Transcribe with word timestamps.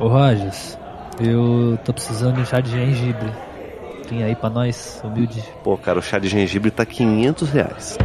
Ô 0.00 0.08
Rogers, 0.08 0.78
eu 1.20 1.78
tô 1.84 1.92
precisando 1.92 2.36
de 2.36 2.40
um 2.40 2.46
chá 2.46 2.58
de 2.58 2.70
gengibre. 2.70 3.30
Tem 4.08 4.24
aí 4.24 4.34
pra 4.34 4.48
nós, 4.48 4.98
humilde? 5.04 5.44
Pô, 5.62 5.76
cara, 5.76 5.98
o 5.98 6.02
chá 6.02 6.18
de 6.18 6.26
gengibre 6.26 6.70
tá 6.70 6.86
500 6.86 7.50
reais. 7.50 7.98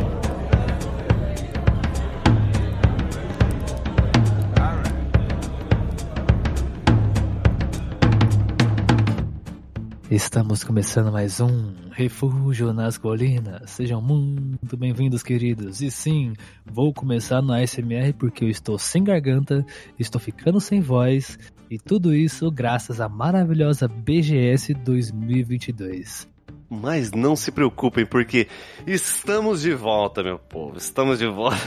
Estamos 10.15 10.63
começando 10.63 11.11
mais 11.11 11.41
um 11.41 11.73
Refúgio 11.91 12.71
nas 12.71 12.97
Colinas. 12.97 13.69
Sejam 13.71 14.01
muito 14.01 14.77
bem-vindos, 14.77 15.21
queridos. 15.21 15.81
E 15.81 15.91
sim, 15.91 16.31
vou 16.65 16.93
começar 16.93 17.41
no 17.41 17.51
ASMR 17.51 18.13
porque 18.13 18.45
eu 18.45 18.49
estou 18.49 18.79
sem 18.79 19.03
garganta, 19.03 19.65
estou 19.99 20.21
ficando 20.21 20.61
sem 20.61 20.79
voz 20.79 21.37
e 21.69 21.77
tudo 21.77 22.15
isso 22.15 22.49
graças 22.49 23.01
à 23.01 23.09
maravilhosa 23.09 23.89
BGS 23.89 24.73
2022. 24.75 26.29
Mas 26.69 27.11
não 27.11 27.35
se 27.35 27.51
preocupem, 27.51 28.05
porque 28.05 28.47
estamos 28.87 29.63
de 29.63 29.73
volta, 29.73 30.23
meu 30.23 30.39
povo. 30.39 30.77
Estamos 30.77 31.19
de 31.19 31.27
volta. 31.27 31.57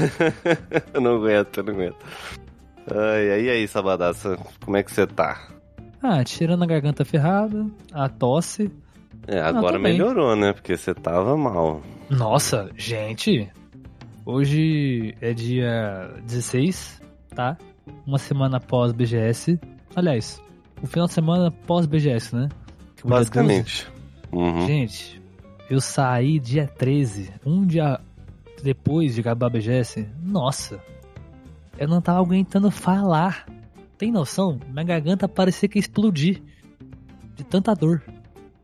eu 0.95 1.03
não 1.03 1.17
aguento, 1.17 1.59
eu 1.59 1.65
não 1.65 1.75
aguento. 1.75 1.99
Ai, 2.91 3.43
e 3.43 3.51
aí, 3.51 3.69
Sabadaça, 3.69 4.39
como 4.65 4.79
é 4.79 4.83
que 4.83 4.91
você 4.91 5.07
tá? 5.07 5.58
Ah, 6.03 6.23
tirando 6.23 6.63
a 6.63 6.67
garganta 6.67 7.05
ferrada, 7.05 7.67
a 7.93 8.09
tosse. 8.09 8.71
É, 9.27 9.41
agora 9.41 9.77
ah, 9.77 9.81
melhorou, 9.81 10.35
né? 10.37 10.53
Porque 10.53 10.77
você 10.77 10.95
tava 10.95 11.37
mal. 11.37 11.83
Nossa, 12.09 12.71
gente. 12.77 13.49
Hoje 14.25 15.15
é 15.21 15.33
dia 15.33 16.15
16, 16.25 17.01
tá? 17.35 17.57
Uma 18.07 18.19
semana 18.19 18.59
após 18.59 18.93
BGS. 18.93 19.59
Aliás, 19.97 20.41
o 20.83 20.87
final 20.87 21.07
de 21.07 21.15
semana 21.15 21.51
pós 21.51 21.87
BGS, 21.87 22.37
né? 22.37 22.49
Basicamente. 23.05 23.91
Uhum. 24.31 24.67
Gente, 24.67 25.21
eu 25.69 25.81
saí 25.81 26.39
dia 26.39 26.67
13, 26.67 27.33
um 27.45 27.67
dia 27.67 28.01
depois 28.63 29.15
de 29.15 29.21
acabar 29.21 29.47
a 29.47 29.51
BGS. 29.51 30.07
Nossa, 30.23 30.81
eu 31.79 31.89
não 31.89 32.01
tava 32.01 32.21
aguentando 32.21 32.71
falar. 32.71 33.47
Tem 33.99 34.13
noção? 34.13 34.61
Minha 34.69 34.85
garganta 34.85 35.29
parecia 35.29 35.69
que 35.69 35.79
ia 35.79 35.81
explodir. 35.81 36.41
De 37.35 37.45
tanta 37.45 37.75
dor. 37.75 38.03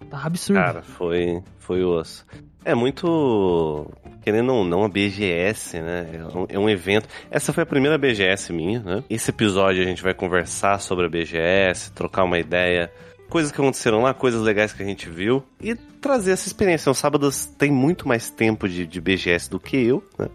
Tá 0.09 0.23
absurdo. 0.25 0.61
Cara, 0.61 0.83
foi, 0.83 1.43
foi 1.59 1.85
osso. 1.85 2.25
É 2.65 2.75
muito. 2.75 3.91
Querendo 4.23 4.55
ou 4.55 4.65
não, 4.65 4.85
a 4.85 4.89
BGS, 4.89 5.81
né? 5.81 6.09
É 6.15 6.39
um, 6.39 6.47
é 6.49 6.59
um, 6.59 6.69
evento. 6.69 7.09
Essa 7.31 7.53
foi 7.53 7.63
a 7.63 7.67
primeira 7.67 7.99
BGS 7.99 8.53
minha, 8.53 8.81
né? 8.81 9.05
Esse 9.11 9.31
episódio 9.31 9.83
a 9.83 9.87
gente 9.87 10.03
vai 10.03 10.15
conversar 10.15 10.81
sobre 10.81 11.07
a 11.07 11.09
BGS, 11.09 11.93
trocar 11.93 12.25
uma 12.25 12.39
ideia, 12.39 12.91
coisas 13.29 13.53
que 13.53 13.61
aconteceram 13.61 14.01
lá, 14.01 14.15
coisas 14.15 14.41
legais 14.41 14.73
que 14.73 14.83
a 14.83 14.87
gente 14.87 15.11
viu 15.11 15.45
e 15.61 15.75
trazer 15.75 16.33
essa 16.33 16.47
experiência. 16.47 16.91
O 16.91 16.95
Sábados 16.95 17.45
tem 17.45 17.71
muito 17.71 18.09
mais 18.09 18.31
tempo 18.31 18.67
de, 18.67 18.87
de 18.87 19.01
BGS 19.01 19.51
do 19.51 19.61
que 19.61 19.77
eu, 19.77 20.03
né? 20.19 20.29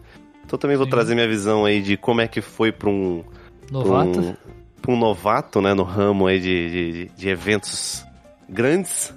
Então 0.45 0.59
também 0.59 0.77
vou 0.77 0.85
Sim. 0.85 0.91
trazer 0.91 1.15
minha 1.15 1.27
visão 1.27 1.65
aí 1.65 1.81
de 1.81 1.97
como 1.97 2.21
é 2.21 2.27
que 2.27 2.41
foi 2.41 2.71
pra 2.71 2.89
um. 2.89 3.23
Novato? 3.71 4.21
Pra 4.21 4.58
um, 4.89 4.93
um 4.93 4.97
novato, 4.97 5.61
né, 5.61 5.73
no 5.73 5.83
ramo 5.83 6.27
aí 6.27 6.39
de, 6.39 6.69
de, 6.69 7.05
de 7.15 7.29
eventos 7.29 8.05
grandes, 8.47 9.13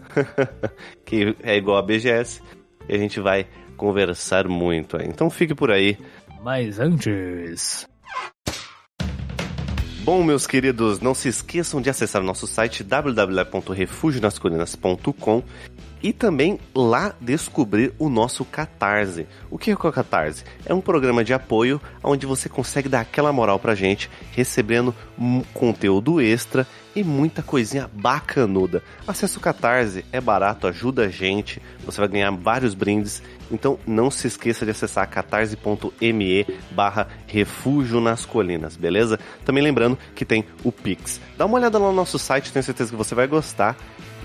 que 1.05 1.37
é 1.43 1.57
igual 1.57 1.77
a 1.79 1.83
BGS, 1.83 2.43
e 2.89 2.95
a 2.95 2.99
gente 2.99 3.21
vai 3.21 3.47
conversar 3.77 4.49
muito 4.49 4.97
aí. 4.97 5.07
Então 5.09 5.29
fique 5.31 5.55
por 5.55 5.71
aí. 5.71 5.99
Mas 6.43 6.79
antes. 6.79 7.87
Bom, 10.05 10.23
meus 10.25 10.49
queridos, 10.49 10.99
não 11.01 11.15
se 11.15 11.29
esqueçam 11.29 11.81
de 11.81 11.89
acessar 11.89 12.21
o 12.21 12.25
nosso 12.25 12.45
site 12.47 12.83
www.refugionascolinas.com 12.83 15.45
e 16.03 16.13
também 16.13 16.59
lá 16.75 17.15
descobrir 17.21 17.93
o 17.99 18.09
nosso 18.09 18.45
Catarse. 18.45 19.27
O 19.51 19.57
que 19.57 19.71
é 19.71 19.75
o 19.75 19.77
Catarse? 19.77 20.45
É 20.67 20.75
um 20.75 20.81
programa 20.81 21.23
de 21.23 21.33
apoio 21.33 21.81
onde 22.03 22.27
você 22.27 22.49
consegue 22.49 22.89
dar 22.89 23.01
aquela 23.01 23.33
moral 23.33 23.59
pra 23.59 23.75
gente, 23.75 24.11
recebendo 24.33 24.95
conteúdo 25.55 26.21
extra 26.21 26.67
e 26.95 27.03
muita 27.03 27.43
coisinha 27.43 27.89
bacanuda. 27.93 28.83
Acesse 29.07 29.39
o 29.39 29.41
Catarse, 29.41 30.05
é 30.13 30.21
barato, 30.21 30.67
ajuda 30.67 31.07
a 31.07 31.09
gente, 31.09 31.63
você 31.85 32.01
vai 32.01 32.09
ganhar 32.09 32.31
vários 32.31 32.75
brindes, 32.75 33.23
então 33.51 33.79
não 33.87 34.11
se 34.11 34.27
esqueça 34.27 34.65
de 34.65 34.73
acessar 34.73 35.09
catarse.me 35.09 36.47
barra 36.71 37.09
refúgio 37.27 38.01
nas 38.01 38.25
colinas, 38.27 38.77
beleza? 38.77 39.19
Também 39.45 39.63
lembrando 39.63 39.99
que 40.15 40.25
tem 40.25 40.45
o 40.63 40.71
Pix. 40.71 41.21
Dá 41.37 41.47
uma 41.47 41.57
olhada 41.57 41.79
lá 41.79 41.89
no 41.89 41.95
nosso 41.95 42.19
site, 42.19 42.53
tenho 42.53 42.63
certeza 42.63 42.91
que 42.91 42.97
você 42.97 43.15
vai 43.15 43.27
gostar 43.27 43.77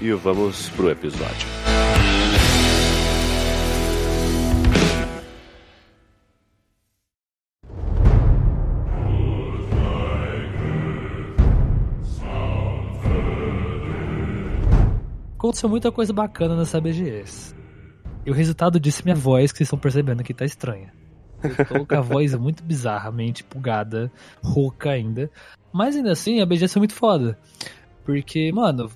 e 0.02 0.12
vamos 0.13 0.69
pro 0.69 0.90
episódio. 0.90 1.47
Aconteceu 15.38 15.69
muita 15.69 15.91
coisa 15.91 16.12
bacana 16.12 16.56
nessa 16.56 16.81
BGS. 16.81 17.56
E 18.25 18.30
o 18.30 18.34
resultado 18.34 18.80
disso 18.80 19.02
é 19.02 19.06
minha 19.06 19.16
voz, 19.16 19.52
que 19.52 19.59
vocês 19.59 19.68
estão 19.68 19.80
percebendo 19.80 20.24
que 20.24 20.34
tá 20.34 20.44
estranha. 20.44 20.91
Eu 21.41 21.66
tô 21.66 21.86
com 21.86 21.96
a 21.96 22.02
voz 22.02 22.36
muito 22.36 22.63
bizarramente 22.63 23.44
pulgada, 23.44 24.12
rouca 24.44 24.90
ainda. 24.90 25.31
Mas 25.72 25.96
ainda 25.96 26.12
assim, 26.12 26.41
a 26.41 26.46
BGS 26.46 26.74
foi 26.74 26.80
muito 26.81 26.96
foda. 26.96 27.38
Porque, 28.03 28.52
mano, 28.52 28.91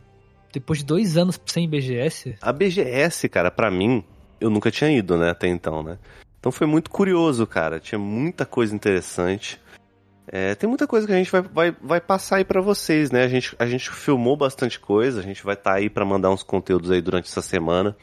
depois 0.53 0.79
de 0.79 0.85
dois 0.85 1.17
anos 1.17 1.39
sem 1.45 1.69
BGS. 1.69 2.35
A 2.41 2.51
BGS, 2.51 3.29
cara, 3.29 3.49
para 3.51 3.71
mim, 3.71 4.03
eu 4.39 4.49
nunca 4.49 4.71
tinha 4.71 4.91
ido, 4.91 5.17
né, 5.17 5.29
até 5.29 5.47
então, 5.47 5.83
né? 5.83 5.97
Então 6.39 6.51
foi 6.51 6.65
muito 6.65 6.89
curioso, 6.89 7.45
cara. 7.45 7.79
Tinha 7.79 7.99
muita 7.99 8.45
coisa 8.45 8.73
interessante. 8.75 9.61
É, 10.27 10.55
tem 10.55 10.67
muita 10.67 10.87
coisa 10.87 11.05
que 11.05 11.13
a 11.13 11.17
gente 11.17 11.31
vai, 11.31 11.41
vai, 11.41 11.75
vai 11.81 12.01
passar 12.01 12.37
aí 12.37 12.45
para 12.45 12.61
vocês, 12.61 13.11
né? 13.11 13.23
A 13.23 13.27
gente, 13.27 13.55
a 13.59 13.65
gente 13.67 13.91
filmou 13.91 14.35
bastante 14.35 14.79
coisa, 14.79 15.19
a 15.19 15.23
gente 15.23 15.43
vai 15.43 15.53
estar 15.53 15.71
tá 15.71 15.77
aí 15.77 15.89
para 15.89 16.03
mandar 16.03 16.31
uns 16.31 16.41
conteúdos 16.41 16.89
aí 16.89 17.01
durante 17.01 17.29
essa 17.29 17.41
semana. 17.41 17.95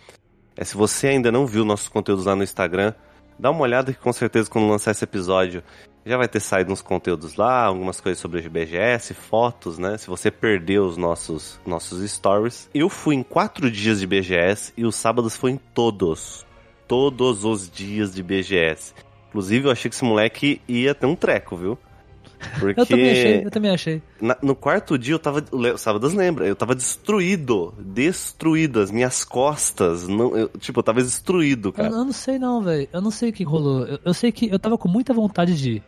É, 0.56 0.64
se 0.64 0.76
você 0.76 1.08
ainda 1.08 1.32
não 1.32 1.46
viu 1.46 1.64
nossos 1.64 1.88
conteúdos 1.88 2.26
lá 2.26 2.36
no 2.36 2.44
Instagram, 2.44 2.94
dá 3.38 3.50
uma 3.50 3.62
olhada 3.62 3.92
que 3.92 3.98
com 3.98 4.12
certeza 4.12 4.48
quando 4.48 4.68
lançar 4.68 4.92
esse 4.92 5.02
episódio 5.02 5.62
já 6.08 6.16
vai 6.16 6.26
ter 6.26 6.40
saído 6.40 6.72
uns 6.72 6.82
conteúdos 6.82 7.36
lá, 7.36 7.64
algumas 7.64 8.00
coisas 8.00 8.18
sobre 8.18 8.40
o 8.40 8.50
BGS, 8.50 9.14
fotos, 9.14 9.78
né? 9.78 9.98
Se 9.98 10.06
você 10.06 10.30
perdeu 10.30 10.84
os 10.84 10.96
nossos, 10.96 11.60
nossos 11.66 12.08
stories. 12.10 12.68
Eu 12.74 12.88
fui 12.88 13.14
em 13.14 13.22
quatro 13.22 13.70
dias 13.70 14.00
de 14.00 14.06
BGS 14.06 14.72
e 14.76 14.84
os 14.84 14.96
sábados 14.96 15.36
foi 15.36 15.52
em 15.52 15.60
todos. 15.74 16.46
Todos 16.86 17.44
os 17.44 17.70
dias 17.70 18.14
de 18.14 18.22
BGS. 18.22 18.94
Inclusive, 19.28 19.66
eu 19.66 19.70
achei 19.70 19.90
que 19.90 19.94
esse 19.94 20.04
moleque 20.04 20.60
ia 20.66 20.94
ter 20.94 21.06
um 21.06 21.14
treco, 21.14 21.56
viu? 21.56 21.78
Porque 22.58 22.80
eu 22.80 22.86
também 22.86 23.10
achei, 23.10 23.44
eu 23.44 23.50
também 23.50 23.70
achei. 23.70 24.02
Na, 24.20 24.36
no 24.42 24.54
quarto 24.54 24.96
dia 24.98 25.14
eu 25.14 25.18
tava. 25.18 25.44
O 25.52 25.78
Sábados 25.78 26.14
lembra, 26.14 26.46
eu 26.46 26.56
tava 26.56 26.74
destruído. 26.74 27.74
Destruído. 27.78 28.80
As 28.80 28.90
minhas 28.90 29.24
costas. 29.24 30.08
Não, 30.08 30.36
eu, 30.36 30.48
tipo, 30.58 30.78
eu 30.78 30.82
tava 30.82 31.02
destruído, 31.02 31.72
cara. 31.72 31.88
Eu, 31.88 31.98
eu 31.98 32.04
não 32.04 32.12
sei 32.12 32.38
não, 32.38 32.62
velho. 32.62 32.88
Eu 32.92 33.00
não 33.00 33.10
sei 33.10 33.30
o 33.30 33.32
que 33.32 33.44
rolou. 33.44 33.86
Eu, 33.86 33.98
eu, 34.04 34.14
sei 34.14 34.32
que 34.32 34.48
eu 34.48 34.58
tava 34.58 34.78
com 34.78 34.88
muita 34.88 35.12
vontade 35.12 35.56
de 35.56 35.72
ir. 35.72 35.82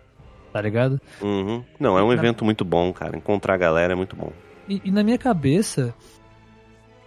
Tá 0.52 0.60
ligado? 0.60 1.00
Uhum. 1.22 1.64
Não, 1.78 1.98
é 1.98 2.02
um 2.02 2.08
na... 2.08 2.14
evento 2.14 2.44
muito 2.44 2.64
bom, 2.64 2.92
cara. 2.92 3.16
Encontrar 3.16 3.54
a 3.54 3.58
galera 3.58 3.92
é 3.92 3.96
muito 3.96 4.16
bom. 4.16 4.32
E, 4.68 4.80
e 4.84 4.90
na 4.90 5.02
minha 5.02 5.18
cabeça, 5.18 5.94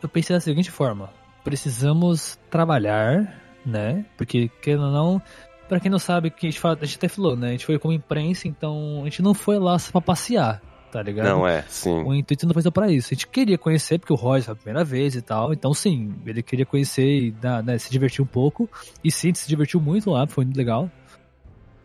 eu 0.02 0.08
pensei 0.08 0.36
da 0.36 0.40
seguinte 0.40 0.72
forma: 0.72 1.09
precisamos 1.44 2.40
trabalhar, 2.50 3.42
né? 3.66 4.06
Porque, 4.18 4.50
querendo 4.62 4.86
ou 4.86 4.92
não, 4.92 5.22
Pra 5.68 5.80
quem 5.80 5.90
não 5.90 6.00
sabe, 6.00 6.30
que 6.30 6.45
a 6.45 6.50
gente, 6.50 6.60
fala, 6.60 6.78
a 6.80 6.86
gente 6.86 6.98
até 6.98 7.07
falou, 7.07 7.36
né? 7.36 7.48
A 7.48 7.51
gente 7.51 7.66
foi 7.66 7.80
como 7.80 7.94
imprensa, 7.94 8.48
então 8.48 9.01
a 9.01 9.06
gente 9.06 9.22
não 9.22 9.34
foi 9.34 9.57
lá 9.57 9.80
só 9.80 9.92
pra 9.92 10.01
passear, 10.01 10.62
tá 10.92 11.01
ligado? 11.01 11.25
Não, 11.25 11.48
é, 11.48 11.63
sim. 11.63 12.04
O 12.04 12.13
intuito 12.13 12.45
não 12.45 12.54
foi 12.54 12.62
só 12.62 12.69
pra 12.69 12.92
isso. 12.92 13.07
A 13.12 13.16
gente 13.16 13.28
queria 13.28 13.57
conhecer, 13.57 13.98
porque 13.98 14.13
o 14.13 14.16
Roger 14.16 14.44
foi 14.44 14.54
a 14.54 14.56
primeira 14.56 14.84
vez 14.84 15.16
e 15.16 15.22
tal. 15.22 15.54
Então, 15.54 15.74
sim, 15.74 16.13
ele 16.25 16.44
queria 16.44 16.66
conhecer 16.66 17.07
e 17.07 17.36
né, 17.63 17.78
se 17.78 17.90
divertir 17.90 18.22
um 18.22 18.28
pouco. 18.28 18.69
E 19.04 19.10
sim, 19.10 19.34
se 19.34 19.48
divertiu 19.48 19.80
muito 19.80 20.12
lá, 20.12 20.28
foi 20.28 20.44
muito 20.44 20.57
legal. 20.57 20.92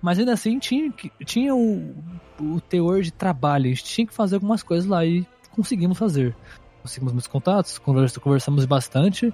Mas 0.01 0.19
ainda 0.19 0.33
assim, 0.33 0.59
tinha, 0.59 0.93
tinha 1.25 1.55
o, 1.55 1.95
o 2.41 2.61
teor 2.61 3.03
de 3.03 3.13
trabalho. 3.13 3.67
A 3.67 3.69
gente 3.69 3.85
tinha 3.85 4.07
que 4.07 4.15
fazer 4.15 4.37
algumas 4.37 4.63
coisas 4.63 4.89
lá 4.89 5.05
e 5.05 5.27
conseguimos 5.51 5.99
fazer 5.99 6.35
conseguimos 6.89 7.13
muitos 7.13 7.29
contatos, 7.29 7.79
conversamos 7.79 8.65
bastante, 8.65 9.33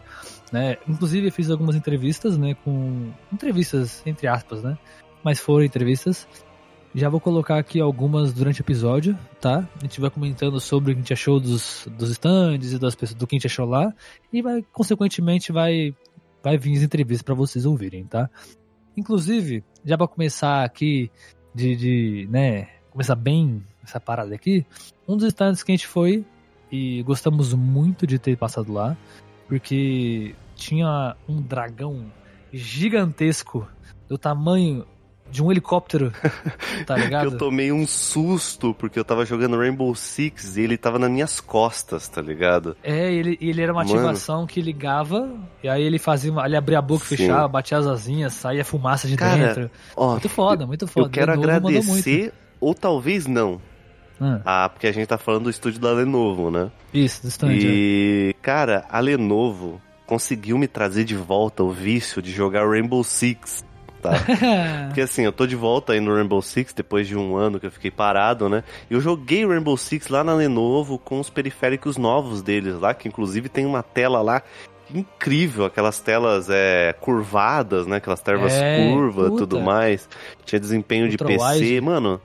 né? 0.52 0.76
Inclusive 0.88 1.30
fiz 1.30 1.50
algumas 1.50 1.76
entrevistas, 1.76 2.36
né? 2.36 2.54
Com 2.64 3.12
entrevistas 3.32 4.02
entre 4.04 4.26
aspas, 4.26 4.62
né? 4.62 4.76
Mas 5.22 5.38
foram 5.38 5.64
entrevistas. 5.64 6.26
Já 6.94 7.08
vou 7.08 7.20
colocar 7.20 7.58
aqui 7.58 7.80
algumas 7.80 8.32
durante 8.32 8.60
o 8.60 8.62
episódio, 8.62 9.18
tá? 9.40 9.68
A 9.80 9.84
gente 9.84 10.00
vai 10.00 10.10
comentando 10.10 10.60
sobre 10.60 10.92
o 10.92 10.94
que 10.94 11.00
a 11.00 11.02
gente 11.02 11.12
achou 11.12 11.40
dos, 11.40 11.88
dos 11.90 12.10
stands 12.10 12.72
e 12.72 12.78
das 12.78 12.94
pessoas, 12.94 13.18
do 13.18 13.26
que 13.26 13.34
a 13.34 13.38
gente 13.38 13.46
achou 13.46 13.66
lá. 13.66 13.92
E 14.32 14.40
vai, 14.40 14.62
consequentemente, 14.72 15.50
vai, 15.50 15.94
vai 16.42 16.56
vir 16.56 16.76
as 16.76 16.82
entrevistas 16.82 17.22
para 17.22 17.34
vocês 17.34 17.66
ouvirem, 17.66 18.04
tá? 18.04 18.30
Inclusive, 18.96 19.64
já 19.84 19.96
para 19.96 20.08
começar 20.08 20.64
aqui 20.64 21.10
de, 21.54 21.76
de, 21.76 22.28
né, 22.30 22.68
começar 22.90 23.14
bem 23.14 23.64
essa 23.82 24.00
parada 24.00 24.34
aqui, 24.34 24.64
um 25.06 25.16
dos 25.16 25.26
stands 25.26 25.62
que 25.62 25.72
a 25.72 25.76
gente 25.76 25.86
foi 25.86 26.24
e 26.70 27.02
gostamos 27.02 27.52
muito 27.54 28.06
de 28.06 28.18
ter 28.18 28.36
passado 28.36 28.72
lá, 28.72 28.96
porque 29.46 30.34
tinha 30.56 31.16
um 31.28 31.40
dragão 31.40 32.10
gigantesco 32.52 33.68
do 34.08 34.16
tamanho 34.16 34.86
de 35.30 35.42
um 35.42 35.50
helicóptero, 35.50 36.12
tá 36.86 36.96
ligado? 36.96 37.24
eu 37.24 37.38
tomei 37.38 37.72
um 37.72 37.86
susto 37.86 38.74
porque 38.74 38.98
eu 38.98 39.04
tava 39.04 39.24
jogando 39.24 39.58
Rainbow 39.58 39.94
Six 39.94 40.56
e 40.56 40.62
ele 40.62 40.76
tava 40.76 40.98
nas 40.98 41.10
minhas 41.10 41.40
costas, 41.40 42.08
tá 42.08 42.22
ligado? 42.22 42.76
É, 42.82 43.12
ele, 43.12 43.36
ele 43.40 43.60
era 43.60 43.72
uma 43.72 43.84
Mano. 43.84 43.98
ativação 43.98 44.46
que 44.46 44.60
ligava 44.60 45.28
e 45.62 45.68
aí 45.68 45.82
ele 45.82 45.98
fazia, 45.98 46.32
ele 46.44 46.56
abria 46.56 46.78
a 46.78 46.82
boca, 46.82 47.04
Sim. 47.04 47.16
fechava, 47.16 47.48
batia 47.48 47.78
as 47.78 47.86
asinhas, 47.86 48.34
saía 48.34 48.64
fumaça 48.64 49.08
de 49.08 49.16
Cara, 49.16 49.54
dentro. 49.54 49.70
Ó, 49.96 50.12
muito 50.12 50.28
foda, 50.28 50.66
muito 50.66 50.86
foda. 50.86 51.06
Eu 51.06 51.10
quero 51.10 51.32
agradecer, 51.32 52.32
ou 52.60 52.74
talvez 52.74 53.26
não. 53.26 53.60
Ah. 54.20 54.40
ah, 54.44 54.68
porque 54.68 54.86
a 54.86 54.92
gente 54.92 55.08
tá 55.08 55.18
falando 55.18 55.44
do 55.44 55.50
estúdio 55.50 55.80
da 55.80 55.92
Lenovo, 55.92 56.50
né? 56.50 56.70
Isso, 56.92 57.22
do 57.22 57.28
estúdio. 57.28 57.70
E, 57.70 58.36
cara, 58.40 58.84
a 58.88 59.00
Lenovo 59.00 59.80
conseguiu 60.06 60.56
me 60.56 60.68
trazer 60.68 61.04
de 61.04 61.16
volta 61.16 61.62
o 61.62 61.70
vício 61.70 62.22
de 62.22 62.30
jogar 62.30 62.68
Rainbow 62.68 63.02
Six 63.02 63.64
tá? 64.04 64.12
Porque 64.86 65.00
assim, 65.00 65.22
eu 65.22 65.32
tô 65.32 65.46
de 65.46 65.56
volta 65.56 65.94
aí 65.94 66.00
no 66.00 66.14
Rainbow 66.14 66.42
Six 66.42 66.74
depois 66.74 67.08
de 67.08 67.16
um 67.16 67.36
ano 67.36 67.58
que 67.58 67.66
eu 67.66 67.70
fiquei 67.70 67.90
parado, 67.90 68.48
né? 68.48 68.62
E 68.90 68.94
eu 68.94 69.00
joguei 69.00 69.46
Rainbow 69.46 69.76
Six 69.76 70.08
lá 70.08 70.22
na 70.22 70.34
Lenovo 70.34 70.98
com 70.98 71.18
os 71.18 71.30
periféricos 71.30 71.96
novos 71.96 72.42
deles 72.42 72.78
lá, 72.78 72.92
que 72.92 73.08
inclusive 73.08 73.48
tem 73.48 73.64
uma 73.64 73.82
tela 73.82 74.20
lá 74.20 74.42
incrível, 74.94 75.64
aquelas 75.64 75.98
telas 76.00 76.48
é, 76.50 76.92
curvadas, 77.00 77.86
né? 77.86 77.96
Aquelas 77.96 78.20
telas 78.20 78.52
é, 78.52 78.92
curvas 78.92 79.32
e 79.32 79.36
tudo 79.36 79.60
mais. 79.60 80.08
Tinha 80.44 80.60
desempenho 80.60 81.08
de 81.08 81.16
PC, 81.16 81.80
mano. 81.80 82.20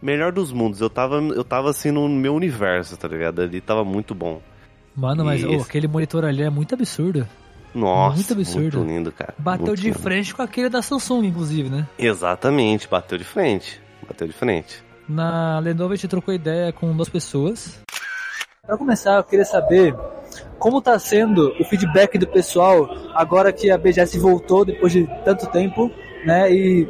Melhor 0.00 0.30
dos 0.30 0.52
mundos. 0.52 0.80
Eu 0.80 0.90
tava, 0.90 1.16
eu 1.16 1.42
tava 1.42 1.70
assim 1.70 1.90
no 1.90 2.08
meu 2.08 2.34
universo, 2.34 2.96
tá 2.96 3.08
ligado? 3.08 3.42
Ali 3.42 3.60
tava 3.60 3.84
muito 3.84 4.14
bom. 4.14 4.40
Mano, 4.94 5.24
mas 5.24 5.42
oh, 5.42 5.62
aquele 5.62 5.88
monitor 5.88 6.24
ali 6.24 6.42
é 6.42 6.50
muito 6.50 6.74
absurdo. 6.74 7.26
Nossa, 7.74 8.16
muito 8.16 8.32
absurdo. 8.32 8.78
Muito 8.78 8.92
lindo, 8.92 9.12
cara. 9.12 9.34
Bateu 9.36 9.66
muito 9.66 9.80
de 9.80 9.88
lindo. 9.88 9.98
frente 9.98 10.34
com 10.34 10.42
aquele 10.42 10.68
da 10.68 10.80
Samsung, 10.80 11.26
inclusive, 11.26 11.68
né? 11.68 11.86
Exatamente, 11.98 12.88
bateu 12.88 13.18
de 13.18 13.24
frente. 13.24 13.80
Bateu 14.06 14.26
de 14.26 14.32
frente. 14.32 14.82
Na 15.08 15.58
Lenovo 15.58 15.92
a 15.92 15.96
gente 15.96 16.08
trocou 16.08 16.32
ideia 16.32 16.72
com 16.72 16.94
duas 16.94 17.08
pessoas. 17.08 17.78
Para 18.66 18.78
começar, 18.78 19.16
eu 19.16 19.24
queria 19.24 19.44
saber 19.44 19.94
como 20.58 20.78
está 20.78 20.98
sendo 20.98 21.52
o 21.60 21.64
feedback 21.64 22.16
do 22.16 22.26
pessoal 22.26 22.88
agora 23.14 23.52
que 23.52 23.70
a 23.70 23.76
BGS 23.76 24.18
voltou 24.18 24.64
depois 24.64 24.92
de 24.92 25.06
tanto 25.24 25.46
tempo, 25.48 25.90
né? 26.24 26.50
E 26.50 26.88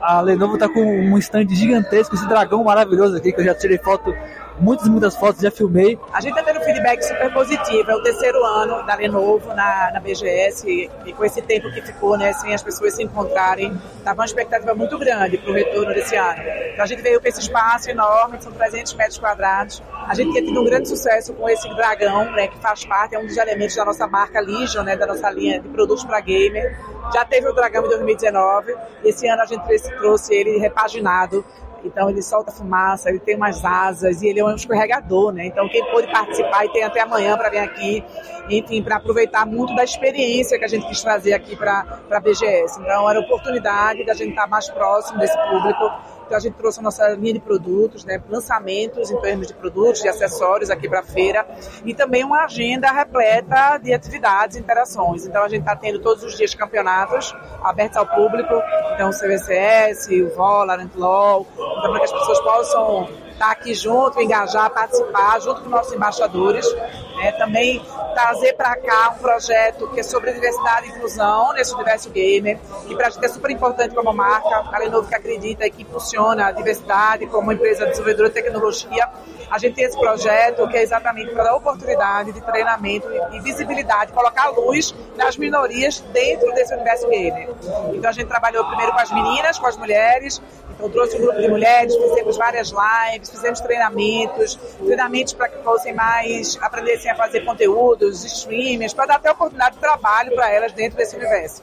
a 0.00 0.20
Lenovo 0.20 0.54
está 0.54 0.68
com 0.68 0.82
um 0.82 1.16
stand 1.16 1.48
gigantesco, 1.48 2.14
esse 2.14 2.28
dragão 2.28 2.62
maravilhoso 2.62 3.16
aqui 3.16 3.32
que 3.32 3.40
eu 3.40 3.44
já 3.44 3.54
tirei 3.54 3.78
foto 3.78 4.14
muitas, 4.58 4.88
muitas 4.88 5.16
fotos, 5.16 5.40
já 5.40 5.50
filmei. 5.50 5.98
A 6.12 6.20
gente 6.20 6.38
está 6.38 6.42
tendo 6.42 6.60
um 6.60 6.64
feedback 6.64 7.02
super 7.02 7.32
positivo. 7.32 7.90
É 7.90 7.94
o 7.94 8.02
terceiro 8.02 8.44
ano 8.44 8.84
da 8.86 8.94
Lenovo 8.94 9.48
na, 9.54 9.90
na 9.92 10.00
BGS 10.00 10.68
e, 10.68 10.90
e 11.06 11.12
com 11.12 11.24
esse 11.24 11.42
tempo 11.42 11.70
que 11.72 11.82
ficou, 11.82 12.16
né, 12.16 12.32
sem 12.32 12.54
as 12.54 12.62
pessoas 12.62 12.94
se 12.94 13.02
encontrarem, 13.02 13.76
estava 13.98 14.20
uma 14.20 14.24
expectativa 14.24 14.74
muito 14.74 14.98
grande 14.98 15.38
para 15.38 15.50
o 15.50 15.54
retorno 15.54 15.92
desse 15.94 16.16
ano. 16.16 16.42
Então 16.72 16.84
a 16.84 16.86
gente 16.86 17.02
veio 17.02 17.20
com 17.20 17.28
esse 17.28 17.40
espaço 17.40 17.90
enorme, 17.90 18.40
são 18.40 18.52
300 18.52 18.94
metros 18.94 19.18
quadrados. 19.18 19.82
A 20.06 20.14
gente 20.14 20.32
tem 20.32 20.44
tido 20.44 20.60
um 20.60 20.64
grande 20.64 20.88
sucesso 20.88 21.32
com 21.34 21.48
esse 21.48 21.68
dragão, 21.74 22.30
né, 22.32 22.48
que 22.48 22.58
faz 22.58 22.84
parte, 22.84 23.14
é 23.14 23.18
um 23.18 23.26
dos 23.26 23.36
elementos 23.36 23.74
da 23.74 23.84
nossa 23.84 24.06
marca 24.06 24.40
Legion, 24.40 24.82
né, 24.82 24.96
da 24.96 25.06
nossa 25.06 25.30
linha 25.30 25.60
de 25.60 25.68
produtos 25.68 26.04
para 26.04 26.20
gamer. 26.20 26.78
Já 27.12 27.24
teve 27.24 27.48
o 27.48 27.52
dragão 27.52 27.84
em 27.84 27.88
2019. 27.88 28.74
Esse 29.04 29.28
ano 29.28 29.42
a 29.42 29.46
gente 29.46 29.62
trouxe 29.98 30.34
ele 30.34 30.58
repaginado 30.58 31.44
então 31.84 32.08
ele 32.08 32.22
solta 32.22 32.50
fumaça, 32.50 33.08
ele 33.08 33.18
tem 33.18 33.36
umas 33.36 33.64
asas 33.64 34.22
e 34.22 34.28
ele 34.28 34.40
é 34.40 34.44
um 34.44 34.54
escorregador, 34.54 35.32
né? 35.32 35.46
Então 35.46 35.68
quem 35.68 35.84
pôde 35.90 36.10
participar 36.10 36.64
e 36.64 36.72
tem 36.72 36.82
até 36.82 37.00
amanhã 37.00 37.36
para 37.36 37.50
vir 37.50 37.58
aqui, 37.58 38.04
enfim, 38.48 38.82
para 38.82 38.96
aproveitar 38.96 39.46
muito 39.46 39.74
da 39.74 39.84
experiência 39.84 40.58
que 40.58 40.64
a 40.64 40.68
gente 40.68 40.86
quis 40.86 41.02
trazer 41.02 41.32
aqui 41.32 41.56
para 41.56 41.84
a 42.10 42.20
BGS. 42.20 42.80
Então 42.80 43.08
era 43.08 43.20
oportunidade 43.20 44.04
da 44.04 44.14
gente 44.14 44.30
estar 44.30 44.46
mais 44.46 44.68
próximo 44.68 45.18
desse 45.18 45.36
público 45.48 46.13
então 46.24 46.36
a 46.36 46.40
gente 46.40 46.54
trouxe 46.54 46.80
a 46.80 46.82
nossa 46.82 47.08
linha 47.10 47.34
de 47.34 47.40
produtos, 47.40 48.04
né, 48.04 48.22
lançamentos 48.28 49.10
em 49.10 49.20
termos 49.20 49.46
de 49.46 49.54
produtos, 49.54 50.02
de 50.02 50.08
acessórios 50.08 50.70
aqui 50.70 50.88
para 50.88 51.00
a 51.00 51.02
feira 51.02 51.46
e 51.84 51.94
também 51.94 52.24
uma 52.24 52.44
agenda 52.44 52.90
repleta 52.90 53.78
de 53.78 53.92
atividades 53.92 54.56
e 54.56 54.60
interações. 54.60 55.26
Então 55.26 55.42
a 55.42 55.48
gente 55.48 55.60
está 55.60 55.76
tendo 55.76 55.98
todos 56.00 56.24
os 56.24 56.36
dias 56.36 56.54
campeonatos 56.54 57.34
abertos 57.62 57.96
ao 57.96 58.06
público, 58.06 58.54
então 58.94 59.10
o 59.10 59.12
CVCS, 59.12 60.08
o 60.08 60.34
Valorant, 60.36 60.90
LOL, 60.94 61.46
então 61.52 61.90
para 61.90 61.98
que 61.98 62.04
as 62.04 62.12
pessoas 62.12 62.40
possam 62.40 63.04
estar 63.04 63.46
tá 63.46 63.52
aqui 63.52 63.74
junto, 63.74 64.20
engajar, 64.20 64.70
participar, 64.70 65.40
junto 65.40 65.62
com 65.62 65.68
nossos 65.68 65.92
embaixadores. 65.92 66.66
Né? 67.16 67.32
Também 67.32 67.84
trazer 68.14 68.54
para 68.54 68.76
cá 68.76 69.14
um 69.16 69.22
projeto 69.22 69.88
que 69.90 70.00
é 70.00 70.02
sobre 70.02 70.32
diversidade 70.32 70.86
e 70.86 70.90
inclusão 70.90 71.52
nesse 71.52 71.74
universo 71.74 72.10
gamer, 72.10 72.58
que 72.86 72.94
para 72.94 73.08
a 73.08 73.10
gente 73.10 73.24
é 73.24 73.28
super 73.28 73.50
importante 73.50 73.94
como 73.94 74.12
marca. 74.12 74.64
A 74.72 74.78
Lenovo 74.78 75.08
que 75.08 75.14
acredita 75.14 75.66
e 75.66 75.70
que 75.70 75.82
impulsiona 75.82 76.46
a 76.46 76.52
diversidade 76.52 77.26
como 77.26 77.52
empresa 77.52 77.86
desenvolvedora 77.86 78.28
de 78.28 78.34
tecnologia. 78.34 79.08
A 79.50 79.58
gente 79.58 79.74
tem 79.74 79.84
esse 79.84 79.98
projeto 79.98 80.66
que 80.68 80.76
é 80.76 80.82
exatamente 80.82 81.32
para 81.32 81.44
dar 81.44 81.56
oportunidade 81.56 82.32
de 82.32 82.40
treinamento 82.40 83.06
e 83.32 83.40
visibilidade, 83.40 84.12
colocar 84.12 84.48
luz 84.48 84.94
nas 85.16 85.36
minorias 85.36 86.00
dentro 86.12 86.52
desse 86.54 86.74
universo 86.74 87.08
gamer. 87.08 87.48
Então 87.92 88.10
a 88.10 88.12
gente 88.12 88.26
trabalhou 88.26 88.64
primeiro 88.64 88.92
com 88.92 89.00
as 89.00 89.12
meninas, 89.12 89.58
com 89.58 89.66
as 89.66 89.76
mulheres, 89.76 90.42
então 90.74 90.90
trouxe 90.90 91.16
um 91.16 91.20
grupo 91.20 91.40
de 91.40 91.48
mulheres, 91.48 91.94
fizemos 91.94 92.36
várias 92.36 92.72
lives, 92.72 93.30
fizemos 93.30 93.60
treinamentos, 93.60 94.56
treinamentos 94.84 95.32
para 95.32 95.48
que 95.48 95.62
fossem 95.62 95.94
mais, 95.94 96.58
aprendessem 97.04 97.10
a 97.10 97.14
fazer 97.14 97.40
conteúdos, 97.40 98.24
streamers, 98.24 98.94
para 98.94 99.06
dar 99.06 99.16
até 99.16 99.30
oportunidade 99.30 99.74
de 99.74 99.80
trabalho 99.80 100.34
para 100.34 100.50
elas 100.50 100.72
dentro 100.72 100.96
desse 100.96 101.16
universo. 101.16 101.62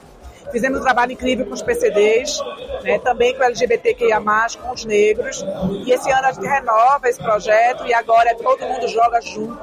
Fizemos 0.52 0.80
um 0.80 0.84
trabalho 0.84 1.14
incrível 1.14 1.46
com 1.46 1.54
os 1.54 1.62
PCDs, 1.62 2.38
né, 2.84 3.00
também 3.00 3.34
com 3.34 3.42
o 3.42 3.44
LGBTQIA+, 3.44 4.22
com 4.62 4.74
os 4.74 4.84
negros. 4.84 5.46
E 5.86 5.92
esse 5.92 6.12
ano 6.12 6.28
a 6.28 6.32
gente 6.32 6.46
renova 6.46 7.08
esse 7.08 7.22
projeto 7.22 7.86
e 7.86 7.94
agora 7.94 8.32
é 8.32 8.34
todo 8.34 8.60
mundo 8.66 8.88
joga 8.88 9.22
junto. 9.22 9.62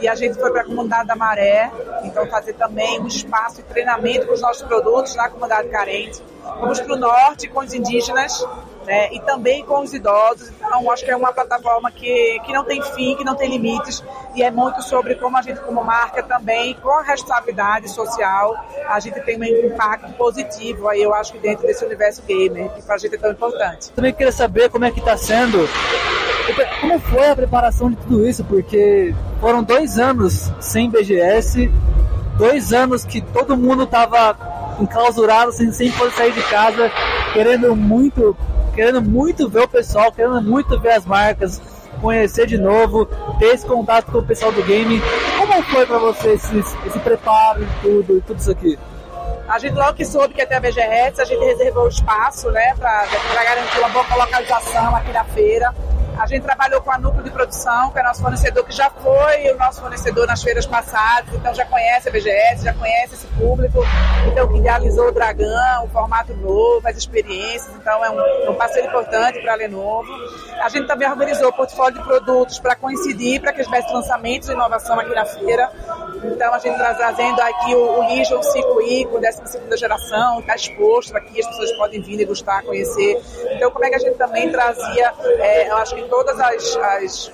E 0.00 0.08
a 0.08 0.14
gente 0.16 0.34
foi 0.34 0.50
para 0.50 0.62
a 0.62 0.64
comunidade 0.64 1.06
da 1.06 1.14
Maré, 1.14 1.70
então 2.02 2.26
fazer 2.26 2.54
também 2.54 3.00
um 3.00 3.06
espaço 3.06 3.56
de 3.56 3.62
treinamento 3.64 4.26
com 4.26 4.32
os 4.32 4.40
nossos 4.40 4.62
produtos 4.62 5.14
na 5.14 5.28
comunidade 5.28 5.68
carente. 5.68 6.20
Vamos 6.60 6.80
para 6.80 6.94
o 6.94 6.96
norte 6.96 7.46
com 7.48 7.60
os 7.60 7.72
indígenas, 7.72 8.44
né, 8.86 9.12
e 9.12 9.20
também 9.20 9.64
com 9.64 9.80
os 9.80 9.92
idosos. 9.92 10.50
Então, 10.50 10.90
acho 10.90 11.04
que 11.04 11.10
é 11.10 11.16
uma 11.16 11.32
plataforma 11.32 11.90
que, 11.90 12.40
que 12.44 12.52
não 12.52 12.64
tem 12.64 12.80
fim, 12.80 13.16
que 13.16 13.24
não 13.24 13.34
tem 13.34 13.50
limites, 13.50 14.02
e 14.34 14.42
é 14.42 14.50
muito 14.50 14.80
sobre 14.82 15.16
como 15.16 15.36
a 15.36 15.42
gente, 15.42 15.60
como 15.60 15.84
marca, 15.84 16.22
também, 16.22 16.74
com 16.74 16.90
a 16.90 17.02
responsabilidade 17.02 17.90
social, 17.90 18.54
a 18.88 19.00
gente 19.00 19.20
tem 19.22 19.38
um 19.38 19.66
impacto 19.66 20.12
positivo 20.12 20.88
aí, 20.88 21.02
eu 21.02 21.12
acho 21.12 21.32
que 21.32 21.38
dentro 21.38 21.66
desse 21.66 21.84
universo 21.84 22.22
gamer, 22.22 22.70
que 22.70 22.82
para 22.82 22.94
a 22.94 22.98
gente 22.98 23.14
é 23.14 23.18
tão 23.18 23.32
importante. 23.32 23.90
Também 23.90 24.12
queria 24.12 24.32
saber 24.32 24.70
como 24.70 24.84
é 24.84 24.90
que 24.90 25.00
está 25.00 25.16
sendo, 25.16 25.68
como 26.80 26.98
foi 27.00 27.30
a 27.30 27.36
preparação 27.36 27.90
de 27.90 27.96
tudo 27.96 28.26
isso, 28.26 28.44
porque 28.44 29.14
foram 29.40 29.62
dois 29.62 29.98
anos 29.98 30.52
sem 30.60 30.88
BGS, 30.88 31.70
dois 32.38 32.72
anos 32.72 33.04
que 33.04 33.20
todo 33.20 33.56
mundo 33.56 33.84
estava 33.84 34.36
enclausurado, 34.80 35.52
sem, 35.52 35.72
sem 35.72 35.90
poder 35.92 36.12
sair 36.12 36.32
de 36.32 36.42
casa, 36.42 36.90
querendo 37.32 37.74
muito 37.74 38.36
querendo 38.76 39.00
muito 39.00 39.48
ver 39.48 39.62
o 39.62 39.68
pessoal, 39.68 40.12
querendo 40.12 40.42
muito 40.42 40.78
ver 40.78 40.92
as 40.92 41.06
marcas, 41.06 41.60
conhecer 42.00 42.46
de 42.46 42.58
novo, 42.58 43.06
ter 43.38 43.46
esse 43.46 43.66
contato 43.66 44.12
com 44.12 44.18
o 44.18 44.22
pessoal 44.22 44.52
do 44.52 44.62
game. 44.62 45.00
Como 45.38 45.62
foi 45.64 45.86
para 45.86 45.98
você 45.98 46.34
esse, 46.34 46.58
esse 46.58 46.98
preparo 46.98 47.62
e 47.62 47.66
tudo, 47.82 48.22
tudo 48.26 48.38
isso 48.38 48.50
aqui? 48.50 48.78
A 49.48 49.58
gente 49.58 49.74
logo 49.74 49.94
que 49.94 50.04
soube 50.04 50.34
que 50.34 50.40
ia 50.40 50.46
ter 50.46 50.56
a 50.56 50.60
VGRETS, 50.60 51.20
a 51.20 51.24
gente 51.24 51.42
reservou 51.42 51.84
o 51.84 51.88
espaço, 51.88 52.50
né, 52.50 52.74
para 52.78 53.06
garantir 53.44 53.78
uma 53.78 53.88
boa 53.88 54.04
localização 54.16 54.94
aqui 54.94 55.12
na 55.12 55.24
feira. 55.24 55.74
A 56.18 56.26
gente 56.26 56.42
trabalhou 56.42 56.80
com 56.80 56.90
a 56.90 56.98
Núcleo 56.98 57.22
de 57.22 57.30
Produção, 57.30 57.90
que 57.90 57.98
é 57.98 58.02
nosso 58.02 58.22
fornecedor, 58.22 58.64
que 58.64 58.72
já 58.72 58.88
foi 58.88 59.52
o 59.52 59.58
nosso 59.58 59.82
fornecedor 59.82 60.26
nas 60.26 60.42
feiras 60.42 60.64
passadas, 60.64 61.34
então 61.34 61.54
já 61.54 61.66
conhece 61.66 62.08
a 62.08 62.12
BGS, 62.12 62.64
já 62.64 62.72
conhece 62.72 63.14
esse 63.14 63.26
público, 63.28 63.80
então 64.26 64.48
que 64.48 64.58
idealizou 64.58 65.08
o 65.08 65.12
Dragão, 65.12 65.84
o 65.84 65.88
formato 65.88 66.32
novo, 66.34 66.88
as 66.88 66.96
experiências, 66.96 67.74
então 67.76 68.02
é 68.02 68.10
um, 68.10 68.50
um 68.50 68.54
parceiro 68.54 68.88
importante 68.88 69.40
para 69.42 69.52
a 69.52 69.56
Lenovo. 69.56 70.08
A 70.62 70.68
gente 70.70 70.86
também 70.86 71.08
organizou 71.08 71.48
o 71.48 71.52
portfólio 71.52 71.98
de 71.98 72.04
produtos 72.04 72.58
para 72.58 72.74
coincidir, 72.74 73.40
para 73.40 73.52
que 73.52 73.62
tivesse 73.62 73.92
lançamentos 73.92 74.48
de 74.48 74.54
inovação 74.54 74.98
aqui 74.98 75.14
na 75.14 75.26
feira. 75.26 75.70
Então 76.32 76.52
a 76.52 76.58
gente 76.58 76.74
está 76.74 76.94
trazendo 76.94 77.40
aqui 77.40 77.74
o, 77.74 77.98
o 77.98 78.08
Legion 78.08 78.40
5i 78.40 79.06
com 79.08 79.20
12 79.20 79.76
geração, 79.76 80.40
está 80.40 80.54
exposto 80.54 81.16
aqui, 81.16 81.40
as 81.40 81.46
pessoas 81.46 81.72
podem 81.72 82.00
vir 82.00 82.16
degustar, 82.16 82.64
conhecer. 82.64 83.20
Então 83.52 83.70
como 83.70 83.84
é 83.84 83.90
que 83.90 83.96
a 83.96 83.98
gente 83.98 84.16
também 84.16 84.50
trazia, 84.50 85.12
é, 85.38 85.70
eu 85.70 85.76
acho 85.76 85.94
que 85.94 86.02
todos 86.04 86.34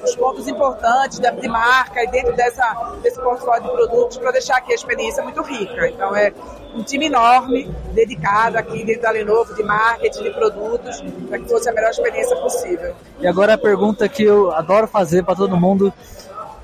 os 0.02 0.16
pontos 0.16 0.48
importantes 0.48 1.18
de, 1.18 1.30
de 1.30 1.48
marca 1.48 2.02
e 2.02 2.06
dentro 2.08 2.34
dessa, 2.34 2.96
desse 3.02 3.20
portfólio 3.20 3.62
de 3.62 3.70
produtos 3.70 4.18
para 4.18 4.30
deixar 4.32 4.56
aqui 4.56 4.72
a 4.72 4.74
experiência 4.74 5.22
muito 5.22 5.42
rica. 5.42 5.88
Então 5.88 6.14
é 6.14 6.32
um 6.74 6.82
time 6.82 7.06
enorme 7.06 7.70
dedicado 7.92 8.56
aqui 8.56 8.84
dentro 8.84 9.02
da 9.02 9.10
Lenovo 9.10 9.54
de 9.54 9.62
marketing 9.62 10.22
de 10.22 10.30
produtos 10.30 11.02
para 11.28 11.38
que 11.38 11.48
fosse 11.48 11.68
a 11.68 11.72
melhor 11.72 11.90
experiência 11.90 12.36
possível. 12.36 12.94
E 13.20 13.26
agora 13.26 13.54
a 13.54 13.58
pergunta 13.58 14.08
que 14.08 14.24
eu 14.24 14.52
adoro 14.52 14.86
fazer 14.86 15.24
para 15.24 15.34
todo 15.34 15.56
mundo 15.56 15.92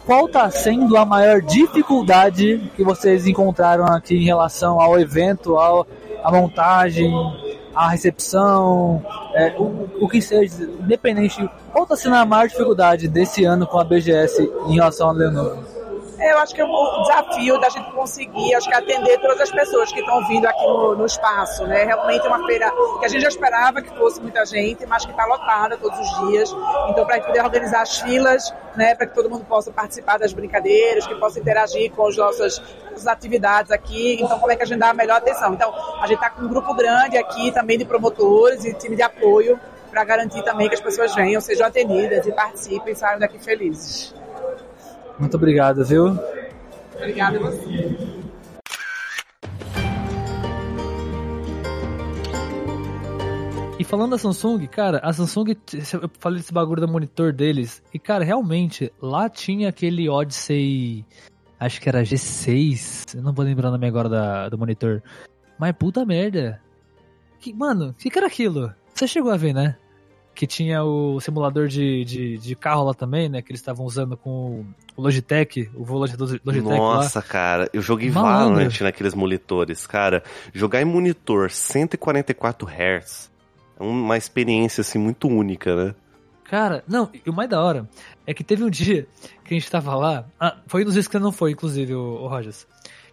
qual 0.09 0.27
tá 0.27 0.51
sendo 0.51 0.97
a 0.97 1.05
maior 1.05 1.43
dificuldade 1.43 2.73
que 2.75 2.83
vocês 2.83 3.27
encontraram 3.27 3.85
aqui 3.85 4.17
em 4.17 4.25
relação 4.25 4.81
ao 4.81 4.99
evento, 4.99 5.59
ao, 5.59 5.87
à 6.25 6.33
montagem, 6.33 7.13
à 7.75 7.91
recepção, 7.91 9.05
é, 9.35 9.55
o, 9.59 9.87
o 10.01 10.09
que 10.09 10.23
seja, 10.23 10.65
independente, 10.65 11.47
qual 11.71 11.85
tá 11.85 11.95
sendo 11.95 12.17
a 12.17 12.25
maior 12.25 12.49
dificuldade 12.49 13.07
desse 13.07 13.45
ano 13.45 13.67
com 13.67 13.79
a 13.79 13.85
BGS 13.85 14.51
em 14.69 14.77
relação 14.77 15.09
ao 15.09 15.13
Lenovo? 15.13 15.78
Eu 16.21 16.39
acho 16.39 16.53
que 16.53 16.61
é 16.61 16.65
um 16.65 17.03
desafio 17.03 17.61
da 17.61 17.69
gente 17.69 17.93
conseguir, 17.93 18.55
acho 18.55 18.69
que 18.69 18.75
atender 18.75 19.21
todas 19.21 19.41
as 19.41 19.51
pessoas 19.53 19.93
que 19.93 20.01
estão 20.01 20.27
vindo 20.27 20.47
aqui 20.47 20.67
no, 20.67 20.97
no 20.97 21.07
espaço, 21.07 21.65
né? 21.65 21.85
Realmente 21.85 22.27
é 22.27 22.29
uma 22.29 22.45
feira 22.45 22.73
que 22.99 23.05
a 23.05 23.09
gente 23.09 23.23
já 23.23 23.29
esperava 23.29 23.81
que 23.81 23.97
fosse 23.97 24.21
muita 24.21 24.45
gente, 24.45 24.85
mas 24.87 25.05
que 25.05 25.13
está 25.13 25.25
lotada 25.27 25.77
todos 25.77 25.97
os 25.99 26.29
dias. 26.29 26.57
Então, 26.89 27.07
para 27.07 27.21
poder 27.21 27.41
organizar 27.41 27.83
as 27.83 28.01
filas, 28.01 28.53
né, 28.75 28.97
para 28.97 29.07
que 29.07 29.15
todo 29.15 29.31
mundo 29.31 29.45
possa 29.45 29.71
participar 29.71 30.19
das 30.19 30.33
brincadeiras, 30.33 31.07
que 31.07 31.15
possa 31.15 31.39
interagir 31.39 31.93
com 31.93 32.09
as 32.09 32.17
nossas, 32.17 32.61
as 32.93 33.07
atividades 33.07 33.71
aqui. 33.71 34.21
Então, 34.21 34.41
como 34.41 34.51
é 34.51 34.57
que 34.57 34.63
a 34.65 34.67
gente 34.67 34.79
dá 34.79 34.91
a 34.91 34.95
melhor 34.95 35.19
atenção? 35.19 35.55
Então, 35.55 35.73
a 36.01 36.07
gente 36.09 36.17
está 36.17 36.31
com 36.31 36.43
um 36.43 36.49
grupo 36.49 36.75
grande 36.75 37.17
aqui 37.17 37.53
também 37.53 37.79
de 37.79 37.85
promotores 37.85 38.65
e 38.65 38.75
time 38.75 38.97
de 38.97 39.03
apoio 39.03 39.59
para 39.91 40.03
garantir 40.05 40.43
também 40.43 40.69
que 40.69 40.75
as 40.75 40.81
pessoas 40.81 41.15
venham, 41.15 41.41
sejam 41.41 41.67
atendidas 41.67 42.27
e 42.27 42.33
participem 42.33 42.93
e 42.93 42.97
saiam 42.97 43.21
daqui 43.21 43.39
felizes. 43.39 44.15
Muito 45.19 45.37
obrigado, 45.37 45.85
viu? 45.85 46.17
Obrigada 46.95 47.39
a 47.39 47.41
você. 47.41 47.97
E 53.79 53.85
falando 53.85 54.11
da 54.11 54.19
Samsung, 54.19 54.67
cara, 54.67 54.99
a 55.05 55.13
Samsung, 55.13 55.57
eu 56.03 56.11
falei 56.19 56.41
desse 56.41 56.53
bagulho 56.53 56.81
do 56.81 56.89
monitor 56.89 57.33
deles, 57.33 57.81
e 57.95 57.99
cara, 57.99 58.25
realmente, 58.25 58.93
lá 59.01 59.29
tinha 59.29 59.69
aquele 59.69 60.09
Odyssey, 60.09 61.05
acho 61.61 61.81
que 61.81 61.89
era 61.89 62.03
G6, 62.03 63.15
eu 63.17 63.23
não 63.23 63.33
vou 63.33 63.45
lembrar 63.45 63.69
o 63.69 63.73
nome 63.73 63.87
agora 63.87 64.09
da, 64.09 64.49
do 64.49 64.59
monitor, 64.59 65.01
mas 65.57 65.73
puta 65.77 66.05
merda. 66.05 66.61
Que, 67.39 67.55
mano, 67.55 67.91
o 67.91 67.95
que, 67.95 68.11
que 68.11 68.19
era 68.19 68.27
aquilo? 68.27 68.75
Você 68.93 69.07
chegou 69.07 69.31
a 69.31 69.37
ver, 69.37 69.55
né? 69.55 69.77
Que 70.39 70.47
tinha 70.47 70.85
o 70.85 71.21
simulador 71.21 71.67
de, 71.67 72.05
de, 72.05 72.39
de 72.39 72.55
carro 72.55 72.85
lá 72.85 72.95
também, 72.95 73.29
né? 73.29 73.43
Que 73.43 73.51
eles 73.51 73.61
estavam 73.61 73.85
usando 73.85 74.17
com 74.17 74.65
o 74.97 75.03
Logitech, 75.03 75.69
o 75.75 75.85
volante 75.85 76.17
do 76.17 76.27
Logitech 76.45 76.61
Nossa, 76.61 77.19
lá. 77.19 77.25
cara, 77.25 77.69
eu 77.73 77.83
joguei 77.83 78.09
Malandro. 78.09 78.55
Valorant 78.55 78.81
naqueles 78.83 79.15
monitores. 79.15 79.85
Cara, 79.85 80.23
jogar 80.55 80.81
em 80.81 80.85
monitor 80.85 81.51
144 81.51 82.69
Hz 82.69 83.33
é 83.81 83.83
uma 83.83 84.17
experiência, 84.17 84.83
assim, 84.83 84.97
muito 84.97 85.27
única, 85.27 85.75
né? 85.75 85.95
Cara, 86.45 86.85
não, 86.87 87.11
e 87.13 87.29
o 87.29 87.33
mais 87.33 87.51
da 87.51 87.61
hora 87.61 87.89
é 88.25 88.33
que 88.33 88.45
teve 88.45 88.63
um 88.63 88.71
dia 88.71 89.09
que 89.45 89.55
a 89.55 89.59
gente 89.59 89.69
tava 89.69 89.97
lá. 89.97 90.25
Ah, 90.39 90.57
foi 90.69 90.85
nos 90.85 90.95
dias 90.95 91.09
que 91.09 91.19
não 91.19 91.33
foi, 91.33 91.51
inclusive, 91.51 91.97
o, 91.97 92.01
o 92.01 92.29
Rogers. 92.29 92.65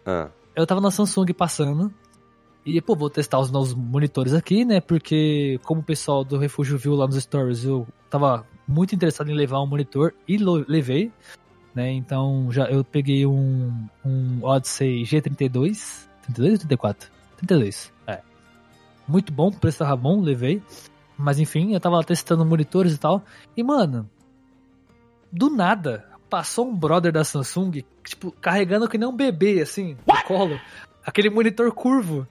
Ah. 0.06 0.30
Eu 0.56 0.68
tava 0.68 0.80
na 0.80 0.92
Samsung 0.92 1.34
passando, 1.34 1.92
e, 2.66 2.82
pô, 2.82 2.96
vou 2.96 3.10
testar 3.10 3.40
os 3.40 3.52
novos 3.52 3.74
monitores 3.76 4.34
aqui, 4.34 4.66
né? 4.66 4.82
Porque, 4.82 5.60
como 5.64 5.82
o 5.82 5.84
pessoal 5.84 6.24
do 6.24 6.38
Refúgio 6.38 6.78
viu 6.78 6.96
lá 6.96 7.06
nos 7.06 7.22
stories, 7.22 7.64
eu 7.64 7.88
tava 8.10 8.46
muito 8.68 8.96
interessado 8.96 9.30
em 9.30 9.36
levar 9.36 9.62
um 9.62 9.68
monitor 9.68 10.16
e 10.28 10.38
levei, 10.38 11.12
né? 11.76 11.92
Então, 11.92 12.48
já 12.52 12.66
eu 12.66 12.84
peguei 12.84 13.26
um, 13.26 13.88
um 14.04 14.40
Odyssey 14.44 15.04
G32. 15.04 16.08
32 16.24 16.54
ou 16.54 16.60
34? 16.60 17.12
32, 17.38 17.94
é. 18.08 18.22
Muito 19.08 19.32
bom, 19.32 19.50
o 19.50 19.56
preço 19.56 19.80
tava 19.80 19.96
bom, 19.96 20.20
levei. 20.20 20.60
Mas 21.16 21.40
enfim, 21.40 21.74
eu 21.74 21.80
tava 21.80 21.98
lá 21.98 22.04
testando 22.04 22.44
monitores 22.44 22.94
e 22.94 22.98
tal. 22.98 23.24
E, 23.56 23.62
mano, 23.62 24.10
do 25.32 25.52
nada, 25.52 26.06
passou 26.30 26.68
um 26.68 26.76
brother 26.76 27.12
da 27.12 27.24
Samsung, 27.24 27.84
tipo, 28.04 28.32
carregando 28.32 28.90
que 28.90 28.98
nem 28.98 29.08
um 29.08 29.16
bebê, 29.16 29.62
assim, 29.62 29.96
no 30.08 30.24
colo. 30.24 30.60
Aquele 31.06 31.30
monitor 31.30 31.72
curvo. 31.72 32.28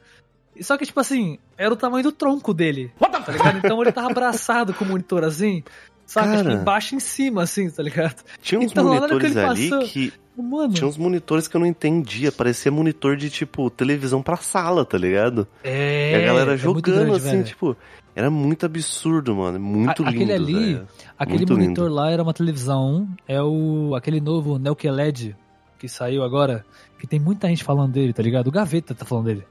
Só 0.60 0.76
que, 0.76 0.86
tipo 0.86 1.00
assim, 1.00 1.38
era 1.56 1.72
o 1.72 1.76
tamanho 1.76 2.04
do 2.04 2.12
tronco 2.12 2.54
dele. 2.54 2.92
Tá 2.98 3.32
ligado? 3.32 3.58
Então 3.58 3.80
ele 3.80 3.92
tava 3.92 4.10
abraçado 4.10 4.74
com 4.74 4.84
o 4.84 4.88
monitor 4.88 5.24
assim. 5.24 5.62
Sabe? 6.06 6.28
Cara, 6.28 6.42
tipo, 6.42 6.62
embaixo 6.62 6.94
em 6.94 7.00
cima, 7.00 7.42
assim, 7.42 7.70
tá 7.70 7.82
ligado? 7.82 8.22
Tinha 8.42 8.60
uns 8.60 8.72
então, 8.72 8.84
monitores 8.84 9.32
que 9.32 9.38
ali 9.38 9.70
passou, 9.70 9.88
que. 9.88 10.12
Mano. 10.36 10.74
Tinha 10.74 10.86
uns 10.86 10.98
monitores 10.98 11.48
que 11.48 11.56
eu 11.56 11.60
não 11.60 11.66
entendia. 11.66 12.30
Parecia 12.30 12.70
monitor 12.70 13.16
de, 13.16 13.30
tipo, 13.30 13.70
televisão 13.70 14.22
pra 14.22 14.36
sala, 14.36 14.84
tá 14.84 14.98
ligado? 14.98 15.46
É. 15.62 16.12
E 16.12 16.14
a 16.22 16.26
galera 16.26 16.54
é 16.54 16.56
jogando, 16.56 16.82
grande, 16.82 17.16
assim, 17.16 17.30
velho. 17.30 17.44
tipo. 17.44 17.76
Era 18.16 18.30
muito 18.30 18.64
absurdo, 18.64 19.34
mano. 19.34 19.58
Muito 19.58 20.04
a, 20.04 20.10
lindo. 20.10 20.22
Aquele 20.22 20.32
ali, 20.32 20.74
velho. 20.74 20.88
aquele 21.18 21.38
muito 21.38 21.52
monitor 21.54 21.84
lindo. 21.84 21.94
lá 21.94 22.10
era 22.10 22.22
uma 22.22 22.34
televisão. 22.34 23.08
É 23.26 23.42
o. 23.42 23.94
aquele 23.96 24.20
novo 24.20 24.58
Neo 24.58 24.76
LED 24.84 25.36
que 25.78 25.88
saiu 25.88 26.22
agora. 26.22 26.64
Que 26.98 27.06
tem 27.06 27.20
muita 27.20 27.48
gente 27.48 27.64
falando 27.64 27.92
dele, 27.92 28.12
tá 28.12 28.22
ligado? 28.22 28.48
O 28.48 28.52
Gaveta 28.52 28.94
tá 28.94 29.04
falando 29.04 29.26
dele. 29.26 29.44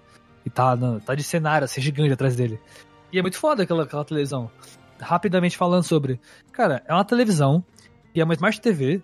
E 0.45 0.49
tá, 0.49 0.75
no, 0.75 0.99
tá 0.99 1.15
de 1.15 1.23
cenário, 1.23 1.65
assim, 1.65 1.81
gigante 1.81 2.11
atrás 2.11 2.35
dele. 2.35 2.59
E 3.11 3.19
é 3.19 3.21
muito 3.21 3.37
foda 3.37 3.63
aquela, 3.63 3.83
aquela 3.83 4.03
televisão. 4.03 4.49
Rapidamente 4.99 5.57
falando 5.57 5.83
sobre. 5.83 6.19
Cara, 6.51 6.83
é 6.87 6.93
uma 6.93 7.05
televisão 7.05 7.63
e 8.13 8.21
é 8.21 8.23
uma 8.23 8.33
Smart 8.33 8.59
TV 8.59 9.01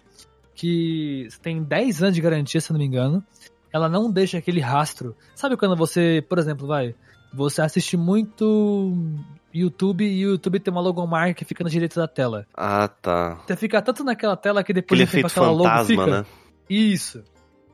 que 0.55 1.27
tem 1.41 1.63
10 1.63 2.03
anos 2.03 2.15
de 2.15 2.21
garantia, 2.21 2.59
se 2.59 2.71
não 2.71 2.79
me 2.79 2.85
engano. 2.85 3.23
Ela 3.71 3.87
não 3.87 4.11
deixa 4.11 4.37
aquele 4.37 4.59
rastro. 4.59 5.15
Sabe 5.35 5.55
quando 5.55 5.75
você, 5.75 6.25
por 6.27 6.37
exemplo, 6.39 6.67
vai. 6.67 6.95
Você 7.33 7.61
assiste 7.61 7.95
muito 7.95 8.93
YouTube 9.53 10.03
e 10.03 10.25
o 10.25 10.31
YouTube 10.31 10.59
tem 10.59 10.71
uma 10.71 10.81
logomarca 10.81 11.33
que 11.33 11.45
fica 11.45 11.63
na 11.63 11.69
direita 11.69 11.99
da 11.99 12.07
tela. 12.07 12.45
Ah, 12.55 12.87
tá. 12.87 13.39
Você 13.45 13.55
fica 13.55 13.81
tanto 13.81 14.03
naquela 14.03 14.35
tela 14.35 14.63
que 14.63 14.73
depois 14.73 14.99
aquele 14.99 15.03
efeito 15.03 15.27
aquela 15.27 15.55
fantasma, 15.55 15.73
logo 15.73 15.85
fica. 15.85 16.05
Né? 16.07 16.25
Isso. 16.69 17.23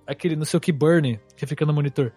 Aquele 0.06 0.36
no 0.36 0.46
seu 0.46 0.60
keyburn 0.60 1.20
que 1.36 1.46
fica 1.48 1.66
no 1.66 1.74
monitor 1.74 2.12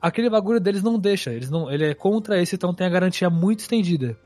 aquele 0.00 0.30
bagulho 0.30 0.60
deles 0.60 0.82
não 0.82 0.98
deixa. 0.98 1.32
Eles 1.32 1.50
não, 1.50 1.70
ele 1.70 1.84
é 1.84 1.94
contra 1.94 2.40
esse, 2.40 2.54
então 2.54 2.74
tem 2.74 2.86
a 2.86 2.90
garantia 2.90 3.28
muito 3.28 3.60
estendida. 3.60 4.18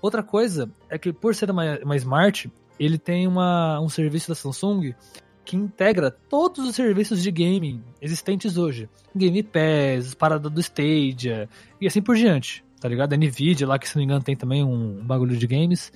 Outra 0.00 0.22
coisa 0.22 0.70
é 0.90 0.98
que 0.98 1.12
por 1.12 1.34
ser 1.34 1.50
uma, 1.50 1.78
uma 1.78 1.96
Smart, 1.96 2.50
ele 2.78 2.98
tem 2.98 3.26
uma, 3.26 3.80
um 3.80 3.88
serviço 3.88 4.28
da 4.28 4.34
Samsung 4.34 4.94
que 5.44 5.56
integra 5.56 6.10
todos 6.10 6.66
os 6.68 6.74
serviços 6.74 7.22
de 7.22 7.30
gaming 7.30 7.82
existentes 8.00 8.56
hoje. 8.56 8.88
Game 9.14 9.42
Pass, 9.42 10.14
parada 10.14 10.48
do 10.48 10.60
Stadia 10.60 11.48
e 11.80 11.86
assim 11.86 12.00
por 12.02 12.16
diante, 12.16 12.64
tá 12.80 12.88
ligado? 12.88 13.12
A 13.12 13.16
Nvidia 13.16 13.66
lá, 13.66 13.78
que 13.78 13.88
se 13.88 13.96
não 13.96 14.00
me 14.00 14.04
engano 14.04 14.24
tem 14.24 14.36
também 14.36 14.64
um, 14.64 15.04
bagulho 15.04 15.36
de 15.36 15.46
games. 15.46 15.92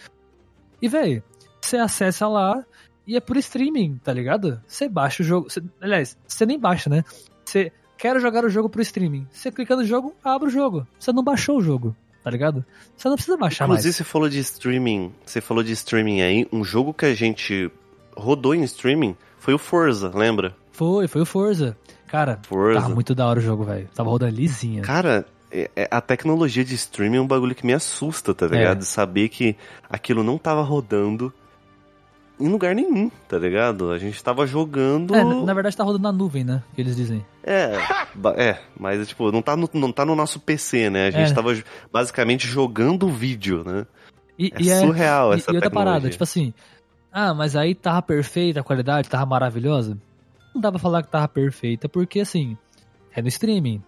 E, 0.81 0.89
velho, 0.89 1.23
você 1.61 1.77
acessa 1.77 2.29
lá 2.29 2.65
e 3.07 3.17
é 3.17 3.21
por 3.21 3.37
streaming, 3.37 3.99
tá 4.03 4.13
ligado? 4.13 4.61
Você 4.67 4.89
baixa 4.89 5.23
o 5.23 5.27
jogo. 5.27 5.51
Cê, 5.51 5.63
aliás, 5.81 6.19
você 6.27 6.45
nem 6.45 6.59
baixa, 6.59 6.91
né? 6.91 7.05
Você 7.45 7.73
quero 7.97 8.21
jogar 8.21 8.45
o 8.45 8.49
jogo 8.49 8.69
pro 8.69 8.83
streaming. 8.83 9.27
Você 9.31 9.51
clica 9.51 9.77
no 9.77 9.85
jogo, 9.85 10.15
abre 10.23 10.49
o 10.49 10.51
jogo. 10.51 10.87
Você 10.99 11.13
não 11.13 11.23
baixou 11.23 11.59
o 11.59 11.63
jogo, 11.63 11.95
tá 12.23 12.31
ligado? 12.31 12.65
Você 12.97 13.09
não 13.09 13.17
precisa 13.17 13.37
baixar 13.37 13.65
Inclusive, 13.65 13.89
mais. 13.89 13.97
você 13.97 14.05
falou 14.05 14.29
de 14.29 14.39
streaming, 14.39 15.13
você 15.25 15.41
falou 15.41 15.63
de 15.63 15.73
streaming 15.73 16.21
aí, 16.21 16.49
um 16.53 16.65
jogo 16.65 16.93
que 16.95 17.07
a 17.07 17.15
gente 17.15 17.71
rodou 18.17 18.55
em 18.55 18.63
streaming 18.65 19.17
foi 19.39 19.55
o 19.55 19.59
Forza, 19.59 20.11
lembra? 20.15 20.55
Foi, 20.73 21.07
foi 21.07 21.23
o 21.23 21.27
Forza. 21.27 21.77
Cara, 22.07 22.39
Forza. 22.47 22.81
tava 22.81 22.95
muito 22.95 23.15
da 23.15 23.27
hora 23.27 23.39
o 23.39 23.43
jogo, 23.43 23.65
velho. 23.65 23.89
Tava 23.95 24.11
rodando 24.11 24.35
lisinha. 24.35 24.83
Cara, 24.83 25.27
é, 25.51 25.71
é, 25.75 25.89
a 25.91 26.01
tecnologia 26.01 26.65
de 26.65 26.75
streaming 26.75 27.17
é 27.19 27.21
um 27.21 27.27
bagulho 27.27 27.55
que 27.55 27.67
me 27.67 27.73
assusta, 27.73 28.35
tá 28.35 28.47
ligado? 28.47 28.83
É. 28.83 28.85
Saber 28.85 29.29
que 29.29 29.57
aquilo 29.89 30.23
não 30.23 30.39
tava 30.39 30.63
rodando 30.63 31.33
em 32.39 32.49
lugar 32.49 32.75
nenhum, 32.75 33.11
tá 33.29 33.39
ligado? 33.39 33.91
A 33.91 33.99
gente 33.99 34.23
tava 34.23 34.47
jogando. 34.47 35.15
É, 35.15 35.25
na, 35.25 35.55
verdade 35.55 35.77
tá 35.77 35.85
rodando 35.85 36.03
na 36.03 36.13
nuvem, 36.13 36.45
né? 36.45 36.63
Que 36.75 36.83
eles 36.83 36.97
dizem. 36.97 37.25
É, 37.43 37.77
é, 38.37 38.61
mas 38.79 39.07
tipo, 39.09 39.33
não 39.33 39.41
tá 39.41 39.57
no, 39.57 39.69
não 39.73 39.91
tá 39.91 40.05
no 40.05 40.15
nosso 40.15 40.39
PC, 40.39 40.91
né? 40.91 41.09
A 41.09 41.11
gente 41.11 41.33
é. 41.33 41.35
tava 41.35 41.57
basicamente 41.93 42.47
jogando 42.47 43.07
o 43.07 43.13
vídeo, 43.13 43.65
né? 43.65 43.87
E, 44.39 44.53
é, 44.55 44.63
e 44.63 44.71
é 44.71 44.81
surreal 44.81 45.33
e, 45.33 45.37
essa 45.37 45.51
e 45.51 45.55
outra 45.55 45.69
tecnologia. 45.69 45.93
parada, 45.93 46.11
tipo 46.11 46.25
assim, 46.25 46.53
ah, 47.11 47.33
mas 47.33 47.57
aí 47.57 47.75
tava 47.75 48.03
perfeita 48.03 48.61
a 48.61 48.63
qualidade, 48.65 49.09
tava 49.09 49.25
maravilhosa. 49.25 49.97
Não 50.55 50.61
dá 50.61 50.71
pra 50.71 50.79
falar 50.79 51.03
que 51.03 51.11
tava 51.11 51.29
perfeita, 51.29 51.89
porque 51.89 52.21
assim, 52.21 52.57
é 53.15 53.23
no 53.23 53.29
streaming. 53.29 53.83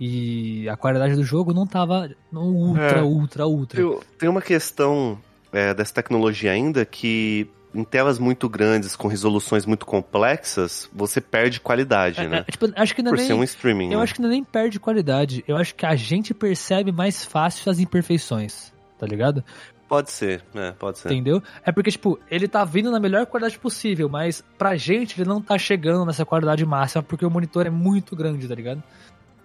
E 0.00 0.68
a 0.68 0.76
qualidade 0.76 1.16
do 1.16 1.24
jogo 1.24 1.52
não 1.52 1.66
tava 1.66 2.08
ultra, 2.32 2.98
é. 2.98 3.02
ultra, 3.02 3.46
ultra. 3.48 3.82
Tem, 3.82 4.00
tem 4.20 4.28
uma 4.28 4.40
questão 4.40 5.18
é, 5.52 5.74
dessa 5.74 5.94
tecnologia 5.94 6.52
ainda 6.52 6.84
que 6.84 7.50
em 7.74 7.84
telas 7.84 8.18
muito 8.18 8.48
grandes, 8.48 8.96
com 8.96 9.08
resoluções 9.08 9.66
muito 9.66 9.84
complexas, 9.84 10.88
você 10.92 11.20
perde 11.20 11.60
qualidade, 11.60 12.20
é, 12.20 12.28
né? 12.28 12.44
É, 12.46 12.50
tipo, 12.50 12.66
acho 12.74 12.94
que 12.94 13.02
não 13.02 13.12
Por 13.12 13.18
nem, 13.18 13.26
ser 13.26 13.34
um 13.34 13.44
streaming. 13.44 13.92
Eu 13.92 13.98
né? 13.98 14.04
acho 14.04 14.14
que 14.14 14.22
não 14.22 14.28
nem 14.28 14.42
perde 14.42 14.80
qualidade. 14.80 15.44
Eu 15.46 15.56
acho 15.56 15.74
que 15.74 15.84
a 15.84 15.94
gente 15.94 16.32
percebe 16.32 16.92
mais 16.92 17.24
fácil 17.24 17.70
as 17.70 17.78
imperfeições, 17.78 18.72
tá 18.98 19.06
ligado? 19.06 19.44
Pode 19.88 20.10
ser, 20.10 20.42
é, 20.54 20.72
pode 20.72 20.98
ser. 20.98 21.08
Entendeu? 21.10 21.42
É 21.64 21.72
porque, 21.72 21.90
tipo, 21.90 22.18
ele 22.30 22.46
tá 22.46 22.62
vindo 22.64 22.90
na 22.90 23.00
melhor 23.00 23.24
qualidade 23.24 23.58
possível, 23.58 24.08
mas 24.08 24.44
pra 24.58 24.76
gente 24.76 25.18
ele 25.18 25.28
não 25.28 25.40
tá 25.40 25.56
chegando 25.56 26.04
nessa 26.04 26.26
qualidade 26.26 26.64
máxima 26.66 27.02
porque 27.02 27.24
o 27.24 27.30
monitor 27.30 27.66
é 27.66 27.70
muito 27.70 28.14
grande, 28.14 28.46
tá 28.46 28.54
ligado? 28.54 28.82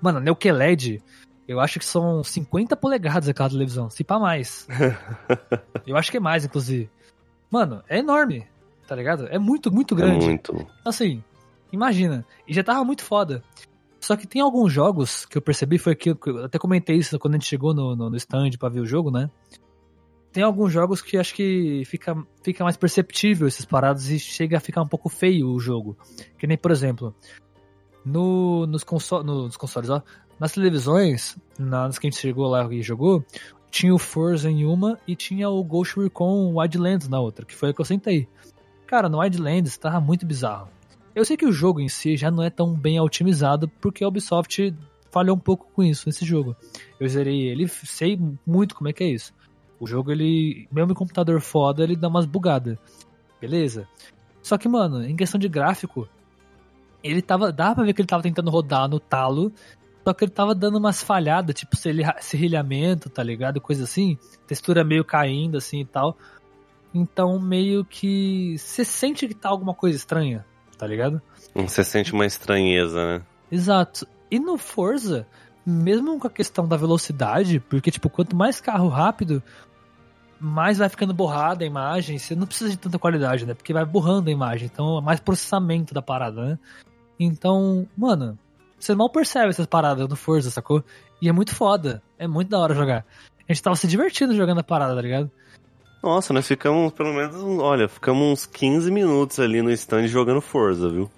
Mano, 0.02 0.20
Neukeled, 0.20 1.02
eu 1.48 1.62
acho 1.62 1.80
que 1.80 1.86
são 1.86 2.22
50 2.22 2.76
polegadas 2.76 3.30
aquela 3.30 3.50
televisão, 3.50 3.90
se 3.90 4.04
pá 4.04 4.20
mais. 4.20 4.68
eu 5.88 5.96
acho 5.96 6.12
que 6.12 6.18
é 6.18 6.20
mais, 6.20 6.44
inclusive. 6.44 6.90
Mano, 7.54 7.84
é 7.88 8.00
enorme. 8.00 8.48
tá 8.88 8.96
ligado? 8.96 9.28
É 9.28 9.38
muito, 9.38 9.72
muito 9.72 9.96
grande. 9.96 10.26
É 10.26 10.28
muito. 10.28 10.68
Assim, 10.84 11.24
imagina. 11.72 12.26
E 12.48 12.54
já 12.54 12.64
tava 12.64 12.84
muito 12.84 13.04
foda. 13.04 13.44
Só 14.00 14.18
que 14.18 14.26
tem 14.26 14.42
alguns 14.42 14.74
jogos 14.74 15.24
que 15.28 15.38
eu 15.38 15.42
percebi, 15.42 15.78
foi 15.78 15.96
que 15.96 16.10
eu 16.10 16.18
até 16.44 16.58
comentei 16.58 16.98
isso 16.98 17.20
quando 17.20 17.36
a 17.36 17.38
gente 17.38 17.48
chegou 17.48 17.72
no, 17.72 17.96
no, 17.96 18.10
no 18.10 18.18
stand 18.18 18.50
pra 18.58 18.70
ver 18.70 18.80
o 18.80 18.88
jogo, 18.88 19.12
né? 19.12 19.30
Tem 20.32 20.42
alguns 20.42 20.74
jogos 20.74 21.00
que 21.00 21.16
acho 21.16 21.36
que 21.36 21.84
fica, 21.86 22.16
fica 22.42 22.64
mais 22.64 22.76
perceptível 22.76 23.48
esses 23.48 23.66
parados 23.66 24.10
e 24.10 24.18
chega 24.18 24.58
a 24.58 24.60
ficar 24.60 24.82
um 24.82 24.88
pouco 24.88 25.08
feio 25.08 25.48
o 25.48 25.60
jogo. 25.60 25.96
Que 26.40 26.48
nem, 26.48 26.58
por 26.58 26.72
exemplo, 26.72 27.16
no, 28.04 28.66
nos, 28.66 28.84
console, 28.84 29.24
nos 29.24 29.56
consoles, 29.56 29.92
ó, 29.92 30.02
nas 30.40 30.54
televisões, 30.54 31.38
nas 31.60 32.00
que 32.00 32.08
a 32.08 32.10
gente 32.10 32.20
chegou 32.20 32.48
lá 32.48 32.68
e 32.74 32.82
jogou, 32.82 33.24
tinha 33.74 33.94
o 33.94 33.98
Forza 33.98 34.52
em 34.52 34.66
uma 34.68 35.00
e 35.08 35.16
tinha 35.16 35.50
o 35.50 35.64
Ghost 35.64 36.00
Recon 36.00 36.54
Wildlands 36.54 37.10
na 37.10 37.20
outra, 37.20 37.44
que 37.44 37.56
foi 37.56 37.72
a 37.72 37.74
que 37.74 37.82
eu 37.82 37.86
sentei. 37.86 38.28
Cara, 38.86 39.10
no 39.10 39.18
Wildlands 39.18 39.76
tava 39.78 40.00
muito 40.00 40.28
bizarro. 40.28 40.70
Eu 41.16 41.26
sei 41.26 41.36
que 41.36 41.46
o 41.46 41.52
jogo 41.52 41.82
em 41.82 41.90
si 41.90 42.16
já 42.16 42.30
não 42.30 42.44
é 42.44 42.52
tão 42.52 42.76
bem 42.76 43.00
otimizado, 43.00 43.68
porque 43.82 44.04
a 44.04 44.08
Ubisoft 44.08 44.76
falhou 45.10 45.36
um 45.36 45.40
pouco 45.40 45.68
com 45.74 45.82
isso 45.82 46.04
nesse 46.08 46.24
jogo. 46.24 46.56
Eu 47.00 47.10
zerei 47.10 47.48
ele, 47.48 47.68
sei 47.68 48.20
muito 48.46 48.76
como 48.76 48.90
é 48.90 48.94
que 48.94 49.04
é 49.04 49.08
isso. 49.08 49.34
O 49.80 49.88
jogo, 49.88 50.12
ele, 50.12 50.68
mesmo 50.72 50.92
em 50.92 50.96
computador 50.96 51.42
foda, 51.42 51.84
ele 51.84 51.96
dá 51.96 52.10
umas 52.10 52.28
bugadas. 52.28 52.78
Beleza? 53.42 53.88
Só 54.44 54.56
que, 54.56 54.70
mano, 54.70 55.04
em 55.04 55.16
questão 55.16 55.40
de 55.40 55.50
gráfico, 55.50 56.08
ele 57.04 57.24
tava. 57.24 57.52
Dá 57.52 57.74
pra 57.74 57.84
ver 57.84 57.94
que 57.94 58.02
ele 58.02 58.08
tava 58.08 58.22
tentando 58.22 58.52
rodar 58.52 58.88
no 58.88 59.00
talo. 59.00 59.52
Só 60.04 60.14
que 60.14 60.26
ele 60.26 60.32
tava 60.32 60.54
dando 60.54 60.78
umas 60.78 61.02
falhadas, 61.02 61.56
tipo 61.56 61.76
serrilhamento, 61.76 63.10
tá 63.10 63.24
ligado? 63.24 63.62
Coisa 63.62 63.86
assim. 63.86 64.18
Textura 64.46 64.84
meio 64.84 65.06
caindo, 65.06 65.58
assim 65.58 65.82
e 65.82 65.86
tal. 65.86 66.18
Então, 66.94 67.40
meio 67.40 67.86
que. 67.86 68.56
Você 68.58 68.84
sente 68.84 69.28
que 69.28 69.34
tá 69.34 69.50
alguma 69.50 69.74
coisa 69.74 69.96
estranha, 69.96 70.46
tá 70.78 70.86
ligado? 70.86 71.22
Você 71.56 71.84
sente 71.84 72.14
uma 72.14 72.26
estranheza, 72.26 73.18
né? 73.18 73.22
Exato. 73.52 74.06
E 74.30 74.40
no 74.40 74.58
Forza, 74.58 75.26
mesmo 75.66 76.20
com 76.20 76.28
a 76.28 76.30
questão 76.30 76.68
da 76.68 76.76
velocidade, 76.76 77.60
porque, 77.60 77.90
tipo, 77.90 78.10
quanto 78.10 78.36
mais 78.36 78.60
carro 78.60 78.90
rápido, 78.90 79.42
mais 80.40 80.78
vai 80.78 80.90
ficando 80.90 81.14
borrada 81.14 81.64
a 81.64 81.68
imagem. 81.68 82.20
Você 82.20 82.36
não 82.36 82.46
precisa 82.46 82.70
de 82.70 82.78
tanta 82.78 83.00
qualidade, 83.00 83.46
né? 83.46 83.54
Porque 83.54 83.72
vai 83.72 83.86
borrando 83.86 84.30
a 84.30 84.34
imagem. 84.34 84.70
Então, 84.72 84.98
é 84.98 85.02
mais 85.02 85.20
processamento 85.20 85.94
da 85.94 86.02
parada, 86.02 86.44
né? 86.44 86.60
Então, 87.20 87.88
mano, 87.96 88.38
você 88.84 88.96
mal 88.96 89.10
percebe 89.10 89.50
essas 89.50 89.66
paradas 89.66 90.08
no 90.08 90.16
Forza, 90.16 90.52
sacou? 90.52 90.84
E 91.22 91.30
é 91.30 91.32
muito 91.32 91.56
foda. 91.56 92.04
É 92.20 92.28
muito 92.28 92.50
da 92.50 92.60
hora 92.60 92.74
jogar. 92.74 93.06
A 93.48 93.54
gente 93.54 93.64
tava 93.64 93.76
se 93.76 93.88
divertindo 93.88 94.36
jogando 94.36 94.60
a 94.60 94.64
parada, 94.64 94.96
tá 94.96 95.02
ligado? 95.02 95.32
Nossa, 96.02 96.34
nós 96.34 96.46
ficamos 96.46 96.92
pelo 96.92 97.14
menos, 97.14 97.36
olha, 97.62 97.88
ficamos 97.88 98.24
uns 98.28 98.46
15 98.46 98.92
minutos 98.92 99.40
ali 99.40 99.62
no 99.62 99.72
stand 99.72 100.08
jogando 100.08 100.42
Forza, 100.42 100.90
viu? 100.90 101.10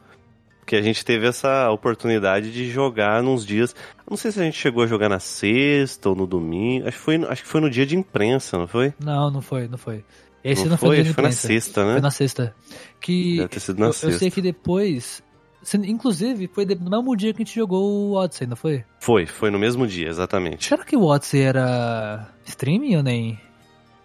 Porque 0.59 0.75
a 0.75 0.81
gente 0.81 1.03
teve 1.03 1.27
essa 1.27 1.69
oportunidade 1.71 2.51
de 2.51 2.69
jogar 2.69 3.21
nos 3.21 3.45
dias. 3.45 3.75
Não 4.09 4.15
sei 4.17 4.31
se 4.31 4.39
a 4.39 4.43
gente 4.43 4.57
chegou 4.57 4.83
a 4.83 4.87
jogar 4.87 5.09
na 5.09 5.19
sexta 5.19 6.09
ou 6.09 6.15
no 6.15 6.25
domingo. 6.27 6.87
Acho 6.87 6.97
que 6.97 7.03
foi, 7.03 7.15
acho 7.25 7.43
que 7.43 7.49
foi 7.49 7.61
no 7.61 7.69
dia 7.69 7.85
de 7.85 7.95
imprensa, 7.95 8.57
não 8.57 8.67
foi? 8.67 8.93
Não, 8.99 9.31
não 9.31 9.41
foi, 9.41 9.67
não 9.67 9.77
foi. 9.77 10.03
Esse 10.43 10.63
não, 10.63 10.71
não 10.71 10.77
foi, 10.77 11.03
foi, 11.03 11.13
foi 11.13 11.23
na 11.23 11.31
sexta, 11.31 11.85
né? 11.85 11.93
Foi 11.93 12.01
na 12.01 12.11
sexta. 12.11 12.55
Que 13.01 13.37
Deve 13.37 13.49
ter 13.49 13.59
sido 13.59 13.79
na 13.79 13.87
eu, 13.87 13.93
sexta. 13.93 14.15
eu 14.15 14.19
sei 14.19 14.29
que 14.29 14.41
depois 14.41 15.23
Inclusive, 15.73 16.47
foi 16.53 16.65
no 16.65 16.89
mesmo 16.89 17.15
dia 17.15 17.33
que 17.33 17.41
a 17.41 17.45
gente 17.45 17.55
jogou 17.55 17.83
o 17.83 18.13
Odyssey, 18.13 18.47
não 18.47 18.55
foi? 18.55 18.83
Foi, 18.99 19.25
foi 19.25 19.49
no 19.49 19.57
mesmo 19.57 19.87
dia, 19.87 20.07
exatamente. 20.07 20.65
Será 20.65 20.83
que 20.83 20.95
o 20.95 21.03
Odyssey 21.03 21.41
era 21.41 22.27
streaming 22.45 22.97
ou 22.97 23.03
nem? 23.03 23.39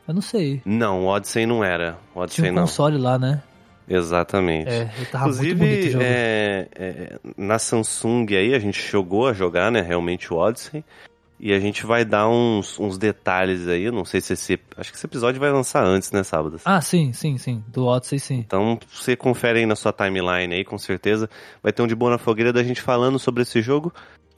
Eu 0.08 0.14
não 0.14 0.22
sei. 0.22 0.62
Não, 0.64 1.04
o 1.04 1.06
Odyssey 1.06 1.46
não 1.46 1.62
era. 1.62 1.98
O 2.14 2.20
Odyssey 2.20 2.42
Tinha 2.42 2.52
um 2.52 2.56
não. 2.56 2.62
console 2.62 2.98
lá, 2.98 3.18
né? 3.18 3.42
Exatamente. 3.88 4.68
É, 4.70 4.90
ele 4.96 5.06
tava 5.06 5.24
Inclusive, 5.24 5.54
muito 5.54 5.68
bonito 5.68 5.88
o 5.88 5.90
jogo. 5.90 6.04
é, 6.04 6.68
é, 6.76 7.18
na 7.36 7.58
Samsung 7.58 8.26
aí, 8.36 8.54
a 8.54 8.58
gente 8.58 8.80
chegou 8.80 9.26
a 9.26 9.32
jogar, 9.32 9.70
né, 9.72 9.80
realmente 9.80 10.32
o 10.32 10.36
Odyssey. 10.36 10.84
E 11.42 11.54
a 11.54 11.58
gente 11.58 11.86
vai 11.86 12.04
dar 12.04 12.28
uns, 12.28 12.78
uns 12.78 12.98
detalhes 12.98 13.66
aí, 13.66 13.84
eu 13.84 13.92
não 13.92 14.04
sei 14.04 14.20
se 14.20 14.34
esse... 14.34 14.60
Acho 14.76 14.90
que 14.92 14.98
esse 14.98 15.06
episódio 15.06 15.40
vai 15.40 15.50
lançar 15.50 15.82
antes, 15.82 16.12
né, 16.12 16.22
sábado? 16.22 16.60
Ah, 16.66 16.82
sim, 16.82 17.14
sim, 17.14 17.38
sim. 17.38 17.64
Do 17.66 17.86
Odyssey, 17.86 18.18
sim. 18.18 18.38
Então, 18.40 18.78
você 18.92 19.16
confere 19.16 19.60
aí 19.60 19.64
na 19.64 19.74
sua 19.74 19.90
timeline 19.90 20.54
aí, 20.54 20.64
com 20.66 20.76
certeza. 20.76 21.30
Vai 21.62 21.72
ter 21.72 21.80
um 21.80 21.86
de 21.86 21.94
boa 21.94 22.10
na 22.10 22.18
fogueira 22.18 22.52
da 22.52 22.62
gente 22.62 22.82
falando 22.82 23.18
sobre 23.18 23.42
esse 23.42 23.62
jogo. 23.62 23.90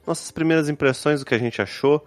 Nossas 0.07 0.31
primeiras 0.31 0.69
impressões, 0.69 1.21
o 1.21 1.25
que 1.25 1.35
a 1.35 1.37
gente 1.37 1.61
achou. 1.61 2.05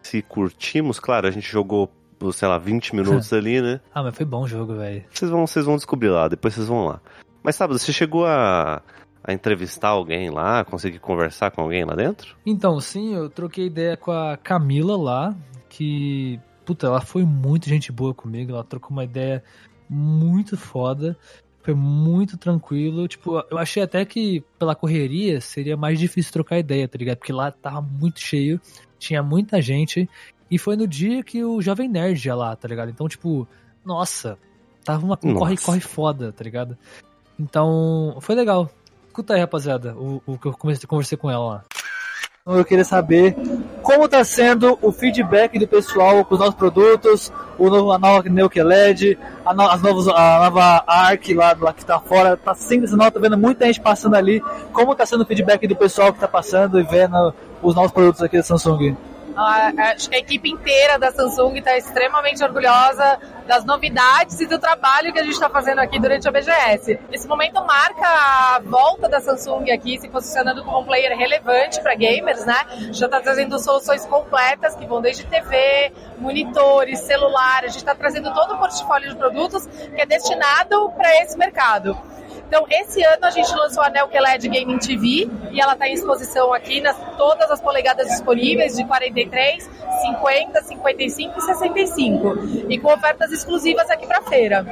Se 0.00 0.22
curtimos, 0.22 1.00
claro, 1.00 1.26
a 1.26 1.32
gente 1.32 1.50
jogou, 1.50 1.90
sei 2.32 2.46
lá, 2.46 2.56
20 2.56 2.94
minutos 2.94 3.32
ali, 3.34 3.60
né? 3.60 3.80
Ah, 3.92 4.04
mas 4.04 4.14
foi 4.14 4.24
bom 4.24 4.42
o 4.42 4.48
jogo, 4.48 4.76
velho. 4.76 5.04
Vocês 5.10 5.28
vão, 5.28 5.44
vocês 5.44 5.66
vão 5.66 5.74
descobrir 5.74 6.10
lá, 6.10 6.28
depois 6.28 6.54
vocês 6.54 6.68
vão 6.68 6.86
lá. 6.86 7.00
Mas 7.42 7.56
sábado, 7.56 7.80
você 7.80 7.92
chegou 7.92 8.24
a, 8.24 8.80
a 9.26 9.32
entrevistar 9.32 9.88
alguém 9.88 10.30
lá, 10.30 10.64
conseguir 10.64 11.00
conversar 11.00 11.50
com 11.50 11.62
alguém 11.62 11.84
lá 11.84 11.94
dentro? 11.94 12.36
Então, 12.46 12.80
sim, 12.80 13.14
eu 13.14 13.28
troquei 13.28 13.66
ideia 13.66 13.96
com 13.96 14.12
a 14.12 14.36
Camila 14.36 14.96
lá, 14.96 15.36
que, 15.68 16.38
puta, 16.64 16.86
ela 16.86 17.00
foi 17.00 17.24
muito 17.24 17.68
gente 17.68 17.90
boa 17.90 18.14
comigo, 18.14 18.52
ela 18.52 18.62
trocou 18.62 18.90
uma 18.90 19.04
ideia 19.04 19.42
muito 19.88 20.56
foda, 20.56 21.16
foi 21.62 21.74
muito 21.74 22.38
tranquilo, 22.38 23.08
tipo, 23.08 23.42
eu 23.50 23.58
achei 23.58 23.82
até 23.82 24.04
que 24.04 24.44
pela 24.56 24.76
correria 24.76 25.40
seria 25.40 25.76
mais 25.76 25.98
difícil 25.98 26.32
trocar 26.32 26.58
ideia, 26.58 26.86
tá 26.86 26.96
ligado? 26.96 27.16
Porque 27.16 27.32
lá 27.32 27.50
tava 27.50 27.82
muito 27.82 28.20
cheio, 28.20 28.60
tinha 28.98 29.22
muita 29.22 29.60
gente, 29.60 30.08
e 30.48 30.58
foi 30.58 30.76
no 30.76 30.86
dia 30.86 31.24
que 31.24 31.42
o 31.42 31.60
Jovem 31.60 31.88
Nerd 31.88 32.24
ia 32.24 32.36
lá, 32.36 32.54
tá 32.54 32.68
ligado? 32.68 32.90
Então, 32.90 33.08
tipo, 33.08 33.48
nossa, 33.84 34.38
tava 34.84 35.04
uma 35.04 35.16
corre-corre 35.16 35.80
foda, 35.80 36.32
tá 36.32 36.44
ligado? 36.44 36.78
Então, 37.38 38.16
foi 38.20 38.34
legal. 38.34 38.70
Escuta 39.16 39.32
aí, 39.32 39.40
rapaziada, 39.40 39.94
o, 39.96 40.36
que 40.36 40.46
eu 40.46 40.52
comecei, 40.52 40.86
conversei 40.86 41.16
com 41.16 41.30
ela 41.30 41.46
lá. 41.46 41.64
Eu 42.44 42.62
queria 42.66 42.84
saber 42.84 43.34
como 43.80 44.06
tá 44.06 44.22
sendo 44.22 44.78
o 44.82 44.92
feedback 44.92 45.58
do 45.58 45.66
pessoal 45.66 46.22
com 46.22 46.34
os 46.34 46.38
nossos 46.38 46.54
produtos, 46.54 47.32
o 47.56 47.70
novo, 47.70 47.92
a 47.92 47.98
nova 47.98 48.28
Neuke 48.28 48.62
LED, 48.62 49.18
a, 49.42 49.54
no, 49.54 49.62
as 49.62 49.80
novos, 49.80 50.06
a 50.06 50.40
nova 50.40 50.84
Arc 50.86 51.32
lá, 51.32 51.56
lá 51.58 51.72
que 51.72 51.82
tá 51.82 51.98
fora, 51.98 52.36
tá 52.36 52.54
sendo 52.54 52.86
sinal, 52.86 53.10
tá 53.10 53.18
vendo 53.18 53.38
muita 53.38 53.64
gente 53.64 53.80
passando 53.80 54.16
ali. 54.16 54.42
Como 54.70 54.94
tá 54.94 55.06
sendo 55.06 55.22
o 55.22 55.26
feedback 55.26 55.66
do 55.66 55.74
pessoal 55.74 56.12
que 56.12 56.20
tá 56.20 56.28
passando 56.28 56.78
e 56.78 56.82
vendo 56.82 57.32
os 57.62 57.74
novos 57.74 57.92
produtos 57.92 58.20
aqui 58.22 58.36
da 58.36 58.42
Samsung? 58.42 58.98
Ah, 59.36 59.70
acho 59.94 60.08
que 60.08 60.16
a 60.16 60.18
equipe 60.18 60.50
inteira 60.50 60.98
da 60.98 61.12
Samsung 61.12 61.58
está 61.58 61.76
extremamente 61.76 62.42
orgulhosa 62.42 63.18
das 63.46 63.64
novidades 63.64 64.40
e 64.40 64.46
do 64.46 64.58
trabalho 64.58 65.12
que 65.12 65.20
a 65.20 65.22
gente 65.22 65.34
está 65.34 65.50
fazendo 65.50 65.78
aqui 65.78 66.00
durante 66.00 66.26
a 66.26 66.32
BGS. 66.32 66.98
Esse 67.12 67.28
momento 67.28 67.62
marca 67.64 68.06
a 68.06 68.60
volta 68.64 69.08
da 69.08 69.20
Samsung 69.20 69.70
aqui 69.70 69.98
se 70.00 70.08
posicionando 70.08 70.64
como 70.64 70.80
um 70.80 70.84
player 70.84 71.16
relevante 71.16 71.80
para 71.82 71.94
gamers, 71.94 72.46
né? 72.46 72.56
Já 72.92 73.06
está 73.06 73.20
trazendo 73.20 73.58
soluções 73.58 74.06
completas 74.06 74.74
que 74.74 74.86
vão 74.86 75.02
desde 75.02 75.24
TV, 75.26 75.92
monitores, 76.18 77.00
celular. 77.00 77.64
A 77.64 77.68
gente 77.68 77.78
está 77.78 77.94
trazendo 77.94 78.32
todo 78.32 78.54
o 78.54 78.58
portfólio 78.58 79.10
de 79.10 79.16
produtos 79.16 79.66
que 79.66 80.00
é 80.00 80.06
destinado 80.06 80.90
para 80.96 81.22
esse 81.22 81.36
mercado. 81.36 81.96
Então, 82.46 82.64
esse 82.70 83.02
ano 83.02 83.24
a 83.24 83.30
gente 83.30 83.52
lançou 83.54 83.82
a 83.82 83.90
Nelk 83.90 84.16
LED 84.16 84.48
Gaming 84.48 84.78
TV 84.78 85.28
e 85.50 85.60
ela 85.60 85.72
está 85.72 85.88
em 85.88 85.94
exposição 85.94 86.52
aqui 86.52 86.80
nas 86.80 86.96
todas 87.16 87.50
as 87.50 87.60
polegadas 87.60 88.06
disponíveis 88.06 88.76
de 88.76 88.84
43, 88.84 89.68
50, 90.02 90.62
55 90.62 91.38
e 91.38 91.42
65 91.42 92.38
e 92.68 92.78
com 92.78 92.92
ofertas 92.92 93.32
exclusivas 93.32 93.90
aqui 93.90 94.06
para 94.06 94.22
feira. 94.22 94.64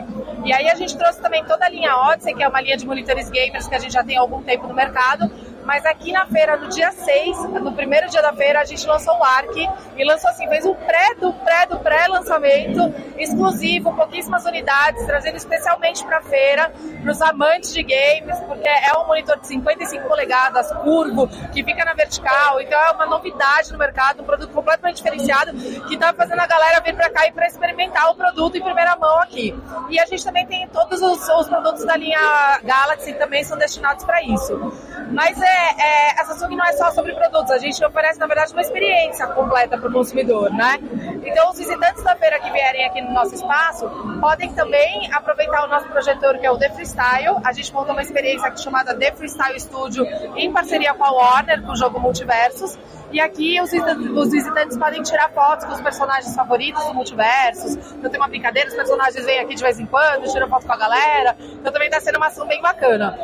E 0.44 0.52
aí 0.52 0.68
a 0.68 0.74
gente 0.74 0.96
trouxe 0.96 1.20
também 1.20 1.44
toda 1.44 1.64
a 1.64 1.68
linha 1.68 1.96
Odyssey, 1.96 2.34
que 2.34 2.42
é 2.42 2.48
uma 2.48 2.60
linha 2.60 2.76
de 2.76 2.87
monitores 2.87 3.28
gamers 3.28 3.66
que 3.66 3.74
a 3.74 3.78
gente 3.78 3.92
já 3.92 4.04
tem 4.04 4.16
há 4.16 4.20
algum 4.20 4.42
tempo 4.42 4.68
no 4.68 4.74
mercado, 4.74 5.30
mas 5.64 5.85
aqui 5.87 6.12
na 6.12 6.27
feira, 6.27 6.57
no 6.57 6.68
dia 6.68 6.92
6, 6.92 7.50
no 7.61 7.72
primeiro 7.72 8.09
dia 8.09 8.22
da 8.22 8.33
feira, 8.33 8.61
a 8.61 8.64
gente 8.64 8.87
lançou 8.87 9.16
o 9.18 9.24
ARC 9.24 9.57
e 9.96 10.05
lançou 10.05 10.31
assim, 10.31 10.48
fez 10.48 10.64
um 10.66 10.74
pré 10.74 11.14
do 11.14 11.33
pré 11.33 11.66
do 11.66 11.79
pré-lançamento 11.79 12.94
exclusivo, 13.18 13.94
pouquíssimas 13.94 14.44
unidades, 14.44 15.05
trazendo 15.07 15.37
especialmente 15.37 16.05
para 16.05 16.18
a 16.18 16.22
feira, 16.22 16.72
para 17.03 17.11
os 17.11 17.20
amantes 17.22 17.72
de 17.72 17.83
games, 17.83 18.38
porque 18.46 18.68
é 18.68 18.96
um 18.98 19.07
monitor 19.07 19.38
de 19.38 19.46
55 19.46 20.07
polegadas, 20.07 20.70
curvo, 20.83 21.29
que 21.53 21.62
fica 21.64 21.85
na 21.85 21.94
vertical, 21.94 22.61
então 22.61 22.79
é 22.79 22.90
uma 22.90 23.07
novidade 23.07 23.72
no 23.72 23.79
mercado, 23.79 24.22
um 24.22 24.24
produto 24.27 24.53
completamente 24.53 24.96
diferenciado, 24.96 25.53
que 25.87 25.94
está 25.94 26.12
fazendo 26.12 26.40
a 26.40 26.46
galera 26.46 26.81
vir 26.81 26.94
para 26.94 27.11
cá 27.11 27.27
e 27.27 27.33
para 27.33 27.46
experimentar 27.46 28.11
o 28.11 28.14
produto 28.14 28.57
em 28.57 28.62
primeira 28.62 28.96
mão 28.96 29.18
aqui. 29.20 29.55
E 29.88 29.98
a 29.98 30.07
gente 30.07 30.24
também 30.24 30.46
tem 30.46 30.68
todos 30.68 31.00
os, 31.00 31.29
os 31.29 31.48
produtos 31.48 31.85
da 31.85 31.96
linha 31.96 32.61
Galaxy 32.62 33.14
também 33.14 33.44
são 33.44 33.57
destinados 33.57 34.05
para 34.05 34.22
isso. 34.22 34.72
Mas 35.11 35.40
é, 35.40 35.53
é, 35.54 36.20
a 36.20 36.24
Samsung 36.24 36.56
não 36.56 36.64
é 36.64 36.72
só 36.72 36.90
sobre 36.90 37.14
produtos, 37.14 37.50
a 37.50 37.58
gente 37.58 37.84
oferece, 37.84 38.18
na 38.18 38.26
verdade, 38.26 38.52
uma 38.52 38.62
experiência 38.62 39.26
completa 39.28 39.78
para 39.78 39.88
o 39.88 39.92
consumidor, 39.92 40.50
né? 40.50 40.78
Então, 41.24 41.50
os 41.50 41.58
visitantes 41.58 42.02
da 42.02 42.14
feira 42.16 42.38
que 42.40 42.50
vierem 42.50 42.84
aqui 42.84 43.00
no 43.00 43.12
nosso 43.12 43.34
espaço 43.34 43.88
podem 44.20 44.52
também 44.52 45.12
aproveitar 45.12 45.64
o 45.64 45.68
nosso 45.68 45.88
projetor, 45.88 46.38
que 46.38 46.46
é 46.46 46.50
o 46.50 46.58
The 46.58 46.70
Freestyle. 46.70 47.40
A 47.44 47.52
gente 47.52 47.72
montou 47.72 47.92
uma 47.92 48.02
experiência 48.02 48.48
aqui 48.48 48.60
chamada 48.60 48.94
The 48.94 49.12
Freestyle 49.12 49.58
Studio, 49.58 50.06
em 50.36 50.52
parceria 50.52 50.94
com 50.94 51.04
a 51.04 51.10
Warner, 51.10 51.62
com 51.62 51.72
o 51.72 51.76
jogo 51.76 51.98
Multiversos. 52.00 52.78
E 53.14 53.20
aqui 53.20 53.60
os, 53.60 53.70
os 53.72 54.30
visitantes 54.32 54.76
podem 54.76 55.00
tirar 55.02 55.30
fotos 55.30 55.64
com 55.66 55.72
os 55.72 55.80
personagens 55.80 56.34
favoritos 56.34 56.84
do 56.84 56.94
multiversos. 56.94 57.76
Então 57.92 58.10
tem 58.10 58.18
uma 58.18 58.26
brincadeira, 58.26 58.68
os 58.68 58.74
personagens 58.74 59.24
vêm 59.24 59.38
aqui 59.38 59.54
de 59.54 59.62
vez 59.62 59.78
em 59.78 59.86
quando, 59.86 60.30
tiram 60.32 60.48
foto 60.48 60.66
com 60.66 60.72
a 60.72 60.76
galera. 60.76 61.36
Então 61.38 61.72
também 61.72 61.86
está 61.86 62.00
sendo 62.00 62.16
uma 62.16 62.26
ação 62.26 62.46
bem 62.46 62.60
bacana. 62.60 63.16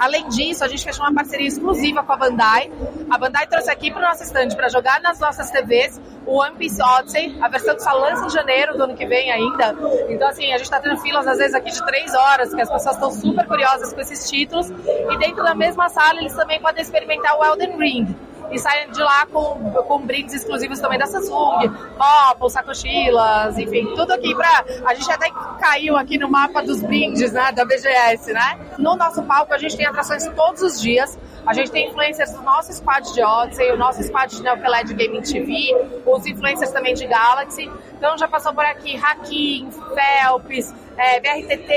Além 0.00 0.26
disso, 0.30 0.64
a 0.64 0.68
gente 0.68 0.82
fechou 0.82 1.04
uma 1.04 1.12
parceria 1.12 1.46
exclusiva 1.46 2.02
com 2.02 2.10
a 2.10 2.16
Bandai. 2.16 2.72
A 3.10 3.18
Bandai 3.18 3.46
trouxe 3.46 3.70
aqui 3.70 3.90
para 3.90 3.98
o 3.98 4.02
nosso 4.02 4.22
stand 4.22 4.48
para 4.56 4.70
jogar 4.70 4.98
nas 5.02 5.20
nossas 5.20 5.50
TVs 5.50 6.00
o 6.24 6.40
One 6.40 6.56
Piece 6.56 6.80
Odyssey, 6.82 7.36
a 7.38 7.48
versão 7.48 7.74
que 7.74 7.82
só 7.82 7.92
lança 7.92 8.24
em 8.24 8.30
janeiro 8.30 8.78
do 8.78 8.84
ano 8.84 8.96
que 8.96 9.04
vem 9.04 9.30
ainda. 9.30 9.76
Então, 10.08 10.26
assim, 10.26 10.46
a 10.54 10.56
gente 10.56 10.62
está 10.62 10.80
tendo 10.80 10.96
filas 11.02 11.26
às 11.26 11.36
vezes 11.36 11.54
aqui 11.54 11.70
de 11.70 11.84
três 11.84 12.14
horas, 12.14 12.54
que 12.54 12.62
as 12.62 12.70
pessoas 12.70 12.94
estão 12.94 13.10
super 13.10 13.46
curiosas 13.46 13.92
com 13.92 14.00
esses 14.00 14.30
títulos. 14.30 14.70
E 14.70 15.18
dentro 15.18 15.44
da 15.44 15.54
mesma 15.54 15.90
sala, 15.90 16.18
eles 16.18 16.34
também 16.34 16.58
podem 16.58 16.80
experimentar 16.80 17.38
o 17.38 17.44
Elden 17.44 17.76
Ring 17.76 18.16
e 18.50 18.58
saem 18.58 18.90
de 18.90 19.00
lá 19.00 19.26
com, 19.26 19.70
com 19.86 20.00
brindes 20.00 20.34
exclusivos 20.34 20.78
também 20.78 20.98
da 20.98 21.06
Samsung, 21.06 21.70
copos, 21.96 22.52
sacochilas, 22.52 23.58
enfim, 23.58 23.86
tudo 23.94 24.12
aqui 24.12 24.34
pra. 24.34 24.64
A 24.84 24.94
gente 24.94 25.10
até 25.10 25.30
caiu 25.60 25.96
aqui 25.96 26.18
no 26.18 26.28
mapa 26.28 26.62
dos 26.62 26.82
brindes, 26.82 27.32
né, 27.32 27.52
da 27.52 27.64
BGS, 27.64 28.32
né? 28.32 28.58
No 28.78 28.96
nosso 28.96 29.22
palco 29.22 29.52
a 29.54 29.58
gente 29.58 29.76
tem 29.76 29.86
atrações 29.86 30.26
todos 30.28 30.62
os 30.62 30.80
dias. 30.80 31.18
A 31.46 31.54
gente 31.54 31.70
tem 31.70 31.88
influencers 31.88 32.32
do 32.32 32.42
nosso 32.42 32.72
squad 32.72 33.12
de 33.12 33.22
Odyssey, 33.22 33.72
o 33.72 33.76
nosso 33.76 34.02
squad 34.02 34.34
de 34.34 34.42
Neokeled 34.42 34.94
Gaming 34.94 35.22
TV, 35.22 35.74
os 36.06 36.26
influencers 36.26 36.70
também 36.70 36.94
de 36.94 37.06
Galaxy. 37.06 37.70
Então 37.96 38.16
já 38.16 38.28
passou 38.28 38.52
por 38.54 38.64
aqui 38.64 38.96
Hakim, 38.96 39.70
Phelps, 39.70 40.72
é, 40.96 41.18
BRTT, 41.18 41.72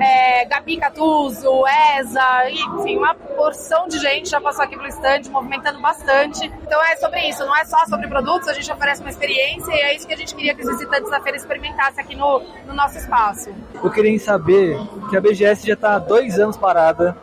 é, 0.00 0.44
Gabi 0.44 0.76
Catuso, 0.76 1.64
ESA, 1.98 2.50
enfim, 2.50 2.96
uma 2.96 3.14
porção 3.14 3.88
de 3.88 3.98
gente 3.98 4.28
já 4.28 4.40
passou 4.40 4.64
aqui 4.64 4.76
pelo 4.76 4.88
stand, 4.88 5.22
movimentando 5.30 5.80
bastante. 5.80 6.46
Então 6.46 6.80
é 6.84 6.96
sobre 6.96 7.28
isso, 7.28 7.44
não 7.44 7.56
é 7.56 7.64
só 7.64 7.84
sobre 7.86 8.06
produtos, 8.06 8.46
a 8.48 8.52
gente 8.52 8.70
oferece 8.70 9.00
uma 9.00 9.10
experiência 9.10 9.72
e 9.72 9.80
é 9.80 9.96
isso 9.96 10.06
que 10.06 10.14
a 10.14 10.16
gente 10.16 10.34
queria 10.34 10.54
que 10.54 10.62
os 10.62 10.68
visitantes 10.68 11.10
da 11.10 11.20
feira 11.20 11.36
experimentassem 11.36 12.04
aqui 12.04 12.14
no, 12.14 12.40
no 12.66 12.74
nosso 12.74 12.96
espaço. 12.98 13.50
Eu 13.82 13.90
queria 13.90 14.18
saber 14.20 14.78
que 15.10 15.16
a 15.16 15.20
BGS 15.20 15.66
já 15.66 15.74
está 15.74 15.96
há 15.96 15.98
dois 15.98 16.38
anos 16.38 16.56
parada, 16.56 17.16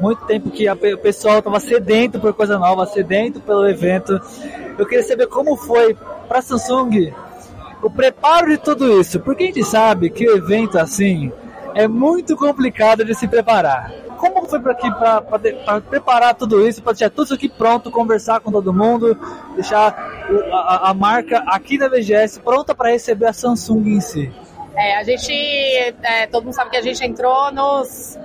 muito 0.00 0.24
tempo 0.26 0.50
que 0.50 0.68
a, 0.68 0.74
o 0.74 0.98
pessoal 0.98 1.38
estava 1.38 1.60
sedento 1.60 2.18
por 2.20 2.32
coisa 2.32 2.58
nova, 2.58 2.86
sedento 2.86 3.40
pelo 3.40 3.68
evento. 3.68 4.20
Eu 4.78 4.86
queria 4.86 5.04
saber 5.04 5.26
como 5.26 5.56
foi 5.56 5.96
para 6.28 6.38
a 6.38 6.42
Samsung 6.42 7.12
o 7.82 7.90
preparo 7.90 8.48
de 8.48 8.58
tudo 8.58 9.00
isso, 9.00 9.20
porque 9.20 9.44
a 9.44 9.46
gente 9.46 9.64
sabe 9.64 10.10
que 10.10 10.28
o 10.28 10.36
evento 10.36 10.78
assim 10.78 11.32
é 11.74 11.86
muito 11.86 12.36
complicado 12.36 13.04
de 13.04 13.14
se 13.14 13.28
preparar. 13.28 13.92
Como 14.16 14.48
foi 14.48 14.58
para 14.58 14.72
aqui 14.72 14.90
para 14.90 15.80
preparar 15.80 16.34
tudo 16.34 16.66
isso, 16.66 16.82
para 16.82 16.92
deixar 16.92 17.10
tudo 17.10 17.26
isso 17.26 17.34
aqui 17.34 17.48
pronto, 17.48 17.90
conversar 17.90 18.40
com 18.40 18.50
todo 18.50 18.72
mundo, 18.72 19.16
deixar 19.54 19.94
a, 20.52 20.90
a 20.90 20.94
marca 20.94 21.38
aqui 21.46 21.78
na 21.78 21.88
VGS 21.88 22.40
pronta 22.40 22.74
para 22.74 22.90
receber 22.90 23.26
a 23.26 23.32
Samsung 23.32 23.90
em 23.90 24.00
si? 24.00 24.32
É, 24.74 24.96
a 24.96 25.04
gente, 25.04 25.32
é, 25.32 26.26
todo 26.26 26.44
mundo 26.44 26.54
sabe 26.54 26.70
que 26.70 26.76
a 26.76 26.82
gente 26.82 27.04
entrou 27.04 27.52
nos 27.52 28.18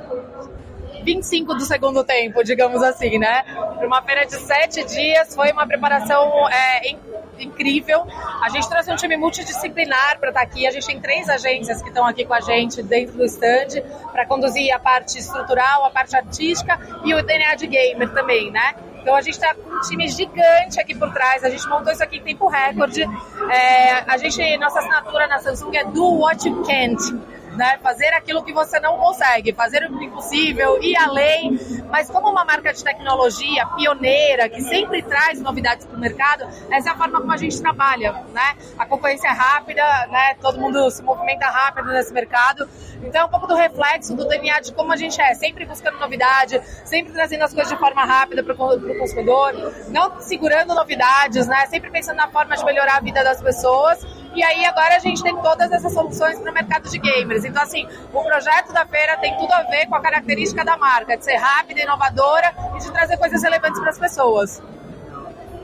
25 1.03 1.53
do 1.55 1.61
segundo 1.61 2.03
tempo, 2.03 2.43
digamos 2.43 2.81
assim, 2.81 3.17
né? 3.19 3.43
Para 3.43 3.85
uma 3.85 4.01
feira 4.01 4.25
de 4.25 4.35
sete 4.35 4.83
dias, 4.85 5.35
foi 5.35 5.51
uma 5.51 5.67
preparação 5.67 6.49
é, 6.49 6.95
incrível. 7.39 8.05
A 8.41 8.49
gente 8.49 8.67
trouxe 8.69 8.91
um 8.91 8.95
time 8.95 9.17
multidisciplinar 9.17 10.19
para 10.19 10.29
estar 10.29 10.41
tá 10.41 10.45
aqui. 10.45 10.65
A 10.65 10.71
gente 10.71 10.87
tem 10.87 10.99
três 10.99 11.29
agências 11.29 11.81
que 11.81 11.89
estão 11.89 12.05
aqui 12.05 12.25
com 12.25 12.33
a 12.33 12.41
gente 12.41 12.81
dentro 12.81 13.17
do 13.17 13.25
stand 13.25 13.81
para 14.11 14.25
conduzir 14.25 14.73
a 14.73 14.79
parte 14.79 15.19
estrutural, 15.19 15.85
a 15.85 15.89
parte 15.89 16.15
artística 16.15 16.79
e 17.03 17.13
o 17.13 17.23
DNA 17.23 17.55
de 17.55 17.67
gamer 17.67 18.11
também, 18.13 18.51
né? 18.51 18.75
Então 19.01 19.15
a 19.15 19.21
gente 19.21 19.33
está 19.33 19.53
com 19.53 19.69
um 19.69 19.81
time 19.81 20.07
gigante 20.07 20.79
aqui 20.79 20.95
por 20.95 21.11
trás. 21.11 21.43
A 21.43 21.49
gente 21.49 21.67
montou 21.67 21.91
isso 21.91 22.01
aqui 22.01 22.17
em 22.17 22.23
tempo 22.23 22.47
recorde. 22.47 23.03
É, 23.51 24.03
a 24.07 24.17
gente, 24.17 24.57
nossa 24.57 24.79
assinatura 24.79 25.27
na 25.27 25.39
Samsung 25.39 25.75
é 25.75 25.83
Do 25.83 26.19
What 26.19 26.47
You 26.47 26.63
Can't 26.63 27.33
né? 27.55 27.77
Fazer 27.81 28.07
aquilo 28.13 28.43
que 28.43 28.53
você 28.53 28.79
não 28.79 28.97
consegue, 28.97 29.53
fazer 29.53 29.89
o 29.89 30.03
impossível, 30.03 30.81
ir 30.81 30.95
além. 30.97 31.59
Mas 31.89 32.09
como 32.09 32.29
uma 32.29 32.45
marca 32.45 32.73
de 32.73 32.83
tecnologia 32.83 33.65
pioneira, 33.67 34.49
que 34.49 34.61
sempre 34.61 35.01
traz 35.01 35.39
novidades 35.41 35.85
para 35.85 35.95
o 35.95 35.99
mercado, 35.99 36.45
essa 36.71 36.89
é 36.89 36.91
a 36.91 36.97
forma 36.97 37.19
como 37.19 37.31
a 37.31 37.37
gente 37.37 37.61
trabalha, 37.61 38.13
né? 38.33 38.55
A 38.77 38.85
concorrência 38.85 39.27
é 39.27 39.31
rápida, 39.31 39.83
né? 40.07 40.35
Todo 40.41 40.59
mundo 40.59 40.89
se 40.89 41.03
movimenta 41.03 41.45
rápido 41.45 41.87
nesse 41.89 42.13
mercado. 42.13 42.67
Então 43.03 43.21
é 43.21 43.25
um 43.25 43.29
pouco 43.29 43.47
do 43.47 43.55
reflexo 43.55 44.15
do 44.15 44.27
DNA 44.27 44.61
de 44.61 44.73
como 44.73 44.91
a 44.91 44.95
gente 44.95 45.19
é, 45.21 45.33
sempre 45.33 45.65
buscando 45.65 45.99
novidade, 45.99 46.61
sempre 46.85 47.13
trazendo 47.13 47.43
as 47.43 47.53
coisas 47.53 47.71
de 47.71 47.77
forma 47.77 48.03
rápida 48.05 48.43
para 48.43 48.53
o 48.53 48.97
consumidor, 48.97 49.53
não 49.89 50.21
segurando 50.21 50.73
novidades, 50.73 51.47
né? 51.47 51.65
Sempre 51.67 51.91
pensando 51.91 52.17
na 52.17 52.29
forma 52.29 52.55
de 52.55 52.63
melhorar 52.65 52.97
a 52.97 53.01
vida 53.01 53.23
das 53.23 53.41
pessoas 53.41 54.22
e 54.35 54.43
aí 54.43 54.65
agora 54.65 54.95
a 54.95 54.99
gente 54.99 55.21
tem 55.21 55.35
todas 55.41 55.71
essas 55.71 55.93
soluções 55.93 56.39
para 56.39 56.51
o 56.51 56.53
mercado 56.53 56.89
de 56.89 56.97
gamers. 56.97 57.45
Então, 57.45 57.61
assim, 57.61 57.87
o 58.11 58.23
projeto 58.23 58.73
da 58.73 58.85
feira 58.85 59.17
tem 59.17 59.35
tudo 59.37 59.51
a 59.51 59.63
ver 59.63 59.87
com 59.87 59.95
a 59.95 60.01
característica 60.01 60.65
da 60.65 60.77
marca, 60.77 61.17
de 61.17 61.23
ser 61.23 61.35
rápida, 61.35 61.81
inovadora 61.81 62.53
e 62.75 62.79
de 62.79 62.91
trazer 62.91 63.17
coisas 63.17 63.41
relevantes 63.41 63.79
para 63.79 63.89
as 63.89 63.99
pessoas. 63.99 64.63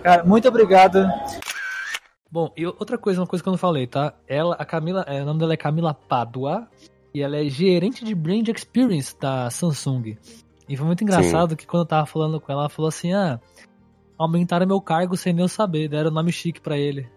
Cara, 0.04 0.24
muito 0.24 0.48
obrigado. 0.48 1.06
Bom, 2.32 2.52
e 2.56 2.66
outra 2.66 2.98
coisa, 2.98 3.20
uma 3.20 3.28
coisa 3.28 3.42
que 3.42 3.50
eu 3.50 3.52
não 3.52 3.58
falei, 3.58 3.88
tá? 3.88 4.14
Ela, 4.28 4.56
a 4.56 4.66
Camila, 4.66 5.04
é, 5.08 5.22
o 5.22 5.26
nome 5.26 5.40
dela 5.40 5.54
é 5.54 5.58
Camila 5.58 5.94
Padua 5.94 6.68
e 7.14 7.22
ela 7.22 7.38
é 7.38 7.46
gerente 7.46 8.06
de 8.06 8.14
Brand 8.14 8.48
Experience 8.48 9.18
da 9.20 9.50
Samsung. 9.50 10.16
E 10.68 10.78
foi 10.78 10.86
muito 10.86 11.04
engraçado 11.04 11.52
Sim. 11.52 11.56
que 11.56 11.66
quando 11.66 11.82
eu 11.82 11.88
tava 11.88 12.06
falando 12.06 12.40
com 12.40 12.52
ela, 12.52 12.62
ela 12.62 12.70
falou 12.70 12.88
assim: 12.88 13.14
ah, 13.14 13.40
aumentaram 14.18 14.68
meu 14.68 14.80
cargo 14.80 15.18
sem 15.18 15.34
nem 15.34 15.44
eu 15.44 15.50
saber, 15.50 15.90
deram 15.90 16.12
nome 16.12 16.32
chique 16.32 16.62
para 16.62 16.78
ele. 16.78 17.10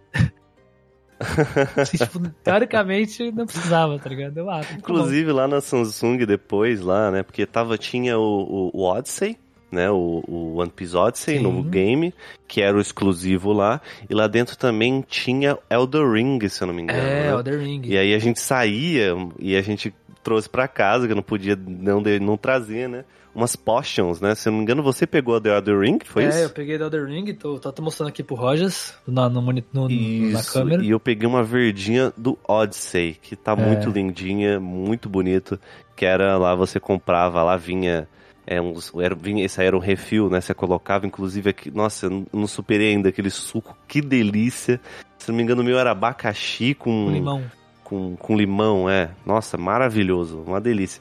tipo, 1.90 2.20
teoricamente 2.42 3.30
não 3.32 3.46
precisava, 3.46 3.98
tá 3.98 4.08
ligado? 4.08 4.36
Eu, 4.36 4.50
ah, 4.50 4.60
tá 4.60 4.74
Inclusive 4.74 5.32
lá 5.32 5.48
na 5.48 5.60
Samsung 5.60 6.24
depois, 6.26 6.80
lá, 6.80 7.10
né? 7.10 7.22
Porque 7.22 7.46
tava, 7.46 7.76
tinha 7.78 8.18
o, 8.18 8.70
o, 8.74 8.80
o 8.80 8.82
Odyssey, 8.82 9.38
né, 9.72 9.90
o, 9.90 10.22
o 10.28 10.56
One 10.60 10.70
Piece 10.70 10.94
Odyssey, 10.94 11.38
Sim. 11.38 11.42
novo 11.42 11.62
game, 11.62 12.12
que 12.46 12.60
era 12.60 12.76
o 12.76 12.80
exclusivo 12.80 13.52
lá, 13.52 13.80
e 14.08 14.14
lá 14.14 14.26
dentro 14.26 14.56
também 14.56 15.02
tinha 15.08 15.58
Elder 15.70 16.10
Ring, 16.10 16.46
se 16.48 16.62
eu 16.62 16.66
não 16.66 16.74
me 16.74 16.82
engano. 16.82 17.00
É, 17.00 17.22
né? 17.22 17.30
Elder 17.30 17.58
Ring. 17.58 17.80
E 17.84 17.96
aí 17.96 18.14
a 18.14 18.18
gente 18.18 18.38
saía 18.38 19.14
e 19.38 19.56
a 19.56 19.62
gente 19.62 19.94
trouxe 20.22 20.48
para 20.48 20.68
casa, 20.68 21.06
que 21.06 21.12
eu 21.12 21.16
não 21.16 21.22
podia 21.22 21.56
não, 21.56 22.00
não 22.20 22.36
trazer, 22.36 22.88
né? 22.88 23.04
Umas 23.34 23.56
potions, 23.56 24.20
né? 24.20 24.34
Se 24.34 24.48
eu 24.48 24.52
não 24.52 24.58
me 24.58 24.62
engano, 24.62 24.82
você 24.82 25.06
pegou 25.06 25.36
a 25.36 25.40
The 25.40 25.56
Elder 25.56 25.80
Ring, 25.80 25.98
foi 26.04 26.24
é, 26.24 26.28
isso? 26.28 26.38
É, 26.38 26.44
eu 26.44 26.50
peguei 26.50 26.76
a 26.76 26.78
The 26.78 26.84
Elder 26.84 27.06
Ring, 27.06 27.32
tô, 27.34 27.58
tô 27.58 27.68
até 27.68 27.82
mostrando 27.82 28.08
aqui 28.08 28.22
pro 28.22 28.34
Rogers, 28.34 28.94
no, 29.06 29.28
no, 29.28 29.40
no, 29.40 29.90
isso, 29.90 30.32
na 30.32 30.44
câmera. 30.44 30.82
e 30.84 30.90
eu 30.90 31.00
peguei 31.00 31.28
uma 31.28 31.42
verdinha 31.42 32.12
do 32.16 32.38
Odyssey, 32.46 33.16
que 33.20 33.34
tá 33.34 33.52
é. 33.52 33.56
muito 33.56 33.90
lindinha, 33.90 34.60
muito 34.60 35.08
bonito, 35.08 35.58
que 35.96 36.04
era 36.04 36.36
lá, 36.36 36.54
você 36.54 36.78
comprava, 36.78 37.42
lá 37.42 37.56
vinha... 37.56 38.08
É, 38.44 38.60
uns, 38.60 38.92
era, 38.98 39.14
vinha, 39.14 39.44
esse 39.44 39.60
aí 39.60 39.68
era 39.68 39.76
um 39.76 39.80
refil, 39.80 40.28
né? 40.28 40.40
Você 40.40 40.52
colocava, 40.52 41.06
inclusive, 41.06 41.48
aqui, 41.48 41.70
nossa, 41.70 42.06
eu 42.06 42.26
não 42.32 42.48
superei 42.48 42.90
ainda 42.90 43.08
aquele 43.08 43.30
suco, 43.30 43.76
que 43.86 44.02
delícia. 44.02 44.80
Se 45.16 45.28
não 45.28 45.36
me 45.36 45.44
engano, 45.44 45.62
o 45.62 45.64
meu 45.64 45.78
era 45.78 45.92
abacaxi 45.92 46.74
com, 46.74 47.04
com 47.04 47.12
limão. 47.12 47.42
Com, 47.84 48.16
com 48.16 48.36
limão, 48.36 48.90
é. 48.90 49.10
Nossa, 49.24 49.56
maravilhoso, 49.56 50.42
uma 50.44 50.60
delícia. 50.60 51.00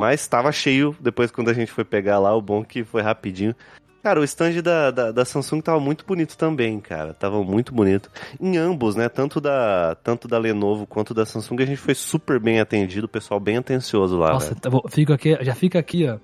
Mas 0.00 0.22
estava 0.22 0.50
cheio 0.50 0.96
depois 0.98 1.30
quando 1.30 1.50
a 1.50 1.52
gente 1.52 1.70
foi 1.70 1.84
pegar 1.84 2.18
lá, 2.18 2.34
o 2.34 2.40
bom 2.40 2.64
que 2.64 2.82
foi 2.82 3.02
rapidinho. 3.02 3.54
Cara, 4.02 4.18
o 4.18 4.24
stand 4.24 4.62
da, 4.62 4.90
da, 4.90 5.12
da, 5.12 5.24
Samsung 5.26 5.60
tava 5.60 5.78
muito 5.78 6.06
bonito 6.06 6.38
também, 6.38 6.80
cara. 6.80 7.12
Tava 7.12 7.44
muito 7.44 7.74
bonito. 7.74 8.10
Em 8.40 8.56
ambos, 8.56 8.96
né? 8.96 9.10
Tanto 9.10 9.42
da, 9.42 9.94
tanto 10.02 10.26
da 10.26 10.38
Lenovo 10.38 10.86
quanto 10.86 11.12
da 11.12 11.26
Samsung, 11.26 11.62
a 11.62 11.66
gente 11.66 11.76
foi 11.76 11.94
super 11.94 12.40
bem 12.40 12.60
atendido, 12.60 13.04
o 13.04 13.10
pessoal 13.10 13.38
bem 13.38 13.58
atencioso 13.58 14.16
lá. 14.16 14.32
Nossa, 14.32 14.54
tá 14.54 14.70
fico 14.88 15.12
aqui, 15.12 15.36
já 15.44 15.54
fica 15.54 15.78
aqui, 15.78 16.08
ó, 16.08 16.18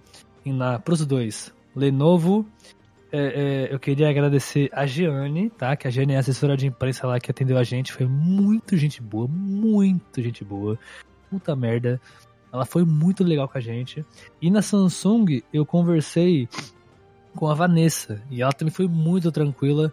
na, 0.46 0.78
pros 0.78 1.04
dois. 1.04 1.52
Lenovo, 1.74 2.46
é, 3.12 3.66
é, 3.68 3.74
eu 3.74 3.78
queria 3.78 4.08
agradecer 4.08 4.70
a 4.72 4.86
Giane, 4.86 5.50
tá? 5.50 5.76
Que 5.76 5.86
a 5.86 5.90
Giane 5.90 6.14
é 6.14 6.16
assessora 6.16 6.56
de 6.56 6.66
imprensa 6.66 7.06
lá 7.06 7.20
que 7.20 7.30
atendeu 7.30 7.58
a 7.58 7.62
gente. 7.62 7.92
Foi 7.92 8.06
muito 8.06 8.74
gente 8.74 9.02
boa, 9.02 9.28
muito 9.28 10.22
gente 10.22 10.42
boa. 10.42 10.78
Puta 11.28 11.54
merda. 11.54 12.00
Ela 12.52 12.64
foi 12.64 12.84
muito 12.84 13.24
legal 13.24 13.48
com 13.48 13.58
a 13.58 13.60
gente. 13.60 14.04
E 14.40 14.50
na 14.50 14.62
Samsung 14.62 15.42
eu 15.52 15.66
conversei 15.66 16.48
com 17.34 17.48
a 17.48 17.54
Vanessa. 17.54 18.22
E 18.30 18.42
ela 18.42 18.52
também 18.52 18.72
foi 18.72 18.88
muito 18.88 19.30
tranquila, 19.30 19.92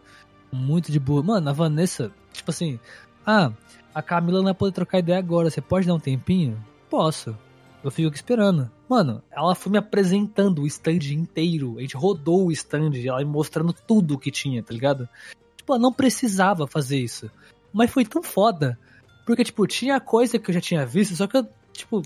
muito 0.52 0.92
de 0.92 1.00
boa. 1.00 1.22
Mano, 1.22 1.50
a 1.50 1.54
Vanessa, 1.54 2.12
tipo 2.32 2.52
assim, 2.52 2.80
ah, 3.26 3.52
a 3.94 4.02
Camila 4.02 4.40
não 4.40 4.46
vai 4.46 4.54
poder 4.54 4.72
trocar 4.74 5.00
ideia 5.00 5.20
agora. 5.20 5.50
Você 5.50 5.62
pode 5.62 5.86
dar 5.88 5.94
um 5.94 6.00
tempinho? 6.00 6.64
Posso. 6.90 7.38
Eu 7.84 7.92
fico 7.92 8.08
aqui 8.08 8.18
esperando. 8.18 8.72
Mano, 8.88 9.22
ela 9.30 9.54
foi 9.56 9.72
me 9.72 9.78
apresentando 9.78 10.62
o 10.62 10.68
stand 10.68 11.12
inteiro. 11.12 11.76
A 11.78 11.82
gente 11.82 11.98
rodou 11.98 12.48
o 12.48 12.52
stand, 12.52 12.92
ela 13.06 13.20
me 13.20 13.26
mostrando 13.26 13.74
tudo 13.74 14.18
que 14.18 14.32
tinha, 14.32 14.64
tá 14.64 14.74
ligado? 14.74 15.10
Tipo, 15.58 15.74
ela 15.74 15.82
não 15.82 15.92
precisava 15.92 16.66
fazer 16.66 17.00
isso. 17.00 17.30
Mas 17.74 17.92
foi 17.92 18.06
tão 18.06 18.24
foda. 18.24 18.80
Porque, 19.26 19.44
tipo, 19.44 19.68
tinha 19.68 20.00
coisa 20.00 20.40
que 20.40 20.50
eu 20.50 20.54
já 20.54 20.62
tinha 20.62 20.86
visto, 20.86 21.16
só 21.16 21.28
que 21.28 21.38
eu, 21.38 21.48
tipo, 21.74 22.04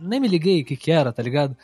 nem 0.00 0.20
me 0.20 0.28
liguei 0.28 0.62
o 0.62 0.64
que 0.64 0.76
que 0.76 0.90
era, 0.90 1.12
tá 1.12 1.22
ligado? 1.22 1.56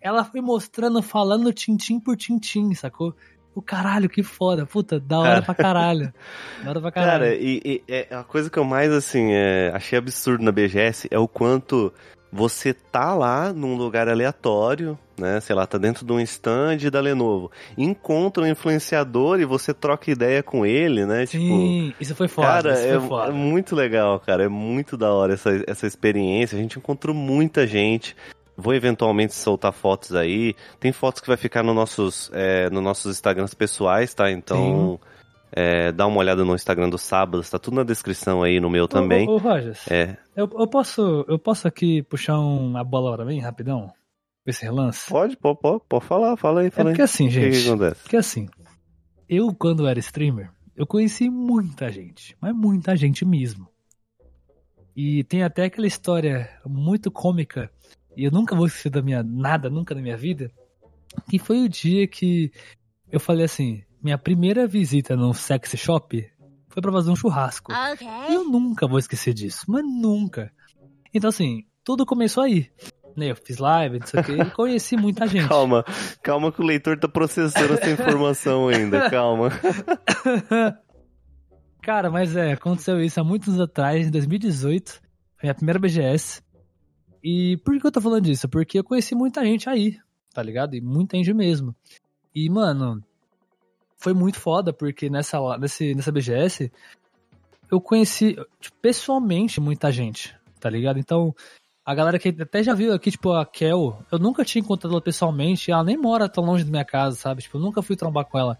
Ela 0.00 0.24
foi 0.24 0.40
mostrando, 0.40 1.00
falando 1.02 1.52
tintim 1.52 2.00
por 2.00 2.16
tintim, 2.16 2.72
sacou? 2.74 3.14
O 3.54 3.60
caralho, 3.60 4.08
que 4.08 4.22
foda. 4.22 4.64
Puta, 4.64 4.98
da 4.98 5.18
hora 5.20 5.30
Cara. 5.30 5.42
pra 5.42 5.54
caralho. 5.54 6.14
Da 6.64 6.70
hora 6.70 6.80
pra 6.80 6.90
caralho. 6.92 7.24
Cara, 7.24 7.34
e, 7.34 7.60
e- 7.64 7.84
é 7.86 8.14
a 8.14 8.24
coisa 8.24 8.48
que 8.48 8.58
eu 8.58 8.64
mais, 8.64 8.90
assim, 8.90 9.28
é, 9.32 9.70
achei 9.74 9.98
absurdo 9.98 10.42
na 10.42 10.50
BGS 10.50 11.06
é 11.10 11.18
o 11.18 11.28
quanto 11.28 11.92
você 12.32 12.72
tá 12.72 13.14
lá 13.14 13.52
num 13.52 13.76
lugar 13.76 14.08
aleatório, 14.08 14.98
né? 15.18 15.38
Sei 15.40 15.54
lá, 15.54 15.66
tá 15.66 15.76
dentro 15.76 16.06
de 16.06 16.12
um 16.12 16.18
stand 16.18 16.78
da 16.90 16.98
Lenovo. 16.98 17.52
Encontra 17.76 18.42
um 18.42 18.46
influenciador 18.46 19.38
e 19.38 19.44
você 19.44 19.74
troca 19.74 20.10
ideia 20.10 20.42
com 20.42 20.64
ele, 20.64 21.04
né? 21.04 21.26
Tipo, 21.26 21.44
Sim, 21.44 21.92
isso 22.00 22.14
foi 22.14 22.28
foda. 22.28 22.48
Cara, 22.48 22.72
isso 22.72 22.86
é, 22.86 22.98
foi 22.98 23.08
foda. 23.08 23.28
é 23.28 23.32
muito 23.32 23.76
legal, 23.76 24.18
cara. 24.18 24.44
É 24.44 24.48
muito 24.48 24.96
da 24.96 25.12
hora 25.12 25.34
essa, 25.34 25.62
essa 25.66 25.86
experiência. 25.86 26.56
A 26.56 26.62
gente 26.62 26.78
encontrou 26.78 27.14
muita 27.14 27.66
gente. 27.66 28.16
Vou 28.56 28.72
eventualmente 28.72 29.34
soltar 29.34 29.72
fotos 29.72 30.14
aí. 30.14 30.54
Tem 30.80 30.90
fotos 30.90 31.20
que 31.20 31.28
vai 31.28 31.36
ficar 31.36 31.62
no 31.62 31.74
nossos, 31.74 32.30
é, 32.32 32.70
nos 32.70 32.82
nossos 32.82 33.12
Instagrams 33.12 33.52
pessoais, 33.52 34.14
tá? 34.14 34.30
Então, 34.30 34.98
é, 35.52 35.92
dá 35.92 36.06
uma 36.06 36.18
olhada 36.18 36.44
no 36.44 36.54
Instagram 36.54 36.88
do 36.88 36.98
Sábados. 36.98 37.50
Tá 37.50 37.58
tudo 37.58 37.74
na 37.76 37.84
descrição 37.84 38.42
aí, 38.42 38.58
no 38.58 38.70
meu 38.70 38.88
também. 38.88 39.28
Ô, 39.28 39.32
ô, 39.32 39.34
ô, 39.34 39.38
Rogers, 39.38 39.86
É, 39.90 40.16
eu, 40.34 40.50
eu, 40.58 40.66
posso, 40.66 41.24
eu 41.28 41.38
posso 41.38 41.68
aqui 41.68 42.02
puxar 42.02 42.38
uma 42.38 42.82
bola 42.82 43.16
pra 43.16 43.24
mim, 43.26 43.38
rapidão? 43.40 43.92
Esse 44.46 44.64
relance? 44.64 45.08
pode, 45.08 45.36
pode, 45.36 45.60
pode, 45.60 45.82
pode 45.88 46.04
falar, 46.04 46.36
fala 46.36 46.62
aí, 46.62 46.66
É 46.66 46.70
fala 46.70 46.88
aí. 46.88 46.92
porque 46.94 47.02
assim, 47.02 47.28
O 47.28 47.30
que, 47.30 47.52
gente. 47.52 47.68
acontece? 47.68 48.02
Porque 48.02 48.16
assim, 48.16 48.48
eu 49.28 49.54
quando 49.54 49.86
era 49.86 49.98
streamer, 50.00 50.50
eu 50.74 50.84
conheci 50.86 51.30
muita 51.30 51.90
gente, 51.92 52.36
mas 52.40 52.52
muita 52.54 52.96
gente 52.96 53.24
mesmo. 53.24 53.68
E 54.96 55.22
tem 55.24 55.42
até 55.42 55.64
aquela 55.64 55.86
história 55.86 56.50
muito 56.66 57.10
cômica, 57.10 57.70
e 58.16 58.24
eu 58.24 58.30
nunca 58.30 58.54
vou 58.56 58.66
esquecer 58.66 58.90
da 58.90 59.00
minha 59.00 59.22
nada, 59.22 59.70
nunca 59.70 59.94
na 59.94 60.02
minha 60.02 60.16
vida, 60.16 60.50
que 61.30 61.38
foi 61.38 61.62
o 61.64 61.68
dia 61.68 62.06
que 62.08 62.50
eu 63.10 63.20
falei 63.20 63.44
assim, 63.44 63.82
minha 64.02 64.18
primeira 64.18 64.66
visita 64.66 65.16
num 65.16 65.32
sex 65.32 65.70
shop 65.76 66.28
foi 66.68 66.82
pra 66.82 66.92
fazer 66.92 67.10
um 67.10 67.16
churrasco. 67.16 67.72
E 68.28 68.34
eu 68.34 68.44
nunca 68.44 68.86
vou 68.86 68.98
esquecer 68.98 69.32
disso, 69.34 69.66
mas 69.68 69.84
nunca. 69.84 70.50
Então 71.14 71.28
assim, 71.28 71.64
tudo 71.84 72.06
começou 72.06 72.42
aí. 72.42 72.70
Né, 73.14 73.30
eu 73.30 73.36
fiz 73.36 73.58
live, 73.58 73.98
não 73.98 74.06
sei 74.06 74.20
o 74.20 74.24
que, 74.24 74.32
e 74.32 74.50
conheci 74.52 74.96
muita 74.96 75.26
gente. 75.28 75.46
Calma, 75.46 75.84
calma 76.22 76.50
que 76.50 76.62
o 76.62 76.64
leitor 76.64 76.98
tá 76.98 77.06
processando 77.06 77.74
essa 77.74 77.90
informação 77.90 78.68
ainda, 78.68 79.08
calma. 79.10 79.50
Cara, 81.82 82.10
mas 82.10 82.34
é, 82.34 82.52
aconteceu 82.52 83.02
isso 83.02 83.20
há 83.20 83.24
muitos 83.24 83.48
anos 83.48 83.60
atrás, 83.60 84.06
em 84.06 84.10
2018. 84.10 85.02
Foi 85.38 85.50
a 85.50 85.54
primeira 85.54 85.78
BGS. 85.78 86.40
E 87.22 87.58
por 87.64 87.78
que 87.78 87.86
eu 87.86 87.92
tô 87.92 88.00
falando 88.00 88.24
disso? 88.24 88.48
Porque 88.48 88.78
eu 88.78 88.84
conheci 88.84 89.14
muita 89.14 89.44
gente 89.44 89.68
aí, 89.68 89.98
tá 90.32 90.42
ligado? 90.42 90.74
E 90.74 90.80
muita 90.80 91.16
gente 91.16 91.34
mesmo. 91.34 91.74
E, 92.34 92.48
mano, 92.48 93.02
foi 94.02 94.12
muito 94.12 94.40
foda, 94.40 94.72
porque 94.72 95.08
nessa, 95.08 95.38
nesse, 95.58 95.94
nessa 95.94 96.10
BGS 96.10 96.72
eu 97.70 97.80
conheci 97.80 98.34
tipo, 98.60 98.76
pessoalmente 98.82 99.60
muita 99.60 99.92
gente, 99.92 100.36
tá 100.60 100.68
ligado? 100.68 100.98
Então, 100.98 101.32
a 101.84 101.94
galera 101.94 102.18
que 102.18 102.28
até 102.28 102.62
já 102.62 102.74
viu 102.74 102.92
aqui, 102.92 103.12
tipo, 103.12 103.32
a 103.32 103.46
Kel, 103.46 104.04
eu 104.10 104.18
nunca 104.18 104.44
tinha 104.44 104.60
encontrado 104.60 104.92
ela 104.92 105.00
pessoalmente, 105.00 105.70
ela 105.70 105.84
nem 105.84 105.96
mora 105.96 106.28
tão 106.28 106.44
longe 106.44 106.64
da 106.64 106.70
minha 106.70 106.84
casa, 106.84 107.16
sabe? 107.16 107.42
Tipo, 107.42 107.58
eu 107.58 107.62
nunca 107.62 107.80
fui 107.80 107.96
trombar 107.96 108.24
com 108.24 108.38
ela. 108.38 108.58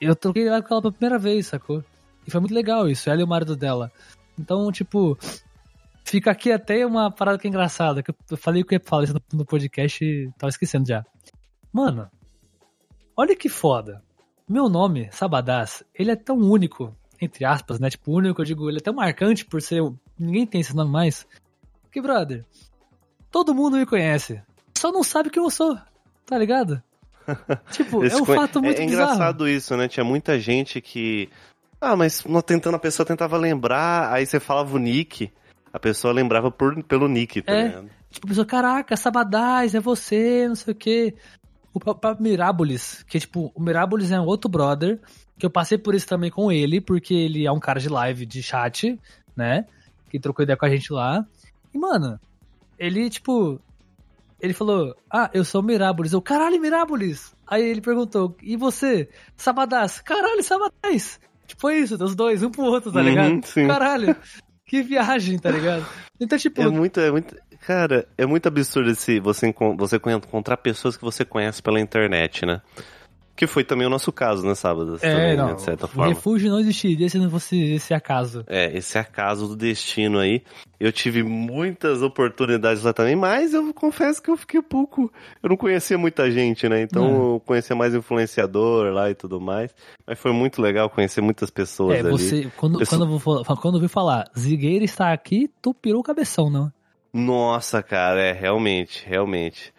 Eu 0.00 0.16
troquei 0.16 0.44
ideia 0.44 0.62
com 0.62 0.72
ela 0.72 0.80
pela 0.80 0.92
primeira 0.92 1.18
vez, 1.18 1.48
sacou? 1.48 1.84
E 2.26 2.30
foi 2.30 2.40
muito 2.40 2.54
legal 2.54 2.88
isso, 2.88 3.10
ela 3.10 3.20
e 3.20 3.24
o 3.24 3.28
marido 3.28 3.54
dela. 3.54 3.92
Então, 4.38 4.72
tipo, 4.72 5.18
fica 6.04 6.30
aqui 6.30 6.50
até 6.50 6.84
uma 6.86 7.10
parada 7.10 7.38
que 7.38 7.46
é 7.46 7.50
engraçada, 7.50 8.02
que 8.02 8.12
eu 8.30 8.36
falei 8.36 8.64
que 8.64 8.74
eu 8.74 8.78
ia 8.78 8.84
falar 8.84 9.04
isso 9.04 9.14
no 9.32 9.44
podcast 9.44 10.02
e 10.02 10.30
tava 10.38 10.48
esquecendo 10.48 10.88
já. 10.88 11.04
Mano, 11.70 12.10
olha 13.16 13.36
que 13.36 13.48
foda. 13.48 14.02
Meu 14.50 14.68
nome, 14.68 15.08
Sabadás, 15.12 15.84
ele 15.94 16.10
é 16.10 16.16
tão 16.16 16.36
único, 16.36 16.92
entre 17.22 17.44
aspas, 17.44 17.78
né? 17.78 17.88
Tipo, 17.88 18.10
único, 18.10 18.40
eu 18.40 18.44
digo, 18.44 18.68
ele 18.68 18.78
é 18.78 18.80
tão 18.80 18.92
marcante 18.92 19.46
por 19.46 19.62
ser. 19.62 19.80
Ninguém 20.18 20.44
tem 20.44 20.60
esse 20.60 20.74
nome 20.74 20.90
mais. 20.90 21.24
Que, 21.92 22.00
brother, 22.00 22.44
todo 23.30 23.54
mundo 23.54 23.76
me 23.76 23.86
conhece. 23.86 24.42
Só 24.76 24.90
não 24.90 25.04
sabe 25.04 25.30
quem 25.30 25.40
eu 25.40 25.50
sou, 25.50 25.78
tá 26.26 26.36
ligado? 26.36 26.82
Tipo, 27.70 28.02
Eles 28.02 28.14
é 28.14 28.16
um 28.16 28.24
fato 28.24 28.60
muito 28.60 28.80
é, 28.80 28.82
é 28.82 28.86
engraçado 28.86 29.46
isso, 29.46 29.76
né? 29.76 29.86
Tinha 29.86 30.02
muita 30.02 30.36
gente 30.40 30.80
que. 30.80 31.28
Ah, 31.80 31.94
mas 31.94 32.24
não 32.24 32.42
tentando, 32.42 32.74
a 32.74 32.80
pessoa 32.80 33.06
tentava 33.06 33.36
lembrar, 33.36 34.12
aí 34.12 34.26
você 34.26 34.40
falava 34.40 34.74
o 34.74 34.80
nick, 34.80 35.32
a 35.72 35.78
pessoa 35.78 36.12
lembrava 36.12 36.50
por, 36.50 36.82
pelo 36.82 37.06
nick, 37.06 37.40
tá 37.40 37.52
É. 37.52 37.68
ligado? 37.68 37.90
Tipo, 38.10 38.26
a 38.26 38.28
pessoa, 38.30 38.46
caraca, 38.46 38.96
Sabadás, 38.96 39.76
é 39.76 39.80
você, 39.80 40.48
não 40.48 40.56
sei 40.56 40.72
o 40.72 40.76
quê. 40.76 41.14
O 41.72 41.78
pá- 41.80 42.16
Mirabolis, 42.18 43.02
que 43.04 43.18
tipo, 43.20 43.52
o 43.54 43.62
Mirabolis 43.62 44.10
é 44.10 44.20
um 44.20 44.24
outro 44.26 44.50
brother, 44.50 45.00
que 45.38 45.46
eu 45.46 45.50
passei 45.50 45.78
por 45.78 45.94
isso 45.94 46.06
também 46.06 46.30
com 46.30 46.50
ele, 46.50 46.80
porque 46.80 47.14
ele 47.14 47.46
é 47.46 47.52
um 47.52 47.60
cara 47.60 47.78
de 47.78 47.88
live, 47.88 48.26
de 48.26 48.42
chat, 48.42 48.98
né? 49.36 49.64
Que 50.10 50.18
trocou 50.18 50.42
ideia 50.42 50.56
com 50.56 50.66
a 50.66 50.70
gente 50.70 50.92
lá. 50.92 51.24
E, 51.72 51.78
mano, 51.78 52.18
ele, 52.78 53.08
tipo, 53.08 53.60
ele 54.40 54.52
falou, 54.52 54.96
ah, 55.08 55.30
eu 55.32 55.44
sou 55.44 55.60
o 55.60 55.64
Mirabolis. 55.64 56.12
Eu, 56.12 56.20
caralho, 56.20 56.60
Mirabolis! 56.60 57.32
Aí 57.46 57.62
ele 57.62 57.80
perguntou, 57.80 58.36
e 58.42 58.56
você? 58.56 59.08
Sabadás? 59.36 60.00
Caralho, 60.00 60.42
Sabadás! 60.42 61.20
Tipo, 61.46 61.60
foi 61.60 61.78
isso, 61.78 62.02
os 62.02 62.14
dois, 62.16 62.42
um 62.42 62.50
pro 62.50 62.62
outro, 62.64 62.90
tá 62.92 62.98
Uhum, 62.98 63.04
ligado? 63.04 63.44
sim. 63.46 63.66
Caralho, 63.68 64.16
que 64.66 64.82
viagem, 64.82 65.38
tá 65.38 65.50
ligado? 65.50 65.86
Então, 66.20 66.36
tipo, 66.38 66.60
É 66.62 66.68
muito, 66.68 66.98
é 67.00 67.10
muito. 67.10 67.34
Cara, 67.66 68.06
é 68.16 68.24
muito 68.26 68.46
absurdo 68.46 68.90
esse 68.90 69.20
você, 69.20 69.52
você 69.76 70.00
encontrar 70.16 70.56
pessoas 70.56 70.96
que 70.96 71.04
você 71.04 71.24
conhece 71.24 71.62
pela 71.62 71.80
internet, 71.80 72.44
né? 72.46 72.60
Que 73.36 73.46
foi 73.46 73.64
também 73.64 73.86
o 73.86 73.90
nosso 73.90 74.12
caso, 74.12 74.46
né, 74.46 74.54
sábado? 74.54 74.96
É, 75.00 75.10
também, 75.14 75.36
não. 75.36 75.46
né, 75.48 75.54
de 75.54 75.62
certa 75.62 75.86
forma. 75.86 76.08
refúgio 76.12 76.50
não 76.50 76.60
existiria 76.60 77.08
se 77.08 77.16
não 77.18 77.30
fosse 77.30 77.58
esse 77.72 77.94
acaso. 77.94 78.44
É, 78.46 78.76
esse 78.76 78.98
acaso 78.98 79.46
do 79.48 79.56
destino 79.56 80.18
aí. 80.18 80.42
Eu 80.78 80.92
tive 80.92 81.22
muitas 81.22 82.02
oportunidades 82.02 82.82
lá 82.82 82.92
também, 82.92 83.14
mas 83.16 83.54
eu 83.54 83.72
confesso 83.72 84.22
que 84.22 84.30
eu 84.30 84.36
fiquei 84.36 84.60
pouco. 84.60 85.10
Eu 85.42 85.48
não 85.50 85.56
conhecia 85.56 85.96
muita 85.96 86.30
gente, 86.30 86.68
né? 86.68 86.82
Então 86.82 87.04
É. 87.06 87.10
eu 87.12 87.42
conhecia 87.46 87.74
mais 87.76 87.94
influenciador 87.94 88.92
lá 88.92 89.10
e 89.10 89.14
tudo 89.14 89.40
mais. 89.40 89.74
Mas 90.06 90.18
foi 90.18 90.32
muito 90.32 90.60
legal 90.60 90.90
conhecer 90.90 91.20
muitas 91.22 91.50
pessoas 91.50 91.96
É, 91.96 92.00
ali. 92.00 92.10
você, 92.10 92.50
quando, 92.58 92.78
Pessoa- 92.78 92.98
quando, 92.98 93.10
eu 93.12 93.18
vou, 93.18 93.44
falar- 93.44 93.60
quando 93.60 93.74
eu 93.76 93.80
vi 93.80 93.88
falar, 93.88 94.30
Zigueira 94.38 94.84
está 94.84 95.12
aqui, 95.12 95.50
tu 95.62 95.72
pirou 95.72 96.00
o 96.00 96.04
cabeção, 96.04 96.50
não? 96.50 96.70
Nossa, 97.12 97.82
cara, 97.82 98.20
é, 98.20 98.32
realmente, 98.32 99.04
realmente. 99.06 99.72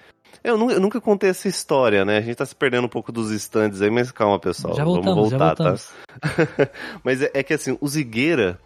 Eu 0.43 0.57
nunca, 0.57 0.73
eu 0.73 0.79
nunca 0.79 0.99
contei 0.99 1.29
essa 1.29 1.47
história, 1.47 2.03
né? 2.03 2.17
A 2.17 2.21
gente 2.21 2.35
tá 2.35 2.45
se 2.45 2.55
perdendo 2.55 2.85
um 2.85 2.89
pouco 2.89 3.11
dos 3.11 3.31
stands 3.31 3.81
aí, 3.81 3.91
mas 3.91 4.11
calma, 4.11 4.39
pessoal. 4.39 4.75
já 4.75 4.83
Vamos 4.83 5.05
voltamos, 5.05 5.29
voltar, 5.29 5.37
já 5.39 5.47
voltamos. 5.47 5.93
tá? 6.19 6.69
Mas 7.03 7.21
é, 7.21 7.31
é 7.33 7.43
que 7.43 7.53
assim, 7.53 7.77
o 7.79 7.87
Zigueira, 7.87 8.59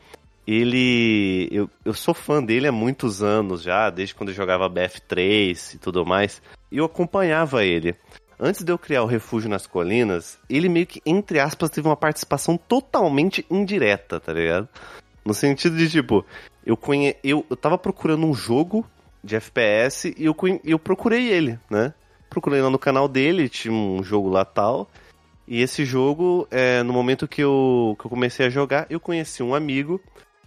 ele. 0.47 1.49
Eu, 1.51 1.69
eu 1.83 1.93
sou 1.93 2.13
fã 2.13 2.41
dele 2.41 2.67
há 2.67 2.71
muitos 2.71 3.21
anos 3.21 3.61
já, 3.61 3.89
desde 3.89 4.15
quando 4.15 4.29
eu 4.29 4.35
jogava 4.35 4.69
BF3 4.69 5.75
e 5.75 5.77
tudo 5.77 6.05
mais. 6.05 6.41
E 6.71 6.77
eu 6.77 6.85
acompanhava 6.85 7.65
ele. 7.65 7.93
Antes 8.39 8.63
de 8.63 8.71
eu 8.71 8.77
criar 8.77 9.03
o 9.03 9.07
Refúgio 9.07 9.49
nas 9.49 9.65
Colinas, 9.65 10.37
ele 10.49 10.67
meio 10.67 10.85
que, 10.85 11.01
entre 11.05 11.39
aspas, 11.39 11.69
teve 11.69 11.87
uma 11.87 11.95
participação 11.95 12.57
totalmente 12.57 13.45
indireta, 13.49 14.19
tá 14.19 14.33
ligado? 14.33 14.67
No 15.25 15.33
sentido 15.33 15.75
de, 15.75 15.89
tipo, 15.89 16.23
eu, 16.65 16.77
conhe... 16.77 17.15
eu, 17.23 17.45
eu 17.49 17.55
tava 17.57 17.77
procurando 17.77 18.25
um 18.25 18.33
jogo 18.33 18.85
de 19.23 19.35
FPS 19.35 20.13
e 20.15 20.25
eu, 20.25 20.35
conhe- 20.35 20.61
eu 20.63 20.77
procurei 20.77 21.27
ele, 21.29 21.57
né? 21.69 21.93
Procurei 22.29 22.61
lá 22.61 22.69
no 22.69 22.77
canal 22.77 23.07
dele, 23.07 23.49
tinha 23.49 23.73
um 23.73 24.03
jogo 24.03 24.29
lá 24.29 24.45
tal. 24.45 24.87
E 25.47 25.61
esse 25.61 25.83
jogo, 25.85 26.47
é, 26.51 26.83
no 26.83 26.93
momento 26.93 27.27
que 27.27 27.41
eu, 27.41 27.95
que 27.99 28.05
eu 28.05 28.09
comecei 28.09 28.45
a 28.45 28.49
jogar, 28.49 28.85
eu 28.89 28.99
conheci 28.99 29.41
um 29.41 29.53
amigo, 29.55 30.01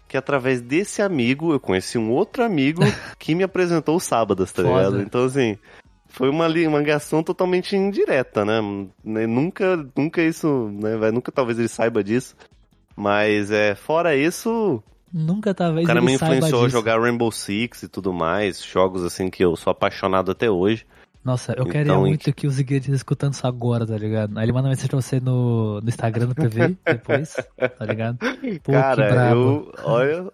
que 0.08 0.16
através 0.16 0.60
desse 0.60 1.02
amigo, 1.02 1.52
eu 1.52 1.60
conheci 1.60 1.98
um 1.98 2.10
outro 2.10 2.42
amigo 2.44 2.82
que 3.18 3.34
me 3.34 3.42
apresentou 3.44 3.96
os 3.96 4.04
sábados, 4.04 4.52
tá 4.52 4.62
Foda. 4.62 4.78
ligado? 4.78 5.02
Então, 5.02 5.24
assim, 5.24 5.56
foi 6.08 6.28
uma 6.28 6.48
ligação 6.48 7.22
totalmente 7.22 7.76
indireta, 7.76 8.44
né? 8.44 8.60
Né, 9.04 9.26
Nunca, 9.26 9.76
nunca 9.96 10.22
isso, 10.22 10.68
né? 10.72 10.96
Vai, 10.96 11.10
nunca 11.10 11.30
talvez 11.32 11.58
ele 11.58 11.68
saiba 11.68 12.02
disso. 12.02 12.36
Mas, 13.00 13.52
é, 13.52 13.76
fora 13.76 14.16
isso, 14.16 14.82
Nunca 15.12 15.54
talvez 15.54 15.84
o 15.84 15.86
cara 15.86 16.02
me 16.02 16.14
influenciou 16.14 16.64
a 16.64 16.68
jogar 16.68 17.00
Rainbow 17.00 17.30
Six 17.30 17.84
e 17.84 17.88
tudo 17.88 18.12
mais, 18.12 18.62
jogos 18.62 19.04
assim 19.04 19.30
que 19.30 19.42
eu 19.42 19.54
sou 19.54 19.70
apaixonado 19.70 20.32
até 20.32 20.50
hoje. 20.50 20.84
Nossa, 21.24 21.52
eu 21.52 21.62
Então, 21.62 21.70
queria 21.70 21.96
muito 21.96 22.32
que 22.32 22.46
o 22.46 22.50
Zigueira 22.50 22.80
estivesse 22.80 23.00
escutando 23.00 23.34
isso 23.34 23.46
agora, 23.46 23.86
tá 23.86 23.96
ligado? 23.96 24.36
Aí 24.36 24.44
ele 24.44 24.52
manda 24.52 24.68
mensagem 24.68 24.88
pra 24.88 25.00
você 25.00 25.20
no, 25.20 25.80
no 25.80 25.88
Instagram 25.88 26.26
do 26.26 26.34
PV 26.34 26.76
depois, 26.84 27.36
tá 27.78 27.84
ligado? 27.86 28.18
Pô, 28.62 28.72
cara, 28.72 29.30
eu. 29.30 29.72
Olha. 29.84 30.24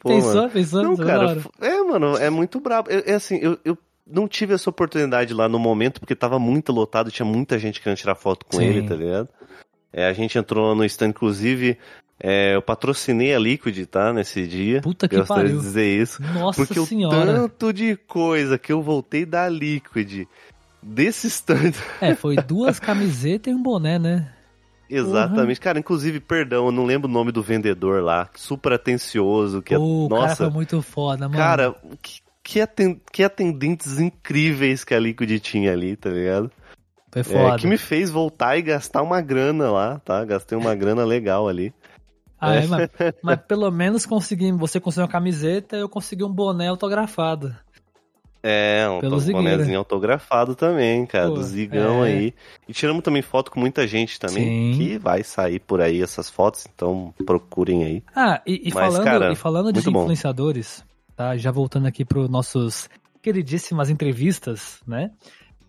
Pô, 0.00 0.08
pensou, 0.08 0.34
mano. 0.34 0.50
pensou? 0.50 0.82
Não, 0.82 0.92
é 0.94 0.96
cara. 1.06 1.40
É, 1.60 1.82
mano, 1.82 2.16
é 2.16 2.28
muito 2.28 2.58
brabo. 2.58 2.88
É 2.90 3.14
assim, 3.14 3.38
eu, 3.40 3.58
eu 3.64 3.78
não 4.04 4.26
tive 4.26 4.54
essa 4.54 4.68
oportunidade 4.68 5.32
lá 5.32 5.48
no 5.48 5.58
momento, 5.58 6.00
porque 6.00 6.16
tava 6.16 6.38
muito 6.38 6.72
lotado, 6.72 7.10
tinha 7.10 7.26
muita 7.26 7.58
gente 7.58 7.80
querendo 7.80 7.98
tirar 7.98 8.14
foto 8.14 8.44
com 8.46 8.56
Sim. 8.56 8.64
ele, 8.64 8.88
tá 8.88 8.94
ligado? 8.94 9.28
É, 9.92 10.06
a 10.06 10.12
gente 10.12 10.38
entrou 10.38 10.74
no 10.74 10.84
stand, 10.84 11.08
inclusive, 11.08 11.76
é, 12.22 12.54
eu 12.54 12.62
patrocinei 12.62 13.34
a 13.34 13.38
Liquid, 13.38 13.86
tá? 13.86 14.12
Nesse 14.12 14.46
dia. 14.46 14.80
Puta 14.80 15.08
que 15.08 15.16
Gostaria 15.16 15.44
pariu. 15.44 15.56
de 15.58 15.62
dizer 15.64 16.00
isso. 16.00 16.22
Nossa 16.34 16.64
Porque 16.64 16.80
senhora. 16.86 17.16
o 17.16 17.34
tanto 17.48 17.72
de 17.72 17.96
coisa 17.96 18.56
que 18.58 18.72
eu 18.72 18.82
voltei 18.82 19.24
da 19.26 19.48
Liquid, 19.48 20.26
desse 20.82 21.26
stand. 21.26 21.72
É, 22.00 22.14
foi 22.14 22.36
duas 22.36 22.78
camisetas 22.80 23.52
e 23.52 23.56
um 23.56 23.62
boné, 23.62 23.98
né? 23.98 24.32
Exatamente. 24.88 25.60
Cara, 25.60 25.78
inclusive, 25.78 26.18
perdão, 26.20 26.66
eu 26.66 26.72
não 26.72 26.84
lembro 26.84 27.08
o 27.08 27.12
nome 27.12 27.30
do 27.30 27.42
vendedor 27.42 28.02
lá. 28.02 28.28
Super 28.34 28.72
atencioso. 28.72 29.62
Que 29.62 29.74
é- 29.74 29.78
Pô, 29.78 30.06
o 30.06 30.08
cara 30.08 30.22
Nossa, 30.22 30.36
foi 30.36 30.50
muito 30.50 30.82
foda, 30.82 31.28
mano. 31.28 31.38
cara, 31.38 31.74
que, 32.02 32.20
que 33.12 33.22
atendentes 33.22 34.00
incríveis 34.00 34.82
que 34.82 34.92
a 34.94 34.98
Liquid 34.98 35.38
tinha 35.40 35.72
ali, 35.72 35.94
tá 35.96 36.10
ligado? 36.10 36.50
Foi 37.12 37.20
É, 37.20 37.24
foda. 37.24 37.56
que 37.58 37.66
me 37.66 37.76
fez 37.76 38.10
voltar 38.10 38.56
e 38.56 38.62
gastar 38.62 39.02
uma 39.02 39.20
grana 39.20 39.70
lá, 39.70 39.98
tá? 40.00 40.24
Gastei 40.24 40.56
uma 40.56 40.74
grana 40.74 41.04
legal 41.04 41.48
ali. 41.48 41.72
Ah, 42.40 42.54
É. 42.56 42.64
é, 42.64 42.66
mas, 42.66 42.88
mas 43.22 43.40
pelo 43.46 43.70
menos 43.70 44.06
consegui, 44.06 44.50
você 44.52 44.80
conseguiu 44.80 45.04
uma 45.04 45.10
camiseta 45.12 45.76
eu 45.76 45.88
consegui 45.88 46.24
um 46.24 46.32
boné 46.32 46.68
autografado. 46.68 47.54
É, 48.42 48.88
um 48.88 49.00
Pelo 49.00 49.20
bonézinho 49.20 49.78
autografado 49.78 50.54
também, 50.54 51.04
cara, 51.04 51.28
Pô, 51.28 51.34
do 51.34 51.42
Zigão 51.42 52.02
é. 52.02 52.08
aí. 52.08 52.34
E 52.66 52.72
tiramos 52.72 53.02
também 53.02 53.20
foto 53.20 53.50
com 53.50 53.60
muita 53.60 53.86
gente 53.86 54.18
também, 54.18 54.72
Sim. 54.72 54.78
que 54.78 54.96
vai 54.98 55.22
sair 55.22 55.58
por 55.60 55.78
aí 55.82 56.00
essas 56.02 56.30
fotos, 56.30 56.66
então 56.74 57.12
procurem 57.26 57.84
aí. 57.84 58.02
Ah, 58.16 58.40
e, 58.46 58.68
e 58.70 58.72
Mas, 58.72 58.94
falando, 58.94 59.04
cara, 59.04 59.32
e 59.32 59.36
falando 59.36 59.66
de 59.66 59.74
muito 59.80 59.92
bom. 59.92 60.00
influenciadores, 60.04 60.82
tá? 61.14 61.36
Já 61.36 61.50
voltando 61.50 61.84
aqui 61.86 62.02
para 62.02 62.26
nossos 62.28 62.88
queridíssimas 63.20 63.90
entrevistas, 63.90 64.80
né? 64.86 65.10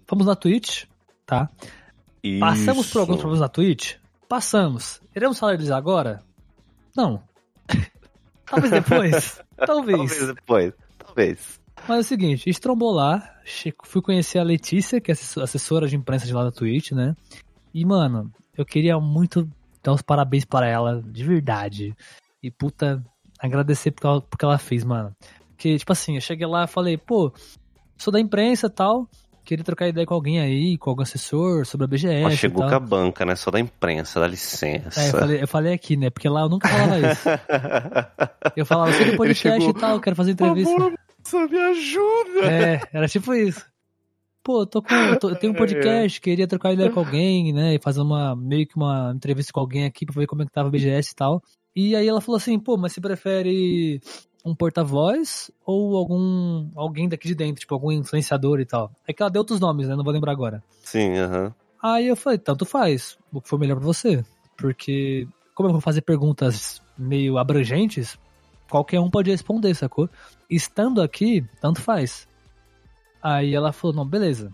Fomos 0.08 0.26
na 0.26 0.36
Twitch, 0.38 0.86
tá? 1.32 1.50
Passamos 2.40 2.92
por 2.92 3.00
alguns 3.00 3.16
Isso. 3.16 3.22
problemas 3.22 3.40
na 3.40 3.48
Twitch? 3.48 3.96
Passamos. 4.28 5.02
Iremos 5.16 5.40
falar 5.40 5.54
deles 5.56 5.72
agora? 5.72 6.22
Não. 6.96 7.24
Talvez 8.46 8.72
depois. 8.72 9.42
Talvez. 9.66 9.98
Talvez 9.98 10.28
depois, 10.36 10.74
talvez. 10.98 11.62
Mas 11.88 11.98
é 11.98 12.00
o 12.00 12.04
seguinte, 12.04 12.42
a 12.48 12.52
gente 12.52 12.60
trombou 12.62 12.92
lá, 12.92 13.38
fui 13.84 14.02
conhecer 14.02 14.40
a 14.40 14.44
Letícia, 14.44 15.00
que 15.00 15.10
é 15.10 15.14
assessor- 15.14 15.44
assessora 15.44 15.88
de 15.88 15.96
imprensa 15.96 16.26
de 16.26 16.34
lá 16.34 16.44
da 16.44 16.52
Twitch, 16.52 16.92
né? 16.92 17.16
E, 17.74 17.86
mano, 17.86 18.32
eu 18.58 18.66
queria 18.66 19.00
muito 19.00 19.50
dar 19.82 19.94
os 19.94 20.02
parabéns 20.02 20.44
para 20.44 20.68
ela, 20.68 21.02
de 21.02 21.24
verdade. 21.24 21.96
E, 22.44 22.52
puta, 22.52 23.04
agradecer 23.40 23.92
porque 23.92 24.06
ela, 24.08 24.22
porque 24.22 24.44
ela 24.46 24.58
fez, 24.58 24.84
mano. 24.84 25.16
Porque, 25.50 25.78
tipo 25.78 25.92
assim, 25.92 26.16
eu 26.16 26.22
cheguei 26.22 26.46
lá 26.46 26.66
e 26.66 26.68
falei, 26.68 26.98
pô, 26.98 27.32
sou 27.98 28.12
da 28.12 28.20
imprensa 28.20 28.68
e 28.68 28.70
tal, 28.72 29.08
queria 29.44 29.64
trocar 29.64 29.88
ideia 29.88 30.06
com 30.06 30.14
alguém 30.14 30.40
aí, 30.40 30.78
com 30.78 30.90
algum 30.90 31.02
assessor 31.04 31.66
sobre 31.66 31.86
a 31.86 31.88
BGS 31.88 32.34
e 32.34 32.38
chegou 32.38 32.62
tal. 32.62 32.70
com 32.70 32.76
a 32.76 32.80
banca, 32.80 33.26
né? 33.26 33.36
Só 33.36 33.52
da 33.52 33.60
imprensa, 33.60 34.20
dá 34.20 34.28
licença. 34.28 35.02
É, 35.02 35.08
eu 35.10 35.12
falei, 35.12 35.44
eu 35.44 35.48
falei 35.48 35.74
aqui, 35.74 35.98
né? 35.98 36.10
Porque 36.10 36.28
lá 36.30 36.42
eu 36.42 36.50
nunca 36.50 36.68
falava 36.68 37.00
isso. 37.00 37.30
Eu 38.56 38.66
falava, 38.66 38.92
eu 38.92 38.96
sei 38.96 39.12
do 39.12 39.18
podcast 39.18 39.62
chegou, 39.62 39.78
e 39.78 39.82
tal, 39.82 40.00
quero 40.02 40.16
fazer 40.16 40.36
Por 40.36 40.48
entrevista. 40.48 40.74
favor, 40.76 40.92
moça, 40.92 41.48
me 41.48 41.58
ajuda. 41.60 42.52
É, 42.52 42.82
era 42.92 43.08
tipo 43.08 43.34
isso. 43.34 43.64
Pô, 44.44 44.66
tô 44.66 44.82
com, 44.82 44.94
eu 44.96 45.20
tô- 45.20 45.30
eu 45.30 45.36
tenho 45.36 45.54
um 45.54 45.56
podcast, 45.56 46.20
queria 46.20 46.48
trocar 46.48 46.74
ideia 46.74 46.90
com 46.90 47.00
alguém, 47.00 47.54
né? 47.54 47.76
E 47.76 47.80
fazer 47.80 48.02
uma, 48.02 48.36
meio 48.36 48.66
que 48.68 48.76
uma 48.76 49.14
entrevista 49.16 49.54
com 49.54 49.60
alguém 49.60 49.86
aqui 49.86 50.06
pra 50.06 50.16
ver 50.20 50.26
como 50.28 50.42
é 50.42 50.46
que 50.46 50.52
tava 50.52 50.68
a 50.68 50.72
BGS 50.72 51.12
e 51.12 51.16
tal. 51.16 51.42
E 51.76 51.96
aí 51.96 52.08
ela 52.08 52.20
falou 52.20 52.38
assim, 52.38 52.58
pô, 52.60 52.76
mas 52.76 52.92
você 52.94 53.00
prefere 53.00 54.02
um 54.44 54.56
porta-voz 54.56 55.52
ou 55.66 55.96
algum, 55.98 56.70
alguém 56.76 57.08
daqui 57.08 57.28
de 57.28 57.36
dentro, 57.36 57.60
tipo, 57.62 57.74
algum 57.74 57.92
influenciador 57.92 58.60
e 58.60 58.66
tal? 58.66 58.92
É 59.08 59.14
que 59.14 59.22
ela 59.22 59.30
deu 59.30 59.42
outros 59.42 59.60
nomes, 59.60 59.88
né? 59.88 59.96
Não 59.96 60.04
vou 60.04 60.14
lembrar 60.14 60.32
agora. 60.32 60.64
Sim, 60.84 61.18
aham. 61.18 61.54
Aí 61.82 62.08
eu 62.08 62.16
falei, 62.16 62.38
tanto 62.38 62.66
faz, 62.66 63.18
o 63.32 63.42
que 63.42 63.50
for 63.50 63.60
melhor 63.60 63.76
pra 63.76 63.86
você. 63.86 64.24
Porque, 64.58 65.28
como 65.56 65.70
eu 65.70 65.74
vou 65.74 65.82
fazer 65.82 66.02
perguntas 66.02 66.82
meio 66.98 67.38
abrangentes, 67.38 68.18
qualquer 68.70 69.00
um 69.00 69.10
pode 69.10 69.32
responder, 69.32 69.74
sacou? 69.74 70.10
Estando 70.50 71.02
aqui, 71.02 71.44
tanto 71.60 71.82
faz. 71.82 72.28
Aí 73.22 73.54
ela 73.54 73.72
falou, 73.72 73.96
não, 73.96 74.06
beleza. 74.06 74.52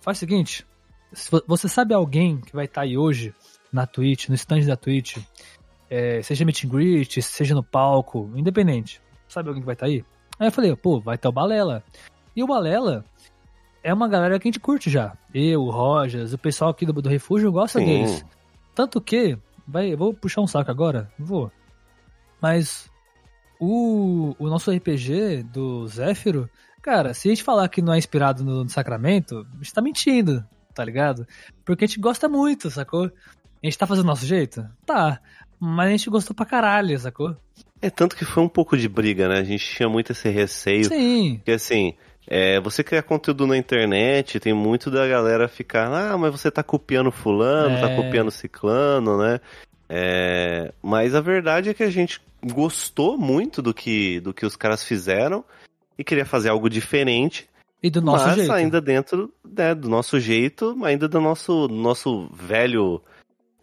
Faz 0.00 0.18
o 0.18 0.20
seguinte, 0.20 0.66
se 1.12 1.30
vo- 1.30 1.42
você 1.46 1.68
sabe 1.68 1.94
alguém 1.94 2.40
que 2.40 2.54
vai 2.54 2.64
estar 2.64 2.82
aí 2.82 2.96
hoje 2.96 3.34
na 3.72 3.86
Twitch, 3.86 4.28
no 4.28 4.34
stand 4.34 4.66
da 4.66 4.76
Twitch, 4.76 5.16
é, 5.88 6.22
seja 6.22 6.44
meet 6.44 6.64
and 6.64 6.68
greet, 6.68 7.20
seja 7.22 7.54
no 7.54 7.62
palco, 7.62 8.30
independente. 8.34 9.00
Sabe 9.32 9.48
alguém 9.48 9.62
que 9.62 9.66
vai 9.66 9.72
estar 9.72 9.86
aí? 9.86 10.04
Aí 10.38 10.48
eu 10.48 10.52
falei, 10.52 10.76
pô, 10.76 11.00
vai 11.00 11.16
ter 11.16 11.26
o 11.26 11.32
Balela. 11.32 11.82
E 12.36 12.42
o 12.42 12.46
Balela 12.46 13.02
é 13.82 13.92
uma 13.92 14.06
galera 14.06 14.38
que 14.38 14.46
a 14.46 14.50
gente 14.50 14.60
curte 14.60 14.90
já. 14.90 15.16
Eu, 15.32 15.62
o 15.62 15.70
Rojas, 15.70 16.34
o 16.34 16.38
pessoal 16.38 16.70
aqui 16.70 16.84
do, 16.84 16.92
do 16.92 17.08
Refúgio 17.08 17.50
gosta 17.50 17.78
Sim. 17.78 17.86
deles. 17.86 18.24
Tanto 18.74 19.00
que, 19.00 19.38
vai, 19.66 19.94
eu 19.94 19.96
vou 19.96 20.12
puxar 20.12 20.42
um 20.42 20.46
saco 20.46 20.70
agora? 20.70 21.10
Vou. 21.18 21.50
Mas 22.42 22.90
o, 23.58 24.36
o 24.38 24.48
nosso 24.48 24.70
RPG 24.70 25.44
do 25.44 25.86
Zéfiro, 25.88 26.50
cara, 26.82 27.14
se 27.14 27.28
a 27.28 27.30
gente 27.30 27.42
falar 27.42 27.68
que 27.70 27.80
não 27.80 27.94
é 27.94 27.98
inspirado 27.98 28.44
no, 28.44 28.64
no 28.64 28.70
Sacramento, 28.70 29.46
a 29.50 29.56
gente 29.56 29.72
tá 29.72 29.80
mentindo, 29.80 30.44
tá 30.74 30.84
ligado? 30.84 31.26
Porque 31.64 31.84
a 31.84 31.86
gente 31.86 32.00
gosta 32.00 32.28
muito, 32.28 32.70
sacou? 32.70 33.04
A 33.06 33.66
gente 33.66 33.78
tá 33.78 33.86
fazendo 33.86 34.04
do 34.04 34.08
nosso 34.08 34.26
jeito? 34.26 34.68
Tá. 34.84 35.20
Mas 35.64 35.86
a 35.86 35.90
gente 35.92 36.10
gostou 36.10 36.34
pra 36.34 36.44
caralho, 36.44 36.98
sacou? 36.98 37.36
É 37.80 37.88
tanto 37.88 38.16
que 38.16 38.24
foi 38.24 38.42
um 38.42 38.48
pouco 38.48 38.76
de 38.76 38.88
briga, 38.88 39.28
né? 39.28 39.38
A 39.38 39.44
gente 39.44 39.64
tinha 39.64 39.88
muito 39.88 40.10
esse 40.10 40.28
receio. 40.28 40.86
Sim. 40.86 41.36
Porque 41.36 41.52
assim, 41.52 41.94
é, 42.26 42.60
você 42.60 42.82
criar 42.82 43.02
conteúdo 43.04 43.46
na 43.46 43.56
internet, 43.56 44.40
tem 44.40 44.52
muito 44.52 44.90
da 44.90 45.06
galera 45.06 45.46
ficar, 45.46 45.86
ah, 45.92 46.18
mas 46.18 46.32
você 46.32 46.50
tá 46.50 46.64
copiando 46.64 47.12
fulano, 47.12 47.80
tá 47.80 47.90
É. 47.90 47.94
copiando 47.96 48.30
ciclano, 48.32 49.16
né? 49.18 49.40
É, 49.88 50.72
mas 50.82 51.14
a 51.14 51.20
verdade 51.20 51.68
é 51.70 51.74
que 51.74 51.82
a 51.84 51.90
gente 51.90 52.20
gostou 52.44 53.16
muito 53.16 53.62
do 53.62 53.72
que, 53.72 54.18
do 54.20 54.34
que 54.34 54.44
os 54.44 54.56
caras 54.56 54.82
fizeram 54.82 55.44
e 55.96 56.02
queria 56.02 56.24
fazer 56.24 56.48
algo 56.48 56.68
diferente, 56.68 57.48
E 57.80 57.88
do 57.90 58.00
nosso 58.02 58.26
mas 58.26 58.34
jeito. 58.36 58.52
ainda 58.52 58.80
dentro 58.80 59.32
né, 59.44 59.74
do 59.76 59.88
nosso 59.88 60.18
jeito, 60.18 60.76
ainda 60.84 61.06
do 61.06 61.20
nosso, 61.20 61.68
nosso 61.68 62.28
velho. 62.32 63.00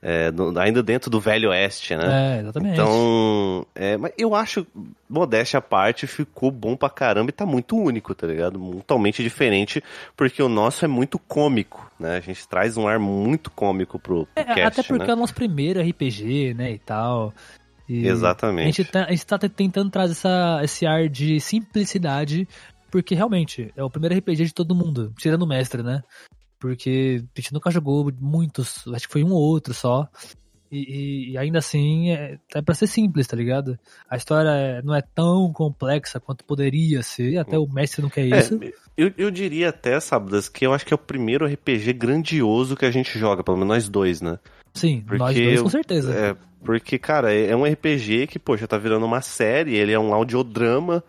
É, 0.02 0.32
do- 0.32 0.58
ainda 0.60 0.82
dentro 0.82 1.10
do 1.10 1.20
velho 1.20 1.50
oeste, 1.50 1.96
né? 1.96 2.38
É, 2.38 2.40
exatamente. 2.42 2.74
Então, 2.74 3.66
é, 3.76 3.98
mas 3.98 4.14
eu 4.18 4.34
acho, 4.34 4.66
modéstia 5.10 5.58
à 5.58 5.62
parte, 5.62 6.08
ficou 6.08 6.52
bom 6.52 6.76
pra 6.76 6.90
caramba 6.90 7.30
e 7.30 7.34
tá 7.34 7.46
muito 7.46 7.76
único, 7.78 8.16
tá 8.16 8.26
ligado? 8.26 8.60
Totalmente 8.78 9.22
diferente, 9.22 9.84
porque 10.16 10.42
o 10.42 10.48
nosso 10.50 10.86
é 10.86 10.88
muito 10.88 11.20
cômico, 11.20 11.92
né? 12.00 12.18
A 12.18 12.22
gente 12.22 12.48
traz 12.48 12.78
um 12.78 12.88
ar 12.88 12.98
muito 13.00 13.52
cômico 13.52 14.00
pro, 14.00 14.26
pro 14.28 14.44
É, 14.44 14.56
cast, 14.56 14.80
até 14.82 14.84
porque 14.84 15.06
né? 15.08 15.12
é 15.12 15.14
o 15.14 15.20
nosso 15.20 15.34
primeiro 15.36 15.82
RPG, 15.82 16.54
né, 16.54 16.72
e 16.72 16.80
tal. 16.80 17.34
E 17.88 18.06
A 18.08 18.12
Exatamente. 18.12 18.84
gente, 18.84 18.92
tá, 18.92 19.06
a 19.06 19.10
gente 19.10 19.26
tá 19.26 19.38
tentando 19.38 19.90
trazer 19.90 20.12
essa, 20.14 20.62
esse 20.64 20.86
ar 20.86 21.10
de 21.10 21.40
simplicidade, 21.40 22.48
porque 22.92 23.16
realmente 23.16 23.72
é 23.76 23.84
o 23.84 23.90
primeiro 23.90 24.16
RPG 24.16 24.46
de 24.46 24.54
todo 24.54 24.76
mundo, 24.76 25.12
tirando 25.18 25.42
o 25.44 25.48
mestre, 25.48 25.82
né? 25.84 26.02
Porque 26.60 27.24
a 27.36 27.40
gente 27.40 27.54
nunca 27.54 27.72
jogou 27.72 28.12
muitos, 28.20 28.86
acho 28.88 29.08
que 29.08 29.14
foi 29.14 29.24
um 29.24 29.32
ou 29.32 29.42
outro 29.42 29.74
só. 29.74 30.08
E, 30.72 30.78
e- 30.78 31.32
e 31.32 31.38
ainda 31.38 31.58
assim 31.58 32.12
é, 32.12 32.38
é 32.54 32.62
pra 32.62 32.76
ser 32.76 32.86
simples, 32.86 33.26
tá 33.26 33.36
ligado? 33.36 33.80
A 34.08 34.18
história 34.18 34.50
é- 34.50 34.82
não 34.84 34.94
é 34.94 35.02
tão 35.02 35.52
complexa 35.52 36.20
quanto 36.20 36.44
poderia 36.46 37.02
ser, 37.02 37.38
até 37.38 37.58
o 37.58 37.68
mestre 37.68 38.04
não 38.04 38.10
quer 38.10 38.28
É, 38.32 38.38
isso. 38.38 38.60
eu, 38.96 39.12
eu 39.18 39.32
diria 39.32 39.70
até, 39.70 40.00
Sábadas, 40.00 40.48
que 40.48 40.66
eu 40.66 40.74
acho 40.74 40.86
que 40.86 40.94
é 40.94 40.96
o 40.96 41.00
primeiro 41.00 41.46
RPG 41.48 41.94
grandioso 41.94 42.76
que 42.76 42.86
a 42.86 42.92
gente 42.92 43.18
joga, 43.18 43.44
pelo 43.44 43.58
menos 43.58 43.74
nós 43.74 43.90
dois, 43.90 44.22
né? 44.22 44.38
Sim, 44.76 45.04
nós 45.08 45.34
porque 45.34 45.44
dois 45.44 45.62
com 45.64 45.70
certeza. 45.70 46.14
É, 46.14 46.36
porque, 46.64 47.00
cara, 47.00 47.34
é 47.34 47.48
é 47.48 47.56
um 47.56 47.66
RPG 47.66 48.28
que, 48.28 48.40
já 48.58 48.68
tá 48.68 48.78
virando 48.78 49.06
uma 49.06 49.22
série, 49.22 49.76
ele 49.76 49.92
é 49.92 50.00
um 50.00 50.14
audiodrama. 50.14 51.04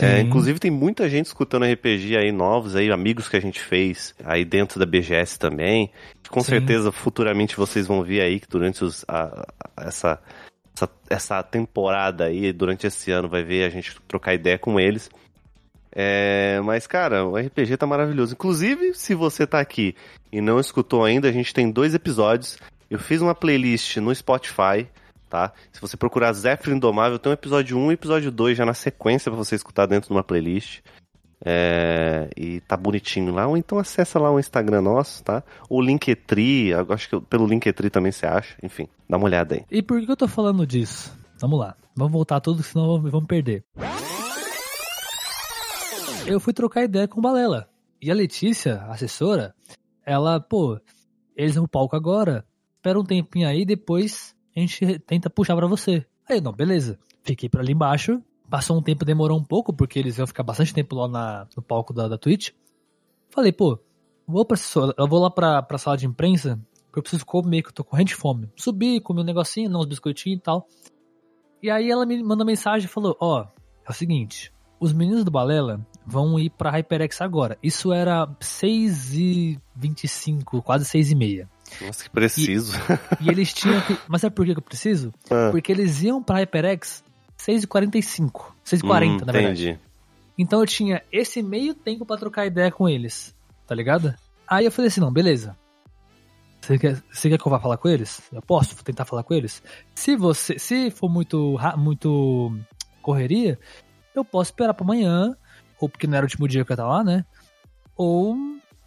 É, 0.00 0.20
inclusive 0.20 0.58
tem 0.58 0.70
muita 0.70 1.08
gente 1.08 1.26
escutando 1.26 1.64
RPG 1.64 2.16
aí 2.16 2.32
novos, 2.32 2.74
aí 2.74 2.90
amigos 2.90 3.28
que 3.28 3.36
a 3.36 3.40
gente 3.40 3.60
fez 3.60 4.14
aí 4.24 4.44
dentro 4.44 4.78
da 4.78 4.86
BGS 4.86 5.38
também. 5.38 5.90
Com 6.28 6.40
Sim. 6.40 6.50
certeza 6.50 6.90
futuramente 6.90 7.56
vocês 7.56 7.86
vão 7.86 8.02
ver 8.02 8.20
aí 8.22 8.40
que 8.40 8.48
durante 8.48 8.82
os, 8.84 9.04
a- 9.06 9.46
a- 9.76 9.86
essa, 9.86 10.20
essa 10.74 10.90
essa 11.08 11.42
temporada 11.42 12.24
aí, 12.24 12.52
durante 12.52 12.86
esse 12.86 13.10
ano 13.10 13.28
vai 13.28 13.42
ver 13.44 13.64
a 13.64 13.68
gente 13.68 13.96
trocar 14.08 14.34
ideia 14.34 14.58
com 14.58 14.80
eles. 14.80 15.08
É, 15.94 16.60
mas 16.64 16.86
cara, 16.86 17.24
o 17.24 17.36
RPG 17.36 17.76
tá 17.76 17.86
maravilhoso. 17.86 18.34
Inclusive, 18.34 18.94
se 18.94 19.14
você 19.14 19.46
tá 19.46 19.60
aqui 19.60 19.94
e 20.32 20.40
não 20.40 20.58
escutou 20.58 21.04
ainda, 21.04 21.28
a 21.28 21.32
gente 21.32 21.54
tem 21.54 21.70
dois 21.70 21.94
episódios. 21.94 22.58
Eu 22.90 22.98
fiz 22.98 23.20
uma 23.20 23.34
playlist 23.34 23.96
no 23.98 24.12
Spotify 24.14 24.88
tá? 25.34 25.52
Se 25.72 25.80
você 25.80 25.96
procurar 25.96 26.32
Zephyr 26.32 26.76
Indomável, 26.76 27.18
tem 27.18 27.30
um 27.30 27.34
episódio 27.34 27.76
1 27.76 27.90
e 27.90 27.94
episódio 27.94 28.30
2 28.30 28.56
já 28.56 28.64
na 28.64 28.72
sequência 28.72 29.32
pra 29.32 29.36
você 29.36 29.56
escutar 29.56 29.86
dentro 29.86 30.06
de 30.06 30.14
uma 30.14 30.22
playlist. 30.22 30.80
É, 31.44 32.30
e 32.36 32.60
tá 32.60 32.76
bonitinho 32.76 33.34
lá, 33.34 33.48
ou 33.48 33.56
então 33.56 33.76
acessa 33.78 34.20
lá 34.20 34.30
o 34.30 34.38
Instagram 34.38 34.80
nosso, 34.80 35.24
tá? 35.24 35.42
O 35.68 35.82
Linktree, 35.82 36.72
acho 36.88 37.08
que 37.08 37.20
pelo 37.22 37.48
Linktree 37.48 37.90
também 37.90 38.12
você 38.12 38.24
acha, 38.24 38.56
enfim, 38.62 38.88
dá 39.10 39.16
uma 39.16 39.26
olhada 39.26 39.56
aí. 39.56 39.64
E 39.70 39.82
por 39.82 40.00
que 40.00 40.10
eu 40.10 40.16
tô 40.16 40.28
falando 40.28 40.64
disso? 40.64 41.12
Vamos 41.40 41.58
lá, 41.58 41.76
vamos 41.96 42.12
voltar 42.12 42.40
tudo, 42.40 42.62
senão 42.62 43.02
vamos 43.02 43.26
perder. 43.26 43.64
Eu 46.26 46.38
fui 46.38 46.52
trocar 46.52 46.84
ideia 46.84 47.08
com 47.08 47.18
o 47.18 47.22
Balela. 47.22 47.68
E 48.00 48.08
a 48.08 48.14
Letícia, 48.14 48.84
assessora, 48.88 49.52
ela, 50.06 50.40
pô, 50.40 50.80
eles 51.36 51.56
no 51.56 51.68
palco 51.68 51.96
agora, 51.96 52.46
espera 52.76 52.98
um 52.98 53.04
tempinho 53.04 53.48
aí, 53.48 53.66
depois 53.66 54.33
a 54.56 54.60
gente 54.60 54.98
tenta 55.00 55.28
puxar 55.28 55.56
pra 55.56 55.66
você. 55.66 56.04
Aí, 56.28 56.40
não, 56.40 56.52
beleza. 56.52 56.98
Fiquei 57.22 57.48
pra 57.48 57.60
ali 57.60 57.72
embaixo, 57.72 58.22
passou 58.48 58.78
um 58.78 58.82
tempo, 58.82 59.04
demorou 59.04 59.38
um 59.38 59.44
pouco, 59.44 59.72
porque 59.72 59.98
eles 59.98 60.18
iam 60.18 60.26
ficar 60.26 60.42
bastante 60.42 60.72
tempo 60.72 60.94
lá 60.94 61.08
na, 61.08 61.46
no 61.56 61.62
palco 61.62 61.92
da, 61.92 62.08
da 62.08 62.18
Twitch. 62.18 62.50
Falei, 63.30 63.52
pô, 63.52 63.78
vou 64.26 64.44
pra 64.44 64.56
eu 64.96 65.08
vou 65.08 65.20
lá 65.20 65.30
pra, 65.30 65.62
pra 65.62 65.78
sala 65.78 65.96
de 65.96 66.06
imprensa, 66.06 66.60
porque 66.86 66.98
eu 66.98 67.02
preciso 67.02 67.26
comer, 67.26 67.62
que 67.62 67.68
eu 67.68 67.72
tô 67.72 67.84
correndo 67.84 68.08
de 68.08 68.14
fome. 68.14 68.50
Subi, 68.56 69.00
comi 69.00 69.20
um 69.20 69.24
negocinho, 69.24 69.68
não, 69.68 69.80
uns 69.80 69.86
biscoitinhos 69.86 70.38
e 70.38 70.42
tal. 70.42 70.68
E 71.62 71.70
aí 71.70 71.90
ela 71.90 72.06
me 72.06 72.22
mandou 72.22 72.46
mensagem 72.46 72.86
e 72.86 72.90
falou: 72.90 73.16
Ó, 73.20 73.40
oh, 73.40 73.60
é 73.86 73.90
o 73.90 73.94
seguinte, 73.94 74.52
os 74.78 74.92
meninos 74.92 75.24
do 75.24 75.30
Balela 75.30 75.84
vão 76.06 76.38
ir 76.38 76.50
pra 76.50 76.70
HyperX 76.70 77.20
agora. 77.20 77.58
Isso 77.62 77.92
era 77.92 78.28
6 78.38 79.14
e 79.14 79.60
25, 79.74 80.62
quase 80.62 80.84
6 80.84 81.10
e 81.10 81.14
meia. 81.14 81.50
Nossa, 81.80 82.04
que 82.04 82.10
preciso. 82.10 82.72
E, 83.20 83.26
e 83.26 83.28
eles 83.28 83.52
tinham 83.52 83.80
que. 83.80 83.96
Mas 84.08 84.20
sabe 84.20 84.34
por 84.34 84.44
que 84.44 84.52
eu 84.52 84.62
preciso? 84.62 85.12
Ah. 85.30 85.48
Porque 85.50 85.72
eles 85.72 86.02
iam 86.02 86.22
pra 86.22 86.38
HyperX 86.38 87.04
6h45. 87.38 88.52
6h40, 88.64 89.22
hum, 89.22 89.24
na 89.24 89.32
verdade. 89.32 89.68
Entendi. 89.68 89.80
Então 90.36 90.60
eu 90.60 90.66
tinha 90.66 91.02
esse 91.12 91.42
meio 91.42 91.74
tempo 91.74 92.04
para 92.04 92.18
trocar 92.18 92.46
ideia 92.46 92.70
com 92.70 92.88
eles, 92.88 93.34
tá 93.66 93.74
ligado? 93.74 94.14
Aí 94.46 94.64
eu 94.64 94.72
falei 94.72 94.88
assim, 94.88 95.00
não, 95.00 95.12
beleza. 95.12 95.56
Você 96.60 96.78
quer, 96.78 97.02
você 97.10 97.28
quer 97.28 97.38
que 97.38 97.46
eu 97.46 97.50
vá 97.50 97.60
falar 97.60 97.76
com 97.76 97.88
eles? 97.88 98.22
Eu 98.32 98.42
posso 98.42 98.82
tentar 98.82 99.04
falar 99.04 99.22
com 99.22 99.34
eles? 99.34 99.62
Se 99.94 100.16
você, 100.16 100.58
se 100.58 100.90
for 100.90 101.08
muito, 101.08 101.58
muito 101.76 102.56
correria, 103.02 103.58
eu 104.14 104.24
posso 104.24 104.50
esperar 104.50 104.74
para 104.74 104.84
amanhã, 104.84 105.36
ou 105.78 105.88
porque 105.88 106.06
não 106.06 106.16
era 106.16 106.24
o 106.24 106.26
último 106.26 106.48
dia 106.48 106.64
que 106.64 106.72
eu 106.72 106.74
ia 106.74 106.82
estar 106.82 106.88
lá, 106.88 107.04
né? 107.04 107.24
Ou 107.96 108.36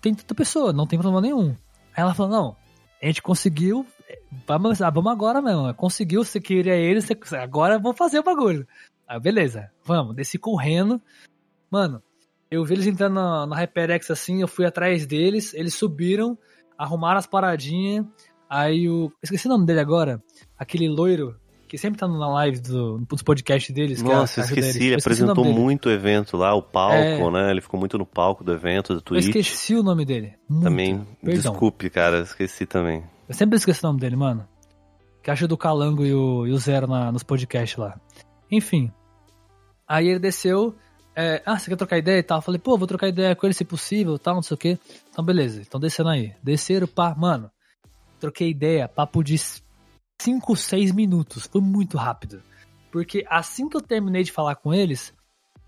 tem 0.01 0.13
tanta 0.13 0.33
pessoa, 0.33 0.73
não 0.73 0.88
tem 0.88 0.99
problema 0.99 1.21
nenhum. 1.21 1.49
Aí 1.95 2.03
ela 2.03 2.13
falou, 2.13 2.31
não, 2.31 2.55
a 3.01 3.05
gente 3.05 3.21
conseguiu, 3.21 3.85
vamos, 4.47 4.81
ah, 4.81 4.89
vamos 4.89 5.11
agora 5.11 5.41
mesmo, 5.41 5.73
conseguiu, 5.75 6.23
você 6.23 6.39
queria 6.39 6.75
eles, 6.75 7.07
agora 7.33 7.75
eu 7.75 7.81
vou 7.81 7.93
fazer 7.93 8.19
o 8.19 8.23
bagulho. 8.23 8.67
Aí 9.07 9.19
beleza, 9.19 9.71
vamos, 9.83 10.15
desci 10.15 10.37
correndo, 10.37 11.01
mano, 11.69 12.01
eu 12.49 12.63
vi 12.65 12.73
eles 12.73 12.87
entrando 12.87 13.15
na, 13.15 13.45
na 13.45 13.55
HyperX 13.55 14.11
assim, 14.11 14.41
eu 14.41 14.47
fui 14.47 14.65
atrás 14.65 15.05
deles, 15.05 15.53
eles 15.53 15.73
subiram, 15.73 16.37
arrumaram 16.77 17.19
as 17.19 17.27
paradinhas, 17.27 18.05
aí 18.49 18.89
o... 18.89 19.11
Esqueci 19.21 19.47
o 19.47 19.49
nome 19.49 19.65
dele 19.65 19.79
agora, 19.79 20.21
aquele 20.57 20.87
loiro 20.87 21.39
que 21.68 21.78
sempre 21.78 21.99
tá 21.99 22.07
na 22.07 22.30
live 22.30 22.59
do, 22.61 22.99
dos 22.99 23.22
podcasts 23.22 23.74
deles. 23.74 24.01
Nossa, 24.01 24.41
é 24.41 24.43
esqueci, 24.45 24.84
ele 24.86 24.95
apresentou 24.95 25.43
muito 25.43 25.89
evento 25.89 26.38
lá, 26.38 26.55
o 26.55 26.61
palco, 26.61 26.95
é... 26.95 27.32
né? 27.32 27.51
Ele 27.51 27.61
ficou 27.61 27.80
muito 27.80 27.97
no 27.97 28.05
palco 28.05 28.43
do 28.43 28.53
evento, 28.53 28.93
do 28.93 29.01
Twitch. 29.01 29.26
Eu 29.26 29.30
esqueci 29.41 29.76
o 29.76 29.84
nome 29.84 30.05
dele. 30.05 30.34
Muito. 30.49 30.63
Também, 30.63 31.05
Perdão. 31.24 31.51
desculpe, 31.51 31.89
cara, 31.89 32.22
esqueci 32.22 32.65
também. 32.65 33.03
Eu 33.28 33.36
sempre 33.36 33.57
esqueci 33.57 33.84
o 33.84 33.88
nome 33.88 33.99
dele, 33.99 34.15
mano. 34.15 34.47
Que 35.22 35.30
acha 35.30 35.47
do 35.47 35.57
Calango 35.57 36.05
e 36.05 36.13
o, 36.13 36.47
e 36.47 36.51
o 36.51 36.57
Zero 36.57 36.88
na, 36.88 37.11
nos 37.11 37.24
podcasts 37.24 37.78
lá. 37.78 37.99
Enfim. 38.49 38.91
Aí 39.88 40.07
ele 40.07 40.20
desceu. 40.20 40.74
É, 41.13 41.41
ah, 41.45 41.57
você 41.57 41.70
quer 41.70 41.76
trocar 41.76 41.97
ideia 41.97 42.20
e 42.20 42.24
tal? 42.24 42.38
Eu 42.38 42.41
falei, 42.43 42.59
pô, 42.59 42.78
vou 42.78 42.88
trocar 42.88 43.07
ideia 43.07 43.36
com 43.36 43.45
ele 43.45 43.53
se 43.53 43.65
possível 43.65 44.18
tal, 44.18 44.36
não 44.36 44.41
sei 44.41 44.55
o 44.55 44.57
quê. 44.57 44.80
Então, 45.09 45.26
beleza. 45.26 45.61
Então, 45.61 45.80
descendo 45.80 46.09
aí. 46.09 46.34
Desceram, 46.41 46.88
pá, 46.88 47.13
mano. 47.18 47.51
Troquei 48.20 48.49
ideia, 48.49 48.88
papo 48.88 49.24
de 49.24 49.36
5, 50.20 50.55
6 50.55 50.91
minutos. 50.91 51.47
Foi 51.47 51.61
muito 51.61 51.97
rápido. 51.97 52.41
Porque 52.91 53.26
assim 53.30 53.70
que 53.70 53.78
eu 53.78 53.82
terminei 53.82 54.24
de 54.24 54.32
falar 54.32 54.55
com 54.55 54.74
eles, 54.74 55.13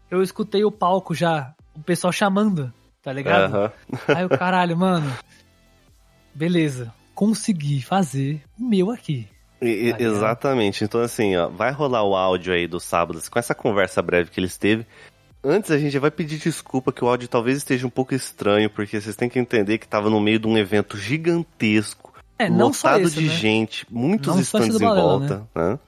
eu 0.09 0.21
escutei 0.23 0.63
o 0.63 0.71
palco 0.71 1.13
já, 1.13 1.53
o 1.75 1.81
pessoal 1.81 2.11
chamando, 2.11 2.73
tá 3.01 3.13
ligado? 3.13 3.53
Uhum. 3.53 3.69
Aí 4.15 4.25
o 4.25 4.29
caralho, 4.29 4.77
mano. 4.77 5.11
Beleza, 6.33 6.93
consegui 7.13 7.81
fazer 7.81 8.41
o 8.57 8.63
meu 8.63 8.91
aqui. 8.91 9.27
Tá 9.59 9.65
exatamente. 9.99 10.83
Então, 10.83 11.01
assim, 11.01 11.35
ó, 11.35 11.49
vai 11.49 11.71
rolar 11.71 12.03
o 12.03 12.15
áudio 12.15 12.53
aí 12.53 12.65
do 12.65 12.79
sábado 12.79 13.21
com 13.29 13.37
essa 13.37 13.53
conversa 13.53 14.01
breve 14.01 14.29
que 14.29 14.39
eles 14.39 14.57
teve. 14.57 14.85
Antes 15.43 15.71
a 15.71 15.77
gente 15.77 15.99
vai 15.99 16.09
pedir 16.09 16.37
desculpa 16.37 16.93
que 16.93 17.03
o 17.03 17.07
áudio 17.09 17.27
talvez 17.27 17.57
esteja 17.57 17.85
um 17.85 17.89
pouco 17.89 18.15
estranho, 18.15 18.69
porque 18.69 18.99
vocês 18.99 19.17
têm 19.17 19.29
que 19.29 19.39
entender 19.39 19.77
que 19.77 19.85
estava 19.85 20.09
no 20.09 20.21
meio 20.21 20.39
de 20.39 20.47
um 20.47 20.57
evento 20.57 20.97
gigantesco 20.97 22.08
é, 22.39 22.49
não 22.49 22.67
lotado 22.67 23.01
esse, 23.01 23.19
de 23.19 23.27
né? 23.27 23.35
gente, 23.35 23.85
muitos 23.91 24.33
não 24.33 24.41
stands 24.41 24.75
em 24.75 24.79
Balela, 24.79 25.19
volta, 25.19 25.37
né? 25.53 25.71
né? 25.71 25.79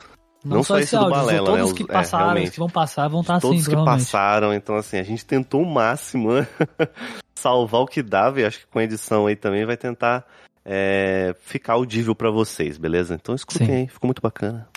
Não, 0.43 0.57
não, 0.57 0.63
só, 0.63 0.77
esse, 0.77 0.85
esse 0.85 0.95
áudio, 0.95 1.11
do 1.11 1.15
Balela, 1.15 1.45
todos 1.45 1.71
né? 1.71 1.77
que 1.77 1.83
é, 1.83 1.85
passaram, 1.85 2.37
é, 2.37 2.43
os 2.43 2.49
que 2.49 2.59
vão 2.59 2.69
passar 2.69 3.07
vão 3.07 3.21
estar 3.21 3.35
assim, 3.35 3.47
Todos 3.47 3.67
que 3.67 3.75
passaram, 3.75 4.53
então 4.53 4.75
assim, 4.75 4.97
a 4.97 5.03
gente 5.03 5.25
tentou 5.25 5.61
o 5.61 5.65
máximo 5.65 6.33
né? 6.33 6.47
salvar 7.33 7.81
o 7.81 7.87
que 7.87 8.03
dava 8.03 8.41
e 8.41 8.45
acho 8.45 8.59
que 8.59 8.67
com 8.67 8.79
a 8.79 8.83
edição 8.83 9.27
aí 9.27 9.35
também 9.35 9.65
vai 9.65 9.77
tentar 9.77 10.25
é, 10.65 11.35
ficar 11.41 11.73
audível 11.73 12.13
para 12.13 12.29
vocês, 12.29 12.77
beleza? 12.77 13.15
Então 13.15 13.33
escutem 13.33 13.67
Sim. 13.67 13.73
aí, 13.73 13.87
ficou 13.87 14.07
muito 14.07 14.21
bacana. 14.21 14.67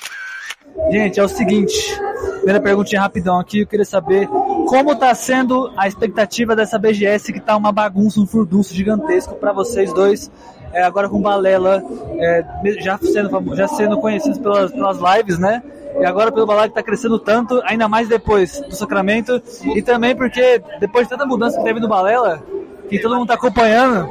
Gente, 0.90 1.18
é 1.18 1.22
o 1.22 1.28
seguinte, 1.28 1.98
primeira 2.36 2.60
perguntinha 2.60 3.00
rapidão 3.00 3.38
aqui, 3.38 3.60
eu 3.60 3.66
queria 3.66 3.84
saber 3.84 4.26
como 4.26 4.94
tá 4.96 5.14
sendo 5.14 5.72
a 5.76 5.86
expectativa 5.88 6.54
dessa 6.54 6.78
BGS 6.78 7.32
que 7.32 7.40
tá 7.40 7.56
uma 7.56 7.72
bagunça, 7.72 8.20
um 8.20 8.26
furdunço 8.26 8.74
gigantesco 8.74 9.34
para 9.36 9.52
vocês 9.52 9.92
dois 9.92 10.30
é, 10.74 10.82
agora 10.82 11.08
com 11.08 11.20
Balela 11.20 11.82
é, 12.18 12.44
já, 12.80 12.98
sendo, 12.98 13.56
já 13.56 13.68
sendo 13.68 13.98
conhecidos 13.98 14.38
pelas, 14.38 14.72
pelas 14.72 14.98
lives, 14.98 15.38
né? 15.38 15.62
E 16.00 16.04
agora 16.04 16.32
pelo 16.32 16.46
Balela 16.46 16.66
que 16.66 16.72
está 16.72 16.82
crescendo 16.82 17.18
tanto, 17.18 17.62
ainda 17.64 17.88
mais 17.88 18.08
depois 18.08 18.60
do 18.60 18.74
Sacramento. 18.74 19.40
E 19.74 19.80
também 19.80 20.16
porque 20.16 20.60
depois 20.80 21.06
de 21.06 21.10
tanta 21.10 21.24
mudança 21.24 21.56
que 21.56 21.64
teve 21.64 21.78
no 21.78 21.88
Balela, 21.88 22.42
que 22.88 22.98
todo 22.98 23.12
mundo 23.12 23.24
está 23.24 23.34
acompanhando, 23.34 24.10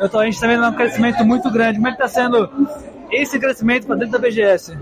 eu 0.00 0.08
tô, 0.08 0.18
a 0.18 0.24
gente 0.24 0.34
está 0.34 0.48
vendo 0.48 0.66
um 0.66 0.72
crescimento 0.72 1.24
muito 1.24 1.50
grande. 1.50 1.76
Como 1.76 1.88
é 1.88 1.92
que 1.92 2.02
está 2.02 2.08
sendo 2.08 2.50
esse 3.12 3.38
crescimento 3.38 3.86
para 3.86 3.96
dentro 3.96 4.12
da 4.12 4.18
BGS? 4.18 4.76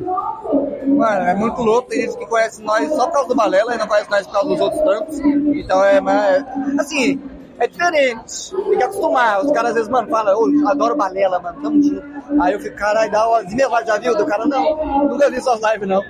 Mano, 0.87 1.27
é 1.27 1.35
muito 1.35 1.61
louco. 1.63 1.91
Tem 1.91 2.01
gente 2.03 2.17
que 2.17 2.27
conhece 2.27 2.63
nós 2.63 2.89
só 2.89 3.07
por 3.07 3.13
causa 3.13 3.29
do 3.29 3.35
Balela 3.35 3.75
e 3.75 3.79
não 3.79 3.87
conhece 3.87 4.11
nós 4.11 4.27
por 4.27 4.33
causa 4.33 4.49
dos 4.49 4.61
outros 4.61 4.83
tantos. 4.83 5.19
Então 5.21 5.85
é, 5.85 5.99
é 5.99 6.45
assim, 6.81 7.21
é 7.59 7.67
diferente. 7.67 8.55
Tem 8.55 8.79
que 8.79 8.83
acostumar. 8.83 9.45
Os 9.45 9.53
caras 9.53 9.71
às 9.71 9.75
vezes, 9.75 9.89
mano, 9.89 10.09
falam, 10.09 10.39
oh, 10.39 10.69
adoro 10.69 10.97
balela, 10.97 11.39
mano, 11.41 11.61
tamo 11.63 11.83
junto. 11.83 12.03
Aí 12.41 12.53
eu 12.53 12.61
fico, 12.61 12.77
caralho, 12.77 13.11
dá 13.11 13.29
uma 13.29 13.43
Zinelar, 13.43 13.85
já 13.85 13.99
viu? 13.99 14.17
Do 14.17 14.27
cara, 14.27 14.47
não, 14.47 15.09
nunca 15.09 15.31
vi 15.31 15.41
suas 15.41 15.61
lives, 15.61 15.89
não. 15.89 16.03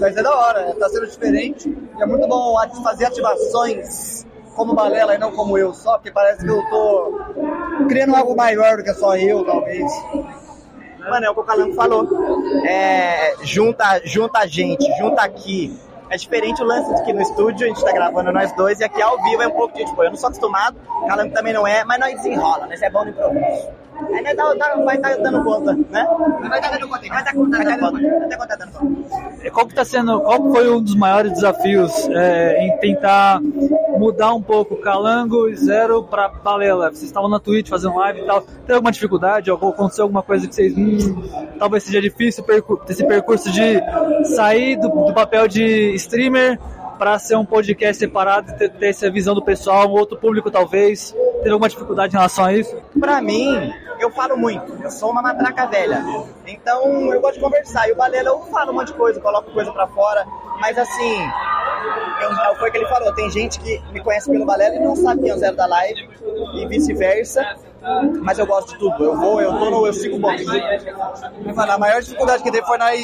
Mas 0.00 0.16
é 0.16 0.22
da 0.22 0.34
hora, 0.34 0.74
tá 0.74 0.88
sendo 0.88 1.06
diferente. 1.06 1.68
E 1.68 2.02
é 2.02 2.06
muito 2.06 2.26
bom 2.28 2.54
fazer 2.82 3.06
ativações 3.06 4.26
como 4.54 4.74
balela 4.74 5.14
e 5.14 5.18
não 5.18 5.32
como 5.32 5.56
eu 5.56 5.72
só, 5.72 5.94
porque 5.94 6.10
parece 6.10 6.44
que 6.44 6.50
eu 6.50 6.62
tô 6.68 7.20
criando 7.88 8.14
algo 8.14 8.36
maior 8.36 8.76
do 8.76 8.84
que 8.84 8.94
só 8.94 9.16
eu, 9.16 9.44
talvez. 9.44 9.90
Mano, 11.00 11.26
é 11.26 11.30
o 11.30 11.34
que 11.34 11.40
o 11.40 11.44
Calango 11.44 11.74
falou. 11.74 12.06
É, 12.64 13.34
junta, 13.42 14.00
junta 14.04 14.40
a 14.40 14.46
gente, 14.46 14.86
junta 14.98 15.22
aqui 15.22 15.76
é 16.12 16.16
diferente 16.18 16.62
o 16.62 16.66
lance 16.66 16.94
de 16.94 17.02
que 17.04 17.12
no 17.14 17.22
estúdio 17.22 17.64
a 17.64 17.68
gente 17.68 17.82
tá 17.82 17.90
gravando 17.90 18.30
nós 18.30 18.54
dois 18.54 18.78
e 18.80 18.84
aqui 18.84 19.00
ao 19.00 19.20
vivo 19.22 19.42
é 19.42 19.46
um 19.46 19.52
pouco 19.52 19.74
de, 19.74 19.82
tipo, 19.82 20.02
eu 20.02 20.10
não 20.10 20.16
sou 20.16 20.28
acostumado, 20.28 20.76
Calango 21.08 21.32
também 21.32 21.54
não 21.54 21.66
é, 21.66 21.84
mas 21.84 21.98
nós 21.98 22.14
desenrola, 22.16 22.66
nós 22.66 22.82
é 22.82 22.90
bom 22.90 23.02
no 23.02 23.10
improviso. 23.10 23.81
Aí 24.14 24.22
nós 24.22 24.36
dá, 24.36 24.54
dá, 24.54 24.76
vai 24.84 24.96
estar 24.96 25.10
tá 25.10 25.22
dando 25.22 25.44
conta, 25.44 25.72
né? 25.72 26.06
Vai 26.40 26.58
estar 26.58 26.70
tá 26.70 26.78
dando 26.78 26.88
conta, 26.88 27.08
vai 27.08 27.18
estar 27.18 28.46
tá 28.46 28.56
dando 28.56 28.72
conta. 28.72 29.50
Qual 29.50 29.66
que 29.66 29.74
tá 29.74 29.84
sendo, 29.84 30.20
qual 30.20 30.50
foi 30.50 30.70
um 30.70 30.82
dos 30.82 30.94
maiores 30.94 31.32
desafios 31.32 32.08
é, 32.08 32.64
em 32.64 32.76
tentar 32.78 33.40
mudar 33.98 34.32
um 34.34 34.42
pouco 34.42 34.76
Calango 34.76 35.48
e 35.48 35.56
Zero 35.56 36.02
para 36.02 36.28
Balela? 36.28 36.90
Vocês 36.90 37.04
estavam 37.04 37.28
na 37.28 37.38
Twitch 37.38 37.68
fazendo 37.68 37.96
live 37.96 38.20
e 38.20 38.26
tal. 38.26 38.42
Tem 38.66 38.74
alguma 38.74 38.92
dificuldade? 38.92 39.50
Aconteceu 39.50 40.04
alguma 40.04 40.22
coisa 40.22 40.48
que 40.48 40.54
vocês. 40.54 40.76
Hum, 40.76 41.22
talvez 41.58 41.84
seja 41.84 42.00
difícil 42.00 42.44
esse 42.88 43.06
percurso 43.06 43.50
de 43.50 43.80
sair 44.34 44.76
do, 44.76 44.88
do 44.88 45.14
papel 45.14 45.46
de 45.46 45.94
streamer 45.94 46.58
para 46.98 47.18
ser 47.18 47.36
um 47.36 47.44
podcast 47.44 47.98
separado 47.98 48.56
ter, 48.56 48.70
ter, 48.70 48.88
essa 48.88 49.10
visão 49.10 49.34
do 49.34 49.42
pessoal, 49.42 49.88
um 49.88 49.92
outro 49.92 50.18
público 50.18 50.50
talvez? 50.50 51.14
Teve 51.38 51.50
alguma 51.50 51.68
dificuldade 51.68 52.14
em 52.14 52.16
relação 52.16 52.44
a 52.44 52.52
isso? 52.52 52.76
Para 52.98 53.20
mim, 53.20 53.72
eu 53.98 54.10
falo 54.10 54.36
muito, 54.36 54.72
eu 54.82 54.90
sou 54.90 55.10
uma 55.10 55.22
matraca 55.22 55.66
velha. 55.66 56.04
Então 56.46 57.12
eu 57.12 57.20
gosto 57.20 57.34
de 57.34 57.40
conversar. 57.40 57.88
E 57.88 57.92
o 57.92 57.96
Balela 57.96 58.28
eu 58.28 58.40
falo 58.46 58.72
um 58.72 58.74
monte 58.74 58.88
de 58.88 58.94
coisa, 58.94 59.20
coloco 59.20 59.50
coisa 59.52 59.72
para 59.72 59.86
fora, 59.88 60.26
mas 60.60 60.78
assim, 60.78 61.16
eu, 62.20 62.56
foi 62.56 62.68
o 62.68 62.72
que 62.72 62.78
ele 62.78 62.88
falou, 62.88 63.14
tem 63.14 63.30
gente 63.30 63.58
que 63.60 63.82
me 63.92 64.00
conhece 64.00 64.30
pelo 64.30 64.44
Balela 64.44 64.76
e 64.76 64.80
não 64.80 64.96
sabe 64.96 65.22
quem 65.22 65.30
é 65.30 65.34
o 65.34 65.38
Zero 65.38 65.56
da 65.56 65.66
Live, 65.66 66.08
e 66.54 66.66
vice-versa 66.66 67.56
mas 68.22 68.38
eu 68.38 68.46
gosto 68.46 68.72
de 68.72 68.78
tudo. 68.78 69.04
Eu 69.04 69.16
vou, 69.16 69.40
eu 69.40 69.50
tô 69.58 69.70
no, 69.70 69.86
eu 69.86 69.92
sigo 69.92 70.16
o 70.16 70.18
bonzinho. 70.18 70.62
A 71.56 71.78
maior 71.78 72.00
dificuldade 72.00 72.42
que 72.42 72.50
teve 72.50 72.66
foi 72.66 72.78
nós 72.78 73.00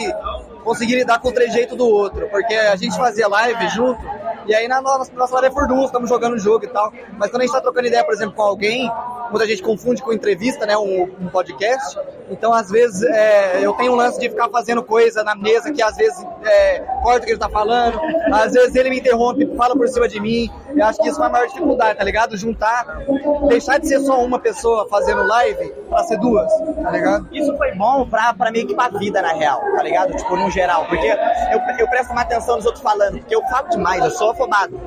conseguir 0.69 0.97
lidar 0.97 1.19
com 1.19 1.29
o 1.29 1.33
trejeito 1.33 1.75
do 1.75 1.87
outro, 1.89 2.29
porque 2.29 2.55
a 2.55 2.77
gente 2.77 2.95
fazia 2.97 3.27
live 3.27 3.69
junto, 3.71 4.01
e 4.47 4.55
aí 4.55 4.69
na 4.69 4.83
nossa, 4.83 5.11
nossa 5.15 5.35
live 5.37 5.49
é 5.49 5.51
furdunço, 5.51 5.87
estamos 5.87 6.11
jogando 6.11 6.35
o 6.35 6.39
jogo 6.39 6.65
e 6.65 6.69
tal, 6.69 6.93
mas 7.17 7.31
quando 7.31 7.43
a 7.43 7.47
gente 7.47 7.55
tá 7.55 7.61
trocando 7.63 7.87
ideia, 7.87 8.05
por 8.05 8.13
exemplo, 8.13 8.35
com 8.35 8.43
alguém, 8.43 8.91
muita 9.31 9.47
gente 9.47 9.63
confunde 9.63 10.03
com 10.03 10.13
entrevista, 10.13 10.67
né, 10.67 10.77
um, 10.77 11.05
um 11.21 11.29
podcast, 11.29 11.99
então 12.31 12.53
às 12.53 12.69
vezes 12.69 13.03
é, 13.03 13.65
eu 13.65 13.73
tenho 13.75 13.93
um 13.93 13.97
lance 13.97 14.21
de 14.21 14.29
ficar 14.29 14.51
fazendo 14.51 14.83
coisa 14.83 15.25
na 15.25 15.35
mesa 15.35 15.73
que 15.73 15.83
às 15.83 15.97
vezes 15.97 16.23
é, 16.45 16.81
corta 17.03 17.21
o 17.21 17.25
que 17.25 17.31
ele 17.31 17.39
tá 17.39 17.49
falando, 17.49 17.99
às 18.31 18.53
vezes 18.53 18.75
ele 18.75 18.91
me 18.91 18.99
interrompe, 18.99 19.47
fala 19.57 19.75
por 19.75 19.89
cima 19.89 20.07
de 20.07 20.21
mim, 20.21 20.51
eu 20.77 20.85
acho 20.85 21.01
que 21.01 21.09
isso 21.09 21.23
é 21.23 21.27
a 21.27 21.31
maior 21.31 21.47
dificuldade, 21.47 21.99
tá 21.99 22.05
ligado? 22.05 22.37
Juntar, 22.37 23.05
deixar 23.49 23.79
de 23.79 23.89
ser 23.89 24.01
só 24.01 24.23
uma 24.23 24.39
pessoa 24.39 24.68
fazendo 24.91 25.27
live 25.27 25.73
pra 25.89 26.03
ser 26.05 26.19
duas, 26.19 26.51
tá 26.83 26.91
ligado? 26.91 27.29
Isso 27.33 27.57
foi 27.57 27.73
bom 27.75 28.07
pra, 28.09 28.33
pra 28.35 28.51
meio 28.51 28.67
que 28.67 28.75
pra 28.75 28.89
vida, 28.89 29.23
na 29.23 29.33
real, 29.33 29.61
tá 29.77 29.83
ligado? 29.83 30.17
Tipo, 30.17 30.37
no 30.37 30.51
geral, 30.51 30.85
porque 30.87 31.07
eu, 31.07 31.61
eu 31.79 31.89
presto 31.89 32.15
mais 32.15 32.27
atenção 32.27 32.57
nos 32.57 32.67
outros 32.67 32.83
falando, 32.83 33.19
porque 33.19 33.35
eu 33.35 33.43
falo 33.49 33.69
demais, 33.69 34.05
eu 34.05 34.11
sou 34.11 34.31
afobado. 34.31 34.79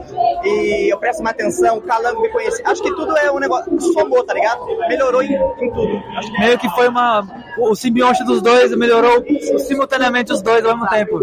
E 0.43 0.91
eu 0.91 0.97
presto 0.97 1.23
mais 1.23 1.35
atenção, 1.35 1.77
o 1.77 1.81
Calango 1.81 2.21
me 2.21 2.29
conhece. 2.29 2.61
Acho 2.65 2.81
que 2.81 2.93
tudo 2.95 3.15
é 3.17 3.31
um 3.31 3.39
negócio, 3.39 3.79
somou, 3.93 4.23
tá 4.23 4.33
ligado? 4.33 4.65
Melhorou 4.87 5.21
em, 5.21 5.33
em 5.33 5.71
tudo. 5.71 6.01
Meio 6.39 6.57
que 6.57 6.69
foi 6.69 6.87
uma 6.87 7.25
o 7.57 7.75
simbionte 7.75 8.23
dos 8.23 8.41
dois 8.41 8.75
melhorou 8.75 9.23
simultaneamente 9.59 10.31
os 10.31 10.41
dois 10.41 10.65
ao 10.65 10.75
mesmo 10.75 10.89
tempo. 10.89 11.19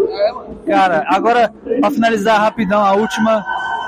Cara, 0.65 1.03
agora, 1.07 1.53
pra 1.79 1.91
finalizar 1.91 2.39
rapidão, 2.39 2.83
a 2.83 2.93
última, 2.93 3.45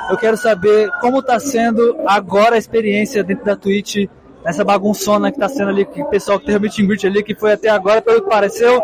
eu 0.10 0.18
quero 0.18 0.38
saber 0.38 0.90
como 1.00 1.22
tá 1.22 1.40
sendo 1.40 1.98
agora 2.06 2.56
a 2.56 2.58
experiência 2.58 3.24
dentro 3.24 3.46
da 3.46 3.56
Twitch, 3.56 4.08
nessa 4.44 4.64
bagunçona 4.64 5.32
que 5.32 5.40
tá 5.40 5.48
sendo 5.48 5.70
ali, 5.70 5.86
que 5.86 6.02
o 6.02 6.06
pessoal 6.06 6.40
que 6.40 6.46
teve 6.46 6.58
o 6.58 6.62
meet 6.62 6.80
and 6.80 6.86
greet 6.88 7.08
ali, 7.08 7.24
que 7.24 7.36
foi 7.36 7.54
até 7.54 7.70
agora, 7.70 8.02
pelo 8.02 8.22
que 8.22 8.30
pareceu, 8.30 8.82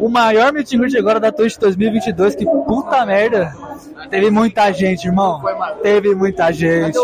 o 0.00 0.08
maior 0.08 0.52
meet 0.52 0.72
and 0.72 0.78
greet 0.78 0.96
agora 0.96 1.20
da 1.20 1.30
Twitch 1.30 1.56
2022, 1.58 2.34
que 2.34 2.44
puta 2.44 3.04
merda. 3.06 3.54
Teve 4.08 4.30
muita 4.30 4.72
gente, 4.72 5.06
irmão. 5.06 5.42
Teve 5.82 6.14
muita 6.14 6.52
gente. 6.52 6.98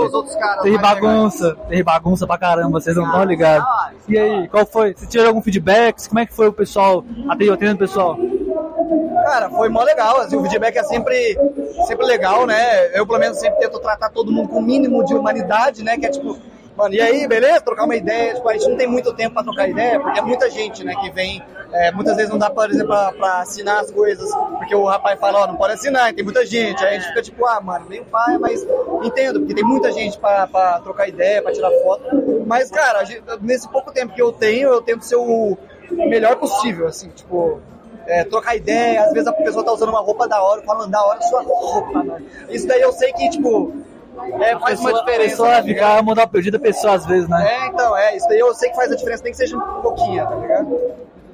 Teve 0.62 0.78
bagunça. 0.78 1.56
Teve 1.68 1.82
bagunça 1.82 2.26
pra 2.26 2.38
caramba, 2.38 2.80
vocês 2.80 2.96
não 2.96 3.04
estão 3.04 3.24
ligados. 3.24 3.66
E 4.08 4.18
aí, 4.18 4.48
qual 4.48 4.64
foi? 4.64 4.94
Você 4.94 5.06
tirou 5.06 5.28
algum 5.28 5.42
feedback? 5.42 6.08
Como 6.08 6.20
é 6.20 6.26
que 6.26 6.34
foi 6.34 6.48
o 6.48 6.52
pessoal? 6.52 7.04
Atendendo 7.28 7.74
o 7.74 7.78
pessoal? 7.78 8.16
Cara, 9.24 9.50
foi 9.50 9.68
mó 9.68 9.82
legal. 9.82 10.20
Assim, 10.20 10.36
o 10.36 10.42
feedback 10.42 10.76
é 10.76 10.82
sempre, 10.84 11.36
sempre 11.86 12.06
legal, 12.06 12.46
né? 12.46 12.96
Eu, 12.96 13.06
pelo 13.06 13.18
menos, 13.18 13.38
sempre 13.38 13.60
tento 13.60 13.78
tratar 13.78 14.08
todo 14.10 14.32
mundo 14.32 14.48
com 14.48 14.58
o 14.58 14.62
mínimo 14.62 15.04
de 15.04 15.14
humanidade, 15.14 15.82
né? 15.82 15.96
Que 15.98 16.06
é 16.06 16.10
tipo, 16.10 16.38
mano, 16.76 16.94
e 16.94 17.00
aí, 17.00 17.26
beleza? 17.26 17.60
Trocar 17.60 17.84
uma 17.84 17.96
ideia. 17.96 18.34
Tipo, 18.34 18.48
a 18.48 18.52
gente 18.52 18.68
não 18.68 18.76
tem 18.76 18.86
muito 18.86 19.12
tempo 19.14 19.34
pra 19.34 19.42
trocar 19.42 19.68
ideia, 19.68 19.98
porque 20.00 20.18
é 20.18 20.22
muita 20.22 20.50
gente, 20.50 20.84
né, 20.84 20.94
que 21.00 21.10
vem. 21.10 21.42
É, 21.72 21.90
muitas 21.92 22.16
vezes 22.16 22.30
não 22.30 22.38
dá, 22.38 22.48
por 22.50 22.70
exemplo, 22.70 22.88
pra, 22.88 23.12
pra 23.12 23.40
assinar 23.40 23.80
as 23.80 23.90
coisas, 23.90 24.30
porque 24.58 24.74
o 24.74 24.84
rapaz 24.84 25.18
fala, 25.18 25.40
ó, 25.40 25.46
não 25.46 25.56
pode 25.56 25.74
assinar, 25.74 26.12
tem 26.14 26.24
muita 26.24 26.44
gente. 26.46 26.84
Aí 26.84 26.96
a 26.96 26.98
gente 26.98 27.08
fica 27.08 27.22
tipo, 27.22 27.46
ah, 27.46 27.60
mano, 27.60 27.86
meio 27.88 28.04
pai, 28.04 28.38
mas 28.38 28.66
entendo, 29.02 29.40
porque 29.40 29.54
tem 29.54 29.64
muita 29.64 29.90
gente 29.92 30.18
pra, 30.18 30.46
pra 30.46 30.80
trocar 30.80 31.08
ideia, 31.08 31.42
pra 31.42 31.52
tirar 31.52 31.70
foto. 31.82 32.04
Mas, 32.46 32.70
cara, 32.70 33.04
gente, 33.04 33.22
nesse 33.40 33.68
pouco 33.68 33.92
tempo 33.92 34.14
que 34.14 34.22
eu 34.22 34.32
tenho, 34.32 34.68
eu 34.68 34.80
tento 34.80 35.04
ser 35.04 35.16
o 35.16 35.56
melhor 35.90 36.36
possível, 36.36 36.86
assim, 36.86 37.08
tipo, 37.08 37.60
é, 38.06 38.24
trocar 38.24 38.56
ideia, 38.56 39.04
às 39.04 39.12
vezes 39.12 39.26
a 39.26 39.32
pessoa 39.32 39.64
tá 39.64 39.72
usando 39.72 39.88
uma 39.88 40.00
roupa 40.00 40.28
da 40.28 40.42
hora, 40.42 40.62
falando 40.62 40.90
da 40.90 41.04
hora 41.04 41.20
sua 41.22 41.42
roupa, 41.42 42.04
mano. 42.04 42.26
Isso 42.48 42.66
daí 42.66 42.80
eu 42.80 42.92
sei 42.92 43.12
que, 43.12 43.28
tipo, 43.30 43.74
é, 44.40 44.58
faz 44.58 44.80
uma 44.80 44.92
diferença. 44.92 45.24
A 45.24 45.28
pessoa 45.28 45.48
tá 45.48 45.62
ficar 45.62 45.88
ligado? 45.88 46.04
mandar 46.04 46.26
perdida 46.26 46.58
pessoa 46.58 46.94
às 46.94 47.06
vezes, 47.06 47.28
né? 47.28 47.46
É, 47.48 47.66
então, 47.66 47.96
é, 47.96 48.16
isso 48.16 48.28
daí 48.28 48.38
eu 48.38 48.52
sei 48.54 48.70
que 48.70 48.76
faz 48.76 48.90
a 48.90 48.96
diferença, 48.96 49.22
nem 49.22 49.32
que 49.32 49.36
seja 49.38 49.56
um 49.56 49.82
pouquinho, 49.82 50.26
tá 50.26 50.34
ligado? 50.34 50.78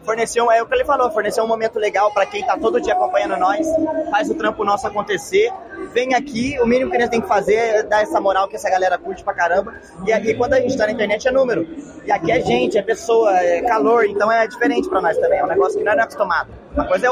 Fornecer 0.05 0.43
um, 0.43 0.51
é 0.51 0.61
o 0.61 0.67
que 0.67 0.75
ele 0.75 0.85
falou, 0.85 1.11
fornecer 1.13 1.41
um 1.41 1.47
momento 1.47 1.79
legal 1.79 2.13
pra 2.13 2.27
quem 2.27 2.45
tá 2.45 2.59
todo 2.59 2.81
dia 2.81 2.93
acompanhando 2.93 3.37
nós, 3.37 3.67
faz 4.11 4.29
o 4.29 4.35
trampo 4.35 4.65
nosso 4.65 4.87
acontecer, 4.87 5.53
vem 5.93 6.15
aqui, 6.15 6.59
o 6.61 6.67
mínimo 6.67 6.91
que 6.91 6.97
a 6.97 7.01
gente 7.01 7.11
tem 7.11 7.21
que 7.21 7.29
fazer 7.29 7.55
é 7.55 7.83
dar 7.83 8.03
essa 8.03 8.21
moral 8.21 8.49
que 8.49 8.57
essa 8.57 8.71
galera 8.71 8.99
curte 8.99 9.23
pra 9.23 9.35
caramba, 9.35 9.75
e 10.07 10.13
aqui 10.13 10.35
quando 10.35 10.55
a 10.55 10.61
gente 10.61 10.77
tá 10.77 10.87
na 10.87 10.93
internet 10.93 11.29
é 11.29 11.31
número, 11.31 11.67
e 12.05 12.11
aqui 12.11 12.33
é 12.33 12.41
gente, 12.41 12.79
é 12.79 12.83
pessoa, 12.83 13.37
é 13.39 13.63
calor, 13.63 14.05
então 14.05 14.31
é 14.31 14.47
diferente 14.47 14.89
pra 14.89 15.01
nós 15.01 15.17
também, 15.19 15.39
é 15.39 15.45
um 15.45 15.49
negócio 15.49 15.79
que 15.79 15.85
nós 15.85 15.95
não 15.95 16.03
é 16.03 16.05
acostumado. 16.05 16.51
Uma 16.75 16.87
coisa 16.87 17.07
é 17.07 17.11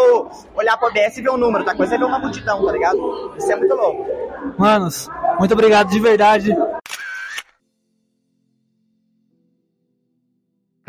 olhar 0.54 0.76
pro 0.78 0.88
OBS 0.88 1.18
e 1.18 1.22
ver 1.22 1.30
um 1.30 1.36
número, 1.36 1.58
outra 1.58 1.76
coisa 1.76 1.94
é 1.94 1.98
ver 1.98 2.04
uma 2.04 2.18
multidão, 2.18 2.64
tá 2.64 2.72
ligado? 2.72 3.34
Isso 3.36 3.52
é 3.52 3.56
muito 3.56 3.74
louco. 3.74 4.06
Manos, 4.56 5.08
muito 5.38 5.52
obrigado 5.52 5.90
de 5.90 6.00
verdade. 6.00 6.56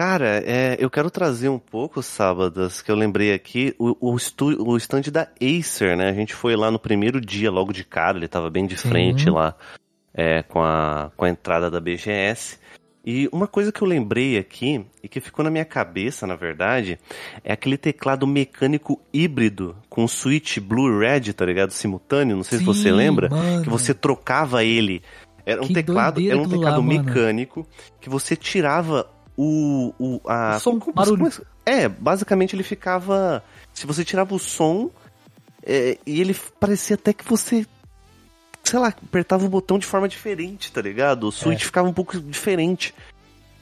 Cara, 0.01 0.41
é, 0.43 0.77
eu 0.79 0.89
quero 0.89 1.11
trazer 1.11 1.47
um 1.47 1.59
pouco, 1.59 2.01
sábados, 2.01 2.81
que 2.81 2.89
eu 2.89 2.95
lembrei 2.95 3.35
aqui, 3.35 3.75
o, 3.77 3.95
o, 4.01 4.17
estu, 4.17 4.47
o 4.59 4.75
stand 4.75 5.03
da 5.11 5.27
Acer, 5.39 5.95
né? 5.95 6.09
A 6.09 6.13
gente 6.13 6.33
foi 6.33 6.55
lá 6.55 6.71
no 6.71 6.79
primeiro 6.79 7.21
dia, 7.21 7.51
logo 7.51 7.71
de 7.71 7.83
cara, 7.83 8.17
ele 8.17 8.27
tava 8.27 8.49
bem 8.49 8.65
de 8.65 8.75
frente 8.75 9.29
lá, 9.29 9.55
é, 10.11 10.41
com, 10.41 10.59
a, 10.59 11.11
com 11.15 11.23
a 11.23 11.29
entrada 11.29 11.69
da 11.69 11.79
BGS. 11.79 12.57
E 13.05 13.29
uma 13.31 13.45
coisa 13.45 13.71
que 13.71 13.79
eu 13.79 13.87
lembrei 13.87 14.39
aqui, 14.39 14.83
e 15.03 15.07
que 15.07 15.21
ficou 15.21 15.45
na 15.45 15.51
minha 15.51 15.65
cabeça, 15.65 16.25
na 16.25 16.35
verdade, 16.35 16.97
é 17.43 17.53
aquele 17.53 17.77
teclado 17.77 18.25
mecânico 18.25 18.99
híbrido 19.13 19.75
com 19.87 20.07
switch 20.07 20.57
blue 20.57 20.97
red, 20.97 21.31
tá 21.31 21.45
ligado? 21.45 21.69
Simultâneo, 21.69 22.35
não 22.35 22.43
sei 22.43 22.57
se 22.57 22.65
você 22.65 22.89
Sim, 22.89 22.95
lembra, 22.95 23.29
mano. 23.29 23.61
que 23.61 23.69
você 23.69 23.93
trocava 23.93 24.63
ele. 24.63 25.03
Era 25.45 25.61
um 25.61 25.67
Que 25.67 25.75
teclado, 25.75 26.19
era 26.19 26.35
um 26.39 26.41
aquilo 26.41 26.59
lá, 26.59 26.69
teclado 26.71 26.83
mano. 26.83 27.03
mecânico 27.03 27.67
que 27.99 28.09
você 28.09 28.35
tirava 28.35 29.07
o, 29.43 29.93
o 29.99 30.21
a 30.29 30.57
O 30.57 30.59
som, 30.59 30.79
como- 30.79 30.93
barulho. 30.93 31.17
como- 31.17 31.45
é, 31.65 31.87
basicamente 31.87 32.55
ele 32.55 32.63
ficava 32.63 33.43
se 33.73 33.85
você 33.87 34.03
tirava 34.03 34.33
o 34.35 34.39
som 34.39 34.89
é, 35.63 35.97
e 36.05 36.19
ele 36.21 36.35
parecia 36.59 36.95
até 36.95 37.13
que 37.13 37.23
você 37.27 37.65
sei 38.63 38.79
lá, 38.79 38.87
apertava 38.89 39.43
o 39.45 39.49
botão 39.49 39.79
de 39.79 39.85
forma 39.85 40.07
diferente, 40.07 40.71
tá 40.71 40.81
ligado? 40.81 41.23
O 41.27 41.31
switch 41.31 41.63
ficava 41.63 41.87
um 41.89 41.93
pouco 41.93 42.19
diferente. 42.19 42.93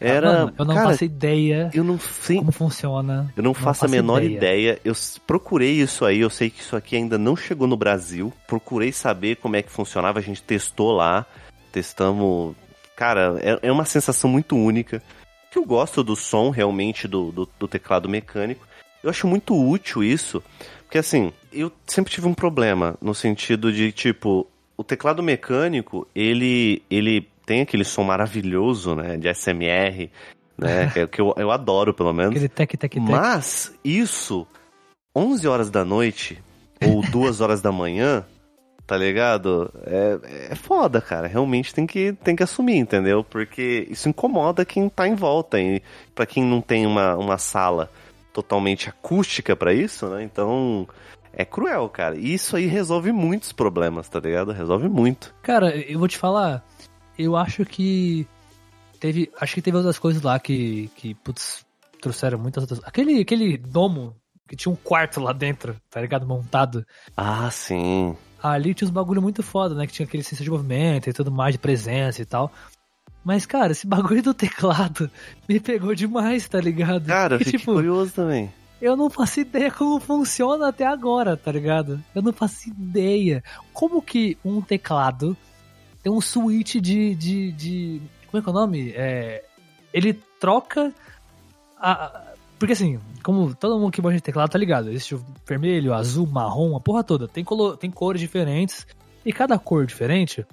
Era, 0.01 0.27
É. 0.27 0.31
Mano, 0.39 0.53
eu 0.59 0.65
não 0.65 0.75
cara, 0.75 0.89
faço 0.89 1.03
ideia 1.05 1.69
eu 1.73 1.83
não 1.83 1.99
sei, 1.99 2.37
como 2.37 2.51
funciona. 2.51 3.33
eu 3.35 3.43
não 3.43 3.53
faço 3.53 3.69
a 3.69 3.87
faço 3.87 3.91
menor 3.91 4.21
ideia. 4.23 4.37
ideia. 4.73 4.79
Eu 4.85 4.93
procurei 5.27 5.71
isso 5.81 6.05
aí, 6.05 6.19
eu 6.19 6.29
sei 6.29 6.49
que 6.49 6.61
isso 6.61 6.75
aqui 6.75 6.95
ainda 6.95 7.17
não 7.17 7.35
chegou 7.35 7.67
no 7.67 7.75
Brasil. 7.77 8.31
Procurei 8.47 8.91
saber 8.93 9.37
como 9.37 9.55
é 9.57 9.61
que 9.61 9.71
funcionava, 9.71 10.19
a 10.19 10.21
gente 10.21 10.41
testou 10.43 10.91
lá, 10.93 11.25
testamos. 11.71 12.55
Cara, 12.95 13.37
é, 13.41 13.59
é 13.67 13.71
uma 13.71 13.85
sensação 13.85 14.29
muito 14.29 14.55
única. 14.55 15.01
Que 15.51 15.57
eu 15.57 15.65
gosto 15.65 16.03
do 16.03 16.15
som 16.15 16.49
realmente 16.49 17.07
do, 17.07 17.31
do, 17.31 17.49
do 17.59 17.67
teclado 17.67 18.07
mecânico. 18.07 18.67
Eu 19.03 19.09
acho 19.09 19.27
muito 19.27 19.55
útil 19.55 20.03
isso, 20.03 20.43
porque 20.83 20.97
assim, 20.97 21.31
eu 21.51 21.71
sempre 21.87 22.11
tive 22.13 22.27
um 22.27 22.33
problema 22.33 22.95
no 23.01 23.15
sentido 23.15 23.71
de 23.71 23.91
tipo, 23.91 24.45
o 24.77 24.83
teclado 24.83 25.23
mecânico, 25.23 26.07
ele 26.13 26.83
ele 26.89 27.27
tem 27.45 27.61
aquele 27.61 27.83
som 27.83 28.03
maravilhoso, 28.03 28.95
né, 28.95 29.17
de 29.17 29.27
SMR, 29.33 30.11
né, 30.57 30.89
que, 30.93 30.99
é- 30.99 31.07
que 31.07 31.19
eu, 31.21 31.33
eu 31.37 31.49
adoro 31.49 31.93
pelo 31.93 32.13
menos. 32.13 32.31
Aquele 32.35 32.49
tec, 32.49 32.77
tec, 32.77 32.91
tec. 32.91 33.01
Mas 33.01 33.73
isso, 33.83 34.45
11 35.15 35.47
horas 35.47 35.69
da 35.71 35.83
noite 35.85 36.37
ou 36.85 37.01
2 37.09 37.41
horas 37.41 37.61
da 37.61 37.71
manhã, 37.71 38.25
tá 38.89 38.97
ligado? 38.97 39.71
É, 39.85 40.49
é 40.49 40.55
foda, 40.55 40.99
cara. 40.99 41.27
Realmente 41.27 41.71
tem 41.75 41.85
que, 41.85 42.13
tem 42.23 42.35
que 42.35 42.41
assumir, 42.41 42.77
entendeu? 42.77 43.23
Porque 43.23 43.87
isso 43.87 44.09
incomoda 44.09 44.65
quem 44.65 44.89
tá 44.89 45.07
em 45.07 45.13
volta. 45.13 45.61
E 45.61 45.79
pra 46.15 46.25
quem 46.25 46.43
não 46.43 46.59
tem 46.59 46.87
uma, 46.87 47.15
uma 47.15 47.37
sala 47.37 47.91
totalmente 48.33 48.89
acústica 48.89 49.55
pra 49.55 49.71
isso, 49.71 50.07
né? 50.09 50.23
Então 50.23 50.87
é 51.31 51.45
cruel, 51.45 51.87
cara. 51.87 52.17
E 52.17 52.33
isso 52.33 52.55
aí 52.55 52.65
resolve 52.65 53.11
muitos 53.11 53.51
problemas, 53.51 54.09
tá 54.09 54.19
ligado? 54.19 54.51
Resolve 54.51 54.89
muito. 54.89 55.35
Cara, 55.43 55.69
eu 55.77 55.99
vou 55.99 56.07
te 56.07 56.17
falar, 56.17 56.65
eu 57.15 57.35
acho 57.35 57.63
que 57.65 58.25
teve, 58.99 59.31
acho 59.39 59.53
que 59.53 59.61
teve 59.61 59.77
outras 59.77 59.99
coisas 59.99 60.23
lá 60.23 60.39
que, 60.39 60.89
que 60.95 61.13
putz, 61.13 61.63
trouxeram 62.01 62.39
muitas 62.39 62.63
outras. 62.63 62.81
Aquele, 62.83 63.21
aquele 63.21 63.55
domo 63.55 64.15
que 64.47 64.55
tinha 64.55 64.73
um 64.73 64.75
quarto 64.75 65.21
lá 65.21 65.31
dentro, 65.31 65.79
tá 65.91 66.01
ligado? 66.01 66.25
Montado. 66.25 66.83
Ah, 67.15 67.51
sim. 67.51 68.17
Ali 68.41 68.73
tinha 68.73 68.87
uns 68.87 68.91
bagulho 68.93 69.21
muito 69.21 69.43
foda, 69.43 69.75
né? 69.75 69.85
Que 69.87 69.93
tinha 69.93 70.05
aquele 70.05 70.23
senso 70.23 70.43
de 70.43 70.49
movimento 70.49 71.09
e 71.09 71.13
tudo 71.13 71.31
mais, 71.31 71.53
de 71.53 71.59
presença 71.59 72.21
e 72.21 72.25
tal. 72.25 72.51
Mas, 73.23 73.45
cara, 73.45 73.71
esse 73.73 73.85
bagulho 73.87 74.23
do 74.23 74.33
teclado 74.33 75.09
me 75.47 75.59
pegou 75.59 75.93
demais, 75.93 76.47
tá 76.47 76.59
ligado? 76.59 77.05
Cara, 77.07 77.35
eu 77.35 77.39
fiquei 77.39 77.59
tipo, 77.59 77.73
curioso 77.73 78.13
também. 78.13 78.49
eu 78.81 78.95
não 78.95 79.09
faço 79.09 79.41
ideia 79.41 79.69
como 79.71 79.99
funciona 79.99 80.69
até 80.69 80.85
agora, 80.87 81.35
tá 81.35 81.51
ligado? 81.51 82.01
Eu 82.15 82.21
não 82.21 82.31
faço 82.31 82.69
ideia. 82.69 83.43
Como 83.73 84.01
que 84.01 84.37
um 84.43 84.61
teclado 84.61 85.35
tem 86.01 86.11
um 86.11 86.21
switch 86.21 86.75
de. 86.75 87.13
de, 87.15 87.51
de 87.51 88.01
como 88.31 88.39
é 88.39 88.41
que 88.43 88.47
é 88.49 88.51
o 88.51 88.55
nome? 88.55 88.91
É, 88.95 89.43
ele 89.93 90.13
troca. 90.39 90.93
A- 91.77 92.28
porque 92.59 92.73
assim, 92.73 92.99
como 93.23 93.55
todo 93.55 93.79
mundo 93.79 93.91
que 93.91 94.01
gosta 94.01 94.17
de 94.17 94.21
teclado 94.21 94.49
tá 94.51 94.59
ligado, 94.59 94.89
existe 94.89 95.15
o 95.15 95.25
vermelho, 95.47 95.93
azul, 95.93 96.27
marrom, 96.27 96.75
a 96.75 96.79
porra 96.79 97.03
toda. 97.03 97.27
Tem, 97.27 97.43
colo, 97.43 97.77
tem 97.77 97.89
cores 97.89 98.19
diferentes. 98.21 98.85
E 99.25 99.33
cada 99.33 99.57
cor 99.57 99.85
diferente, 99.85 100.45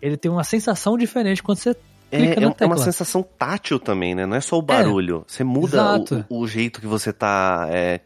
ele 0.00 0.16
tem 0.16 0.30
uma 0.30 0.44
sensação 0.44 0.96
diferente 0.96 1.42
quando 1.42 1.58
você 1.58 1.70
É, 2.10 2.18
clica 2.18 2.40
na 2.40 2.40
é, 2.40 2.44
é 2.44 2.46
uma 2.48 2.54
tecla. 2.54 2.76
sensação 2.78 3.22
tátil 3.22 3.78
também, 3.80 4.14
né? 4.14 4.26
Não 4.26 4.36
é 4.36 4.40
só 4.40 4.58
o 4.58 4.62
barulho. 4.62 5.24
você 5.26 5.42
muda 5.42 5.98
o, 6.30 6.40
o 6.42 6.46
jeito 6.46 6.80
que 6.80 6.86
você 6.86 7.12
tá 7.12 7.66
é, 7.70 8.00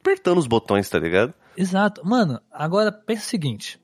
apertando 0.00 0.38
os 0.38 0.46
botões, 0.46 0.88
tá 0.88 0.98
ligado? 0.98 1.34
Exato. 1.56 2.00
Mano, 2.04 2.40
agora 2.50 2.90
pensa 2.90 3.22
o 3.22 3.28
seguinte. 3.28 3.78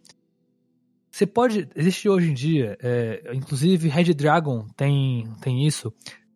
Você 1.11 1.27
pode. 1.27 1.69
Existe 1.75 2.09
hoje 2.09 2.31
em 2.31 2.35
dia, 2.35 2.77
é, 2.83 3.33
inclusive 3.35 3.89
Red 3.89 4.15
Dragon 4.15 4.67
tem, 4.77 5.29
tem 5.41 5.67
isso, 5.67 5.93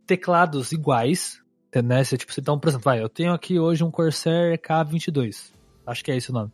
teclados 0.07 0.73
iguais. 0.73 1.42
Né? 1.81 2.05
Você, 2.05 2.19
tipo, 2.19 2.33
um, 2.53 2.59
por 2.59 2.69
exemplo, 2.69 2.85
vai, 2.85 3.03
eu 3.03 3.09
tenho 3.09 3.33
aqui 3.33 3.59
hoje 3.59 3.83
um 3.83 3.91
Corsair 3.91 4.59
K22. 4.61 5.53
Acho 5.87 6.05
que 6.05 6.11
é 6.11 6.17
esse 6.17 6.31
o 6.31 6.35
nome. 6.35 6.51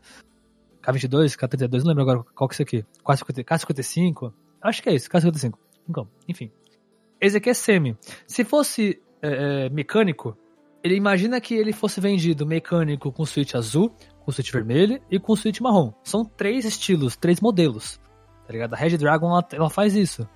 K22, 0.83 1.37
K32, 1.37 1.81
não 1.81 1.89
lembro 1.89 2.03
agora 2.03 2.25
qual 2.35 2.49
que 2.49 2.55
é 2.55 2.57
esse 2.57 2.62
aqui. 2.62 2.85
K50, 3.05 3.45
K55? 3.45 4.33
Acho 4.62 4.83
que 4.83 4.89
é 4.89 4.95
isso, 4.95 5.11
K55. 5.11 5.55
Então, 5.89 6.09
enfim. 6.29 6.51
Esse 7.21 7.37
aqui 7.37 7.51
é 7.51 7.55
semi. 7.55 7.97
Se 8.27 8.45
fosse 8.45 9.03
é, 9.21 9.66
é, 9.66 9.71
mecânico, 9.71 10.37
ele 10.83 10.95
imagina 10.95 11.41
que 11.41 11.55
ele 11.55 11.73
fosse 11.73 12.01
vendido 12.01 12.47
mecânico 12.47 13.11
com 13.11 13.27
switch 13.27 13.55
azul, 13.55 13.93
com 14.21 14.31
switch 14.31 14.53
vermelho 14.53 15.01
e 15.11 15.19
com 15.19 15.35
switch 15.35 15.61
marrom. 15.61 15.93
São 16.05 16.25
três 16.25 16.64
estilos, 16.64 17.16
três 17.16 17.41
modelos. 17.41 18.01
Tá 18.47 18.53
ligado? 18.53 18.75
A 18.75 18.77
Red 18.77 18.97
Dragon 18.97 19.31
ela, 19.31 19.47
ela 19.53 19.71
faz 19.71 19.97
isso. 19.97 20.29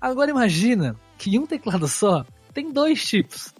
Agora 0.00 0.30
imagina 0.30 0.96
que 1.16 1.34
em 1.34 1.38
um 1.38 1.46
teclado 1.46 1.86
só 1.86 2.24
tem 2.52 2.72
dois 2.72 3.04
tipos. 3.04 3.54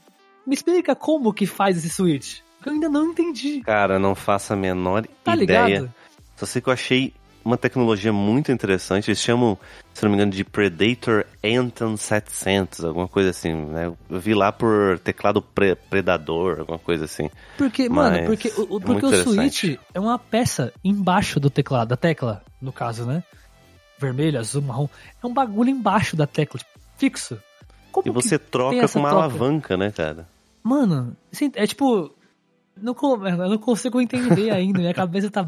Me 0.47 0.55
explica 0.55 0.95
como 0.95 1.33
que 1.33 1.47
faz 1.47 1.77
esse 1.79 1.91
switch. 1.91 2.39
Eu 2.65 2.73
ainda 2.73 2.89
não 2.89 3.07
entendi. 3.11 3.61
Cara, 3.61 3.99
não 3.99 4.15
faço 4.15 4.53
a 4.53 4.57
menor 4.57 5.07
Tá 5.25 5.35
ideia. 5.37 5.67
ligado? 5.81 5.95
Só 6.37 6.47
sei 6.47 6.61
que 6.63 6.69
eu 6.69 6.73
achei 6.73 7.13
uma 7.45 7.57
tecnologia 7.57 8.13
muito 8.13 8.51
interessante. 8.51 9.09
Eles 9.09 9.21
chamam, 9.21 9.57
se 9.95 10.03
não 10.03 10.11
me 10.11 10.17
engano, 10.17 10.33
de 10.33 10.43
Predator 10.45 11.25
Anton 11.45 11.97
700, 11.97 12.85
alguma 12.85 13.07
coisa 13.07 13.31
assim, 13.31 13.55
né? 13.55 13.93
Eu 14.11 14.21
vi 14.21 14.35
lá 14.35 14.51
por 14.51 14.99
teclado 14.99 15.41
pre- 15.41 15.77
Predador, 15.77 16.61
alguma 16.61 16.79
coisa 16.79 17.05
assim. 17.05 17.31
Porque, 17.57 17.89
mano, 17.89 18.17
Mas 18.17 18.27
porque, 18.27 18.49
o, 18.57 18.79
é 18.79 18.81
porque 18.81 19.07
o 19.07 19.23
switch 19.25 19.79
é 19.95 20.01
uma 20.01 20.19
peça 20.19 20.73
embaixo 20.85 21.39
do 21.39 21.49
teclado, 21.49 21.89
da 21.89 21.97
tecla, 21.97 22.43
no 22.61 22.73
caso, 22.73 23.07
né? 23.07 23.23
Vermelho, 23.99 24.39
azul, 24.39 24.61
marrom. 24.63 24.89
É 25.23 25.27
um 25.27 25.33
bagulho 25.33 25.71
embaixo 25.71 26.17
da 26.17 26.27
tecla, 26.27 26.59
tipo, 26.59 26.71
fixo. 26.99 27.39
Como 27.93 28.07
E 28.09 28.11
você 28.11 28.39
troca 28.39 28.87
com 28.89 28.99
uma 28.99 29.09
troca? 29.11 29.25
alavanca, 29.25 29.77
né, 29.77 29.91
cara? 29.91 30.29
Mano, 30.69 31.17
assim, 31.33 31.51
é 31.55 31.67
tipo. 31.67 32.13
Não, 32.79 32.93
co- 32.93 33.27
eu 33.27 33.37
não 33.49 33.57
consigo 33.57 34.01
entender 34.03 34.51
ainda. 34.53 34.81
Minha 34.81 34.93
cabeça 34.93 35.31
tá. 35.31 35.43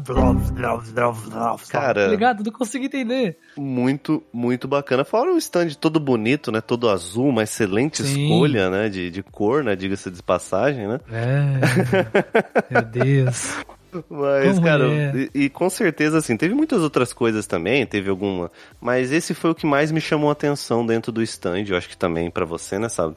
Cara- 1.69 2.05
Tá 2.05 2.07
ligado? 2.11 2.43
Não 2.43 2.51
consigo 2.51 2.85
entender. 2.85 3.37
Muito, 3.55 4.23
muito 4.33 4.67
bacana. 4.67 5.03
Fora 5.05 5.31
o 5.33 5.37
stand 5.37 5.69
todo 5.79 5.99
bonito, 5.99 6.51
né? 6.51 6.59
Todo 6.61 6.89
azul, 6.89 7.27
uma 7.27 7.43
excelente 7.43 8.01
Sim. 8.03 8.23
escolha, 8.23 8.69
né? 8.71 8.89
De, 8.89 9.11
de 9.11 9.21
cor, 9.21 9.63
né? 9.63 9.75
Diga-se 9.75 10.09
de 10.09 10.23
passagem, 10.23 10.87
né? 10.87 10.99
É. 11.11 12.73
Meu 12.73 12.81
Deus. 12.83 13.53
Mas, 14.09 14.53
Como 14.55 14.61
cara, 14.63 14.87
é? 14.87 15.29
e, 15.33 15.45
e 15.45 15.49
com 15.49 15.67
certeza, 15.67 16.19
assim, 16.19 16.37
teve 16.37 16.53
muitas 16.53 16.81
outras 16.83 17.11
coisas 17.11 17.47
também, 17.47 17.85
teve 17.87 18.07
alguma. 18.09 18.51
Mas 18.79 19.11
esse 19.11 19.33
foi 19.33 19.49
o 19.49 19.55
que 19.55 19.65
mais 19.65 19.91
me 19.91 19.99
chamou 19.99 20.29
a 20.29 20.33
atenção 20.33 20.85
dentro 20.85 21.11
do 21.11 21.23
stand. 21.23 21.63
Eu 21.67 21.75
acho 21.75 21.89
que 21.89 21.97
também 21.97 22.29
pra 22.29 22.45
você, 22.45 22.77
né, 22.77 22.87
sabe? 22.87 23.15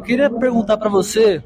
Eu 0.00 0.04
queria 0.04 0.30
perguntar 0.30 0.76
pra 0.76 0.88
você 0.88 1.42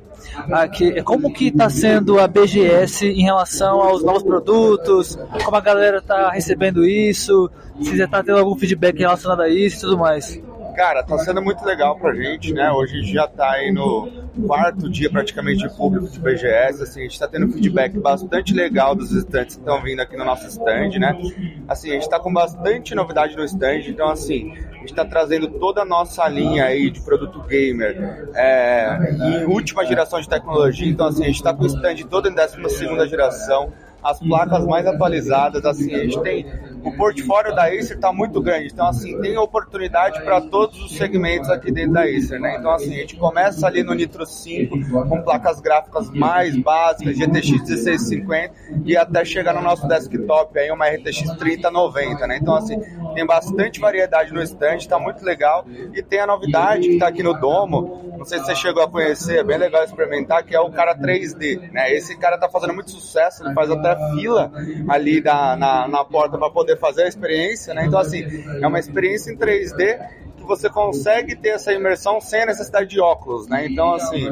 aqui, 0.53 1.03
como 1.05 1.33
que 1.33 1.51
tá 1.51 1.71
sendo 1.71 2.21
a 2.21 2.29
BGS 2.29 3.07
em 3.07 3.23
relação 3.23 3.81
aos 3.81 4.05
novos 4.05 4.23
produtos, 4.23 5.19
como 5.43 5.57
a 5.57 5.61
galera 5.61 6.03
tá 6.03 6.29
recebendo 6.29 6.85
isso, 6.85 7.51
se 7.81 7.97
já 7.97 8.07
tá 8.07 8.23
tendo 8.23 8.39
algum 8.39 8.55
feedback 8.55 8.99
relacionado 8.99 9.41
a 9.41 9.49
isso 9.49 9.79
e 9.79 9.81
tudo 9.81 9.97
mais. 9.97 10.39
Cara, 10.75 11.03
tá 11.03 11.19
sendo 11.19 11.43
muito 11.43 11.65
legal 11.65 11.97
pra 11.97 12.15
gente, 12.15 12.53
né? 12.53 12.71
Hoje 12.71 12.95
a 12.95 13.01
gente 13.03 13.13
já 13.13 13.29
tá 13.29 13.51
aí 13.53 13.71
no 13.71 14.11
quarto 14.47 14.89
dia 14.89 15.11
praticamente 15.11 15.69
de 15.69 15.77
público 15.77 16.09
de 16.09 16.19
BGS, 16.19 16.83
assim, 16.83 17.01
a 17.01 17.03
gente 17.03 17.19
tá 17.19 17.29
tendo 17.29 17.53
feedback 17.53 17.99
bastante 17.99 18.55
legal 18.55 18.95
dos 18.95 19.13
estantes 19.13 19.57
que 19.57 19.63
estão 19.63 19.83
vindo 19.83 20.01
aqui 20.01 20.17
no 20.17 20.25
nosso 20.25 20.47
stand, 20.47 20.99
né? 20.99 21.19
Assim, 21.69 21.91
a 21.91 21.95
gente 21.95 22.09
tá 22.09 22.19
com 22.19 22.33
bastante 22.33 22.95
novidade 22.95 23.37
no 23.37 23.45
stand, 23.45 23.81
então 23.89 24.09
assim, 24.09 24.53
a 24.73 24.79
gente 24.79 24.95
tá 24.95 25.05
trazendo 25.05 25.49
toda 25.49 25.83
a 25.83 25.85
nossa 25.85 26.27
linha 26.29 26.65
aí 26.65 26.91
de 26.91 27.01
produto 27.03 27.41
gamer 27.43 28.31
é, 28.35 29.15
em 29.21 29.45
última 29.45 29.85
geração 29.85 30.21
de 30.21 30.29
tecnologia, 30.29 30.89
então 30.89 31.07
assim, 31.07 31.25
a 31.25 31.27
gente 31.27 31.43
tá 31.43 31.53
com 31.53 31.65
o 31.65 31.67
stand 31.67 31.97
todo 32.09 32.29
em 32.29 32.35
12 32.35 32.71
segunda 32.71 33.07
geração, 33.07 33.73
as 34.03 34.19
placas 34.19 34.67
mais 34.67 34.87
atualizadas, 34.87 35.65
assim, 35.65 35.95
a 35.95 35.99
gente 35.99 36.21
tem 36.23 36.47
o 36.85 36.93
portfólio 36.97 37.55
da 37.55 37.67
Acer 37.67 37.97
está 37.97 38.13
muito 38.13 38.41
grande, 38.41 38.69
então 38.73 38.87
assim, 38.87 39.21
tem 39.21 39.39
oportunidade 39.39 40.21
para 40.23 40.41
todos 40.41 40.83
os 40.83 40.97
segmentos 40.97 41.49
aqui 41.49 41.71
dentro 41.71 41.93
da 41.93 42.03
Acer, 42.03 42.41
né? 42.41 42.57
Então 42.59 42.73
assim, 42.73 42.95
a 42.95 43.01
gente 43.01 43.17
começa 43.17 43.67
ali 43.67 43.83
no 43.83 43.95
Nitro 43.95 44.27
5 44.27 44.91
com 45.09 45.23
placas 45.23 45.61
gráficas 45.61 46.11
mais 46.11 46.57
básicas, 46.57 47.17
GTX 47.17 47.51
1650 47.51 48.55
e 48.85 48.97
até 48.97 49.25
chegar 49.25 49.55
no 49.55 49.63
nosso 49.63 49.87
desktop 49.87 50.59
aí 50.59 50.71
uma 50.71 50.89
RTX 50.89 51.37
3090, 51.39 52.27
né? 52.27 52.39
Então 52.41 52.55
assim, 52.55 52.81
tem 53.15 53.25
bastante 53.25 53.79
variedade 53.79 54.33
no 54.33 54.43
stand, 54.43 54.77
está 54.77 54.99
muito 54.99 55.25
legal 55.25 55.65
e 55.95 56.03
tem 56.03 56.21
a 56.21 56.27
novidade 56.27 56.89
que 56.89 56.95
está 56.95 57.09
aqui 57.09 57.23
no 57.23 57.39
Domo, 57.39 58.13
não 58.19 58.25
sei 58.25 58.39
se 58.39 58.47
você 58.47 58.55
chegou 58.57 58.83
a 58.83 58.89
conhecer, 58.89 59.39
é 59.39 59.45
bem 59.45 59.59
legal 59.59 59.85
experimentar, 59.85 60.45
que 60.45 60.55
é 60.55 60.61
o 60.61 60.71
cara 60.71 60.97
3D, 60.97 61.71
né? 61.73 61.93
Esse 61.93 62.17
cara 62.17 62.39
tá 62.39 62.49
fazendo 62.49 62.75
muito 62.75 62.91
sucesso, 62.91 63.45
ele 63.45 63.55
faz 63.55 63.71
até 63.71 63.92
fila 64.15 64.53
ali 64.89 65.21
da, 65.21 65.57
na, 65.57 65.89
na 65.89 66.05
porta 66.05 66.39
para 66.39 66.51
poder 66.51 66.79
fazer 66.79 67.05
a 67.05 67.09
experiência, 67.09 67.75
né? 67.75 67.87
Então, 67.87 67.99
assim, 67.99 68.25
é 68.61 68.67
uma 68.67 68.79
experiência 68.79 69.33
em 69.33 69.37
3D 69.37 69.99
que 70.43 70.49
você 70.49 70.69
consegue 70.69 71.35
ter 71.37 71.51
essa 71.51 71.73
imersão 71.73 72.21
sem 72.21 72.43
a 72.43 72.47
necessidade 72.47 72.89
de 72.91 73.01
óculos, 73.01 73.47
né? 73.49 73.67
Então, 73.67 73.95
assim, 73.95 74.27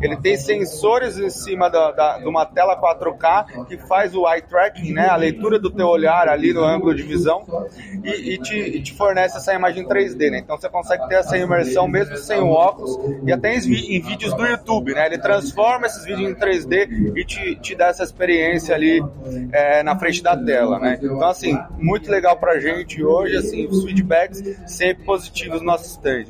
ele 0.00 0.16
tem 0.16 0.36
sensores 0.36 1.18
em 1.18 1.30
cima 1.30 1.68
da, 1.68 1.90
da- 1.92 2.18
de 2.18 2.26
uma 2.28 2.44
tela 2.46 2.76
4K 2.80 3.66
que 3.66 3.76
faz 3.78 4.14
o 4.14 4.28
eye 4.28 4.42
tracking, 4.42 4.92
né? 4.92 5.08
A 5.08 5.16
leitura 5.16 5.58
do 5.58 5.70
teu 5.70 5.86
olhar 5.88 6.28
ali 6.28 6.52
no 6.52 6.62
ângulo 6.64 6.94
de 6.94 7.02
visão 7.02 7.44
e, 8.04 8.34
e 8.34 8.38
te, 8.38 8.56
e 8.58 8.82
te 8.82 8.94
fornece 8.94 9.36
essa 9.36 9.52
imagem 9.54 9.86
3D, 9.86 10.30
né? 10.30 10.38
Então, 10.38 10.56
você 10.56 10.68
consegue 10.68 11.08
ter 11.08 11.16
essa 11.16 11.36
imersão 11.36 11.88
mesmo 11.88 12.16
sem 12.16 12.38
o 12.40 12.48
óculos 12.50 12.98
e 13.26 13.32
até 13.32 13.54
em, 13.54 13.58
em 13.58 14.00
vídeos 14.00 14.34
do 14.34 14.44
YouTube, 14.46 14.94
né? 14.94 15.06
Ele 15.06 15.18
transforma 15.18 15.86
esses 15.86 16.04
vídeos 16.04 16.30
em 16.30 16.34
3D 16.34 17.12
e 17.16 17.24
te, 17.24 17.56
te 17.56 17.74
dá 17.74 17.86
essa 17.88 18.02
experiência 18.04 18.74
ali 18.74 19.02
é, 19.52 19.82
na 19.82 19.98
frente 19.98 20.22
da 20.22 20.36
tela, 20.36 20.78
né? 20.78 20.98
Então, 21.02 21.24
assim, 21.28 21.56
muito 21.78 22.10
legal 22.10 22.36
pra 22.36 22.58
gente 22.58 23.02
hoje, 23.02 23.36
assim, 23.36 23.66
os 23.66 23.84
feedbacks 23.84 24.42
sempre 24.66 25.04
positivos 25.04 25.53
no 25.60 25.66
nosso 25.66 25.86
stand. 25.86 26.24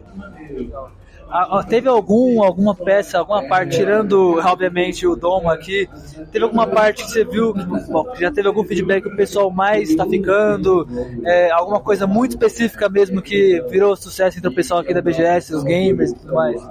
Ah, 1.30 1.64
teve 1.66 1.88
algum, 1.88 2.42
alguma 2.42 2.74
peça, 2.74 3.18
alguma 3.18 3.48
parte, 3.48 3.76
tirando 3.76 4.38
obviamente 4.38 5.06
o 5.06 5.16
domo 5.16 5.50
aqui, 5.50 5.88
teve 6.30 6.44
alguma 6.44 6.66
parte 6.66 7.02
que 7.02 7.10
você 7.10 7.24
viu 7.24 7.52
que 7.52 7.64
bom, 7.64 8.14
já 8.16 8.30
teve 8.30 8.46
algum 8.46 8.62
feedback 8.62 9.02
que 9.02 9.08
o 9.08 9.16
pessoal 9.16 9.50
mais 9.50 9.90
está 9.90 10.06
ficando, 10.06 10.86
é, 11.24 11.50
alguma 11.50 11.80
coisa 11.80 12.06
muito 12.06 12.32
específica 12.32 12.88
mesmo 12.88 13.22
que 13.22 13.60
virou 13.68 13.96
sucesso 13.96 14.38
entre 14.38 14.48
o 14.48 14.54
pessoal 14.54 14.80
aqui 14.80 14.94
da 14.94 15.02
BGS, 15.02 15.54
os 15.54 15.64
gamers 15.64 16.12
e 16.12 16.14
tudo 16.14 16.34
mais? 16.34 16.62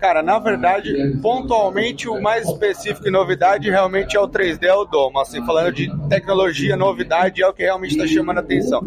Cara, 0.00 0.22
na 0.22 0.38
verdade, 0.38 1.18
pontualmente 1.20 2.08
o 2.08 2.20
mais 2.22 2.48
específico 2.48 3.06
e 3.06 3.10
novidade 3.10 3.68
realmente 3.68 4.16
é 4.16 4.20
o 4.20 4.26
3D, 4.26 4.64
é 4.64 4.74
o 4.74 4.86
Domo. 4.86 5.20
Assim, 5.20 5.44
falando 5.44 5.74
de 5.74 5.90
tecnologia, 6.08 6.74
novidade, 6.74 7.42
é 7.42 7.46
o 7.46 7.52
que 7.52 7.62
realmente 7.62 7.92
está 7.92 8.06
chamando 8.06 8.38
a 8.38 8.40
atenção. 8.40 8.82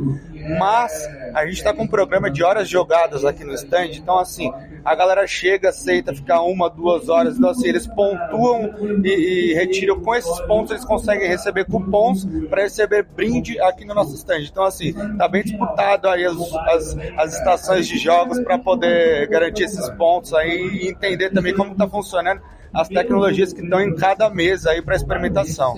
Mas 0.57 1.09
a 1.33 1.45
gente 1.45 1.57
está 1.57 1.73
com 1.73 1.83
um 1.83 1.87
programa 1.87 2.29
de 2.29 2.43
horas 2.43 2.67
jogadas 2.67 3.23
aqui 3.23 3.43
no 3.43 3.53
stand, 3.53 3.91
então 3.93 4.19
assim, 4.19 4.51
a 4.83 4.93
galera 4.95 5.25
chega, 5.25 5.69
aceita 5.69 6.13
ficar 6.13 6.41
uma, 6.41 6.69
duas 6.69 7.09
horas, 7.09 7.37
então 7.37 7.49
assim, 7.49 7.67
eles 7.67 7.87
pontuam 7.87 8.73
e, 9.03 9.09
e 9.09 9.53
retiram. 9.53 9.99
Com 10.01 10.13
esses 10.13 10.39
pontos, 10.41 10.71
eles 10.71 10.85
conseguem 10.85 11.27
receber 11.27 11.65
cupons 11.65 12.25
para 12.49 12.63
receber 12.63 13.03
brinde 13.03 13.59
aqui 13.61 13.85
no 13.85 13.93
nosso 13.93 14.15
stand. 14.15 14.41
Então 14.41 14.63
assim, 14.63 14.93
tá 15.17 15.27
bem 15.27 15.43
disputado 15.43 16.09
aí 16.09 16.25
as, 16.25 16.37
as, 16.53 16.97
as 17.17 17.33
estações 17.35 17.87
de 17.87 17.97
jogos 17.97 18.39
para 18.39 18.57
poder 18.59 19.27
garantir 19.27 19.63
esses 19.63 19.89
pontos 19.91 20.33
aí 20.33 20.83
e 20.83 20.89
entender 20.89 21.29
também 21.29 21.53
como 21.53 21.71
está 21.71 21.87
funcionando 21.87 22.41
as 22.73 22.87
tecnologias 22.89 23.53
que 23.53 23.61
estão 23.61 23.79
em 23.81 23.95
cada 23.95 24.29
mesa 24.29 24.71
aí 24.71 24.81
para 24.81 24.95
experimentação. 24.95 25.75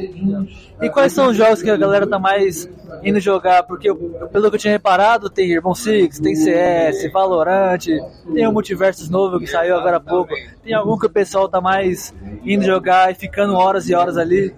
E 0.81 0.89
quais 0.89 1.11
são 1.13 1.29
os 1.29 1.37
jogos 1.37 1.61
que 1.61 1.69
a 1.69 1.77
galera 1.77 2.07
tá 2.07 2.17
mais 2.19 2.69
indo 3.03 3.19
jogar? 3.19 3.63
Porque, 3.63 3.89
eu- 3.89 3.95
pelo 4.31 4.49
que 4.49 4.55
eu 4.55 4.59
tinha 4.59 4.73
reparado, 4.73 5.29
tem 5.29 5.51
Rainbow 5.51 5.75
Six, 5.75 6.19
tem 6.19 6.35
CS, 6.35 7.11
Valorant, 7.11 7.79
tem 8.33 8.47
o 8.47 8.51
Multiversus 8.51 9.09
novo 9.09 9.39
que 9.39 9.47
saiu 9.47 9.75
agora 9.75 9.97
há 9.97 9.99
pouco. 9.99 10.33
Tem 10.63 10.73
algum 10.73 10.97
que 10.97 11.05
o 11.05 11.09
pessoal 11.09 11.47
tá 11.47 11.59
mais 11.61 12.13
indo 12.43 12.63
jogar 12.63 13.11
e 13.11 13.15
ficando 13.15 13.53
horas 13.55 13.89
e 13.89 13.93
horas 13.95 14.17
ali? 14.17 14.53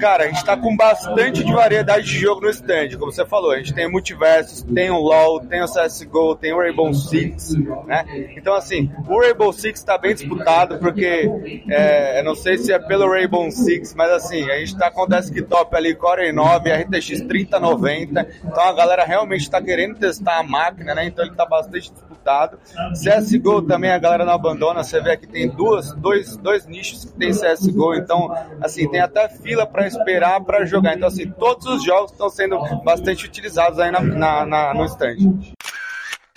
Cara, 0.00 0.24
a 0.24 0.26
gente 0.28 0.44
tá 0.44 0.56
com 0.56 0.76
bastante 0.76 1.42
de 1.44 1.52
variedade 1.52 2.06
de 2.06 2.18
jogo 2.18 2.42
no 2.42 2.50
stand, 2.50 2.90
como 2.98 3.10
você 3.12 3.24
falou. 3.24 3.50
A 3.52 3.56
gente 3.58 3.74
tem 3.74 3.86
o 3.86 3.90
Multiversus, 3.90 4.62
tem 4.62 4.90
o 4.90 4.98
LoL, 4.98 5.40
tem 5.40 5.62
o 5.62 5.66
CSGO, 5.66 6.36
tem 6.36 6.52
o 6.52 6.58
Rainbow 6.58 6.92
Six, 6.92 7.54
né? 7.86 8.04
Então, 8.36 8.54
assim, 8.54 8.90
o 9.08 9.18
Rainbow 9.20 9.52
Six 9.52 9.82
tá 9.82 9.96
bem 9.98 10.14
disputado, 10.14 10.78
porque 10.78 11.28
é, 11.70 11.77
eu 12.18 12.24
não 12.24 12.34
sei 12.34 12.58
se 12.58 12.72
é 12.72 12.78
pelo 12.78 13.08
Rainbow 13.08 13.50
Six, 13.50 13.94
mas 13.94 14.10
assim, 14.10 14.48
a 14.50 14.58
gente 14.58 14.76
tá 14.76 14.90
com 14.90 15.06
desktop 15.06 15.74
ali 15.76 15.94
Core 15.94 16.32
i9, 16.32 16.84
RTX 16.84 17.20
3090, 17.22 18.26
então 18.44 18.62
a 18.62 18.72
galera 18.72 19.04
realmente 19.04 19.48
tá 19.50 19.60
querendo 19.62 19.96
testar 19.98 20.38
a 20.38 20.42
máquina, 20.42 20.94
né? 20.94 21.06
Então 21.06 21.24
ele 21.24 21.34
tá 21.34 21.46
bastante 21.46 21.92
disputado. 21.92 22.58
CSGO 22.92 23.62
também 23.62 23.90
a 23.90 23.98
galera 23.98 24.24
não 24.24 24.32
abandona, 24.34 24.82
você 24.84 25.00
vê 25.00 25.16
que 25.16 25.26
tem 25.26 25.48
duas, 25.48 25.92
dois, 25.94 26.36
dois 26.36 26.66
nichos 26.66 27.04
que 27.06 27.12
tem 27.12 27.30
CSGO, 27.30 27.94
então, 27.94 28.28
assim, 28.60 28.88
tem 28.90 29.00
até 29.00 29.28
fila 29.28 29.66
para 29.66 29.86
esperar 29.86 30.40
para 30.42 30.64
jogar. 30.64 30.94
Então, 30.94 31.08
assim, 31.08 31.28
todos 31.30 31.66
os 31.66 31.82
jogos 31.84 32.12
estão 32.12 32.28
sendo 32.28 32.58
bastante 32.84 33.24
utilizados 33.24 33.78
aí 33.78 33.90
na, 33.90 34.00
na- 34.00 34.46
na- 34.46 34.74
no 34.74 34.84
stand. 34.84 35.16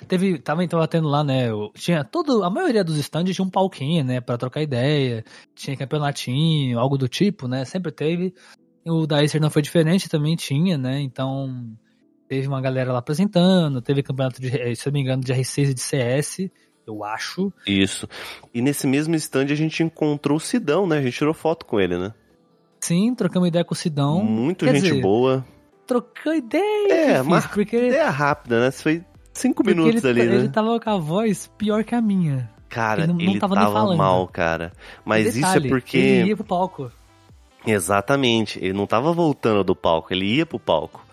Teve, 0.08 0.40
também 0.40 0.68
tava 0.68 0.88
tendo 0.88 1.08
lá, 1.08 1.24
né? 1.24 1.48
Tinha 1.76 2.04
todo, 2.04 2.44
a 2.44 2.50
maioria 2.50 2.84
dos 2.84 2.98
stands 2.98 3.36
tinha 3.36 3.46
um 3.46 3.50
palquinho, 3.50 4.04
né? 4.04 4.20
Pra 4.22 4.38
trocar 4.38 4.62
ideia. 4.62 5.24
Tinha 5.56 5.78
campeonatinho, 5.78 6.80
algo 6.80 6.98
do 6.98 7.08
tipo, 7.08 7.48
né? 7.48 7.66
Sempre 7.66 7.92
teve. 7.92 8.34
O 8.86 9.06
da 9.06 9.22
Acer 9.22 9.40
não 9.40 9.50
foi 9.50 9.62
diferente, 9.62 10.10
também 10.10 10.36
tinha, 10.36 10.78
né? 10.78 11.00
Então, 11.02 11.76
teve 12.28 12.48
uma 12.48 12.62
galera 12.62 12.92
lá 12.92 13.00
apresentando. 13.00 13.82
Teve 13.82 14.02
campeonato 14.02 14.42
de, 14.42 14.48
eh, 14.50 14.74
se 14.74 14.88
eu 14.88 14.92
não 14.92 15.00
me 15.00 15.02
engano, 15.02 15.24
de 15.24 15.34
R6 15.34 15.70
e 15.70 15.74
de 15.74 15.82
CS, 15.82 16.50
eu 16.88 17.04
acho. 17.04 17.54
Isso. 17.68 18.08
E 18.54 18.62
nesse 18.62 18.88
mesmo 18.88 19.16
stand 19.16 19.46
a 19.52 19.56
gente 19.56 19.84
encontrou 19.84 20.38
o 20.38 20.42
Sidão, 20.42 20.88
né? 20.88 20.98
A 20.98 21.02
gente 21.02 21.18
tirou 21.18 21.34
foto 21.34 21.66
com 21.66 21.80
ele, 21.80 21.98
né? 21.98 22.14
Sim, 22.80 23.14
trocamos 23.14 23.48
ideia 23.48 23.64
com 23.64 23.74
o 23.74 23.78
Sidão. 23.78 24.24
Muito 24.24 24.66
Quer 24.66 24.76
gente 24.76 24.84
dizer, 24.90 25.02
boa. 25.02 25.46
Trocou 25.86 26.34
ideia, 26.34 27.18
É, 27.18 27.22
mas 27.22 27.46
porque, 27.46 27.78
Ideia 27.78 28.10
rápida, 28.10 28.60
né? 28.60 28.72
Foi 28.72 29.04
cinco 29.42 29.64
porque 29.64 29.74
minutos 29.78 30.04
ele, 30.04 30.22
ali, 30.22 30.34
ele 30.36 30.44
né? 30.44 30.50
tava 30.54 30.80
com 30.80 30.90
a 30.90 30.98
voz 30.98 31.50
pior 31.58 31.84
que 31.84 31.94
a 31.96 32.02
minha. 32.02 32.50
Cara, 32.70 33.04
Ele 33.04 33.12
ele, 33.12 33.24
não- 33.26 33.34
não 33.34 33.40
tava 33.40 33.56
tava 33.56 33.74
falando. 33.74 33.98
mal, 33.98 34.28
cara. 34.28 34.72
Mas 35.04 35.28
isso 35.28 35.38
Detalhe, 35.40 35.66
é 35.68 35.70
porque. 35.70 35.98
Ele 35.98 36.30
ia 36.30 36.36
pro 36.38 36.46
palco. 36.46 36.92
Exatamente. 37.66 38.60
Ele 38.64 38.74
não 38.74 38.88
tava 38.88 39.12
voltando 39.14 39.64
do 39.64 39.76
palco, 39.76 40.14
ele 40.14 40.26
ia 40.26 40.46
pro 40.46 40.60
palco. 40.60 41.06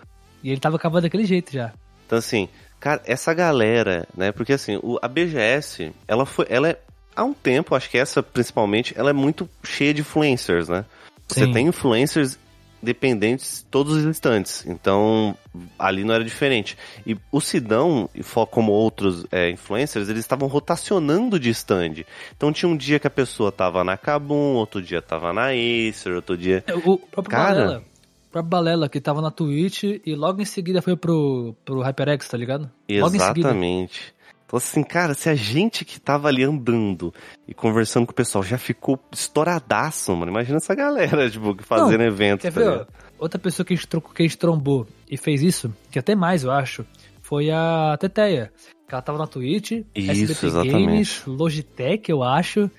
E 0.43 0.49
ele 0.51 0.59
tava 0.59 0.77
acabando 0.77 1.03
daquele 1.03 1.25
jeito 1.25 1.51
já. 1.51 1.73
Então, 2.05 2.17
assim, 2.17 2.47
cara, 2.79 3.01
essa 3.05 3.33
galera, 3.33 4.07
né? 4.15 4.31
Porque 4.31 4.53
assim, 4.53 4.79
o- 4.81 4.97
a 5.01 5.07
BGS, 5.07 5.91
ela 6.07 6.25
foi. 6.25 6.45
Ela 6.49 6.69
é. 6.69 6.79
Há 7.15 7.23
um 7.23 7.33
tempo, 7.33 7.75
acho 7.75 7.89
que 7.89 7.97
essa 7.97 8.23
principalmente, 8.23 8.93
ela 8.97 9.09
é 9.09 9.13
muito 9.13 9.49
cheia 9.63 9.93
de 9.93 10.01
influencers, 10.01 10.69
né? 10.69 10.85
Você 11.27 11.45
Sim. 11.45 11.51
tem 11.51 11.67
influencers 11.67 12.39
dependentes 12.81 13.65
todos 13.69 13.97
os 13.97 14.05
instantes. 14.05 14.65
Então, 14.65 15.35
ali 15.77 16.03
não 16.03 16.13
era 16.13 16.23
diferente. 16.23 16.77
E 17.05 17.17
o 17.31 17.41
Sidão, 17.41 18.09
como 18.51 18.71
outros 18.71 19.25
é, 19.31 19.49
influencers, 19.49 20.09
eles 20.09 20.21
estavam 20.21 20.47
rotacionando 20.47 21.39
de 21.39 21.49
stand. 21.49 22.05
Então 22.35 22.51
tinha 22.51 22.69
um 22.69 22.77
dia 22.77 22.99
que 22.99 23.07
a 23.07 23.11
pessoa 23.11 23.51
tava 23.51 23.83
na 23.83 23.97
Kabum, 23.97 24.55
outro 24.55 24.81
dia 24.81 25.01
tava 25.01 25.33
na 25.33 25.49
Acer, 25.49 26.15
outro 26.15 26.37
dia. 26.37 26.63
O 26.85 26.97
próprio 26.97 27.31
Cara. 27.31 27.55
Balela. 27.55 27.83
O 28.27 28.31
próprio 28.31 28.49
Balela, 28.49 28.89
que 28.89 29.01
tava 29.01 29.21
na 29.21 29.31
Twitch 29.31 29.83
e 30.05 30.15
logo 30.15 30.39
em 30.39 30.45
seguida 30.45 30.81
foi 30.81 30.95
pro, 30.95 31.55
pro 31.65 31.81
HyperX, 31.81 32.27
tá 32.27 32.37
ligado? 32.37 32.69
Logo 32.89 33.15
em 33.15 33.19
seguida. 33.19 33.49
Exatamente. 33.49 34.13
Então, 34.49 34.57
assim, 34.57 34.81
cara, 34.81 35.13
se 35.13 35.29
a 35.29 35.35
gente 35.35 35.85
que 35.85 36.01
tava 36.01 36.27
ali 36.27 36.43
andando 36.43 37.13
e 37.47 37.53
conversando 37.53 38.07
com 38.07 38.11
o 38.11 38.15
pessoal 38.15 38.43
já 38.43 38.57
ficou 38.57 38.99
estouradaço, 39.11 40.11
mano, 40.15 40.31
imagina 40.31 40.57
essa 40.57 40.73
galera, 40.73 41.29
tipo, 41.29 41.55
fazendo 41.61 42.01
evento. 42.01 42.41
Quer 42.41 42.51
tá 42.53 42.59
ver? 42.59 42.87
Outra 43.19 43.39
pessoa 43.39 43.63
que 43.63 43.73
a, 43.73 43.75
gente 43.75 43.87
trocou, 43.87 44.11
que 44.11 44.23
a 44.23 44.25
gente 44.25 44.39
trombou 44.39 44.87
e 45.07 45.17
fez 45.17 45.43
isso, 45.43 45.71
que 45.91 45.99
até 45.99 46.15
mais 46.15 46.43
eu 46.43 46.49
acho, 46.49 46.83
foi 47.21 47.51
a 47.51 47.95
Teteia. 47.99 48.51
Que 48.87 48.95
ela 48.95 49.03
tava 49.03 49.19
na 49.19 49.27
Twitch, 49.27 49.83
Isso, 49.93 50.11
SBT 50.11 50.45
exatamente. 50.47 50.73
Games, 50.73 51.23
Logitech, 51.27 52.09
eu 52.09 52.23
acho. 52.23 52.71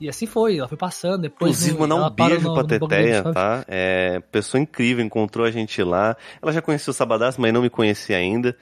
E 0.00 0.08
assim 0.08 0.24
foi, 0.24 0.56
ela 0.56 0.66
foi 0.66 0.78
passando. 0.78 1.20
Depois 1.20 1.62
Inclusive, 1.62 1.78
mandar 1.78 2.06
um 2.06 2.10
beijo 2.10 2.48
no- 2.48 2.54
pra 2.54 2.64
Teteia, 2.64 3.22
tá? 3.22 3.64
É, 3.68 4.18
pessoa 4.32 4.58
incrível, 4.62 5.04
encontrou 5.04 5.44
a 5.44 5.50
gente 5.50 5.82
lá. 5.82 6.16
Ela 6.40 6.52
já 6.52 6.62
conhecia 6.62 6.90
o 6.90 6.94
Sabadaço, 6.94 7.38
mas 7.38 7.52
não 7.52 7.60
me 7.60 7.68
conhecia 7.68 8.16
ainda. 8.16 8.56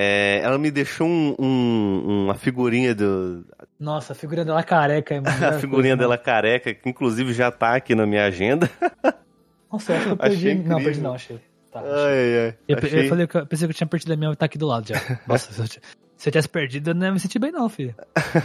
É, 0.00 0.40
ela 0.44 0.56
me 0.58 0.70
deixou 0.70 1.08
um- 1.08 1.34
um- 1.40 2.24
uma 2.26 2.34
figurinha 2.34 2.94
do. 2.94 3.44
Nossa, 3.80 4.12
a 4.12 4.16
figurinha 4.16 4.44
dela 4.44 4.62
careca 4.62 5.12
é 5.14 5.18
A 5.56 5.58
figurinha 5.58 5.96
coisa, 5.96 5.96
dela 5.96 6.16
né? 6.16 6.22
careca, 6.22 6.72
que 6.72 6.88
inclusive 6.88 7.32
já 7.32 7.50
tá 7.50 7.74
aqui 7.74 7.96
na 7.96 8.06
minha 8.06 8.24
agenda. 8.24 8.70
Nossa, 9.72 9.92
eu 9.92 9.96
acho 9.96 10.06
que 10.06 10.12
eu 10.12 10.16
perdi. 10.16 10.54
Não, 10.54 10.80
perdi 10.82 11.00
não, 11.00 11.14
achei. 11.14 11.40
Tá, 11.72 11.80
achei. 11.80 11.92
Ai, 11.92 12.38
ai. 12.46 12.54
Eu, 12.68 12.78
achei- 12.78 13.04
eu 13.04 13.08
falei 13.08 13.26
que 13.26 13.36
eu 13.36 13.46
pensei 13.46 13.66
que 13.66 13.72
eu 13.72 13.76
tinha 13.76 13.86
perdido 13.88 14.12
a 14.12 14.16
minha, 14.16 14.36
tá 14.36 14.46
aqui 14.46 14.56
do 14.56 14.66
lado 14.68 14.86
já. 14.88 14.94
Nossa, 15.26 15.52
se 15.52 15.60
eu, 15.60 15.68
t- 15.68 15.80
se 16.16 16.28
eu 16.28 16.32
tivesse 16.32 16.48
perdido, 16.48 16.90
eu 16.90 16.94
não 16.94 17.06
ia 17.06 17.12
me 17.12 17.18
sentir 17.20 17.40
bem, 17.40 17.50
não, 17.50 17.68
filho. 17.68 17.94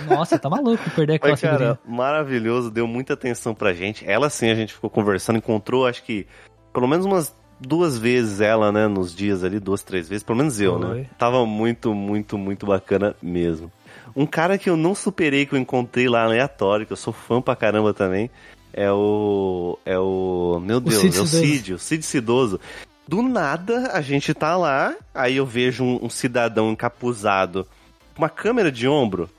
Nossa, 0.08 0.40
tá 0.40 0.50
maluco 0.50 0.90
perder 0.96 1.14
aquela 1.16 1.34
Mas, 1.34 1.42
cara, 1.42 1.54
figurinha. 1.58 1.80
maravilhoso, 1.86 2.72
deu 2.72 2.88
muita 2.88 3.14
atenção 3.14 3.54
pra 3.54 3.74
gente. 3.74 4.04
Ela 4.10 4.28
sim, 4.30 4.50
a 4.50 4.56
gente 4.56 4.74
ficou 4.74 4.90
conversando, 4.90 5.38
encontrou, 5.38 5.86
acho 5.86 6.04
que 6.04 6.26
pelo 6.74 6.88
menos 6.88 7.06
umas 7.06 7.36
duas 7.60 7.98
vezes 7.98 8.42
ela, 8.42 8.72
né, 8.72 8.88
nos 8.88 9.16
dias 9.16 9.44
ali, 9.44 9.60
duas, 9.60 9.82
três 9.84 10.08
vezes, 10.08 10.24
pelo 10.24 10.38
menos 10.38 10.60
eu, 10.60 10.80
Foi. 10.80 11.00
né? 11.00 11.06
Tava 11.18 11.46
muito, 11.46 11.94
muito, 11.94 12.38
muito 12.38 12.66
bacana 12.66 13.16
mesmo. 13.22 13.72
Um 14.16 14.26
cara 14.26 14.58
que 14.58 14.70
eu 14.70 14.78
não 14.78 14.94
superei, 14.94 15.46
que 15.46 15.56
eu 15.56 15.60
encontrei 15.60 16.08
lá 16.08 16.24
aleatório, 16.24 16.86
que 16.86 16.94
eu 16.94 16.98
sou 16.98 17.14
fã 17.14 17.42
pra 17.42 17.56
caramba 17.56 17.94
também, 17.94 18.30
é 18.72 18.92
o. 18.92 19.78
É 19.86 19.98
o. 19.98 20.62
Meu 20.64 20.80
Deus, 20.80 21.02
Cid 21.02 21.18
é 21.18 21.22
o. 21.22 21.28
Cid, 21.28 21.74
o 21.74 21.80
Cid 21.80 22.04
Cidoso. 22.04 22.60
Do 23.08 23.22
nada, 23.22 23.92
a 23.92 24.02
gente 24.02 24.34
tá 24.34 24.56
lá, 24.56 24.96
aí 25.14 25.38
eu 25.38 25.46
vejo 25.46 25.84
um, 25.84 26.06
um 26.06 26.10
cidadão 26.10 26.72
encapuzado 26.72 27.68
com 28.16 28.22
uma 28.22 28.30
câmera 28.30 28.72
de 28.72 28.88
ombro. 28.88 29.30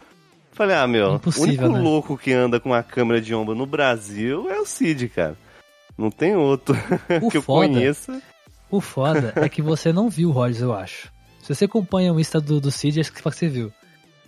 Falei, 0.53 0.77
ah, 0.77 0.87
meu, 0.87 1.21
o 1.37 1.41
único 1.41 1.69
né? 1.69 1.81
louco 1.81 2.17
que 2.17 2.33
anda 2.33 2.61
com 2.61 2.69
uma 2.71 2.83
câmera 2.83 3.21
de 3.21 3.35
ombro 3.35 3.55
no 3.55 3.67
Brasil 3.67 4.49
é 4.51 4.61
o 4.61 4.67
Cid, 4.67 5.09
cara. 5.09 5.37
Não 5.97 6.11
tem 6.11 6.35
outro 6.37 6.75
O 7.23 7.31
que 7.31 7.37
eu 7.39 7.43
foda, 7.43 7.69
conheça. 7.69 8.21
o 8.71 8.81
foda 8.81 9.33
é 9.37 9.49
que 9.49 9.63
você 9.63 9.93
não 9.93 10.09
viu 10.09 10.29
o 10.31 10.33
Rogers, 10.33 10.61
eu 10.61 10.75
acho. 10.75 11.13
Se 11.43 11.55
você 11.55 11.67
acompanha 11.67 12.13
o 12.13 12.19
Insta 12.19 12.41
do, 12.41 12.61
do 12.61 12.71
Cid, 12.71 13.01
acho 13.01 13.13
que 13.13 13.23
você 13.23 13.49
viu. 13.49 13.73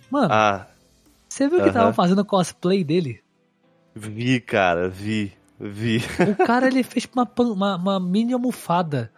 Mano, 0.09 0.29
Ah, 0.31 0.67
você 1.27 1.47
viu 1.47 1.57
que 1.57 1.63
aham. 1.63 1.73
tava 1.73 1.93
fazendo 1.93 2.23
cosplay 2.23 2.83
dele? 2.83 3.21
vi, 3.95 4.39
cara, 4.39 4.87
vi, 4.89 5.33
vi. 5.59 5.97
O 6.29 6.35
cara, 6.45 6.67
ele 6.67 6.83
fez 6.83 7.07
uma, 7.13 7.27
uma, 7.39 7.75
uma 7.75 7.99
mini 7.99 8.31
almofada 8.33 9.11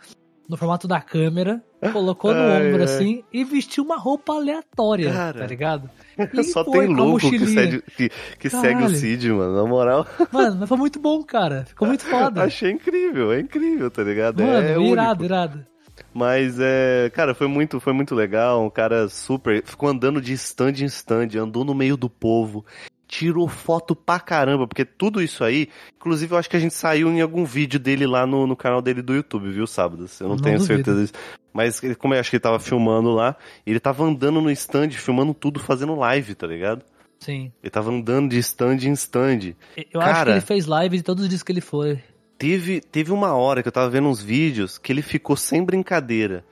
no 0.47 0.55
formato 0.57 0.87
da 0.87 1.01
câmera, 1.01 1.61
colocou 1.91 2.33
no 2.33 2.39
Ai, 2.39 2.67
ombro 2.67 2.79
ai. 2.79 2.83
assim 2.83 3.23
e 3.31 3.43
vestiu 3.43 3.83
uma 3.83 3.97
roupa 3.97 4.33
aleatória, 4.33 5.11
Cara. 5.11 5.39
tá 5.39 5.45
ligado? 5.47 5.89
E 6.33 6.43
Só 6.43 6.65
foi 6.65 6.85
tem 6.85 6.93
louco 6.93 7.29
que, 7.29 7.47
segue, 7.47 7.81
que, 7.95 8.09
que 8.37 8.49
segue 8.49 8.83
o. 8.83 8.89
Cid, 8.89 9.31
mano, 9.31 9.55
na 9.55 9.65
moral. 9.65 10.05
Mano, 10.33 10.57
mas 10.59 10.67
foi 10.67 10.77
muito 10.77 10.99
bom, 10.99 11.23
cara. 11.23 11.63
Ficou 11.65 11.87
muito 11.87 12.03
foda. 12.03 12.43
Achei 12.43 12.71
incrível, 12.71 13.31
é 13.31 13.39
incrível, 13.39 13.89
tá 13.89 14.03
ligado? 14.03 14.43
Mano, 14.43 14.67
é 14.67 14.77
único. 14.77 14.91
irado, 14.91 15.23
irado. 15.23 15.65
Mas 16.13 16.57
é, 16.59 17.09
cara, 17.13 17.33
foi 17.33 17.47
muito, 17.47 17.79
foi 17.79 17.93
muito 17.93 18.15
legal. 18.15 18.65
Um 18.65 18.69
cara 18.69 19.07
super, 19.07 19.63
ficou 19.63 19.87
andando 19.89 20.19
de 20.21 20.33
stand 20.33 20.73
em 20.81 20.85
stand, 20.85 21.29
andou 21.39 21.63
no 21.63 21.73
meio 21.73 21.95
do 21.95 22.09
povo, 22.09 22.65
tirou 23.09 23.47
foto 23.47 23.95
pra 23.95 24.19
caramba, 24.19 24.67
porque 24.67 24.85
tudo 24.85 25.19
isso 25.19 25.43
aí, 25.43 25.67
inclusive 25.97 26.31
eu 26.31 26.37
acho 26.37 26.47
que 26.47 26.55
a 26.55 26.59
gente 26.59 26.75
saiu 26.75 27.09
em 27.09 27.19
algum 27.21 27.43
vídeo 27.43 27.79
dele 27.79 28.05
lá 28.05 28.23
no, 28.27 28.45
no 28.45 28.55
canal 28.55 28.83
dele 28.83 29.01
do 29.01 29.15
YouTube, 29.15 29.49
viu, 29.49 29.65
sábados? 29.65 30.21
Eu 30.21 30.27
não, 30.29 30.35
Não 30.35 30.41
tenho 30.43 30.59
duvido. 30.59 30.75
certeza 30.75 31.01
disso. 31.01 31.13
Mas 31.51 31.83
ele- 31.83 31.95
como 31.95 32.13
eu 32.13 32.19
acho 32.19 32.29
que 32.29 32.35
ele 32.35 32.41
tava 32.43 32.59
filmando 32.59 33.09
lá, 33.11 33.35
ele 33.65 33.79
tava 33.79 34.03
andando 34.03 34.39
no 34.39 34.51
stand, 34.51 34.91
filmando 34.91 35.33
tudo, 35.33 35.59
fazendo 35.59 35.95
live, 35.95 36.35
tá 36.35 36.45
ligado? 36.45 36.85
Sim. 37.19 37.51
Ele 37.63 37.71
tava 37.71 37.89
andando 37.91 38.29
de 38.29 38.37
stand 38.37 38.77
em 38.83 38.91
stand. 38.93 39.55
Eu 39.91 39.99
acho 39.99 40.09
que 40.09 40.15
Cara. 40.15 40.31
ele 40.33 40.41
fez 40.41 40.67
live 40.67 40.97
de 40.97 41.03
todos 41.03 41.23
os 41.23 41.29
dias 41.29 41.41
que 41.41 41.51
ele 41.51 41.61
foi. 41.61 41.99
Teve, 42.37 42.79
teve 42.79 43.11
uma 43.11 43.33
hora 43.33 43.61
que 43.63 43.67
eu 43.67 43.71
tava 43.73 43.89
vendo 43.89 44.07
uns 44.07 44.21
vídeos 44.21 44.77
que 44.77 44.93
ele 44.93 45.01
ficou 45.01 45.35
sem 45.35 45.63
brincadeira. 45.63 46.45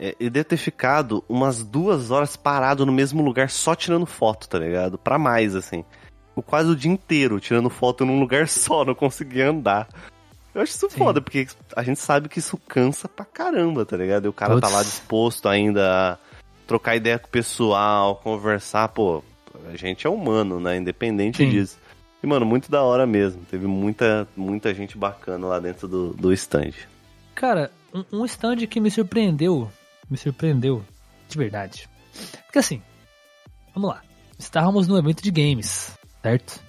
É, 0.00 0.14
ele 0.18 0.30
deve 0.30 0.44
ter 0.44 0.56
ficado 0.56 1.24
umas 1.28 1.62
duas 1.62 2.10
horas 2.12 2.36
parado 2.36 2.86
no 2.86 2.92
mesmo 2.92 3.20
lugar 3.22 3.50
só 3.50 3.74
tirando 3.74 4.06
foto, 4.06 4.48
tá 4.48 4.56
ligado? 4.58 4.96
Pra 4.96 5.18
mais, 5.18 5.54
assim. 5.56 5.84
Quase 6.42 6.70
o 6.70 6.76
dia 6.76 6.90
inteiro 6.90 7.40
tirando 7.40 7.70
foto 7.70 8.04
num 8.04 8.20
lugar 8.20 8.46
só, 8.48 8.84
não 8.84 8.94
conseguia 8.94 9.50
andar. 9.50 9.88
Eu 10.54 10.62
acho 10.62 10.72
isso 10.72 10.90
Sim. 10.90 10.98
foda, 10.98 11.20
porque 11.20 11.46
a 11.76 11.82
gente 11.82 12.00
sabe 12.00 12.28
que 12.28 12.38
isso 12.38 12.56
cansa 12.68 13.08
pra 13.08 13.24
caramba, 13.24 13.84
tá 13.84 13.96
ligado? 13.96 14.24
E 14.24 14.28
o 14.28 14.32
cara 14.32 14.60
tá 14.60 14.68
lá 14.68 14.82
disposto 14.82 15.48
ainda 15.48 16.14
a 16.14 16.18
trocar 16.66 16.96
ideia 16.96 17.18
com 17.18 17.28
o 17.28 17.30
pessoal, 17.30 18.16
conversar, 18.16 18.88
pô. 18.88 19.22
A 19.72 19.76
gente 19.76 20.06
é 20.06 20.10
humano, 20.10 20.58
né? 20.58 20.76
Independente 20.76 21.38
Sim. 21.38 21.50
disso. 21.50 21.78
E, 22.22 22.26
mano, 22.26 22.44
muito 22.44 22.70
da 22.70 22.82
hora 22.82 23.06
mesmo. 23.06 23.42
Teve 23.50 23.66
muita, 23.66 24.26
muita 24.36 24.74
gente 24.74 24.98
bacana 24.98 25.46
lá 25.46 25.60
dentro 25.60 25.86
do, 25.86 26.12
do 26.14 26.32
stand. 26.32 26.72
Cara, 27.34 27.70
um, 27.94 28.20
um 28.20 28.24
stand 28.24 28.66
que 28.66 28.80
me 28.80 28.90
surpreendeu, 28.90 29.70
me 30.10 30.16
surpreendeu, 30.16 30.84
de 31.28 31.38
verdade. 31.38 31.88
Porque 32.46 32.58
assim, 32.58 32.82
vamos 33.74 33.90
lá. 33.90 34.02
Estávamos 34.38 34.86
no 34.88 34.98
evento 34.98 35.22
de 35.22 35.30
games, 35.30 35.97
certo? 36.30 36.60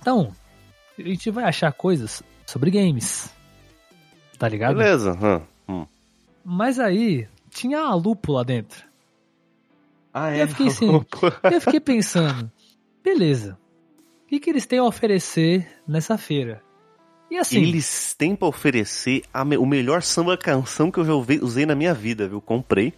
Então, 0.00 0.34
a 0.98 1.02
gente 1.02 1.30
vai 1.30 1.44
achar 1.44 1.72
coisas 1.72 2.22
sobre 2.46 2.70
games. 2.70 3.30
Tá 4.38 4.48
ligado? 4.48 4.76
Beleza. 4.76 5.44
hum. 5.68 5.86
Mas 6.44 6.78
aí, 6.78 7.28
tinha 7.50 7.80
a 7.80 7.94
Lupo 7.94 8.32
lá 8.32 8.42
dentro. 8.42 8.84
Ah, 10.12 10.36
Eu 10.36 10.48
fiquei 10.48 10.66
assim, 10.68 11.04
eu 11.44 11.60
fiquei 11.60 11.78
pensando, 11.80 12.50
beleza. 13.04 13.56
O 14.24 14.28
que, 14.28 14.40
que 14.40 14.50
eles 14.50 14.66
têm 14.66 14.78
a 14.78 14.84
oferecer 14.84 15.68
nessa 15.86 16.16
feira? 16.18 16.62
E 17.30 17.36
assim, 17.38 17.62
Eles 17.62 18.12
têm 18.14 18.34
pra 18.34 18.48
oferecer 18.48 19.22
a 19.32 19.44
me- 19.44 19.56
o 19.56 19.64
melhor 19.66 20.02
samba 20.02 20.36
canção 20.36 20.90
que 20.90 20.98
eu 20.98 21.04
já 21.04 21.14
ouvi- 21.14 21.38
usei 21.40 21.64
na 21.64 21.76
minha 21.76 21.94
vida, 21.94 22.26
viu? 22.28 22.40
Comprei, 22.40 22.92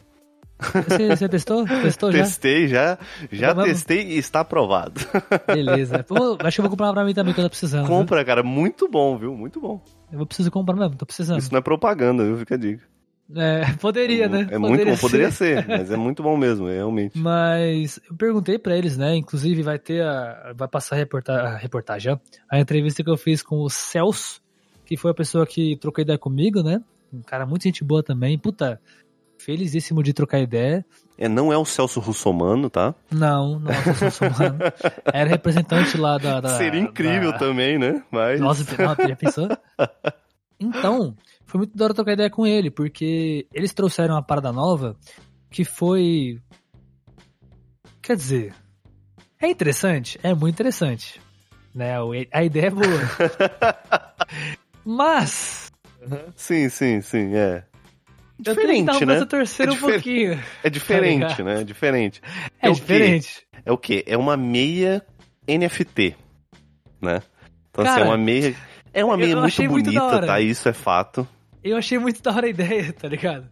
você, 0.62 1.08
você 1.08 1.28
testou? 1.28 1.64
Testou 1.66 2.12
já? 2.12 2.18
testei 2.22 2.68
já, 2.68 2.98
já 3.30 3.52
Vamos- 3.52 3.70
testei 3.70 4.02
e 4.02 4.18
está 4.18 4.40
aprovado. 4.40 5.00
Beleza. 5.46 6.02
Pô, 6.08 6.36
acho 6.40 6.56
que 6.56 6.60
eu 6.60 6.64
vou 6.64 6.70
comprar 6.70 6.92
pra 6.92 7.04
mim 7.04 7.14
também 7.14 7.34
que 7.34 7.40
eu 7.40 7.44
tô 7.44 7.50
precisando. 7.50 7.86
viu? 7.86 7.96
Compra, 7.96 8.24
cara, 8.24 8.42
muito 8.42 8.88
bom, 8.88 9.16
viu? 9.18 9.34
Muito 9.34 9.60
bom. 9.60 9.82
Eu 10.10 10.18
vou 10.18 10.26
precisar 10.26 10.50
comprar 10.50 10.76
mesmo, 10.76 10.96
tô 10.96 11.06
precisando. 11.06 11.38
Isso 11.38 11.50
não 11.52 11.58
é 11.58 11.62
propaganda, 11.62 12.24
viu? 12.24 12.36
Fica 12.38 12.54
a 12.54 12.58
dica. 12.58 12.84
É, 13.34 13.64
poderia, 13.80 14.28
né? 14.28 14.46
É 14.50 14.58
muito 14.58 14.84
bom, 14.84 14.96
poderia 14.96 15.30
ser, 15.30 15.66
mas 15.66 15.90
é 15.90 15.96
muito 15.96 16.22
bom 16.22 16.36
mesmo, 16.36 16.68
é, 16.68 16.74
realmente. 16.74 17.18
Mas 17.18 17.98
eu 18.10 18.14
perguntei 18.16 18.58
pra 18.58 18.76
eles, 18.76 18.96
né? 18.98 19.16
Inclusive 19.16 19.62
vai 19.62 19.78
ter 19.78 20.02
a, 20.02 20.52
vai 20.54 20.68
passar 20.68 20.96
a, 20.96 20.98
reporta, 20.98 21.32
a 21.32 21.56
reportagem, 21.56 22.20
a 22.50 22.60
entrevista 22.60 23.02
que 23.02 23.08
eu 23.08 23.16
fiz 23.16 23.42
com 23.42 23.62
o 23.62 23.70
Celso, 23.70 24.40
que 24.84 24.96
foi 24.98 25.12
a 25.12 25.14
pessoa 25.14 25.46
que 25.46 25.76
trocou 25.78 26.02
ideia 26.02 26.18
comigo, 26.18 26.62
né? 26.62 26.82
Um 27.10 27.22
cara 27.22 27.46
muito 27.46 27.62
gente 27.62 27.82
boa 27.84 28.02
também. 28.02 28.38
Puta, 28.38 28.78
felizíssimo 29.44 30.02
de 30.02 30.12
trocar 30.12 30.38
ideia. 30.40 30.84
É, 31.18 31.28
não 31.28 31.52
é 31.52 31.56
o 31.58 31.64
Celso 31.64 32.00
Russomano, 32.00 32.70
tá? 32.70 32.94
Não, 33.10 33.58
não 33.58 33.70
é 33.70 33.78
o 33.90 33.94
Celso 33.94 34.24
Mano. 34.24 34.58
Era 35.12 35.28
representante 35.28 35.96
lá 35.96 36.18
da. 36.18 36.40
da 36.40 36.48
Seria 36.56 36.80
incrível 36.80 37.32
da- 37.32 37.38
também, 37.38 37.78
né? 37.78 38.02
Mas. 38.10 38.40
Nossa, 38.40 38.64
não, 38.76 39.08
já 39.08 39.16
pensou? 39.16 39.48
Então, 40.64 41.16
foi 41.44 41.58
muito 41.58 41.76
da 41.76 41.86
hora 41.86 41.94
trocar 41.94 42.12
ideia 42.12 42.30
com 42.30 42.46
ele, 42.46 42.70
porque 42.70 43.48
eles 43.52 43.74
trouxeram 43.74 44.14
uma 44.14 44.22
parada 44.22 44.52
nova 44.52 44.96
que 45.50 45.64
foi. 45.64 46.38
Quer 48.00 48.14
dizer, 48.14 48.54
É 49.40 49.48
interessante? 49.50 50.20
É 50.22 50.32
muito 50.34 50.54
interessante. 50.54 51.20
Né? 51.74 51.94
A 52.32 52.44
ideia 52.44 52.66
é 52.66 52.70
boa. 52.70 52.86
Mas. 54.84 55.72
Sim, 56.36 56.68
sim, 56.68 57.00
sim, 57.00 57.34
é. 57.34 57.64
Diferente, 58.38 59.04
né? 59.04 59.24
torcer 59.24 59.68
é 59.68 59.72
um 59.72 59.76
pouquinho. 59.76 60.42
É 60.62 60.70
diferente, 60.70 61.36
tá 61.36 61.44
né? 61.44 61.60
É 61.60 61.64
diferente. 61.64 62.20
É, 62.60 62.68
é 62.68 62.72
diferente. 62.72 63.46
É 63.64 63.72
o 63.72 63.78
quê? 63.78 64.02
É 64.06 64.16
uma 64.16 64.36
meia 64.36 65.04
NFT, 65.46 66.16
né? 67.00 67.22
Então, 67.70 67.84
Cara, 67.84 67.96
assim, 67.96 68.00
é 68.00 68.04
uma 68.04 68.18
meia. 68.18 68.56
É 68.92 69.04
uma 69.04 69.16
meia 69.16 69.36
muito 69.36 69.56
bonita, 69.68 70.02
muito 70.02 70.26
tá? 70.26 70.40
Isso 70.40 70.68
é 70.68 70.72
fato. 70.72 71.26
Eu 71.62 71.76
achei 71.76 71.98
muito 71.98 72.22
da 72.22 72.32
hora 72.32 72.46
a 72.46 72.50
ideia, 72.50 72.92
tá 72.92 73.08
ligado? 73.08 73.48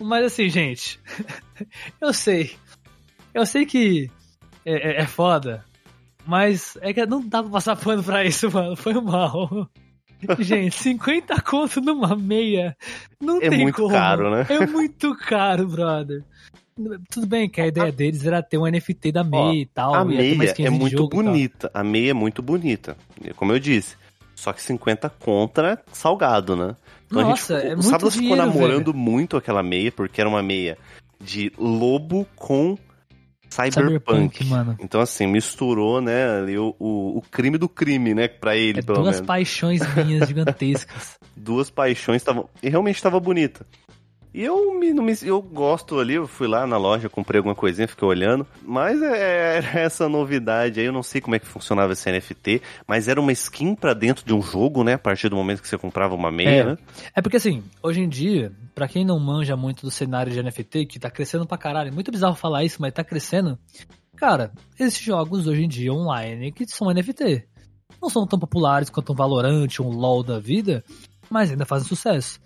Mas 0.00 0.24
assim, 0.24 0.48
gente. 0.48 1.00
eu 2.00 2.12
sei. 2.12 2.52
Eu 3.32 3.46
sei 3.46 3.64
que 3.64 4.10
é, 4.64 4.90
é, 4.90 5.02
é 5.02 5.06
foda. 5.06 5.64
Mas 6.26 6.76
é 6.80 6.92
que 6.92 7.04
não 7.06 7.26
dá 7.26 7.42
pra 7.42 7.52
passar 7.52 7.76
pano 7.76 8.02
pra 8.02 8.24
isso, 8.24 8.50
mano. 8.50 8.76
Foi 8.76 8.94
mal. 8.94 9.68
Gente, 10.38 10.76
50 10.76 11.40
conto 11.42 11.80
numa 11.80 12.16
meia. 12.16 12.76
Não 13.20 13.38
é 13.38 13.48
tem 13.48 13.62
muito 13.62 13.82
como. 13.82 13.90
caro, 13.90 14.30
né? 14.30 14.46
É 14.48 14.66
muito 14.66 15.16
caro, 15.16 15.66
brother. 15.66 16.24
Tudo 17.10 17.26
bem 17.26 17.48
que 17.48 17.60
a 17.60 17.66
ideia 17.66 17.92
deles 17.92 18.24
era 18.24 18.42
ter 18.42 18.56
um 18.56 18.66
NFT 18.66 19.12
da 19.12 19.22
meia 19.22 19.42
Ó, 19.42 19.52
e 19.52 19.66
tal. 19.66 19.94
A 19.94 20.04
meia 20.04 20.54
é 20.58 20.70
muito 20.70 21.08
bonita. 21.08 21.70
A 21.74 21.84
meia 21.84 22.10
é 22.10 22.14
muito 22.14 22.42
bonita. 22.42 22.96
Como 23.36 23.52
eu 23.52 23.58
disse. 23.58 23.96
Só 24.34 24.52
que 24.52 24.62
50 24.62 25.08
contra 25.10 25.80
salgado, 25.92 26.56
né? 26.56 26.74
Então 27.06 27.22
Nossa, 27.22 27.56
a 27.56 27.60
gente, 27.60 27.72
é 27.72 27.76
o 27.76 27.82
Sábado 27.82 28.10
ficou 28.10 28.36
namorando 28.36 28.86
velho. 28.86 28.98
muito 28.98 29.36
aquela 29.36 29.62
meia, 29.62 29.92
porque 29.92 30.20
era 30.20 30.28
uma 30.28 30.42
meia 30.42 30.78
de 31.20 31.52
lobo 31.58 32.26
com 32.34 32.76
cyberpunk. 33.52 34.38
cyberpunk 34.38 34.44
mano. 34.44 34.76
Então, 34.80 35.00
assim, 35.00 35.26
misturou, 35.26 36.00
né, 36.00 36.38
ali 36.38 36.58
o, 36.58 36.74
o, 36.78 37.18
o, 37.18 37.22
crime 37.30 37.58
do 37.58 37.68
crime, 37.68 38.14
né, 38.14 38.28
pra 38.28 38.56
ele, 38.56 38.80
é, 38.80 38.82
pelo 38.82 38.98
duas 38.98 39.16
menos. 39.16 39.16
Duas 39.18 39.26
paixões 39.26 39.80
minhas 39.94 40.28
gigantescas. 40.28 41.18
duas 41.36 41.70
paixões 41.70 42.22
estavam. 42.22 42.48
E 42.62 42.68
realmente 42.68 42.96
estava 42.96 43.20
bonita. 43.20 43.66
E 44.34 44.42
eu 44.42 44.72
me, 44.78 44.92
me, 44.94 45.14
eu 45.22 45.42
gosto 45.42 45.98
ali, 45.98 46.14
eu 46.14 46.26
fui 46.26 46.48
lá 46.48 46.66
na 46.66 46.78
loja, 46.78 47.08
comprei 47.08 47.38
alguma 47.38 47.54
coisinha, 47.54 47.86
fiquei 47.86 48.08
olhando. 48.08 48.46
Mas 48.62 49.00
é, 49.02 49.58
era 49.58 49.80
essa 49.80 50.08
novidade 50.08 50.80
aí, 50.80 50.86
eu 50.86 50.92
não 50.92 51.02
sei 51.02 51.20
como 51.20 51.36
é 51.36 51.38
que 51.38 51.46
funcionava 51.46 51.92
esse 51.92 52.10
NFT, 52.10 52.62
mas 52.86 53.08
era 53.08 53.20
uma 53.20 53.32
skin 53.32 53.74
para 53.74 53.92
dentro 53.92 54.24
de 54.24 54.32
um 54.32 54.40
jogo, 54.40 54.82
né? 54.82 54.94
A 54.94 54.98
partir 54.98 55.28
do 55.28 55.36
momento 55.36 55.60
que 55.60 55.68
você 55.68 55.76
comprava 55.76 56.14
uma 56.14 56.30
meia, 56.30 56.48
é. 56.48 56.64
né? 56.64 56.78
É 57.14 57.20
porque 57.20 57.36
assim, 57.36 57.62
hoje 57.82 58.00
em 58.00 58.08
dia, 58.08 58.52
para 58.74 58.88
quem 58.88 59.04
não 59.04 59.20
manja 59.20 59.56
muito 59.56 59.82
do 59.82 59.90
cenário 59.90 60.32
de 60.32 60.42
NFT, 60.42 60.86
que 60.86 60.98
tá 60.98 61.10
crescendo 61.10 61.46
pra 61.46 61.58
caralho, 61.58 61.88
é 61.88 61.92
muito 61.92 62.10
bizarro 62.10 62.34
falar 62.34 62.64
isso, 62.64 62.78
mas 62.80 62.92
tá 62.92 63.04
crescendo. 63.04 63.58
Cara, 64.16 64.52
existem 64.78 65.06
jogos 65.06 65.46
hoje 65.46 65.64
em 65.64 65.68
dia 65.68 65.92
online 65.92 66.52
que 66.52 66.66
são 66.66 66.92
NFT. 66.92 67.46
Não 68.00 68.08
são 68.08 68.26
tão 68.26 68.38
populares 68.38 68.88
quanto 68.88 69.12
um 69.12 69.16
Valorant, 69.16 69.68
um 69.80 69.88
LoL 69.88 70.22
da 70.22 70.38
vida, 70.38 70.82
mas 71.30 71.50
ainda 71.50 71.66
fazem 71.66 71.86
sucesso. 71.86 72.40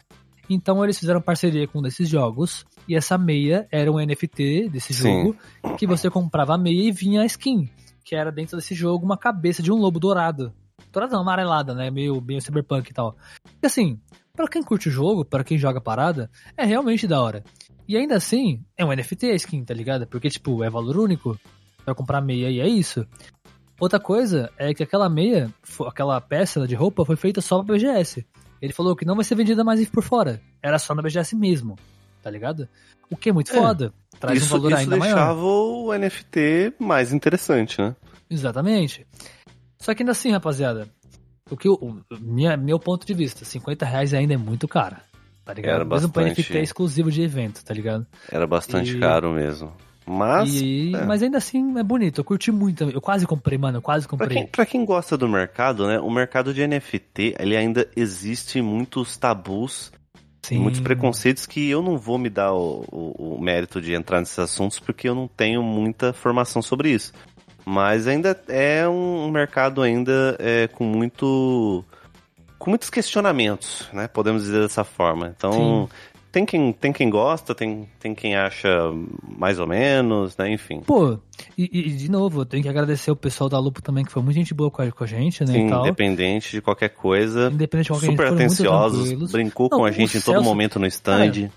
Então 0.48 0.82
eles 0.84 0.98
fizeram 0.98 1.20
parceria 1.20 1.66
com 1.66 1.80
um 1.80 1.82
desses 1.82 2.08
jogos. 2.08 2.64
E 2.88 2.94
essa 2.94 3.18
meia 3.18 3.66
era 3.70 3.90
um 3.90 3.98
NFT 3.98 4.68
desse 4.68 4.94
Sim. 4.94 5.02
jogo. 5.02 5.36
Que 5.76 5.86
você 5.86 6.08
comprava 6.08 6.54
a 6.54 6.58
meia 6.58 6.88
e 6.88 6.92
vinha 6.92 7.22
a 7.22 7.26
skin. 7.26 7.68
Que 8.04 8.14
era 8.14 8.30
dentro 8.30 8.56
desse 8.56 8.74
jogo 8.74 9.04
uma 9.04 9.16
cabeça 9.16 9.62
de 9.62 9.72
um 9.72 9.76
lobo 9.76 9.98
dourado. 9.98 10.52
Dourado 10.92 11.12
não, 11.12 11.20
amarelada, 11.20 11.74
né? 11.74 11.90
Meio, 11.90 12.20
meio 12.20 12.40
cyberpunk 12.40 12.90
e 12.90 12.94
tal. 12.94 13.16
E 13.62 13.66
assim, 13.66 13.98
para 14.34 14.48
quem 14.48 14.62
curte 14.62 14.88
o 14.88 14.92
jogo, 14.92 15.24
para 15.24 15.42
quem 15.42 15.58
joga 15.58 15.80
parada, 15.80 16.30
é 16.56 16.64
realmente 16.64 17.06
da 17.06 17.20
hora. 17.20 17.42
E 17.88 17.96
ainda 17.96 18.16
assim, 18.16 18.62
é 18.76 18.84
um 18.84 18.92
NFT 18.92 19.26
a 19.30 19.34
skin, 19.34 19.64
tá 19.64 19.74
ligado? 19.74 20.06
Porque, 20.06 20.28
tipo, 20.28 20.62
é 20.62 20.70
valor 20.70 20.98
único. 20.98 21.38
Vai 21.84 21.94
comprar 21.94 22.20
meia 22.20 22.50
e 22.50 22.60
é 22.60 22.68
isso. 22.68 23.06
Outra 23.78 24.00
coisa 24.00 24.50
é 24.58 24.72
que 24.72 24.82
aquela 24.82 25.08
meia, 25.08 25.52
aquela 25.86 26.20
peça 26.20 26.66
de 26.66 26.74
roupa 26.74 27.04
foi 27.04 27.16
feita 27.16 27.40
só 27.40 27.62
pra 27.62 27.74
BGS. 27.74 28.26
Ele 28.66 28.72
falou 28.72 28.96
que 28.96 29.04
não 29.04 29.14
vai 29.14 29.24
ser 29.24 29.36
vendida 29.36 29.62
mais 29.62 29.88
por 29.88 30.02
fora. 30.02 30.40
Era 30.60 30.76
só 30.76 30.92
na 30.92 31.00
BGS 31.00 31.36
mesmo, 31.36 31.78
tá 32.20 32.28
ligado? 32.28 32.68
O 33.08 33.16
que 33.16 33.30
é 33.30 33.32
muito 33.32 33.52
é. 33.52 33.54
foda. 33.54 33.92
Traz 34.18 34.42
isso, 34.42 34.54
um 34.54 34.58
valor 34.58 34.72
isso 34.72 34.80
ainda 34.80 34.96
maior. 34.96 35.06
Isso 35.06 35.16
deixava 35.16 35.44
o 35.44 35.94
NFT 35.96 36.74
mais 36.80 37.12
interessante, 37.12 37.80
né? 37.80 37.94
Exatamente. 38.28 39.06
Só 39.78 39.94
que 39.94 40.02
ainda 40.02 40.10
assim, 40.10 40.32
rapaziada, 40.32 40.88
o 41.48 41.56
que 41.56 41.68
o, 41.68 42.02
minha, 42.20 42.56
meu 42.56 42.80
ponto 42.80 43.06
de 43.06 43.14
vista, 43.14 43.44
50 43.44 43.86
reais 43.86 44.12
ainda 44.12 44.34
é 44.34 44.36
muito 44.36 44.66
caro. 44.66 44.96
Tá 45.44 45.54
ligado? 45.54 45.74
Era 45.76 45.84
Mesmo 45.84 46.08
bastante... 46.08 46.12
pra 46.12 46.24
NFT 46.24 46.58
exclusivo 46.58 47.08
de 47.08 47.22
evento, 47.22 47.64
tá 47.64 47.72
ligado? 47.72 48.04
Era 48.28 48.48
bastante 48.48 48.96
e... 48.96 48.98
caro 48.98 49.32
mesmo. 49.32 49.72
Mas. 50.06 50.54
E, 50.54 50.94
é. 50.94 51.04
Mas 51.04 51.22
ainda 51.22 51.38
assim 51.38 51.76
é 51.76 51.82
bonito. 51.82 52.20
Eu 52.20 52.24
curti 52.24 52.52
muito. 52.52 52.84
Eu 52.84 53.00
quase 53.00 53.26
comprei, 53.26 53.58
mano. 53.58 53.78
Eu 53.78 53.82
quase 53.82 54.06
comprei. 54.06 54.28
Pra 54.28 54.36
quem, 54.36 54.46
pra 54.46 54.66
quem, 54.66 54.84
gosta 54.84 55.16
do 55.16 55.28
mercado, 55.28 55.86
né? 55.86 55.98
O 55.98 56.10
mercado 56.10 56.54
de 56.54 56.64
NFT, 56.64 57.34
ele 57.38 57.56
ainda 57.56 57.88
existe 57.96 58.62
muitos 58.62 59.16
tabus. 59.16 59.92
Sim. 60.42 60.58
Muitos 60.58 60.80
preconceitos 60.80 61.44
que 61.44 61.68
eu 61.68 61.82
não 61.82 61.98
vou 61.98 62.18
me 62.18 62.30
dar 62.30 62.52
o, 62.52 62.84
o, 62.92 63.34
o 63.34 63.42
mérito 63.42 63.80
de 63.80 63.94
entrar 63.94 64.20
nesses 64.20 64.38
assuntos 64.38 64.78
porque 64.78 65.08
eu 65.08 65.14
não 65.14 65.26
tenho 65.26 65.60
muita 65.60 66.12
formação 66.12 66.62
sobre 66.62 66.90
isso. 66.90 67.12
Mas 67.64 68.06
ainda 68.06 68.40
é 68.46 68.88
um 68.88 69.28
mercado 69.28 69.82
ainda 69.82 70.36
é, 70.38 70.68
com 70.68 70.84
muito 70.84 71.84
com 72.60 72.70
muitos 72.70 72.88
questionamentos, 72.88 73.88
né? 73.92 74.06
Podemos 74.06 74.44
dizer 74.44 74.60
dessa 74.60 74.84
forma. 74.84 75.34
Então, 75.36 75.88
Sim 75.90 76.15
tem 76.36 76.44
quem, 76.44 76.70
tem 76.70 76.92
quem 76.92 77.08
gosta, 77.08 77.54
tem, 77.54 77.88
tem 77.98 78.14
quem 78.14 78.36
acha 78.36 78.68
mais 79.38 79.58
ou 79.58 79.66
menos, 79.66 80.36
né? 80.36 80.52
Enfim. 80.52 80.82
Pô, 80.82 81.18
e, 81.56 81.64
e 81.64 81.90
de 81.92 82.10
novo, 82.10 82.42
eu 82.42 82.44
tenho 82.44 82.62
que 82.62 82.68
agradecer 82.68 83.10
o 83.10 83.16
pessoal 83.16 83.48
da 83.48 83.58
Lupo 83.58 83.80
também, 83.80 84.04
que 84.04 84.12
foi 84.12 84.22
muita 84.22 84.38
gente 84.38 84.52
boa 84.52 84.70
com 84.70 84.82
a, 84.82 84.92
com 84.92 85.02
a 85.02 85.06
gente, 85.06 85.42
né? 85.46 85.54
Sim, 85.54 85.70
independente 85.70 86.50
de 86.50 86.60
qualquer 86.60 86.90
coisa. 86.90 87.50
Independente 87.50 87.86
de 87.86 87.92
qualquer 87.92 88.10
Super 88.10 88.26
atenciosos, 88.26 89.32
brincou 89.32 89.70
Não, 89.70 89.78
com 89.78 89.84
a 89.86 89.90
gente 89.90 90.18
em 90.18 90.20
Celso, 90.20 90.30
todo 90.30 90.44
momento 90.44 90.78
no 90.78 90.86
stand. 90.86 91.32
Cara, 91.32 91.52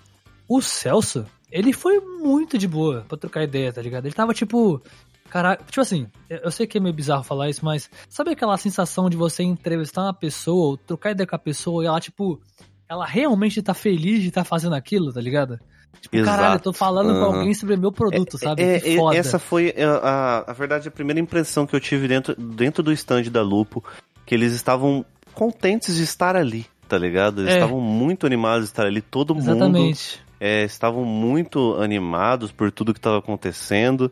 o 0.48 0.62
Celso, 0.62 1.26
ele 1.52 1.74
foi 1.74 2.00
muito 2.00 2.58
de 2.58 2.66
boa 2.66 3.04
pra 3.06 3.18
trocar 3.18 3.44
ideia, 3.44 3.74
tá 3.74 3.82
ligado? 3.82 4.06
Ele 4.06 4.16
tava 4.16 4.34
tipo. 4.34 4.82
Caraca, 5.30 5.62
tipo 5.66 5.82
assim, 5.82 6.08
eu 6.30 6.50
sei 6.50 6.66
que 6.66 6.78
é 6.78 6.82
meio 6.82 6.96
bizarro 6.96 7.24
falar 7.24 7.50
isso, 7.50 7.64
mas 7.64 7.90
sabe 8.08 8.32
aquela 8.32 8.58
sensação 8.58 9.10
de 9.10 9.18
você 9.18 9.44
entrevistar 9.44 10.04
uma 10.04 10.14
pessoa, 10.14 10.70
ou 10.70 10.78
trocar 10.78 11.12
ideia 11.12 11.28
com 11.28 11.36
a 11.36 11.40
pessoa 11.40 11.84
e 11.84 11.88
ela, 11.88 12.00
tipo, 12.00 12.42
ela 12.90 13.06
realmente 13.06 13.62
tá 13.62 13.74
feliz 13.74 14.22
de 14.22 14.30
estar 14.30 14.42
tá 14.42 14.46
fazendo 14.46 14.74
aquilo, 14.74 15.14
tá 15.14 15.22
ligado? 15.22 15.60
Tipo, 16.02 16.18
Exato. 16.18 16.38
caralho, 16.38 16.56
eu 16.56 16.60
tô 16.60 16.74
falando 16.74 17.12
uhum. 17.12 17.20
pra 17.20 17.26
alguém 17.26 17.54
sobre 17.54 17.76
meu 17.78 17.92
produto, 17.92 18.36
é, 18.36 18.40
sabe? 18.40 18.64
É, 18.64 18.80
que 18.80 18.96
foda. 18.96 19.18
Essa 19.18 19.38
foi, 19.38 19.74
a, 19.78 19.90
a, 19.90 20.52
a, 20.52 20.54
verdade, 20.54 20.88
a 20.88 20.92
primeira 20.92 21.20
impressão 21.20 21.68
que 21.68 21.76
eu 21.76 21.80
tive 21.80 22.08
dentro, 22.08 22.36
dentro 22.36 22.82
do 22.82 22.92
stand 22.92 23.24
da 23.24 23.42
Lupo, 23.42 23.84
que 24.26 24.34
eles 24.34 24.54
estavam 24.54 25.06
contentes 25.34 25.96
de 25.96 26.04
estar 26.04 26.36
ali, 26.36 26.66
tá 26.88 26.98
ligado? 26.98 27.42
Eles 27.42 27.54
é. 27.54 27.58
estavam 27.58 27.80
muito 27.80 28.26
animados 28.26 28.66
de 28.66 28.72
estar 28.72 28.86
ali, 28.86 29.02
todo 29.02 29.36
Exatamente. 29.38 30.18
mundo 30.18 30.30
é, 30.40 30.64
estavam 30.64 31.04
muito 31.04 31.76
animados 31.82 32.52
por 32.52 32.72
tudo 32.72 32.94
que 32.94 33.00
estava 33.00 33.20
acontecendo. 33.20 34.12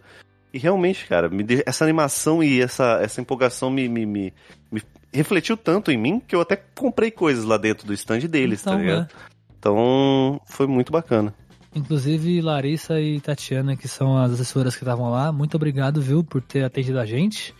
E 0.53 0.59
realmente, 0.59 1.05
cara, 1.07 1.29
essa 1.65 1.83
animação 1.83 2.43
e 2.43 2.61
essa, 2.61 2.99
essa 3.01 3.21
empolgação 3.21 3.69
me, 3.69 3.87
me, 3.87 4.33
me 4.71 4.81
refletiu 5.17 5.57
tanto 5.57 5.91
em 5.91 5.97
mim 5.97 6.21
que 6.25 6.35
eu 6.35 6.41
até 6.41 6.55
comprei 6.55 7.11
coisas 7.11 7.43
lá 7.43 7.57
dentro 7.57 7.85
do 7.85 7.93
stand 7.93 8.19
deles, 8.19 8.61
tá 8.61 8.71
então, 8.71 8.79
tá 8.79 8.85
ligado? 8.85 9.11
É. 9.11 9.37
Então, 9.59 10.41
foi 10.45 10.67
muito 10.67 10.91
bacana. 10.91 11.33
Inclusive, 11.75 12.41
Larissa 12.41 12.99
e 12.99 13.19
Tatiana, 13.19 13.75
que 13.75 13.87
são 13.87 14.17
as 14.17 14.31
assessoras 14.31 14.75
que 14.75 14.83
estavam 14.83 15.09
lá, 15.09 15.31
muito 15.31 15.55
obrigado, 15.55 16.01
viu, 16.01 16.23
por 16.23 16.41
ter 16.41 16.63
atendido 16.63 16.99
a 16.99 17.05
gente, 17.05 17.53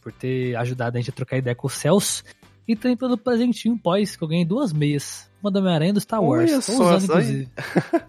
por 0.00 0.12
ter 0.12 0.56
ajudado 0.56 0.96
a 0.96 1.00
gente 1.00 1.10
a 1.10 1.12
trocar 1.12 1.36
ideia 1.36 1.54
com 1.54 1.66
o 1.66 1.70
Celso. 1.70 2.24
E 2.66 2.76
também 2.76 2.96
pelo 2.96 3.18
presentinho 3.18 3.78
pós, 3.78 4.16
que 4.16 4.22
eu 4.22 4.28
ganhei 4.28 4.44
duas 4.44 4.72
meias. 4.72 5.28
Uma 5.42 5.50
da 5.50 5.58
Homem-Aranha 5.60 5.94
do 5.94 6.00
Star 6.00 6.22
Wars. 6.22 6.50
Olha 6.50 6.60
só, 6.60 6.72
usando, 6.72 7.04
inclusive. 7.04 7.48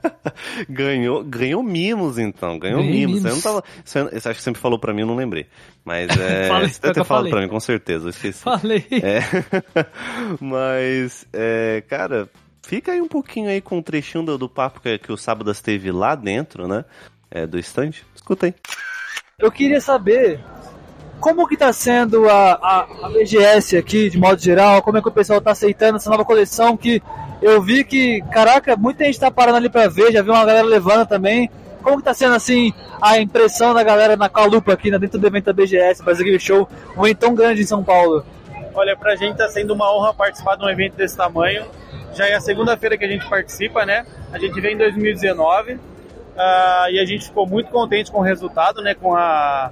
ganhou, 0.69 1.23
ganhou 1.23 1.63
mimos, 1.63 2.19
então. 2.19 2.59
Ganhou 2.59 2.83
mimos. 2.83 3.21
mimos. 3.21 3.21
Você 3.21 3.29
não 3.29 3.41
tava. 3.41 3.63
Você, 3.85 4.03
você 4.03 4.29
acho 4.29 4.37
que 4.37 4.43
sempre 4.43 4.61
falou 4.61 4.77
pra 4.77 4.93
mim, 4.93 5.01
eu 5.01 5.07
não 5.07 5.15
lembrei. 5.15 5.47
Mas 5.85 6.09
é. 6.19 6.47
falei, 6.47 6.67
você 6.67 6.81
deve 6.81 6.93
ter 6.93 7.05
falado 7.05 7.29
pra 7.29 7.41
mim, 7.41 7.47
com 7.47 7.59
certeza. 7.59 8.05
Eu 8.05 8.09
esqueci. 8.09 8.39
Falei. 8.39 8.85
É. 8.91 9.21
Mas, 10.41 11.25
é, 11.31 11.81
cara, 11.87 12.29
fica 12.61 12.91
aí 12.91 12.99
um 12.99 13.07
pouquinho 13.07 13.49
aí 13.49 13.61
com 13.61 13.77
um 13.77 13.81
trechinho 13.81 14.25
do, 14.25 14.37
do 14.37 14.49
papo 14.49 14.81
que, 14.81 14.97
que 14.97 15.11
o 15.11 15.17
Sábadas 15.17 15.61
teve 15.61 15.89
lá 15.89 16.15
dentro, 16.15 16.67
né? 16.67 16.83
É, 17.29 17.47
do 17.47 17.57
stand. 17.59 17.91
Escuta 18.13 18.47
aí. 18.47 18.55
Eu 19.39 19.51
queria 19.51 19.79
saber 19.79 20.43
como 21.21 21.47
que 21.47 21.55
tá 21.55 21.71
sendo 21.71 22.27
a, 22.27 22.53
a, 22.53 22.87
a, 23.03 23.09
BGS 23.09 23.77
aqui, 23.77 24.09
de 24.09 24.17
modo 24.17 24.41
geral? 24.41 24.81
Como 24.81 24.97
é 24.97 25.01
que 25.01 25.07
o 25.07 25.11
pessoal 25.11 25.39
tá 25.39 25.51
aceitando 25.51 25.97
essa 25.97 26.09
nova 26.09 26.25
coleção 26.25 26.75
que 26.75 27.01
eu 27.41 27.61
vi 27.61 27.83
que, 27.83 28.21
caraca, 28.31 28.75
muita 28.75 29.05
gente 29.05 29.19
tá 29.19 29.29
parando 29.29 29.57
ali 29.57 29.69
pra 29.69 29.87
ver, 29.87 30.11
já 30.11 30.23
vi 30.23 30.31
uma 30.31 30.43
galera 30.43 30.65
levando 30.65 31.07
também. 31.07 31.49
Como 31.83 31.97
que 31.97 32.03
tá 32.03 32.13
sendo, 32.13 32.35
assim, 32.35 32.73
a 32.99 33.19
impressão 33.19 33.73
da 33.73 33.83
galera 33.83 34.15
na 34.17 34.29
Calupa 34.29 34.73
aqui, 34.73 34.91
dentro 34.91 35.19
do 35.19 35.27
evento 35.27 35.45
da 35.45 35.53
BGS, 35.53 36.03
Brasil 36.03 36.25
Game 36.25 36.39
Show, 36.39 36.67
um 36.97 37.05
evento 37.05 37.19
tão 37.19 37.35
grande 37.35 37.61
em 37.61 37.65
São 37.65 37.83
Paulo? 37.83 38.25
Olha, 38.73 38.97
pra 38.97 39.15
gente 39.15 39.37
tá 39.37 39.47
sendo 39.47 39.73
uma 39.73 39.95
honra 39.95 40.13
participar 40.13 40.55
de 40.55 40.65
um 40.65 40.69
evento 40.69 40.95
desse 40.95 41.15
tamanho. 41.15 41.65
Já 42.15 42.27
é 42.27 42.33
a 42.33 42.41
segunda-feira 42.41 42.97
que 42.97 43.05
a 43.05 43.07
gente 43.07 43.27
participa, 43.29 43.85
né? 43.85 44.05
A 44.33 44.39
gente 44.39 44.59
veio 44.59 44.73
em 44.73 44.77
2019 44.77 45.73
uh, 45.73 45.79
e 46.91 46.99
a 46.99 47.05
gente 47.05 47.25
ficou 47.25 47.47
muito 47.47 47.69
contente 47.69 48.11
com 48.11 48.19
o 48.19 48.23
resultado, 48.23 48.81
né? 48.81 48.95
Com 48.95 49.15
a 49.15 49.71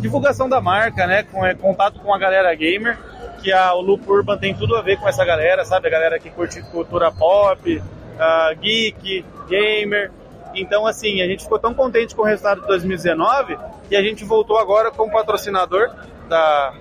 divulgação 0.00 0.48
da 0.48 0.60
marca, 0.60 1.06
né? 1.06 1.22
Com 1.22 1.44
é, 1.44 1.54
contato 1.54 1.98
com 2.00 2.12
a 2.14 2.18
galera 2.18 2.54
gamer, 2.54 2.98
que 3.42 3.52
a, 3.52 3.74
o 3.74 3.80
Loop 3.80 4.08
Urban 4.08 4.38
tem 4.38 4.54
tudo 4.54 4.76
a 4.76 4.82
ver 4.82 4.98
com 4.98 5.08
essa 5.08 5.24
galera, 5.24 5.64
sabe? 5.64 5.88
A 5.88 5.90
galera 5.90 6.18
que 6.18 6.30
curte 6.30 6.62
cultura 6.62 7.10
pop, 7.10 7.76
uh, 7.76 8.60
geek, 8.60 9.24
gamer. 9.48 10.10
Então, 10.54 10.86
assim, 10.86 11.22
a 11.22 11.26
gente 11.26 11.44
ficou 11.44 11.58
tão 11.58 11.74
contente 11.74 12.14
com 12.14 12.22
o 12.22 12.24
resultado 12.24 12.60
de 12.60 12.66
2019 12.66 13.56
que 13.88 13.96
a 13.96 14.02
gente 14.02 14.24
voltou 14.24 14.58
agora 14.58 14.90
como 14.90 15.12
patrocinador 15.12 15.90
da, 16.28 16.74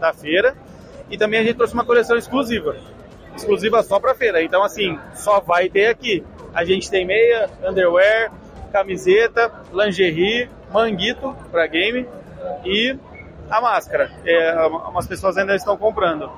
da 0.00 0.12
feira 0.12 0.54
e 1.10 1.16
também 1.16 1.40
a 1.40 1.42
gente 1.42 1.56
trouxe 1.56 1.74
uma 1.74 1.84
coleção 1.84 2.16
exclusiva. 2.16 2.76
Exclusiva 3.34 3.82
só 3.82 3.98
para 3.98 4.14
feira. 4.14 4.42
Então, 4.42 4.62
assim, 4.62 4.98
só 5.14 5.40
vai 5.40 5.68
ter 5.68 5.86
aqui. 5.86 6.24
A 6.54 6.64
gente 6.64 6.90
tem 6.90 7.04
meia, 7.04 7.48
underwear, 7.66 8.30
camiseta, 8.72 9.52
lingerie, 9.72 10.48
manguito 10.72 11.34
para 11.50 11.66
game 11.66 12.06
e 12.64 12.96
a 13.50 13.60
máscara. 13.60 14.10
É, 14.24 14.66
umas 14.88 15.06
pessoas 15.06 15.36
ainda 15.36 15.54
estão 15.54 15.76
comprando. 15.76 16.30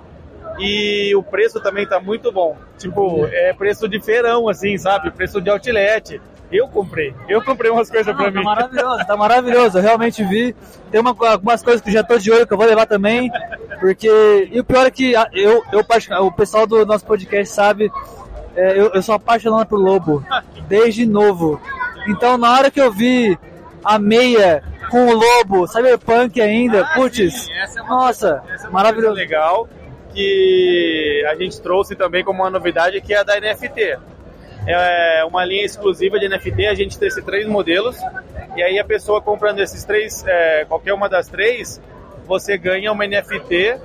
E 0.58 1.14
o 1.14 1.22
preço 1.22 1.60
também 1.60 1.84
está 1.84 2.00
muito 2.00 2.32
bom. 2.32 2.56
Tipo, 2.78 3.26
é 3.26 3.52
preço 3.52 3.88
de 3.88 4.00
feirão, 4.00 4.48
assim, 4.48 4.78
sabe? 4.78 5.10
Preço 5.10 5.40
de 5.40 5.50
outlet. 5.50 6.20
Eu 6.50 6.68
comprei. 6.68 7.12
Eu 7.28 7.42
comprei 7.42 7.70
umas 7.70 7.90
coisas 7.90 8.14
para 8.14 8.26
tá 8.26 8.38
mim. 8.38 8.44
maravilhoso, 8.44 9.06
tá 9.06 9.16
maravilhoso. 9.16 9.78
Eu 9.78 9.82
realmente 9.82 10.24
vi. 10.24 10.54
Tem 10.90 11.00
uma, 11.00 11.14
algumas 11.28 11.62
coisas 11.62 11.82
que 11.82 11.90
já 11.90 12.04
tô 12.04 12.16
de 12.18 12.30
olho 12.30 12.46
que 12.46 12.52
eu 12.52 12.56
vou 12.56 12.66
levar 12.66 12.86
também. 12.86 13.30
Porque. 13.80 14.48
E 14.52 14.60
o 14.60 14.64
pior 14.64 14.86
é 14.86 14.90
que 14.90 15.12
eu, 15.32 15.62
eu 15.72 15.84
o 16.24 16.32
pessoal 16.32 16.66
do 16.66 16.86
nosso 16.86 17.04
podcast 17.04 17.52
sabe. 17.52 17.90
É, 18.54 18.78
eu, 18.78 18.92
eu 18.94 19.02
sou 19.02 19.14
apaixonado 19.14 19.66
por 19.66 19.78
lobo. 19.78 20.24
Desde 20.68 21.04
novo. 21.04 21.60
Então 22.08 22.38
na 22.38 22.52
hora 22.52 22.70
que 22.70 22.80
eu 22.80 22.92
vi 22.92 23.36
a 23.86 24.00
meia 24.00 24.64
com 24.90 25.06
o 25.06 25.14
lobo, 25.14 25.66
cyberpunk 25.68 26.40
ainda, 26.40 26.82
ah, 26.82 26.94
putz, 26.94 27.48
é 27.48 27.82
nossa, 27.82 28.42
essa 28.52 28.66
é 28.66 28.70
maravilhoso. 28.70 29.14
legal 29.14 29.68
que 30.12 31.24
a 31.28 31.34
gente 31.36 31.60
trouxe 31.60 31.94
também 31.94 32.24
como 32.24 32.42
uma 32.42 32.50
novidade 32.50 33.00
que 33.00 33.14
é 33.14 33.18
a 33.18 33.22
da 33.22 33.38
NFT. 33.40 33.98
É 34.66 35.24
uma 35.24 35.44
linha 35.44 35.64
exclusiva 35.64 36.18
de 36.18 36.28
NFT, 36.28 36.66
a 36.66 36.74
gente 36.74 36.98
tem 36.98 37.06
esses 37.06 37.24
três 37.24 37.46
modelos 37.46 37.96
e 38.56 38.62
aí 38.62 38.76
a 38.80 38.84
pessoa 38.84 39.22
comprando 39.22 39.60
esses 39.60 39.84
três, 39.84 40.24
é, 40.26 40.64
qualquer 40.64 40.92
uma 40.92 41.08
das 41.08 41.28
três, 41.28 41.80
você 42.26 42.58
ganha 42.58 42.90
uma 42.90 43.06
NFT 43.06 43.78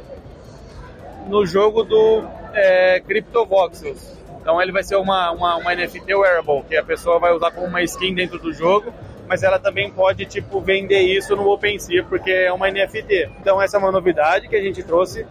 no 1.28 1.46
jogo 1.46 1.84
do 1.84 2.24
é, 2.54 3.00
CryptoVoxels. 3.02 4.18
Então 4.42 4.60
ele 4.60 4.72
vai 4.72 4.82
ser 4.82 4.96
uma, 4.96 5.30
uma, 5.32 5.58
uma 5.58 5.76
NFT 5.76 6.16
wearable, 6.16 6.64
que 6.68 6.76
a 6.76 6.84
pessoa 6.84 7.20
vai 7.20 7.32
usar 7.32 7.52
como 7.52 7.68
uma 7.68 7.84
skin 7.84 8.16
dentro 8.16 8.40
do 8.40 8.52
jogo 8.52 8.92
mas 9.28 9.44
ela 9.44 9.60
também 9.60 9.92
pode 9.92 10.26
tipo 10.26 10.60
vender 10.62 11.02
isso 11.02 11.36
no 11.36 11.48
OpenSea 11.50 12.04
porque 12.04 12.32
é 12.32 12.52
uma 12.52 12.70
NFT. 12.70 13.30
Então 13.40 13.62
essa 13.62 13.78
é 13.78 13.80
uma 13.80 13.92
novidade 13.92 14.48
que 14.48 14.56
a 14.56 14.62
gente 14.62 14.84
trouxe 14.84 15.26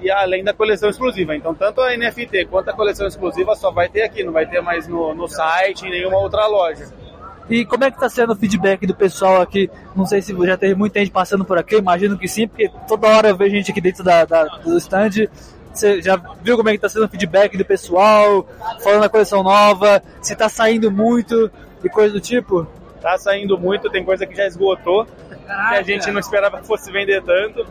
e 0.00 0.10
além 0.10 0.44
da 0.44 0.52
coleção 0.52 0.88
exclusiva. 0.88 1.34
Então 1.36 1.54
tanto 1.54 1.80
a 1.80 1.96
NFT 1.96 2.46
quanto 2.46 2.70
a 2.70 2.72
coleção 2.72 3.06
exclusiva 3.06 3.54
só 3.54 3.70
vai 3.70 3.88
ter 3.88 4.02
aqui, 4.02 4.24
não 4.24 4.32
vai 4.32 4.46
ter 4.46 4.60
mais 4.60 4.88
no, 4.88 5.14
no 5.14 5.28
site 5.28 5.86
em 5.86 5.90
nenhuma 5.90 6.18
outra 6.18 6.46
loja. 6.46 6.86
E 7.48 7.64
como 7.64 7.84
é 7.84 7.90
que 7.90 7.96
está 7.96 8.08
sendo 8.08 8.32
o 8.32 8.36
feedback 8.36 8.86
do 8.86 8.94
pessoal 8.94 9.42
aqui? 9.42 9.70
Não 9.94 10.06
sei 10.06 10.22
se 10.22 10.34
já 10.46 10.56
teve 10.56 10.74
muita 10.74 10.98
gente 10.98 11.10
passando 11.10 11.44
por 11.44 11.58
aqui, 11.58 11.76
imagino 11.76 12.16
que 12.16 12.26
sim, 12.26 12.48
porque 12.48 12.70
toda 12.88 13.08
hora 13.08 13.28
eu 13.28 13.36
vejo 13.36 13.54
gente 13.54 13.70
aqui 13.70 13.80
dentro 13.80 14.02
da, 14.02 14.24
da 14.24 14.44
do 14.44 14.78
stand. 14.78 15.28
Você 15.72 16.00
já 16.00 16.16
viu 16.42 16.56
como 16.56 16.68
é 16.68 16.72
que 16.72 16.76
está 16.76 16.88
sendo 16.88 17.04
o 17.04 17.08
feedback 17.08 17.56
do 17.58 17.64
pessoal, 17.64 18.46
falando 18.80 19.02
da 19.02 19.08
coleção 19.08 19.42
nova, 19.42 20.02
se 20.22 20.32
está 20.32 20.48
saindo 20.48 20.90
muito 20.90 21.50
e 21.82 21.88
coisa 21.88 22.14
do 22.14 22.20
tipo? 22.20 22.66
Tá 23.04 23.18
saindo 23.18 23.58
muito, 23.58 23.90
tem 23.90 24.02
coisa 24.02 24.24
que 24.24 24.34
já 24.34 24.46
esgotou, 24.46 25.06
Caraca. 25.46 25.68
que 25.68 25.74
a 25.74 25.82
gente 25.82 26.10
não 26.10 26.18
esperava 26.18 26.58
que 26.58 26.66
fosse 26.66 26.90
vender 26.90 27.22
tanto, 27.22 27.66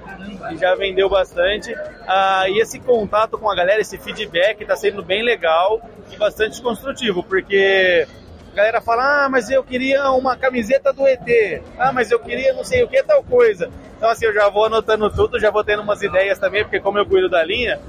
e 0.51 0.57
já 0.57 0.75
vendeu 0.75 1.09
bastante. 1.09 1.73
Ah, 2.07 2.47
e 2.47 2.59
esse 2.59 2.79
contato 2.79 3.35
com 3.35 3.49
a 3.49 3.55
galera, 3.55 3.81
esse 3.81 3.97
feedback 3.97 4.61
está 4.61 4.75
sendo 4.75 5.01
bem 5.01 5.23
legal 5.23 5.81
e 6.11 6.17
bastante 6.17 6.61
construtivo, 6.61 7.23
porque 7.23 8.07
a 8.51 8.55
galera 8.55 8.79
fala, 8.79 9.25
ah, 9.25 9.27
mas 9.27 9.49
eu 9.49 9.63
queria 9.63 10.11
uma 10.11 10.37
camiseta 10.37 10.93
do 10.93 11.07
ET, 11.07 11.63
ah, 11.79 11.91
mas 11.91 12.11
eu 12.11 12.19
queria 12.19 12.53
não 12.53 12.63
sei 12.63 12.83
o 12.83 12.87
que, 12.87 13.01
tal 13.01 13.23
coisa. 13.23 13.71
Então 13.97 14.11
assim, 14.11 14.25
eu 14.25 14.33
já 14.35 14.47
vou 14.49 14.65
anotando 14.65 15.09
tudo, 15.09 15.39
já 15.39 15.49
vou 15.49 15.63
tendo 15.63 15.81
umas 15.81 16.03
ideias 16.03 16.37
também, 16.37 16.63
porque 16.63 16.79
como 16.79 16.99
eu 16.99 17.07
cuido 17.07 17.27
da 17.27 17.43
linha, 17.43 17.79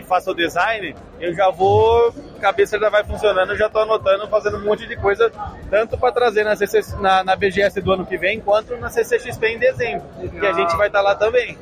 e 0.00 0.02
faço 0.02 0.30
o 0.30 0.34
design, 0.34 0.94
eu 1.20 1.34
já 1.34 1.50
vou, 1.50 2.12
a 2.36 2.40
cabeça 2.40 2.78
já 2.78 2.88
vai 2.88 3.04
funcionando, 3.04 3.52
eu 3.52 3.56
já 3.56 3.66
estou 3.66 3.82
anotando, 3.82 4.26
fazendo 4.28 4.56
um 4.56 4.64
monte 4.64 4.86
de 4.86 4.96
coisa, 4.96 5.30
tanto 5.70 5.96
para 5.96 6.12
trazer 6.12 6.44
na, 6.44 6.56
CC, 6.56 6.96
na, 6.96 7.22
na, 7.22 7.36
BGS 7.36 7.80
do 7.80 7.92
ano 7.92 8.06
que 8.06 8.16
vem, 8.16 8.40
quanto 8.40 8.76
na 8.76 8.88
CCXP 8.88 9.46
em 9.46 9.58
dezembro, 9.58 10.06
que 10.38 10.46
a 10.46 10.52
gente 10.52 10.76
vai 10.76 10.88
estar 10.88 11.00
tá 11.00 11.04
lá 11.04 11.14
também. 11.14 11.56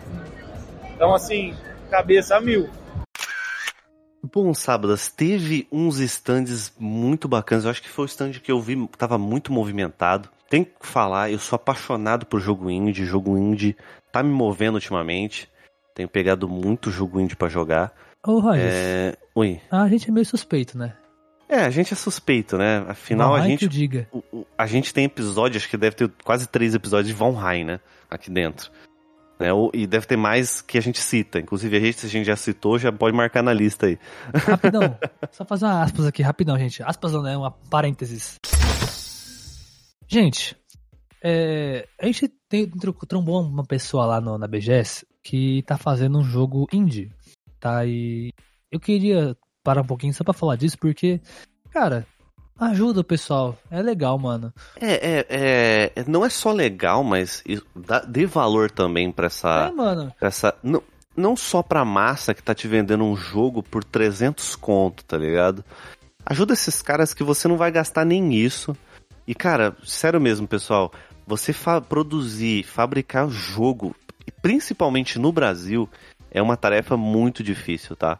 Então, 0.95 1.15
assim, 1.15 1.55
cabeça 1.91 2.37
a 2.37 2.41
mil. 2.41 2.69
Bom, 4.33 4.53
Sábadas, 4.53 5.09
teve 5.09 5.69
uns 5.71 6.01
stands 6.01 6.73
muito 6.79 7.29
bacanas. 7.29 7.65
Eu 7.65 7.71
acho 7.71 7.83
que 7.83 7.89
foi 7.89 8.05
o 8.05 8.07
stand 8.07 8.33
que 8.33 8.51
eu 8.51 8.61
vi, 8.61 8.89
tava 8.99 9.17
muito 9.17 9.53
movimentado. 9.53 10.29
Tem 10.51 10.65
que 10.65 10.73
falar, 10.81 11.31
eu 11.31 11.39
sou 11.39 11.57
apaixonado 11.57 12.27
por 12.27 12.41
jogo 12.41 12.69
indie. 12.69 13.05
Jogo 13.05 13.39
indie 13.39 13.77
tá 14.11 14.23
me 14.23 14.31
movendo 14.31 14.75
ultimamente. 14.75 15.49
Tenho 15.95 16.09
pegado 16.09 16.49
muito 16.49 16.91
jogo 16.91 17.21
indie 17.21 17.37
para 17.37 17.49
jogar. 17.49 17.93
Ô, 18.27 18.41
Rogers. 18.41 18.75
É... 18.75 19.17
Oi. 19.35 19.61
Ah, 19.71 19.83
a 19.83 19.89
gente 19.89 20.09
é 20.09 20.13
meio 20.13 20.27
suspeito, 20.27 20.77
né? 20.77 20.95
É, 21.49 21.65
a 21.65 21.71
gente 21.71 21.93
é 21.93 21.97
suspeito, 21.97 22.59
né? 22.59 22.85
Afinal, 22.89 23.31
Von 23.31 23.37
a 23.37 23.41
gente. 23.47 23.67
diga. 23.69 24.09
A 24.57 24.67
gente 24.67 24.93
tem 24.93 25.05
episódios, 25.05 25.63
acho 25.63 25.71
que 25.71 25.79
deve 25.79 25.97
ter 25.97 26.13
quase 26.23 26.47
três 26.47 26.75
episódios 26.75 27.09
de 27.09 27.15
Von 27.15 27.33
Rhein, 27.33 27.65
né? 27.65 27.81
Aqui 28.11 28.31
dentro. 28.31 28.71
Né? 29.41 29.49
E 29.73 29.87
deve 29.87 30.07
ter 30.07 30.17
mais 30.17 30.61
que 30.61 30.77
a 30.77 30.81
gente 30.81 31.01
cita. 31.01 31.39
Inclusive, 31.39 31.77
a 31.77 31.81
gente, 31.81 32.01
se 32.01 32.07
a 32.07 32.09
gente 32.09 32.27
já 32.27 32.37
citou, 32.37 32.79
já 32.79 32.93
pode 32.93 33.17
marcar 33.17 33.43
na 33.43 33.53
lista 33.53 33.87
aí. 33.87 33.99
Rapidão. 34.35 34.99
Só 35.33 35.45
fazer 35.45 35.65
uma 35.65 35.83
aspas 35.83 36.07
aqui, 36.07 36.23
rapidão, 36.23 36.59
gente. 36.59 36.83
Aspas 36.83 37.13
não, 37.13 37.23
né? 37.23 37.37
Uma 37.37 37.51
parênteses. 37.51 38.37
Gente, 40.07 40.57
é, 41.23 41.87
a 42.01 42.07
gente 42.07 42.29
tem, 42.49 42.69
trombou 43.07 43.41
uma 43.41 43.65
pessoa 43.65 44.05
lá 44.05 44.21
no, 44.21 44.37
na 44.37 44.47
BGS 44.47 45.07
que 45.23 45.63
tá 45.63 45.79
fazendo 45.79 46.19
um 46.19 46.25
jogo 46.25 46.67
indie 46.73 47.11
tá? 47.59 47.85
E 47.85 48.33
eu 48.71 48.81
queria 48.81 49.37
parar 49.63 49.83
um 49.83 49.87
pouquinho 49.87 50.15
só 50.15 50.25
pra 50.25 50.35
falar 50.35 50.57
disso, 50.57 50.79
porque, 50.79 51.21
cara, 51.71 52.07
ajuda 52.59 53.01
o 53.01 53.05
pessoal. 53.05 53.57
É 53.71 53.81
legal, 53.81 54.19
mano. 54.19 54.53
É, 54.81 55.27
é, 55.29 55.93
é 55.95 56.05
não 56.07 56.25
é 56.25 56.29
só 56.29 56.53
legal, 56.53 57.05
mas 57.05 57.43
dá, 57.75 58.01
dê 58.01 58.27
valor 58.27 58.71
também 58.71 59.13
pra 59.13 59.27
essa. 59.27 59.69
É, 59.69 59.71
mano. 59.71 60.13
Essa, 60.21 60.55
não, 60.63 60.83
não 61.17 61.37
só 61.37 61.63
pra 61.63 61.85
massa 61.85 62.35
que 62.35 62.43
tá 62.43 62.55
te 62.55 62.69
vendendo 62.69 63.05
um 63.05 63.17
jogo 63.17 63.63
por 63.63 63.85
300 63.85 64.57
conto, 64.57 65.05
tá 65.05 65.17
ligado? 65.17 65.65
Ajuda 66.25 66.53
esses 66.53 66.83
caras 66.83 67.15
que 67.15 67.25
você 67.25 67.49
não 67.49 67.57
vai 67.57 67.71
gastar 67.71 68.05
nem 68.05 68.35
isso. 68.35 68.77
E, 69.27 69.35
cara, 69.35 69.77
sério 69.85 70.21
mesmo, 70.21 70.47
pessoal, 70.47 70.93
você 71.27 71.53
fa 71.53 71.81
produzir, 71.81 72.65
fabricar 72.65 73.29
jogo, 73.29 73.95
principalmente 74.41 75.19
no 75.19 75.31
Brasil, 75.31 75.89
é 76.31 76.43
uma 76.43 76.57
tarefa 76.57 76.97
muito 76.97 77.43
difícil, 77.43 77.97
tá? 77.97 78.19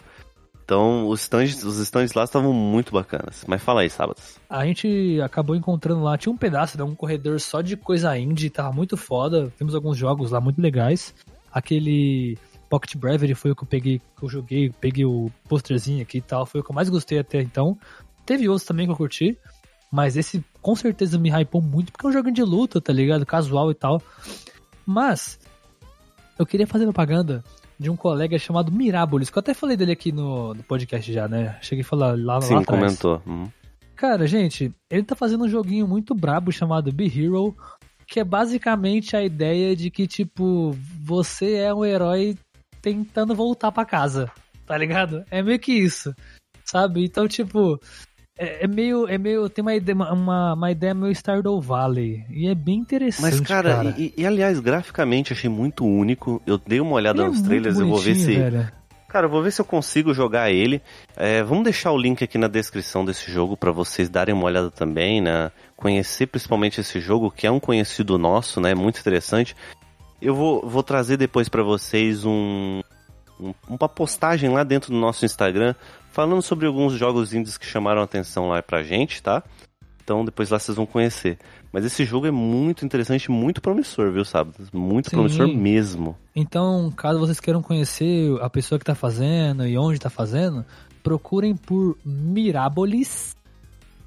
Então, 0.65 1.09
os 1.09 1.23
stands, 1.23 1.65
os 1.65 1.79
stands 1.79 2.13
lá 2.13 2.25
estavam 2.25 2.53
muito 2.53 2.93
bacanas. 2.93 3.43
Mas 3.49 3.63
fala 3.63 3.81
aí, 3.81 3.89
sábados. 3.89 4.37
A 4.51 4.67
gente 4.67 5.19
acabou 5.25 5.57
encontrando 5.57 6.03
lá, 6.03 6.19
tinha 6.19 6.31
um 6.31 6.37
pedaço, 6.37 6.77
né, 6.77 6.85
um 6.85 6.95
corredor 6.95 7.41
só 7.41 7.63
de 7.63 7.75
coisa 7.75 8.19
indie, 8.19 8.51
tava 8.51 8.71
muito 8.71 8.95
foda. 8.95 9.51
Temos 9.57 9.75
alguns 9.75 9.97
jogos 9.97 10.31
lá 10.31 10.43
muito 10.43 10.61
legais. 10.61 11.15
Aquele 11.51 12.37
Pocket 12.69 12.97
Bravery 12.97 13.35
foi 13.35 13.51
o 13.51 13.57
que 13.57 13.63
eu 13.63 13.67
peguei, 13.67 13.99
que 13.99 14.23
eu 14.23 14.29
joguei, 14.29 14.71
peguei 14.71 15.07
o 15.07 15.31
posterzinho 15.49 16.03
aqui 16.03 16.19
e 16.19 16.21
tal, 16.21 16.45
foi 16.45 16.61
o 16.61 16.65
que 16.65 16.71
eu 16.71 16.75
mais 16.75 16.91
gostei 16.91 17.19
até 17.19 17.41
então. 17.41 17.79
Teve 18.27 18.47
outros 18.47 18.67
também 18.67 18.85
que 18.85 18.93
eu 18.93 18.97
curti, 18.97 19.39
mas 19.91 20.19
esse 20.19 20.45
com 20.61 20.77
certeza 20.77 21.19
me 21.19 21.31
hypou 21.31 21.63
muito, 21.63 21.91
porque 21.91 22.07
é 22.07 22.11
um 22.11 22.13
jogo 22.13 22.31
de 22.31 22.43
luta, 22.43 22.79
tá 22.79 22.93
ligado? 22.93 23.25
Casual 23.25 23.71
e 23.71 23.75
tal. 23.75 24.03
Mas, 24.85 25.39
eu 26.39 26.45
queria 26.45 26.67
fazer 26.67 26.85
propaganda 26.85 27.43
de 27.79 27.91
um 27.91 27.97
colega 27.97 28.39
chamado 28.39 28.73
Mirabolis, 28.73 29.31
que 29.31 29.39
eu 29.39 29.41
até 29.41 29.55
falei 29.55 29.77
dele 29.77 29.93
aqui 29.93 30.11
no, 30.11 30.53
no 30.55 30.63
podcast 30.63 31.13
já, 31.13 31.29
né? 31.29 31.57
Cheguei 31.63 31.83
a 31.83 31.87
falar 31.87 32.19
lá, 32.19 32.41
Sim, 32.41 32.55
lá 32.55 32.61
atrás. 32.61 32.81
comentou. 32.81 33.23
Uhum. 33.27 33.49
Cara, 33.95 34.27
gente, 34.27 34.73
ele 34.91 35.03
tá 35.03 35.15
fazendo 35.15 35.45
um 35.45 35.49
joguinho 35.49 35.87
muito 35.87 36.15
brabo 36.15 36.53
chamado 36.53 36.93
Be 36.93 37.07
Hero, 37.07 37.57
que 38.07 38.21
é 38.21 38.25
basicamente 38.25 39.17
a 39.17 39.23
ideia 39.23 39.77
de 39.77 39.91
que, 39.91 40.07
tipo, 40.07 40.77
você 41.03 41.57
é 41.57 41.75
um 41.75 41.85
herói 41.85 42.37
tentando 42.81 43.35
voltar 43.35 43.71
para 43.71 43.85
casa, 43.85 44.31
tá 44.67 44.77
ligado? 44.77 45.25
É 45.31 45.43
meio 45.43 45.59
que 45.59 45.73
isso, 45.73 46.15
sabe? 46.65 47.05
Então, 47.05 47.27
tipo, 47.29 47.81
é, 48.39 48.65
é, 48.65 48.69
meio, 48.69 49.09
é 49.09 49.19
meio. 49.19 49.49
Tem 49.49 49.63
uma 49.63 49.75
ideia, 49.75 49.97
uma, 49.97 50.55
uma 50.55 50.71
ideia 50.71 50.95
meio 50.95 51.13
Stardew 51.15 51.61
Valley. 51.61 52.25
E 52.31 52.49
é 52.49 52.55
bem 52.55 52.77
interessante. 52.79 53.23
Mas, 53.23 53.41
cara, 53.41 53.75
cara. 53.77 53.95
E, 53.99 54.15
e, 54.17 54.25
aliás, 54.27 54.61
graficamente 54.61 55.33
achei 55.33 55.51
muito 55.51 55.85
único. 55.85 56.41
Eu 56.47 56.59
dei 56.59 56.81
uma 56.81 56.93
olhada 56.93 57.23
ele 57.23 57.29
nos 57.31 57.41
é 57.41 57.45
trailers, 57.45 57.79
eu 57.79 57.89
vou 57.89 57.99
ver 57.99 58.15
se. 58.15 58.35
Velho. 58.37 58.71
Cara, 59.09 59.25
eu 59.27 59.31
vou 59.31 59.43
ver 59.43 59.51
se 59.51 59.61
eu 59.61 59.65
consigo 59.65 60.13
jogar 60.13 60.51
ele. 60.51 60.83
É, 61.17 61.43
vamos 61.43 61.65
deixar 61.65 61.91
o 61.93 61.97
link 61.99 62.23
aqui 62.23 62.37
na 62.37 62.47
descrição 62.47 63.05
desse 63.05 63.33
jogo 63.33 63.57
para 63.57 63.73
vocês 63.73 64.09
darem 64.09 64.35
uma 64.35 64.45
olhada 64.45 64.71
também, 64.71 65.21
né? 65.23 65.51
Conhecer 65.77 66.27
principalmente 66.27 66.81
esse 66.81 67.01
jogo, 67.01 67.31
que 67.31 67.47
é 67.47 67.51
um 67.51 67.59
conhecido 67.59 68.19
nosso, 68.19 68.61
né? 68.61 68.75
Muito 68.75 69.01
interessante. 69.01 69.57
Eu 70.21 70.35
vou, 70.35 70.69
vou 70.69 70.83
trazer 70.83 71.17
depois 71.17 71.49
pra 71.49 71.63
vocês 71.63 72.25
um, 72.27 72.81
um- 73.41 73.55
uma 73.67 73.89
postagem 73.89 74.51
lá 74.51 74.63
dentro 74.63 74.93
do 74.93 74.99
nosso 74.99 75.25
Instagram 75.25 75.75
falando 76.11 76.43
sobre 76.43 76.67
alguns 76.67 76.95
jogos 76.95 77.33
indies 77.33 77.57
que 77.57 77.67
chamaram 77.67 78.01
a 78.01 78.05
atenção 78.05 78.49
lá 78.49 78.63
pra 78.63 78.83
gente, 78.83 79.23
tá? 79.23 79.43
Então 80.03 80.25
depois 80.25 80.51
lá 80.51 80.59
vocês 80.59 80.77
vão 80.77 80.87
conhecer. 80.87 81.39
Mas 81.71 81.85
esse 81.85 82.05
jogo 82.05 82.27
é 82.27 82.31
muito 82.31 82.85
interessante 82.85 83.25
e 83.25 83.31
muito 83.31 83.61
promissor, 83.61 84.11
viu, 84.11 84.25
sabe? 84.25 84.53
Muito 84.73 85.11
Sim. 85.11 85.17
promissor 85.17 85.49
mesmo. 85.49 86.17
Então, 86.35 86.91
caso 86.97 87.19
vocês 87.19 87.39
queiram 87.39 87.61
conhecer 87.61 88.31
a 88.41 88.49
pessoa 88.49 88.79
que 88.79 88.87
tá 88.87 88.95
fazendo 88.95 89.67
e 89.67 89.77
onde 89.77 89.99
tá 89.99 90.09
fazendo, 90.09 90.65
procurem 91.03 91.55
por 91.55 91.97
Mirabolis 92.05 93.37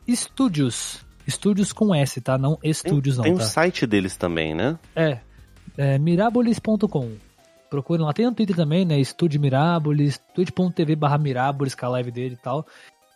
Studios. 0.10 1.06
Estúdios 1.26 1.72
com 1.72 1.94
S, 1.94 2.20
tá? 2.20 2.38
Não 2.38 2.56
Tem, 2.56 2.72
estúdios 2.72 3.18
não, 3.18 3.24
tem 3.24 3.34
um 3.34 3.38
tá? 3.38 3.44
site 3.44 3.86
deles 3.86 4.18
também, 4.18 4.56
né? 4.56 4.78
É, 4.96 5.20
é 5.78 6.00
mirabolis.com. 6.00 7.12
Procurem 7.72 8.06
lá. 8.06 8.12
Tem 8.12 8.26
no 8.26 8.36
Twitter 8.36 8.54
também, 8.54 8.84
né? 8.84 9.00
Estúdio 9.00 9.40
Mirabolis, 9.40 10.20
twitch.tv 10.36 10.94
barra 10.94 11.18
Mirabolis, 11.18 11.74
com 11.74 11.86
a 11.86 11.90
live 11.90 12.12
dele 12.12 12.36
e 12.36 12.44
tal. 12.44 12.68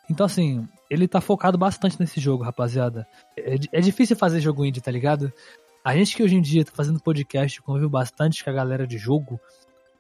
Então, 0.10 0.26
assim, 0.26 0.66
ele 0.90 1.10
tá 1.10 1.20
focado 1.20 1.58
bastante 1.58 2.00
nesse 2.00 2.22
jogo, 2.22 2.42
rapaziada. 2.42 3.06
É, 3.38 3.56
é 3.74 3.82
difícil 3.82 4.16
fazer 4.16 4.40
jogo 4.40 4.66
indie, 4.66 4.80
tá 4.80 4.90
ligado? 4.90 5.32
A 5.84 5.94
gente 5.94 6.16
que 6.16 6.24
hoje 6.24 6.36
em 6.36 6.42
dia 6.42 6.64
tá 6.64 6.72
fazendo 6.74 7.02
podcast, 7.02 7.62
convive 7.62 7.90
bastante 7.90 8.46
com 8.46 8.50
a 8.50 8.54
galera 8.54 8.88
de 8.88 8.98
jogo, 8.98 9.38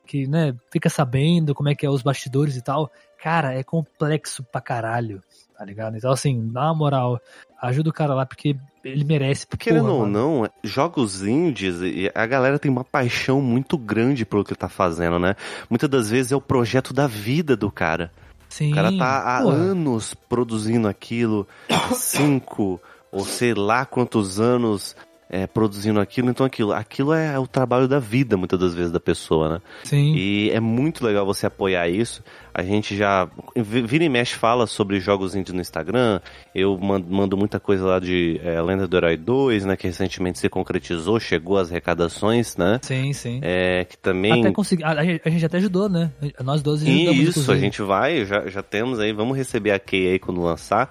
que, 0.08 0.26
né, 0.26 0.56
fica 0.72 0.90
sabendo 0.90 1.54
como 1.54 1.68
é 1.68 1.76
que 1.76 1.86
é 1.86 1.90
os 1.90 2.02
bastidores 2.02 2.56
e 2.56 2.62
tal. 2.62 2.90
Cara, 3.22 3.54
é 3.54 3.62
complexo 3.62 4.42
pra 4.42 4.62
caralho, 4.62 5.22
tá 5.58 5.66
ligado? 5.66 5.98
Então, 5.98 6.12
assim, 6.12 6.48
dá 6.52 6.66
uma 6.66 6.76
moral. 6.76 7.20
Ajuda 7.62 7.90
o 7.90 7.94
cara 7.94 8.14
lá, 8.14 8.26
porque 8.26 8.56
ele 8.84 9.04
merece. 9.04 9.48
Querendo 9.58 9.86
porra, 9.88 9.94
ou 10.00 10.08
não, 10.08 10.50
jogos 10.64 11.24
indies, 11.24 11.78
a 12.14 12.26
galera 12.26 12.60
tem 12.60 12.70
uma 12.70 12.84
paixão 12.84 13.42
muito 13.42 13.78
grande 13.78 14.26
pelo 14.26 14.44
que 14.44 14.54
tá 14.54 14.70
fazendo, 14.70 15.18
né? 15.18 15.36
Muitas 15.70 15.90
das 15.90 16.10
vezes 16.10 16.32
é 16.32 16.36
o 16.36 16.42
projeto 16.42 16.94
da 16.94 17.08
vida 17.08 17.56
do 17.56 17.72
cara. 17.72 18.12
Sim, 18.50 18.72
O 18.72 18.76
cara 18.76 18.96
tá 18.98 19.38
há 19.38 19.42
porra. 19.42 19.56
anos 19.56 20.14
produzindo 20.14 20.88
aquilo, 20.88 21.48
cinco 21.96 22.80
ou 23.12 23.26
sei 23.26 23.54
lá 23.54 23.86
quantos 23.86 24.40
anos 24.40 24.96
é, 25.30 25.48
produzindo 25.48 26.00
aquilo, 26.00 26.30
então 26.30 26.46
aquilo, 26.46 26.72
aquilo 26.72 27.14
é 27.14 27.38
o 27.40 27.48
trabalho 27.48 27.88
da 27.88 28.00
vida, 28.00 28.38
muitas 28.38 28.60
das 28.60 28.74
vezes, 28.76 28.92
da 28.92 29.00
pessoa, 29.00 29.50
né? 29.56 29.62
Sim. 29.84 30.14
E 30.16 30.50
é 30.52 30.60
muito 30.60 31.04
legal 31.06 31.26
você 31.26 31.46
apoiar 31.48 31.90
isso. 31.90 32.24
A 32.54 32.62
gente 32.64 32.96
já 32.96 33.28
vi- 33.56 33.82
vira 33.82 34.04
e 34.06 34.10
mexe 34.10 34.36
fala 34.36 34.66
sobre 34.68 35.00
jogos 35.00 35.36
indie 35.36 35.52
no 35.52 35.60
Instagram. 35.60 36.22
Eu 36.54 36.78
mando, 36.78 37.36
muita 37.36 37.60
coisa 37.60 37.84
lá 37.86 38.00
de 38.00 38.40
é, 38.44 38.62
Lenda 38.62 38.88
do 38.88 38.96
Herói 38.96 39.18
2, 39.18 39.66
né? 39.66 39.76
Que 39.76 39.88
recentemente 39.88 40.40
se 40.40 40.48
concretizou, 40.48 41.20
chegou 41.20 41.58
às 41.58 41.70
arrecadações, 41.70 42.56
né? 42.56 42.80
Sim, 42.82 43.12
sim. 43.12 43.40
É, 43.42 43.84
que 43.84 43.98
também. 43.98 44.40
Até 44.42 44.52
consegui, 44.52 44.84
a, 44.84 44.92
a 44.92 45.04
gente- 45.04 45.46
até 45.46 45.58
ajudou, 45.58 45.90
né? 45.90 46.12
Nós 46.44 46.62
dois 46.62 46.82
E 46.82 46.86
ajudamos, 46.86 47.18
isso, 47.20 47.30
inclusive. 47.32 47.54
a 47.54 47.58
gente 47.58 47.82
vai, 47.82 48.26
já, 48.26 48.48
já 48.48 48.62
temos 48.64 49.00
aí, 49.00 49.12
vamos 49.12 49.36
receber 49.36 49.72
a 49.72 49.80
Key 49.80 50.08
aí 50.08 50.20
quando 50.20 50.42
lançar. 50.42 50.90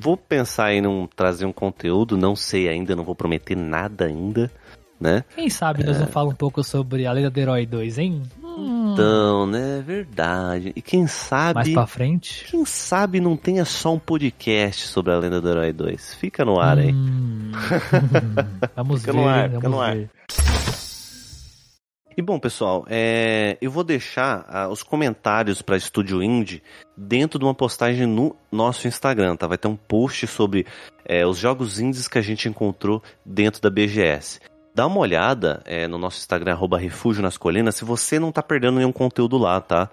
Vou 0.00 0.16
pensar 0.16 0.72
em 0.72 0.80
não 0.80 1.08
trazer 1.14 1.44
um 1.44 1.52
conteúdo, 1.52 2.16
não 2.16 2.34
sei 2.34 2.68
ainda, 2.68 2.96
não 2.96 3.04
vou 3.04 3.14
prometer 3.14 3.56
nada 3.56 4.06
ainda, 4.06 4.50
né? 4.98 5.24
Quem 5.34 5.50
sabe 5.50 5.84
nós 5.84 5.98
não 5.98 6.06
falamos 6.06 6.34
um 6.34 6.36
pouco 6.36 6.62
sobre 6.64 7.06
a 7.06 7.12
Lenda 7.12 7.30
do 7.30 7.38
Herói 7.38 7.66
2, 7.66 7.98
hein? 7.98 8.22
Então, 8.92 9.46
né, 9.46 9.78
é 9.78 9.82
verdade. 9.82 10.72
E 10.74 10.82
quem 10.82 11.06
sabe. 11.06 11.54
mais 11.54 11.68
pra 11.72 11.86
frente. 11.86 12.44
Quem 12.50 12.64
sabe 12.64 13.20
não 13.20 13.36
tenha 13.36 13.64
só 13.64 13.94
um 13.94 13.98
podcast 13.98 14.86
sobre 14.88 15.12
a 15.12 15.18
Lenda 15.18 15.40
do 15.40 15.48
Herói 15.48 15.72
2. 15.72 16.14
Fica 16.14 16.44
no 16.44 16.60
ar 16.60 16.78
aí. 16.78 16.92
Hum, 16.92 17.52
vamos 18.76 19.00
Fica 19.00 19.12
ver, 19.12 19.18
no 19.18 19.28
ar, 19.28 19.48
vamos 19.48 19.56
fica 19.56 19.68
no 19.68 19.80
ar. 19.80 19.96
E 22.20 22.22
bom, 22.22 22.38
pessoal, 22.38 22.84
é, 22.86 23.56
eu 23.62 23.70
vou 23.70 23.82
deixar 23.82 24.44
ah, 24.46 24.68
os 24.68 24.82
comentários 24.82 25.62
para 25.62 25.74
Estúdio 25.74 26.22
Indie 26.22 26.62
dentro 26.94 27.38
de 27.38 27.46
uma 27.46 27.54
postagem 27.54 28.06
no 28.06 28.36
nosso 28.52 28.86
Instagram, 28.86 29.36
tá? 29.36 29.46
Vai 29.46 29.56
ter 29.56 29.68
um 29.68 29.74
post 29.74 30.26
sobre 30.26 30.66
é, 31.06 31.24
os 31.24 31.38
jogos 31.38 31.80
indies 31.80 32.06
que 32.06 32.18
a 32.18 32.20
gente 32.20 32.46
encontrou 32.46 33.02
dentro 33.24 33.62
da 33.62 33.70
BGS. 33.70 34.38
Dá 34.74 34.86
uma 34.86 34.98
olhada 35.00 35.62
é, 35.64 35.88
no 35.88 35.96
nosso 35.96 36.18
Instagram, 36.18 36.52
arroba 36.52 36.76
Refúgio 36.76 37.22
nas 37.22 37.38
Colinas, 37.38 37.76
se 37.76 37.86
você 37.86 38.18
não 38.18 38.30
tá 38.30 38.42
perdendo 38.42 38.76
nenhum 38.76 38.92
conteúdo 38.92 39.38
lá, 39.38 39.58
tá? 39.58 39.88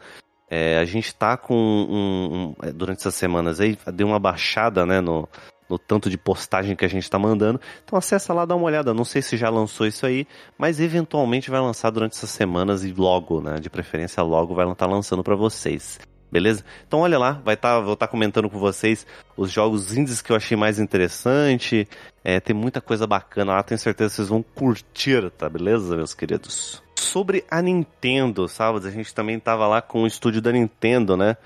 A 0.82 0.84
gente 0.84 1.16
tá 1.16 1.38
com 1.38 1.56
um, 1.56 2.54
um- 2.68 2.72
durante 2.74 3.00
essas 3.00 3.16
semanas 3.16 3.62
aí, 3.62 3.78
deu 3.94 4.08
uma 4.08 4.20
baixada, 4.20 4.86
né, 4.86 5.00
no, 5.00 5.30
no 5.70 5.78
tanto 5.78 6.10
de 6.10 6.18
postagem 6.18 6.76
que 6.76 6.86
a 6.86 6.90
gente 6.90 7.10
tá 7.10 7.20
mandando. 7.20 7.60
Então 7.84 7.98
acessa 7.98 8.34
lá, 8.34 8.46
dá 8.46 8.56
uma 8.56 8.66
olhada. 8.66 8.94
Não 8.94 9.06
sei 9.06 9.22
se 9.22 9.38
já 9.38 9.50
lançou 9.50 9.88
isso 9.88 10.06
aí, 10.06 10.28
mas 10.58 10.80
eventualmente 10.80 11.50
vai 11.50 11.60
lançar 11.60 11.90
durante 11.90 12.14
essas 12.14 12.30
semanas 12.30 12.84
e 12.84 12.94
logo, 12.94 13.42
né, 13.42 13.60
de 13.60 13.70
preferência 13.70 14.22
logo 14.24 14.56
vai 14.56 14.70
estar 14.72 14.88
lançando 14.88 15.24
pra 15.24 15.36
vocês. 15.36 16.00
Beleza? 16.30 16.64
Então 16.86 17.00
olha 17.00 17.18
lá, 17.18 17.42
vai 17.44 17.56
tá, 17.56 17.80
vou 17.80 17.94
estar 17.94 18.08
comentando 18.08 18.50
com 18.50 18.60
vocês 18.60 19.08
os 19.38 19.50
jogos 19.50 19.96
indies 19.96 20.22
que 20.22 20.32
eu 20.32 20.36
achei 20.36 20.58
mais 20.58 20.78
interessante. 20.78 21.88
É, 22.22 22.40
tem 22.42 22.54
muita 22.54 22.82
coisa 22.82 23.08
bacana 23.08 23.54
lá, 23.54 23.64
tenho 23.64 23.80
certeza 23.80 24.10
que 24.10 24.16
vocês 24.18 24.28
vão 24.28 24.44
curtir, 24.44 25.30
tá 25.32 25.48
beleza, 25.48 25.96
meus 25.96 26.14
queridos? 26.14 26.84
Sobre 26.96 27.46
a 27.50 27.62
Nintendo, 27.62 28.48
sabe? 28.50 28.86
A 28.86 28.92
gente 28.92 29.16
também 29.16 29.40
tava 29.40 29.68
lá 29.68 29.82
com 29.82 30.04
o 30.04 30.08
estúdio 30.08 30.42
da 30.42 30.52
Nintendo, 30.52 31.16
né? 31.16 31.38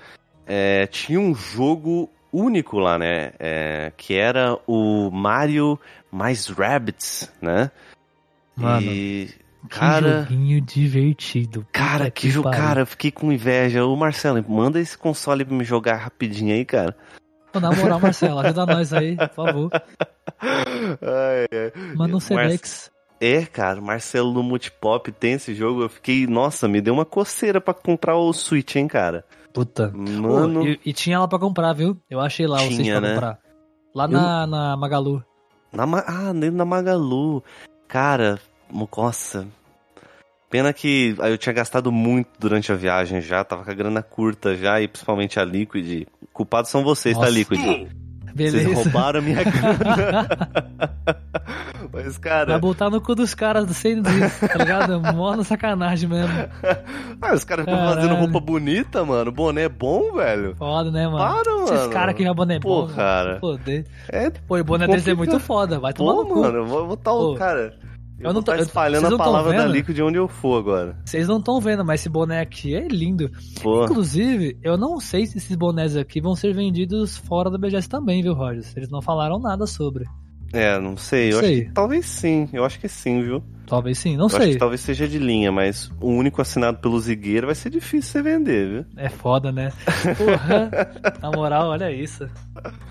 É, 0.44 0.88
tinha 0.88 1.20
um 1.20 1.32
jogo 1.32 2.10
único 2.32 2.78
lá, 2.78 2.98
né? 2.98 3.32
É, 3.38 3.92
que 3.96 4.14
era 4.14 4.58
o 4.66 5.10
Mario 5.10 5.78
mais 6.10 6.46
Rabbids, 6.48 7.30
né? 7.40 7.70
Mano, 8.56 8.82
e, 8.82 9.30
Que 9.62 9.68
cara, 9.68 10.22
joguinho 10.22 10.60
divertido. 10.60 11.66
cara, 11.72 12.10
que 12.10 12.28
pariu. 12.28 12.42
cara, 12.50 12.80
eu 12.82 12.86
fiquei 12.86 13.10
com 13.10 13.32
inveja. 13.32 13.84
Ô 13.84 13.94
Marcelo, 13.96 14.44
manda 14.48 14.80
esse 14.80 14.96
console 14.98 15.44
pra 15.44 15.56
me 15.56 15.64
jogar 15.64 15.96
rapidinho 15.96 16.54
aí, 16.54 16.64
cara. 16.64 16.96
Pô, 17.52 17.60
na 17.60 17.70
moral, 17.70 18.00
Marcelo, 18.00 18.38
ajuda 18.40 18.64
nós 18.66 18.92
aí, 18.92 19.14
por 19.16 19.28
favor. 19.30 19.70
Ai, 20.40 21.46
ai. 21.52 21.72
Manda 21.94 22.16
um 22.16 22.34
Mar- 22.34 22.48
Sedex. 22.50 22.90
É, 23.20 23.44
cara, 23.46 23.80
Marcelo 23.80 24.32
no 24.32 24.42
Multipop 24.42 25.12
tem 25.12 25.34
esse 25.34 25.54
jogo. 25.54 25.82
Eu 25.82 25.88
fiquei, 25.88 26.26
nossa, 26.26 26.66
me 26.66 26.80
deu 26.80 26.92
uma 26.94 27.04
coceira 27.04 27.60
pra 27.60 27.72
comprar 27.72 28.16
o 28.16 28.32
Switch, 28.32 28.74
hein, 28.74 28.88
cara. 28.88 29.24
Puta. 29.52 29.92
Mano, 29.94 30.60
Pô, 30.60 30.66
e, 30.66 30.80
e 30.86 30.92
tinha 30.92 31.18
lá 31.18 31.28
pra 31.28 31.38
comprar, 31.38 31.72
viu? 31.72 31.96
Eu 32.08 32.20
achei 32.20 32.46
lá 32.46 32.56
o 32.56 32.68
Tinha, 32.68 32.74
Switch 32.74 32.90
pra 32.90 33.00
né? 33.00 33.14
comprar. 33.14 33.38
Lá 33.94 34.08
na, 34.08 34.46
na 34.46 34.76
Magalu. 34.76 35.22
na, 35.72 35.86
Ma- 35.86 36.04
ah, 36.06 36.32
dentro 36.32 36.56
da 36.56 36.64
Magalu. 36.64 37.42
Cara, 37.86 38.40
nossa. 38.96 39.46
Pena 40.48 40.72
que 40.72 41.14
eu 41.18 41.38
tinha 41.38 41.52
gastado 41.52 41.90
muito 41.90 42.28
durante 42.38 42.70
a 42.72 42.74
viagem 42.74 43.20
já, 43.20 43.42
tava 43.42 43.64
com 43.64 43.70
a 43.70 43.74
grana 43.74 44.02
curta 44.02 44.54
já, 44.56 44.80
e 44.80 44.88
principalmente 44.88 45.38
a 45.40 45.44
Liquid. 45.44 46.06
Culpados 46.32 46.70
são 46.70 46.82
vocês, 46.82 47.14
tá, 47.14 47.22
Nossa. 47.24 47.32
Liquid? 47.32 47.90
Beleza. 48.34 48.58
Vocês 48.68 48.84
roubaram 48.84 49.18
a 49.20 49.22
minha 49.22 49.42
grana. 49.44 50.28
Mas, 51.92 52.16
cara. 52.18 52.52
Vai 52.52 52.60
botar 52.60 52.88
no 52.90 53.00
cu 53.00 53.14
dos 53.14 53.34
caras 53.34 53.66
do 53.66 53.74
sem 53.74 54.02
tá 54.02 54.10
ligado? 54.58 55.00
Mó 55.14 55.36
na 55.36 55.44
sacanagem 55.44 56.08
mesmo. 56.08 56.32
Ah, 57.20 57.34
os 57.34 57.44
caras 57.44 57.64
ficam 57.64 57.78
fazendo 57.94 58.14
roupa 58.14 58.40
bonita, 58.40 59.04
mano. 59.04 59.30
Boné 59.30 59.68
bom, 59.68 60.12
velho. 60.14 60.54
Foda, 60.56 60.90
né, 60.90 61.06
mano? 61.06 61.18
Para, 61.18 61.52
mano. 61.54 61.74
Esses 61.74 61.86
caras 61.88 62.14
que 62.14 62.22
já 62.22 62.32
boné 62.32 62.58
Pô, 62.60 62.86
bom. 62.86 62.94
cara. 62.94 63.38
Foder. 63.40 63.84
É, 64.08 64.30
Pô, 64.30 64.58
o 64.58 64.64
boné 64.64 64.86
deles 64.86 65.06
é 65.06 65.14
muito 65.14 65.38
foda. 65.38 65.78
Vai 65.78 65.92
tomar 65.92 66.12
pô, 66.14 66.22
no 66.24 66.28
cu. 66.28 66.40
mano. 66.40 66.58
Eu 66.58 66.66
vou 66.66 66.86
botar 66.86 67.12
o 67.12 67.32
Pô, 67.32 67.38
cara. 67.38 67.74
Eu, 68.22 68.28
eu 68.28 68.32
não 68.34 68.42
tô 68.42 68.52
eu- 68.52 68.60
espalhando 68.62 69.02
vocês 69.02 69.12
a 69.14 69.18
palavra 69.18 69.52
da 69.52 69.62
vendo? 69.64 69.72
Liquid 69.72 69.98
onde 70.00 70.16
eu 70.18 70.28
for 70.28 70.58
agora. 70.58 70.96
Vocês 71.04 71.26
não 71.28 71.38
estão 71.38 71.60
vendo, 71.60 71.84
mas 71.84 72.00
esse 72.00 72.08
boné 72.08 72.40
aqui 72.40 72.74
é 72.74 72.86
lindo. 72.88 73.30
Pô. 73.62 73.84
Inclusive, 73.84 74.56
eu 74.62 74.76
não 74.76 74.98
sei 75.00 75.26
se 75.26 75.38
esses 75.38 75.56
bonés 75.56 75.96
aqui 75.96 76.20
vão 76.20 76.34
ser 76.34 76.54
vendidos 76.54 77.16
fora 77.16 77.50
da 77.50 77.58
BGS 77.58 77.88
também, 77.88 78.22
viu, 78.22 78.34
Roger? 78.34 78.64
Eles 78.76 78.88
não 78.90 79.02
falaram 79.02 79.38
nada 79.38 79.66
sobre. 79.66 80.04
É, 80.52 80.78
não 80.78 80.96
sei. 80.96 81.28
Eu 81.28 81.32
Não 81.32 81.38
acho 81.38 81.46
sei. 81.48 81.64
que 81.64 81.72
talvez 81.72 82.06
sim. 82.06 82.48
Eu 82.52 82.64
acho 82.64 82.78
que 82.78 82.88
sim, 82.88 83.22
viu? 83.22 83.42
Talvez 83.72 83.96
sim, 83.96 84.18
não 84.18 84.26
eu 84.26 84.28
sei. 84.28 84.58
talvez 84.58 84.82
seja 84.82 85.08
de 85.08 85.18
linha, 85.18 85.50
mas 85.50 85.90
o 85.98 86.08
único 86.08 86.42
assinado 86.42 86.76
pelo 86.76 87.00
Zigueira 87.00 87.46
vai 87.46 87.54
ser 87.54 87.70
difícil 87.70 88.12
você 88.12 88.22
vender, 88.22 88.68
viu? 88.68 88.84
É 88.98 89.08
foda, 89.08 89.50
né? 89.50 89.72
Porra, 90.18 91.16
na 91.22 91.30
moral, 91.30 91.68
olha 91.70 91.90
isso. 91.90 92.28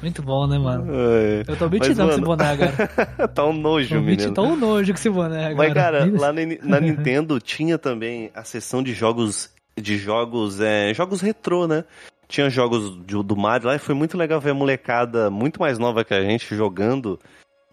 Muito 0.01 0.23
bom, 0.23 0.47
né, 0.47 0.57
mano? 0.57 0.91
É. 0.91 1.43
Eu 1.47 1.55
tô 1.55 1.69
mentidão 1.69 2.07
com 2.07 2.13
esse 2.13 2.21
boné 2.21 2.45
agora. 2.49 2.87
tá 3.29 3.45
um 3.45 3.53
nojo, 3.53 3.89
Tô 3.89 4.01
menino. 4.01 4.09
mentidão 4.09 4.53
um 4.53 4.55
nojo 4.55 4.91
com 4.91 4.97
esse 4.97 5.09
boné 5.11 5.45
agora. 5.49 5.55
Mas, 5.55 5.73
cara, 5.75 6.07
Isso. 6.07 6.17
lá 6.17 6.33
na, 6.33 6.41
na 6.63 6.79
Nintendo 6.81 7.39
tinha 7.39 7.77
também 7.77 8.31
a 8.33 8.43
seção 8.43 8.81
de 8.81 8.91
jogos. 8.95 9.51
De 9.79 9.99
jogos. 9.99 10.59
É, 10.59 10.91
jogos 10.95 11.21
retrô, 11.21 11.67
né? 11.67 11.83
Tinha 12.27 12.49
jogos 12.49 12.89
do, 12.89 13.21
do 13.21 13.37
Mario 13.37 13.67
lá 13.67 13.75
e 13.75 13.79
foi 13.79 13.93
muito 13.93 14.17
legal 14.17 14.41
ver 14.41 14.49
a 14.49 14.55
molecada 14.55 15.29
muito 15.29 15.61
mais 15.61 15.77
nova 15.77 16.03
que 16.03 16.15
a 16.15 16.23
gente 16.23 16.55
jogando 16.55 17.19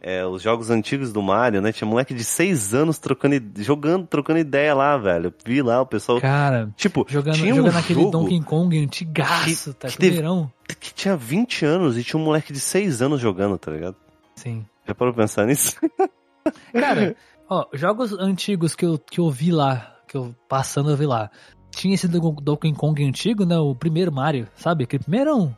é, 0.01 0.25
os 0.25 0.43
jogos 0.43 0.71
antigos 0.71 1.13
do 1.13 1.21
Mario, 1.21 1.61
né? 1.61 1.73
Tinha 1.73 1.89
moleque 1.89 2.15
de 2.15 2.23
6 2.25 2.73
anos 2.75 2.99
trocando, 2.99 3.35
jogando, 3.59 4.07
trocando 4.07 4.39
ideia 4.39 4.75
lá, 4.75 4.97
velho. 4.97 5.33
Vi 5.45 5.61
lá 5.63 5.81
o 5.81 5.87
pessoal. 5.87 6.21
Cara, 6.21 6.71
tipo, 6.77 7.05
jogando, 7.09 7.35
tinha 7.35 7.53
um 7.53 7.57
jogando 7.57 7.77
aquele 7.79 8.01
jogo 8.01 8.11
Donkey 8.13 8.41
Kong 8.43 8.79
antigaço, 8.79 9.75
tá? 9.75 9.89
que 9.89 9.99
teve- 9.99 10.17
Primeirão. 10.17 10.51
que 10.81 10.95
tinha 10.95 11.17
20 11.17 11.65
anos 11.65 11.99
e 11.99 12.05
tinha 12.05 12.21
um 12.21 12.25
moleque 12.25 12.53
de 12.53 12.61
6 12.61 13.03
anos 13.03 13.21
jogando, 13.21 13.59
tá 13.59 13.71
ligado? 13.73 13.97
Sim. 14.37 14.65
Já 14.87 14.95
parou 14.95 15.13
pra 15.13 15.25
pensar 15.25 15.47
nisso? 15.47 15.77
Cara, 16.73 17.15
Ó, 17.51 17.67
jogos 17.73 18.13
antigos 18.13 18.75
que 18.75 18.85
eu, 18.85 18.99
que 18.99 19.21
eu 19.21 19.31
vi 19.31 19.51
lá, 19.51 19.97
que 20.07 20.17
eu 20.17 20.35
passando 20.49 20.91
eu 20.91 20.97
vi 20.97 21.07
lá. 21.07 21.31
Tinha 21.71 21.95
esse 21.95 22.07
do 22.07 22.21
Donkey 22.33 22.73
Kong 22.75 23.03
antigo, 23.05 23.45
né? 23.47 23.57
O 23.59 23.75
primeiro 23.75 24.13
Mario, 24.13 24.47
sabe? 24.55 24.85
Aquele 24.85 25.03
primeiro 25.03 25.55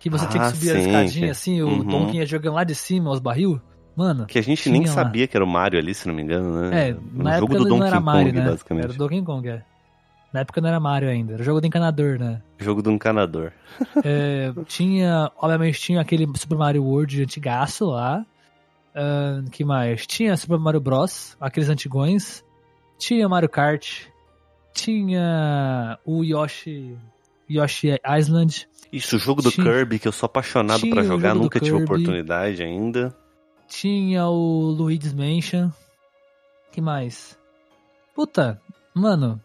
que 0.00 0.10
você 0.10 0.26
tinha 0.26 0.42
Ah, 0.42 0.50
que 0.50 0.56
subir 0.56 0.70
a 0.70 0.74
sim, 0.74 0.80
escadinha 0.86 1.24
que- 1.26 1.30
assim, 1.30 1.62
o 1.62 1.68
Uhum. 1.68 1.84
Donkey 1.84 2.16
ia 2.18 2.26
jogando 2.26 2.54
lá 2.54 2.64
de 2.64 2.74
cima, 2.74 3.10
os 3.10 3.20
barril. 3.20 3.60
Mano, 3.96 4.26
Que 4.26 4.38
a 4.38 4.42
gente 4.42 4.68
nem 4.70 4.82
lá. 4.86 4.92
sabia 4.92 5.26
que 5.26 5.36
era 5.36 5.44
o 5.44 5.48
Mario 5.48 5.78
ali, 5.78 5.92
se 5.94 6.06
não 6.08 6.14
me 6.14 6.22
engano, 6.22 6.60
né? 6.70 6.90
é, 6.90 6.92
no 6.94 7.22
na 7.24 7.38
jogo 7.38 7.52
época 7.52 7.58
do 7.58 7.68
não 7.68 7.76
Donkey 7.78 7.86
era 7.88 8.00
Mario, 8.00 8.26
Kong, 8.32 8.38
né? 8.40 8.50
basicamente. 8.50 8.84
Era 8.84 8.92
Donkey 8.94 9.22
Kong, 9.22 9.48
é. 9.48 9.62
Na 10.32 10.40
época 10.40 10.60
não 10.60 10.68
era 10.68 10.78
Mario 10.80 11.08
ainda, 11.08 11.34
era 11.34 11.42
jogo 11.42 11.60
do 11.60 11.66
encanador, 11.66 12.18
né? 12.18 12.40
Jogo 12.58 12.82
do 12.82 12.90
encanador. 12.90 13.52
É, 14.04 14.52
tinha, 14.66 15.30
obviamente, 15.36 15.80
tinha 15.80 16.00
aquele 16.00 16.26
Super 16.36 16.56
Mario 16.56 16.84
World 16.84 17.22
antigaço 17.22 17.86
lá. 17.90 18.24
Ahn, 18.94 19.44
que 19.50 19.64
mais? 19.64 20.06
Tinha 20.06 20.36
Super 20.36 20.58
Mario 20.58 20.80
Bros, 20.80 21.36
aqueles 21.40 21.68
antigões. 21.68 22.44
Tinha 22.98 23.28
Mario 23.28 23.48
Kart. 23.48 24.02
Tinha 24.74 25.98
o 26.04 26.22
Yoshi. 26.24 26.96
Yoshi 27.48 27.96
Island. 28.18 28.68
Isso, 28.92 29.16
o 29.16 29.18
jogo 29.18 29.42
do 29.42 29.50
Tinha- 29.50 29.64
Kirby, 29.66 29.98
que 29.98 30.08
eu 30.08 30.12
sou 30.12 30.26
apaixonado 30.26 30.82
o 30.84 31.02
jogar, 31.04 31.34
nunca 31.34 31.58
tive 31.60 31.76
Kirby. 31.76 31.84
oportunidade 31.84 32.62
ainda. 32.62 33.14
Tinha 33.70 34.26
o 34.26 34.74
Luigi's 34.76 35.14
Mansion. 35.14 35.70
que 36.72 36.80
mais? 36.80 37.38
Puta, 38.14 38.60
mano. 38.92 39.40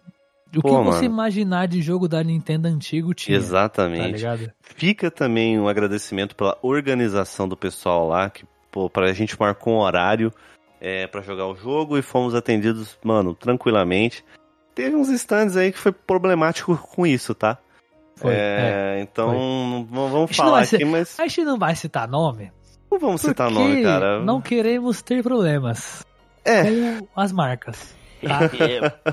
O 0.56 0.62
Pô, 0.62 0.70
que 0.80 0.84
você 0.86 1.02
mano. 1.02 1.06
imaginar 1.06 1.68
de 1.68 1.82
jogo 1.82 2.08
da 2.08 2.24
Nintendo 2.24 2.68
antigo 2.68 3.14
tinha. 3.14 3.38
Tá 3.38 3.44
Exatamente. 3.46 4.12
ligado? 4.18 4.52
Fica 4.62 5.12
também 5.12 5.60
um 5.60 5.68
agradecimento 5.68 6.36
pela 6.36 6.58
organização 6.64 7.48
do 7.48 7.56
pessoal 7.56 8.08
lá, 8.08 8.30
que, 8.30 8.46
pô, 8.72 8.90
pra 8.90 9.14
gente 9.14 9.40
marcou 9.40 9.74
um 9.76 9.80
horário 9.80 10.34
é, 10.82 11.06
para 11.08 11.22
jogar 11.22 11.46
o 11.46 11.56
jogo 11.56 11.98
e 11.98 12.02
fomos 12.02 12.34
atendidos, 12.34 12.98
mano, 13.04 13.36
tranquilamente. 13.36 14.26
Teve 14.74 14.96
uns 14.96 15.10
stands 15.10 15.56
aí 15.56 15.72
que 15.72 15.78
foi 15.78 15.92
problemático 15.92 16.76
com 16.78 17.06
isso, 17.06 17.36
tá? 17.36 17.60
Foi. 18.16 18.34
É, 18.34 18.96
é. 18.98 19.02
então, 19.02 19.30
foi. 19.30 20.10
vamos 20.10 20.32
A 20.32 20.34
falar 20.34 20.62
aqui, 20.64 20.84
mas 20.84 21.20
A 21.20 21.28
gente 21.28 21.44
não 21.44 21.60
vai 21.60 21.76
citar 21.76 22.08
nome. 22.08 22.52
Não 22.92 23.00
vamos 23.00 23.22
citar 23.22 23.48
porque 23.50 23.64
nome, 23.64 23.84
cara. 23.84 24.20
Não 24.24 24.42
queremos 24.42 25.02
ter 25.02 25.22
problemas 25.24 26.06
É. 26.44 26.64
com 27.14 27.22
as 27.22 27.32
marcas. 27.32 27.96
Tá? 28.22 28.50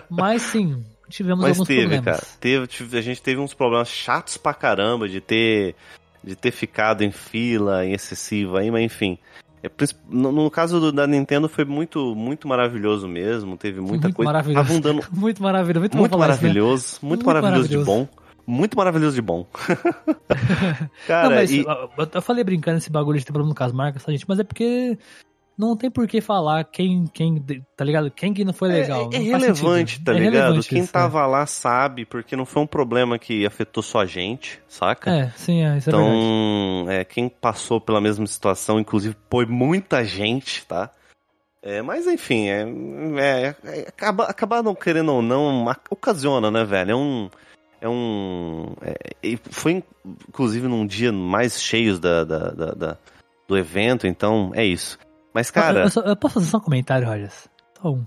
Mas 0.08 0.42
sim, 0.42 0.84
tivemos 1.08 1.40
Mas 1.42 1.50
alguns 1.52 1.68
teve, 1.68 1.80
problemas. 1.82 2.04
cara. 2.04 2.22
Teve, 2.40 2.66
tive- 2.66 2.98
a 2.98 3.02
gente 3.02 3.20
teve 3.22 3.40
uns 3.40 3.52
problemas 3.54 3.88
chatos 3.88 4.36
pra 4.36 4.54
caramba 4.54 5.08
de 5.08 5.20
ter, 5.20 5.74
de 6.22 6.34
ter 6.36 6.50
ficado 6.50 7.02
em 7.02 7.10
fila 7.10 7.84
em 7.84 7.92
excessiva 7.92 8.60
aí, 8.60 8.70
mas 8.70 8.82
enfim. 8.82 9.18
É, 9.64 9.70
no, 10.08 10.32
no 10.32 10.50
caso 10.50 10.80
do- 10.80 10.90
da 10.92 11.06
Nintendo 11.06 11.48
foi 11.48 11.64
muito, 11.64 12.14
muito 12.16 12.48
maravilhoso 12.48 13.06
mesmo. 13.06 13.56
Teve 13.56 13.80
muita 13.80 14.06
Muito 14.08 14.16
coisa. 14.16 14.32
maravilhoso. 14.32 14.80
Dando 14.80 15.04
Muito 15.12 15.42
maravilhoso. 15.42 15.80
Muito, 15.80 15.96
muito 15.98 16.10
isso, 16.10 16.18
né? 16.18 16.26
maravilhoso, 16.26 16.98
muito, 17.02 17.24
Muito 17.24 17.26
maravilhoso, 17.26 17.68
de 17.68 17.78
bom. 17.78 18.08
Muito 18.46 18.76
maravilhoso 18.76 19.14
de 19.14 19.22
bom. 19.22 19.46
Cara, 21.06 21.28
não, 21.28 21.36
mas 21.36 21.50
e, 21.50 21.60
eu, 21.60 22.08
eu 22.12 22.22
falei 22.22 22.42
brincando 22.42 22.78
esse 22.78 22.90
bagulho 22.90 23.18
de 23.18 23.24
ter 23.24 23.32
problema 23.32 23.54
com 23.54 23.64
as 23.64 23.72
marcas, 23.72 24.04
tá, 24.04 24.10
gente? 24.10 24.28
Mas 24.28 24.38
é 24.38 24.44
porque 24.44 24.98
não 25.56 25.76
tem 25.76 25.90
por 25.90 26.08
que 26.08 26.20
falar 26.20 26.64
quem, 26.64 27.06
quem, 27.06 27.40
tá 27.76 27.84
ligado? 27.84 28.10
Quem 28.10 28.32
que 28.34 28.44
não 28.44 28.52
foi 28.52 28.68
legal. 28.68 29.10
É, 29.12 29.16
é 29.16 29.18
relevante, 29.18 30.02
tá 30.02 30.12
É 30.12 30.18
ligado? 30.18 30.32
relevante 30.32 30.68
Quem 30.68 30.82
isso, 30.82 30.92
tava 30.92 31.24
lá 31.26 31.46
sabe, 31.46 32.04
porque 32.04 32.34
não 32.34 32.44
foi 32.44 32.62
um 32.62 32.66
problema 32.66 33.18
que 33.18 33.46
afetou 33.46 33.82
só 33.82 34.00
a 34.00 34.06
gente, 34.06 34.60
saca? 34.66 35.10
É, 35.10 35.30
sim, 35.36 35.62
é, 35.62 35.78
isso 35.78 35.90
é 35.90 35.92
verdade. 35.92 36.16
Então, 36.16 36.86
é, 36.90 37.04
quem 37.04 37.28
passou 37.28 37.80
pela 37.80 38.00
mesma 38.00 38.26
situação, 38.26 38.80
inclusive, 38.80 39.14
foi 39.30 39.46
muita 39.46 40.04
gente, 40.04 40.66
tá? 40.66 40.90
É, 41.62 41.80
mas 41.80 42.08
enfim, 42.08 42.48
é, 42.48 42.66
é, 43.18 43.56
é, 43.64 43.80
acaba, 43.88 44.24
acaba 44.24 44.62
não 44.64 44.74
querendo 44.74 45.12
ou 45.12 45.22
não, 45.22 45.64
ocasiona, 45.90 46.50
né, 46.50 46.64
velho? 46.64 46.90
É 46.90 46.96
um. 46.96 47.30
É 47.82 47.88
um. 47.88 48.74
é, 48.80 49.36
foi 49.50 49.82
inclusive 50.28 50.68
num 50.68 50.86
dia 50.86 51.10
mais 51.12 51.60
cheios 51.60 51.98
da, 51.98 52.22
da, 52.22 52.38
da- 52.52 52.70
da- 52.74 52.96
do 53.48 53.58
evento, 53.58 54.06
então 54.06 54.52
é 54.54 54.64
isso. 54.64 54.96
Mas, 55.34 55.48
Eu- 55.48 55.54
cara, 55.54 55.80
eu, 55.82 55.90
só- 55.90 56.00
eu 56.02 56.14
posso 56.16 56.34
fazer 56.34 56.46
só 56.46 56.58
um 56.58 56.60
comentário, 56.60 57.08
Rogers? 57.08 57.48
Só 57.80 57.90
um. 57.90 58.06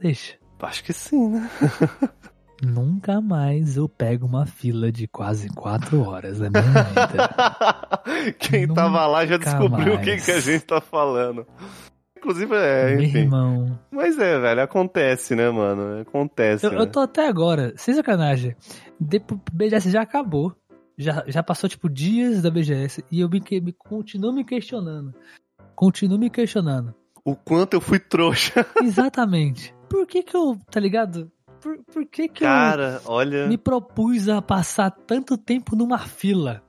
Deixa. 0.00 0.34
acho 0.62 0.84
que 0.84 0.92
sim, 0.92 1.28
né? 1.28 1.50
Nunca 2.62 3.20
mais 3.22 3.76
eu 3.78 3.88
pego 3.88 4.26
uma 4.26 4.44
fila 4.46 4.92
de 4.92 5.08
quase 5.08 5.48
quatro 5.48 6.06
horas 6.06 6.38
na 6.38 6.50
minha 6.50 6.62
vida. 6.84 8.32
Quem 8.38 8.68
tava 8.68 9.06
lá 9.06 9.24
já 9.26 9.38
Nunca 9.38 9.50
descobriu 9.50 9.94
o 9.94 10.00
que, 10.02 10.18
que 10.18 10.30
a 10.30 10.40
gente 10.40 10.66
tá 10.66 10.80
falando. 10.80 11.46
Inclusive, 12.20 12.54
é, 12.54 12.96
Meu 12.96 13.00
enfim. 13.02 13.18
irmão. 13.20 13.78
Mas 13.90 14.18
é, 14.18 14.38
velho, 14.38 14.62
acontece, 14.62 15.34
né, 15.34 15.48
mano? 15.50 16.02
Acontece. 16.02 16.66
Eu, 16.66 16.72
né? 16.72 16.80
eu 16.80 16.86
tô 16.86 17.00
até 17.00 17.26
agora, 17.26 17.72
sem 17.76 17.94
sacanagem. 17.94 18.54
Depois, 19.00 19.40
BGS 19.50 19.90
já 19.90 20.02
acabou. 20.02 20.54
Já, 20.98 21.24
já 21.26 21.42
passou, 21.42 21.68
tipo, 21.68 21.88
dias 21.88 22.42
da 22.42 22.50
BGS 22.50 23.02
e 23.10 23.20
eu 23.20 23.28
me, 23.30 23.40
me 23.62 23.72
continuo 23.72 24.34
me 24.34 24.44
questionando. 24.44 25.14
Continuo 25.74 26.18
me 26.18 26.28
questionando. 26.28 26.94
O 27.24 27.34
quanto 27.34 27.72
eu 27.72 27.80
fui 27.80 27.98
trouxa. 27.98 28.66
Exatamente. 28.84 29.74
Por 29.88 30.06
que 30.06 30.22
que 30.22 30.36
eu, 30.36 30.58
tá 30.70 30.78
ligado? 30.78 31.32
Por, 31.58 31.78
por 31.84 32.06
que 32.06 32.28
que 32.28 32.44
Cara, 32.44 33.00
olha. 33.06 33.38
eu 33.38 33.48
me 33.48 33.56
propus 33.56 34.28
a 34.28 34.42
passar 34.42 34.90
tanto 34.90 35.38
tempo 35.38 35.74
numa 35.74 35.98
fila? 35.98 36.62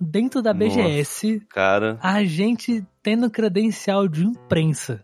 Dentro 0.00 0.40
da 0.40 0.54
Nossa. 0.54 0.76
BGS, 0.76 1.40
Cara. 1.48 1.98
a 2.02 2.22
gente 2.24 2.84
tendo 3.02 3.28
credencial 3.30 4.06
de 4.06 4.24
imprensa. 4.24 5.02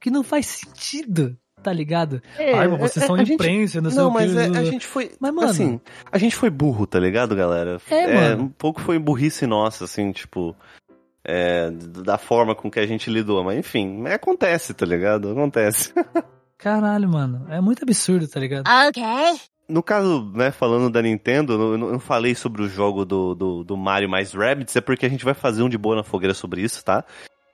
Que 0.00 0.10
não 0.10 0.22
faz 0.22 0.46
sentido, 0.46 1.36
tá 1.62 1.72
ligado? 1.72 2.22
Ai, 2.38 2.68
mas 2.68 2.80
vocês 2.80 3.04
é, 3.04 3.06
são 3.06 3.14
a 3.16 3.18
gente- 3.18 3.32
imprensa, 3.34 3.80
não 3.80 3.90
sei 3.90 3.98
Não, 4.00 4.08
o 4.08 4.12
mas 4.12 4.32
que. 4.32 4.38
é, 4.38 4.46
a 4.58 4.64
gente 4.64 4.86
foi. 4.86 5.12
Mas, 5.20 5.34
mano- 5.34 5.48
Assim, 5.50 5.80
a 6.10 6.16
gente 6.18 6.34
foi 6.36 6.48
burro, 6.48 6.86
tá 6.86 6.98
ligado, 6.98 7.34
galera? 7.36 7.78
É, 7.90 8.14
mano. 8.14 8.44
Um 8.44 8.48
pouco 8.48 8.80
foi 8.80 8.98
burrice 8.98 9.46
nossa, 9.46 9.84
assim, 9.84 10.12
tipo. 10.12 10.54
é, 11.24 11.70
da 11.70 12.16
forma 12.16 12.54
com 12.54 12.70
que 12.70 12.78
a 12.78 12.86
gente 12.86 13.10
lidou. 13.10 13.42
Mas 13.42 13.58
enfim, 13.58 14.06
acontece, 14.06 14.72
tá 14.74 14.86
ligado? 14.86 15.30
Acontece. 15.32 15.92
Caralho, 16.56 17.08
mano. 17.08 17.46
É 17.50 17.60
muito 17.60 17.82
absurdo, 17.82 18.26
tá 18.28 18.38
ligado? 18.40 18.64
No 19.68 19.82
caso, 19.82 20.30
né, 20.34 20.50
falando 20.50 20.88
da 20.88 21.02
Nintendo, 21.02 21.52
eu 21.52 21.78
não, 21.78 21.98
falei 21.98 22.34
sobre 22.34 22.62
o 22.62 22.68
jogo 22.68 23.04
do, 23.04 23.34
do, 23.34 23.64
do 23.64 23.76
Mario 23.76 24.08
mais 24.08 24.32
Rabbids, 24.32 24.76
é 24.76 24.80
porque 24.80 25.06
a 25.06 25.08
gente 25.08 25.24
vai 25.24 25.34
fazer 25.34 25.62
um 25.62 25.68
de 25.68 25.76
boa 25.76 25.96
na 25.96 26.04
fogueira 26.04 26.34
sobre 26.34 26.62
isso, 26.62 26.84
tá? 26.84 27.04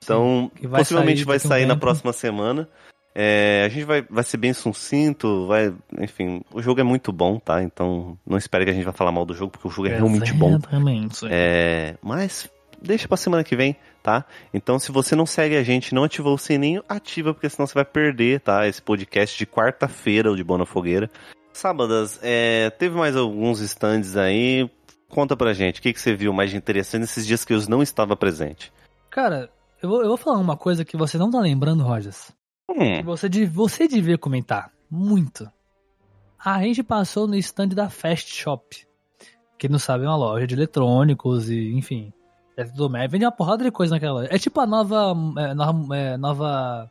Então, 0.02 0.50
que 0.54 0.66
vai 0.66 0.80
possivelmente 0.80 1.20
sair 1.20 1.26
vai 1.26 1.36
a 1.36 1.38
um 1.38 1.48
sair 1.48 1.66
na 1.66 1.76
próxima 1.76 2.12
semana. 2.12 2.68
É, 3.14 3.64
a 3.66 3.68
gente 3.68 3.84
vai, 3.84 4.02
vai 4.02 4.24
ser 4.24 4.38
bem 4.38 4.52
sucinto, 4.52 5.46
vai, 5.46 5.72
enfim, 5.98 6.42
o 6.52 6.62
jogo 6.62 6.80
é 6.80 6.84
muito 6.84 7.12
bom, 7.12 7.38
tá? 7.38 7.62
Então, 7.62 8.18
não 8.26 8.38
espere 8.38 8.64
que 8.64 8.70
a 8.70 8.74
gente 8.74 8.84
vai 8.84 8.94
falar 8.94 9.12
mal 9.12 9.24
do 9.24 9.34
jogo, 9.34 9.52
porque 9.52 9.68
o 9.68 9.70
jogo 9.70 9.88
é 9.88 9.96
realmente 9.96 10.32
bom. 10.32 10.58
É, 11.30 11.94
mas 12.02 12.50
deixa 12.80 13.06
pra 13.06 13.16
semana 13.16 13.44
que 13.44 13.54
vem, 13.54 13.76
tá? 14.02 14.24
Então, 14.52 14.78
se 14.78 14.90
você 14.90 15.14
não 15.14 15.26
segue 15.26 15.56
a 15.56 15.62
gente, 15.62 15.94
não 15.94 16.04
ativou 16.04 16.34
o 16.34 16.38
sininho, 16.38 16.82
ativa, 16.88 17.34
porque 17.34 17.48
senão 17.48 17.66
você 17.66 17.74
vai 17.74 17.84
perder, 17.84 18.40
tá? 18.40 18.66
Esse 18.66 18.80
podcast 18.80 19.38
de 19.38 19.46
quarta-feira, 19.46 20.30
o 20.30 20.36
de 20.36 20.42
Boa 20.42 20.58
na 20.58 20.66
Fogueira. 20.66 21.10
Sábadas, 21.52 22.18
é, 22.22 22.70
teve 22.70 22.96
mais 22.96 23.16
alguns 23.16 23.60
stands 23.60 24.16
aí. 24.16 24.70
Conta 25.08 25.36
pra 25.36 25.52
gente, 25.52 25.78
o 25.78 25.82
que, 25.82 25.92
que 25.92 26.00
você 26.00 26.14
viu 26.14 26.32
mais 26.32 26.50
de 26.50 26.56
interessante 26.56 27.02
nesses 27.02 27.26
dias 27.26 27.44
que 27.44 27.52
eu 27.52 27.60
não 27.68 27.82
estava 27.82 28.16
presente? 28.16 28.72
Cara, 29.10 29.50
eu 29.82 29.88
vou, 29.88 30.00
eu 30.02 30.08
vou 30.08 30.16
falar 30.16 30.38
uma 30.38 30.56
coisa 30.56 30.84
que 30.84 30.96
você 30.96 31.18
não 31.18 31.30
tá 31.30 31.38
lembrando, 31.40 31.82
Rogers. 31.84 32.32
Que 32.74 32.82
Hum, 32.82 33.02
você, 33.04 33.28
você 33.46 33.86
devia 33.86 34.16
comentar. 34.16 34.70
Muito. 34.90 35.46
A 36.42 36.62
gente 36.62 36.82
passou 36.82 37.26
no 37.28 37.36
stand 37.36 37.68
da 37.68 37.90
Fast 37.90 38.34
Shop. 38.34 38.86
Que 39.58 39.68
não 39.68 39.78
sabe, 39.78 40.04
é 40.04 40.08
uma 40.08 40.16
loja 40.16 40.46
de 40.46 40.54
eletrônicos 40.54 41.50
e, 41.50 41.72
enfim. 41.74 42.12
Eletrodomésticos. 42.56 43.12
Vende 43.12 43.24
uma 43.26 43.32
porrada 43.32 43.62
de 43.64 43.70
coisa 43.70 43.94
naquela 43.94 44.14
loja. 44.14 44.28
É 44.32 44.38
tipo 44.38 44.58
a 44.60 44.66
nova. 44.66 45.14
é, 45.38 45.54
nova, 45.54 45.96
é, 45.96 46.16
nova- 46.16 46.90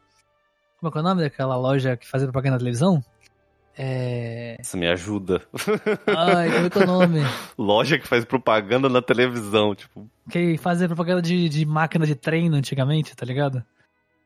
Como 0.80 0.90
é 0.90 0.92
que 0.92 0.98
é 0.98 1.02
o 1.02 1.04
nome 1.04 1.22
daquela 1.24 1.56
loja 1.58 1.98
que 1.98 2.08
fazia 2.08 2.28
propaganda 2.28 2.54
na 2.56 2.60
televisão? 2.60 3.04
É. 3.78 4.58
isso 4.62 4.78
me 4.78 4.88
ajuda. 4.88 5.42
Ai, 6.08 6.52
como 6.52 6.66
é 6.66 6.70
que 6.70 6.78
é 6.80 6.84
o 6.84 6.88
nome? 6.88 7.20
Loja 7.58 7.98
que 7.98 8.08
faz 8.08 8.26
propaganda 8.26 8.90
na 8.90 9.02
televisão, 9.02 9.74
tipo. 9.74 10.10
Que 10.30 10.58
fazia 10.58 10.88
propaganda 10.88 11.22
de, 11.22 11.48
de 11.50 11.66
máquina 11.66 12.06
de 12.06 12.16
treino 12.16 12.56
antigamente, 12.56 13.16
tá 13.16 13.26
ligado? 13.26 13.64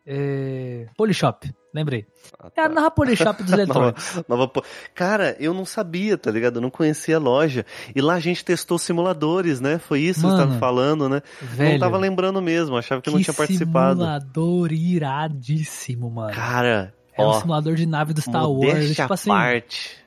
É... 0.08 0.86
Polishop, 0.96 1.52
lembrei. 1.74 2.06
ah, 2.40 2.52
É 2.56 2.62
a 2.62 2.70
tá. 2.70 2.76
nova 2.76 2.92
Polishop 2.92 3.42
dos 3.42 3.50
Nova, 3.58 3.64
eletrônicos. 3.64 4.24
nova 4.30 4.48
po- 4.48 4.64
Cara, 4.94 5.36
eu 5.40 5.52
não 5.52 5.66
sabia, 5.66 6.16
tá 6.16 6.30
ligado? 6.30 6.58
Eu 6.58 6.62
não 6.62 6.70
conhecia 6.70 7.16
a 7.16 7.20
loja. 7.20 7.66
E 7.96 8.02
lá 8.02 8.14
a 8.14 8.20
gente 8.20 8.46
testou 8.46 8.78
simuladores, 8.78 9.60
né? 9.60 9.80
Foi 9.80 10.02
isso 10.02 10.22
que 10.22 10.28
você 10.28 10.34
Mano, 10.34 10.48
tava 10.48 10.60
falando, 10.60 11.10
né? 11.10 11.22
Velho, 11.42 11.72
não 11.74 11.80
tava 11.80 11.98
lembrando 11.98 12.40
mesmo, 12.40 12.78
achava 12.78 13.02
que 13.02 13.10
eu 13.10 13.14
não 13.14 13.18
que 13.20 13.26
tinha 13.26 13.34
participado. 13.34 14.00
simulador 14.02 14.72
iradíssimo, 14.72 16.10
mano. 16.12 16.34
Cara, 16.36 16.94
é 17.18 17.24
um 17.24 17.30
ó, 17.30 17.40
simulador 17.40 17.76
de 17.76 17.86
nave 17.86 18.14
do 18.14 18.22
Star 18.22 18.50
Wars. 18.50 18.96
Tipo 18.96 19.14
assim, 19.14 19.30
parte. 19.30 19.98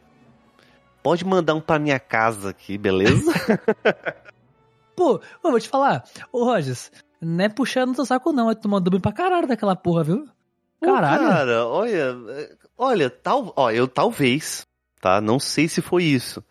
Pode 1.02 1.24
mandar 1.24 1.54
um 1.54 1.60
pra 1.60 1.78
minha 1.78 1.98
casa 1.98 2.50
aqui, 2.50 2.76
beleza? 2.76 3.32
pô, 4.94 5.20
eu 5.42 5.50
vou 5.50 5.60
te 5.60 5.68
falar. 5.68 6.04
Ô, 6.32 6.44
Rogers, 6.44 6.90
não 7.20 7.44
é 7.44 7.48
puxando 7.48 7.94
teu 7.94 8.04
saco 8.04 8.32
não, 8.32 8.50
é 8.50 8.54
tu 8.54 8.68
mandou 8.68 8.90
bem 8.90 9.00
pra 9.00 9.12
caralho 9.12 9.46
daquela 9.46 9.74
porra, 9.74 10.04
viu? 10.04 10.28
Pô, 10.80 10.86
Caralho. 10.86 11.28
Cara, 11.28 11.66
olha, 11.66 12.16
olha, 12.76 13.10
tal, 13.10 13.52
ó, 13.56 13.70
eu 13.70 13.88
talvez, 13.88 14.66
tá? 15.00 15.20
Não 15.20 15.38
sei 15.40 15.66
se 15.68 15.80
foi 15.80 16.04
isso. 16.04 16.44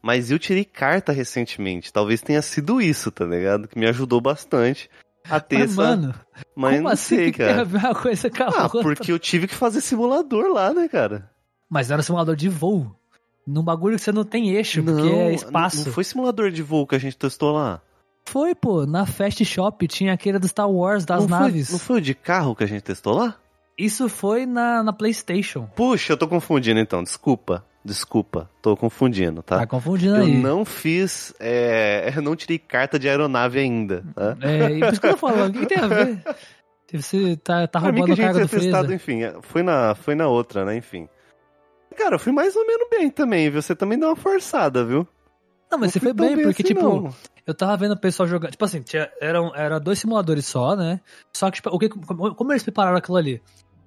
Mas 0.00 0.30
eu 0.30 0.38
tirei 0.38 0.64
carta 0.64 1.10
recentemente. 1.10 1.92
Talvez 1.92 2.22
tenha 2.22 2.40
sido 2.40 2.80
isso, 2.80 3.10
tá 3.10 3.24
ligado? 3.24 3.66
Que 3.66 3.78
me 3.78 3.88
ajudou 3.88 4.20
bastante 4.20 4.88
a 5.30 5.40
ter 5.40 5.58
Mas, 5.60 5.74
mano, 5.76 6.14
mas 6.54 6.72
como 6.72 6.82
não 6.84 6.90
assim 6.90 7.16
sei, 7.16 7.32
tem 7.32 7.46
a 7.46 7.64
cara. 7.64 7.64
uma 7.64 7.94
coisa 7.94 8.30
com 8.30 8.42
Ah, 8.44 8.62
outra? 8.64 8.82
porque 8.82 9.12
eu 9.12 9.18
tive 9.18 9.46
que 9.46 9.54
fazer 9.54 9.80
simulador 9.80 10.52
lá, 10.52 10.72
né, 10.72 10.88
cara? 10.88 11.30
Mas 11.68 11.90
era 11.90 12.00
um 12.00 12.02
simulador 12.02 12.36
de 12.36 12.48
voo. 12.48 12.94
Num 13.46 13.62
bagulho 13.62 13.96
que 13.96 14.02
você 14.02 14.12
não 14.12 14.24
tem 14.24 14.50
eixo, 14.50 14.82
porque 14.82 15.08
é 15.08 15.32
espaço. 15.34 15.86
Não 15.86 15.92
foi 15.92 16.04
simulador 16.04 16.50
de 16.50 16.62
voo 16.62 16.86
que 16.86 16.94
a 16.96 16.98
gente 16.98 17.16
testou 17.16 17.52
lá. 17.52 17.80
Foi, 18.24 18.54
pô. 18.56 18.84
Na 18.86 19.06
Fast 19.06 19.44
Shop 19.44 19.86
tinha 19.86 20.12
aquele 20.12 20.38
do 20.38 20.48
Star 20.48 20.68
Wars, 20.68 21.04
das 21.04 21.26
não 21.26 21.38
naves. 21.40 21.66
Foi, 21.68 21.72
não 21.74 21.78
foi 21.78 21.96
o 21.98 22.00
de 22.00 22.12
carro 22.14 22.56
que 22.56 22.64
a 22.64 22.66
gente 22.66 22.82
testou 22.82 23.14
lá? 23.14 23.36
Isso 23.78 24.08
foi 24.08 24.46
na, 24.46 24.82
na 24.82 24.92
PlayStation. 24.92 25.68
Puxa, 25.76 26.12
eu 26.14 26.16
tô 26.16 26.26
confundindo 26.26 26.80
então, 26.80 27.02
desculpa. 27.04 27.64
Desculpa, 27.86 28.50
tô 28.60 28.76
confundindo, 28.76 29.44
tá? 29.44 29.58
Tá 29.58 29.66
confundindo 29.66 30.16
eu 30.16 30.22
aí. 30.22 30.36
não 30.36 30.64
fiz. 30.64 31.32
É, 31.38 32.12
eu 32.16 32.20
não 32.20 32.34
tirei 32.34 32.58
carta 32.58 32.98
de 32.98 33.08
aeronave 33.08 33.60
ainda, 33.60 34.02
tá? 34.12 34.36
É, 34.40 34.72
e 34.72 34.80
por 34.80 34.92
isso 34.92 35.00
que 35.00 35.06
eu 35.06 35.10
tô 35.12 35.16
falando, 35.16 35.54
o 35.54 35.60
que, 35.60 35.66
tem 35.66 35.78
a 35.78 35.86
ver? 35.86 36.20
Você 36.92 37.36
tá, 37.36 37.64
tá 37.68 37.78
roubando 37.78 38.06
que 38.06 38.12
a 38.12 38.16
carga 38.16 38.40
do 38.40 38.48
tinha 38.48 38.60
testado, 38.60 38.92
enfim, 38.92 39.22
é, 39.22 39.36
foi 39.40 39.62
na, 39.62 39.94
foi 39.94 40.16
na 40.16 40.26
outra, 40.26 40.64
né? 40.64 40.76
Enfim. 40.76 41.08
Cara, 41.96 42.16
eu 42.16 42.18
fui 42.18 42.32
mais 42.32 42.56
ou 42.56 42.66
menos 42.66 42.88
bem 42.90 43.08
também, 43.08 43.48
viu? 43.48 43.62
Você 43.62 43.76
também 43.76 43.96
deu 43.96 44.08
uma 44.08 44.16
forçada, 44.16 44.84
viu? 44.84 45.06
Não, 45.70 45.78
mas 45.78 45.92
você 45.92 46.00
fui 46.00 46.12
foi 46.12 46.26
bem, 46.26 46.42
porque, 46.42 46.62
assim, 46.62 46.74
tipo, 46.74 46.82
não. 46.82 47.14
eu 47.46 47.54
tava 47.54 47.76
vendo 47.76 47.92
o 47.92 48.00
pessoal 48.00 48.28
jogar. 48.28 48.50
Tipo 48.50 48.64
assim, 48.64 48.82
tinha, 48.82 49.08
eram, 49.20 49.54
era 49.54 49.78
dois 49.78 50.00
simuladores 50.00 50.44
só, 50.44 50.74
né? 50.74 51.00
Só 51.32 51.48
que, 51.50 51.56
tipo, 51.56 51.70
o 51.70 51.78
que, 51.78 51.88
como, 51.88 52.34
como 52.34 52.52
eles 52.52 52.64
prepararam 52.64 52.98
aquilo 52.98 53.16
ali? 53.16 53.40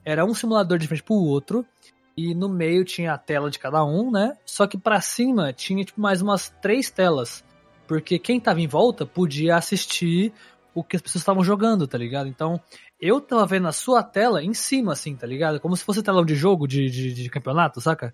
Era 0.05 0.23
um 0.23 0.33
simulador 0.33 0.77
de 0.77 0.87
frente 0.87 1.03
pro 1.03 1.15
outro, 1.15 1.65
e 2.15 2.33
no 2.33 2.49
meio 2.49 2.83
tinha 2.83 3.13
a 3.13 3.17
tela 3.17 3.49
de 3.49 3.59
cada 3.59 3.83
um, 3.85 4.11
né? 4.11 4.37
Só 4.45 4.67
que 4.67 4.77
pra 4.77 5.01
cima 5.01 5.53
tinha, 5.53 5.83
tipo, 5.83 6.01
mais 6.01 6.21
umas 6.21 6.49
três 6.61 6.89
telas. 6.89 7.43
Porque 7.87 8.19
quem 8.19 8.39
tava 8.39 8.61
em 8.61 8.67
volta 8.67 9.05
podia 9.05 9.55
assistir 9.55 10.33
o 10.73 10.83
que 10.83 10.95
as 10.95 11.01
pessoas 11.01 11.21
estavam 11.21 11.43
jogando, 11.43 11.87
tá 11.87 11.97
ligado? 11.97 12.27
Então, 12.27 12.61
eu 13.01 13.19
tava 13.19 13.45
vendo 13.45 13.67
a 13.67 13.71
sua 13.71 14.03
tela 14.03 14.43
em 14.43 14.53
cima, 14.53 14.93
assim, 14.93 15.15
tá 15.15 15.25
ligado? 15.25 15.59
Como 15.59 15.75
se 15.75 15.83
fosse 15.83 16.03
telão 16.03 16.25
de 16.25 16.35
jogo, 16.35 16.67
de, 16.67 16.89
de, 16.89 17.13
de 17.13 17.29
campeonato, 17.29 17.81
saca? 17.81 18.13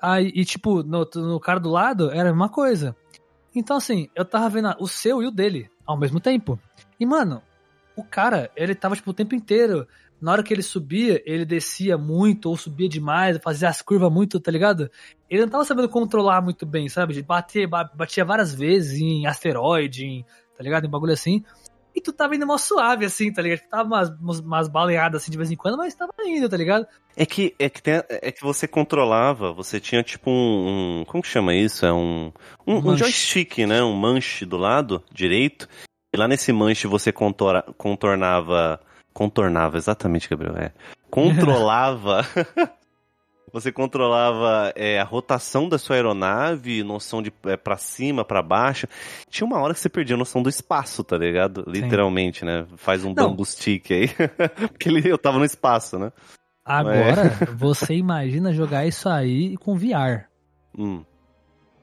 Aí, 0.00 0.32
e 0.34 0.44
tipo, 0.44 0.82
no, 0.82 1.08
no 1.14 1.38
cara 1.38 1.60
do 1.60 1.70
lado 1.70 2.10
era 2.10 2.30
a 2.30 2.32
mesma 2.32 2.48
coisa. 2.48 2.96
Então, 3.54 3.76
assim, 3.76 4.08
eu 4.14 4.24
tava 4.24 4.48
vendo 4.48 4.74
o 4.80 4.88
seu 4.88 5.22
e 5.22 5.26
o 5.26 5.30
dele 5.30 5.70
ao 5.86 5.98
mesmo 5.98 6.18
tempo. 6.18 6.58
E, 6.98 7.04
mano, 7.04 7.42
o 7.94 8.02
cara, 8.02 8.50
ele 8.56 8.74
tava, 8.74 8.96
tipo, 8.96 9.10
o 9.10 9.14
tempo 9.14 9.34
inteiro. 9.34 9.86
Na 10.22 10.32
hora 10.32 10.42
que 10.42 10.54
ele 10.54 10.62
subia, 10.62 11.20
ele 11.26 11.44
descia 11.44 11.98
muito, 11.98 12.48
ou 12.48 12.56
subia 12.56 12.88
demais, 12.88 13.38
fazia 13.42 13.68
as 13.68 13.82
curvas 13.82 14.10
muito, 14.12 14.38
tá 14.38 14.50
ligado? 14.52 14.88
Ele 15.28 15.42
não 15.42 15.48
tava 15.48 15.64
sabendo 15.64 15.88
controlar 15.88 16.40
muito 16.40 16.64
bem, 16.64 16.88
sabe? 16.88 17.12
De 17.12 17.22
bater, 17.22 17.66
ba- 17.66 17.90
batia 17.92 18.24
várias 18.24 18.54
vezes 18.54 19.00
em 19.00 19.26
asteroide, 19.26 20.04
em, 20.06 20.24
tá 20.56 20.62
ligado? 20.62 20.86
Em 20.86 20.90
bagulho 20.90 21.12
assim. 21.12 21.42
E 21.94 22.00
tu 22.00 22.10
tava 22.10 22.34
indo 22.36 22.46
mó 22.46 22.56
suave, 22.56 23.04
assim, 23.04 23.30
tá 23.30 23.42
ligado? 23.42 23.68
Tava 23.68 23.82
umas, 23.84 24.08
umas, 24.08 24.38
umas 24.40 24.68
baleadas 24.68 25.22
assim 25.22 25.30
de 25.30 25.36
vez 25.36 25.50
em 25.50 25.56
quando, 25.56 25.76
mas 25.76 25.94
tava 25.94 26.12
indo, 26.24 26.48
tá 26.48 26.56
ligado? 26.56 26.86
É 27.14 27.26
que, 27.26 27.54
é, 27.58 27.68
que 27.68 27.82
tem- 27.82 28.02
é 28.08 28.32
que 28.32 28.40
você 28.42 28.66
controlava, 28.66 29.52
você 29.52 29.78
tinha 29.78 30.02
tipo 30.02 30.30
um. 30.30 31.00
um- 31.00 31.04
como 31.04 31.22
que 31.22 31.28
chama 31.28 31.52
isso? 31.54 31.84
É 31.84 31.92
um. 31.92 32.32
Um, 32.66 32.76
um 32.76 32.80
Manche. 32.80 33.00
joystick, 33.00 33.58
né? 33.66 33.82
Um 33.82 33.92
manche 33.94 34.46
do 34.46 34.56
lado 34.56 35.02
direito. 35.12 35.68
E 36.14 36.16
lá 36.16 36.26
nesse 36.28 36.50
manche 36.52 36.86
você 36.86 37.12
contora, 37.12 37.62
contornava. 37.76 38.80
Contornava, 39.12 39.76
exatamente, 39.76 40.28
Gabriel. 40.28 40.56
É. 40.56 40.72
Controlava. 41.10 42.26
você 43.52 43.70
controlava 43.70 44.72
é, 44.74 44.98
a 44.98 45.04
rotação 45.04 45.68
da 45.68 45.78
sua 45.78 45.96
aeronave, 45.96 46.82
noção 46.82 47.22
de 47.22 47.32
é, 47.44 47.56
para 47.56 47.76
cima, 47.76 48.24
pra 48.24 48.42
baixo. 48.42 48.86
Tinha 49.28 49.46
uma 49.46 49.60
hora 49.60 49.74
que 49.74 49.80
você 49.80 49.90
perdia 49.90 50.16
a 50.16 50.18
noção 50.18 50.42
do 50.42 50.48
espaço, 50.48 51.04
tá 51.04 51.18
ligado? 51.18 51.64
Literalmente, 51.66 52.44
né? 52.44 52.66
Faz 52.76 53.04
um 53.04 53.12
Não. 53.12 53.28
bambu 53.30 53.44
stick 53.44 53.90
aí. 53.90 54.08
Porque 54.72 54.88
ele, 54.88 55.06
eu 55.08 55.18
tava 55.18 55.38
no 55.38 55.44
espaço, 55.44 55.98
né? 55.98 56.10
Agora, 56.64 57.30
você 57.54 57.94
imagina 57.94 58.52
jogar 58.52 58.86
isso 58.86 59.08
aí 59.08 59.56
com 59.58 59.76
VR. 59.76 60.28
Hum. 60.76 61.04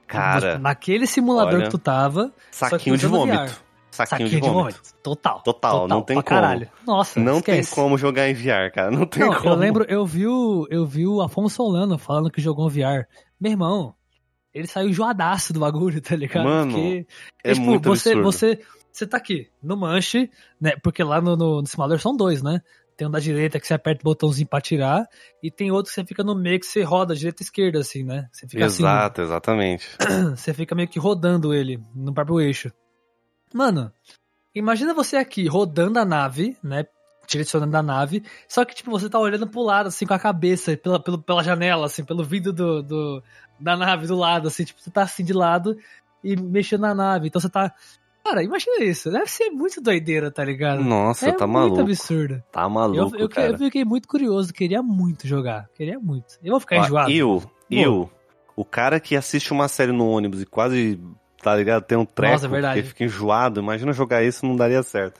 Cara, 0.08 0.58
Naquele 0.58 1.06
simulador 1.06 1.56
olha, 1.56 1.64
que 1.66 1.70
tu 1.70 1.78
tava, 1.78 2.34
saquinho 2.50 2.98
de 2.98 3.06
vômito. 3.06 3.38
VR. 3.38 3.69
Saquinho, 3.92 4.30
de 4.30 4.40
vômito. 4.40 4.80
Total. 5.04 5.42
Total, 5.42 5.88
não 5.88 6.02
tem 6.02 6.16
como. 6.16 6.26
caralho. 6.26 6.70
Nossa, 6.86 7.20
Não 7.20 7.38
esquece. 7.40 7.74
tem 7.74 7.84
como 7.84 7.98
jogar 7.98 8.30
em 8.30 8.34
VR, 8.34 8.72
cara. 8.74 8.92
Não 8.92 9.06
tem 9.06 9.24
Não, 9.24 9.34
como. 9.36 9.50
eu 9.50 9.56
lembro, 9.56 9.86
eu 9.90 10.06
vi, 10.06 10.28
o, 10.28 10.68
eu 10.70 10.86
vi 10.86 11.06
o 11.08 11.22
Afonso 11.22 11.56
Solano 11.56 11.98
falando 11.98 12.30
que 12.32 12.42
jogou 12.42 12.66
um 12.68 12.70
VR. 12.70 13.06
Meu 13.40 13.52
irmão, 13.52 13.96
ele 14.54 14.68
saiu 14.68 14.90
enjoadaço 14.90 15.54
do 15.54 15.60
bagulho, 15.60 16.02
tá 16.02 16.16
ligado? 16.16 16.46
Mano, 16.46 16.72
Porque, 16.74 17.08
é 17.44 17.54
tipo, 17.54 17.66
muito 17.66 17.90
você, 17.90 18.10
absurdo. 18.10 18.32
você, 18.32 18.60
você 18.92 19.08
tá 19.08 19.18
aqui, 19.18 19.48
no 19.62 19.76
manche, 19.78 20.30
né? 20.62 20.74
Porque 20.84 21.04
lá 21.04 21.20
no, 21.22 21.36
no, 21.36 21.62
no 21.62 21.68
simulador 21.68 22.00
são 22.00 22.16
dois, 22.16 22.42
né? 22.42 22.62
Tem 22.98 23.08
um 23.08 23.12
da 23.12 23.20
direita 23.20 23.60
que 23.62 23.66
você 23.66 23.74
aperta 23.74 24.02
o 24.02 24.04
botãozinho 24.04 24.48
pra 24.48 24.60
tirar, 24.60 25.08
e 25.42 25.50
tem 25.50 25.72
outro 25.72 25.90
que 25.90 25.96
você 25.96 26.04
fica 26.06 26.22
no 26.22 26.36
meio 26.36 26.60
que 26.60 26.66
você 26.66 26.84
roda 26.84 27.16
direita 27.16 27.42
e 27.42 27.46
esquerda, 27.46 27.80
assim, 27.80 28.04
né? 28.04 28.28
Você 28.32 28.46
fica 28.46 28.66
assim, 28.66 28.84
Exato, 28.84 29.22
exatamente. 29.22 29.88
você 30.36 30.54
fica 30.54 30.76
meio 30.76 30.88
que 30.90 31.00
rodando 31.00 31.54
ele 31.54 31.82
no 31.96 32.14
próprio 32.14 32.42
eixo. 32.42 32.70
Mano, 33.54 33.92
imagina 34.54 34.94
você 34.94 35.18
aqui 35.18 35.48
rodando 35.48 36.00
a 36.00 36.06
nave, 36.06 36.58
né? 36.64 36.86
Direcionando 37.28 37.78
a 37.78 37.84
nave, 37.84 38.24
só 38.48 38.66
que 38.66 38.74
tipo, 38.74 38.90
você 38.90 39.08
tá 39.08 39.20
olhando 39.20 39.48
pro 39.48 39.62
lado, 39.62 39.88
assim, 39.88 40.04
com 40.06 40.14
a 40.16 40.20
cabeça, 40.20 40.76
pela, 40.76 41.00
pelo, 41.00 41.22
pela 41.22 41.44
janela, 41.44 41.86
assim, 41.86 42.04
pelo 42.04 42.24
vidro 42.24 42.52
do, 42.52 42.82
do- 42.82 43.24
da 43.60 43.78
nave 43.78 44.08
do 44.08 44.16
lado, 44.16 44.48
assim, 44.48 44.64
tipo, 44.64 44.82
você 44.82 44.90
tá 44.90 45.04
assim 45.04 45.24
de 45.24 45.34
lado 45.34 45.78
e 46.24 46.36
mexendo 46.36 46.82
na 46.82 46.96
nave. 46.96 47.28
Então 47.28 47.40
você 47.40 47.50
tá. 47.50 47.72
Cara, 48.24 48.44
imagina 48.44 48.84
isso. 48.84 49.12
Deve 49.12 49.28
ser 49.28 49.50
muito 49.52 49.80
doideira, 49.80 50.32
tá 50.32 50.44
ligado? 50.44 50.84
Nossa, 50.84 51.30
é 51.30 51.32
tá 51.32 51.46
muito 51.46 51.60
maluco. 51.60 51.82
absurdo. 51.82 52.44
Tá 52.52 52.64
Eu, 52.64 52.70
maluco, 52.70 53.16
eu, 53.16 53.30
cara. 53.30 53.52
eu 53.52 53.58
fiquei 53.60 53.86
muito 53.86 54.08
curioso, 54.08 54.52
queria 54.54 54.82
muito 54.82 55.28
jogar. 55.28 55.70
Queria 55.76 56.00
muito. 56.00 56.34
Eu 56.44 56.52
vou 56.52 56.60
ficar 56.60 56.78
Ó, 56.78 56.84
enjoado. 56.86 57.12
eu, 57.12 57.44
eu, 57.70 58.10
o 58.56 58.66
cara 58.66 59.00
que 59.00 59.16
assiste 59.16 59.52
uma 59.54 59.68
série 59.68 59.92
no 59.92 60.08
ônibus 60.10 60.42
e 60.42 60.46
quase, 60.46 61.00
tá 61.42 61.56
ligado, 61.56 61.84
tem 61.84 61.98
um 61.98 62.06
treco, 62.06 62.34
Nossa, 62.34 62.46
é 62.46 62.50
verdade. 62.50 62.76
porque 62.82 62.90
fica 62.90 63.04
enjoado, 63.06 63.60
imagina 63.60 63.92
jogar 63.94 64.24
isso, 64.24 64.46
não 64.46 64.56
daria 64.56 64.84
certo. 64.84 65.20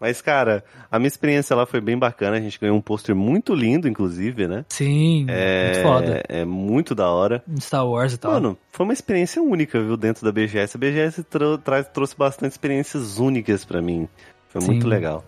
Mas, 0.00 0.22
cara, 0.22 0.64
a 0.90 0.98
minha 0.98 1.08
experiência 1.08 1.54
lá 1.54 1.66
foi 1.66 1.78
bem 1.78 1.98
bacana, 1.98 2.38
a 2.38 2.40
gente 2.40 2.58
ganhou 2.58 2.74
um 2.74 2.80
pôster 2.80 3.14
muito 3.14 3.54
lindo, 3.54 3.86
inclusive, 3.86 4.48
né? 4.48 4.64
Sim, 4.70 5.26
É, 5.28 5.64
muito 5.64 5.82
foda. 5.82 6.22
é 6.26 6.44
muito 6.44 6.94
da 6.94 7.10
hora. 7.10 7.44
Star 7.60 7.86
Wars 7.86 8.14
e 8.14 8.16
tal. 8.18 8.32
Mano, 8.32 8.56
foi 8.72 8.84
uma 8.84 8.94
experiência 8.94 9.42
única, 9.42 9.78
viu, 9.78 9.98
dentro 9.98 10.24
da 10.24 10.32
BGS. 10.32 10.74
A 10.76 10.80
BGS 10.80 11.22
trou- 11.24 11.58
trouxe 11.92 12.16
bastante 12.16 12.52
experiências 12.52 13.18
únicas 13.18 13.62
pra 13.62 13.82
mim. 13.82 14.08
Foi 14.48 14.62
muito 14.64 14.84
Sim. 14.84 14.88
legal. 14.88 15.22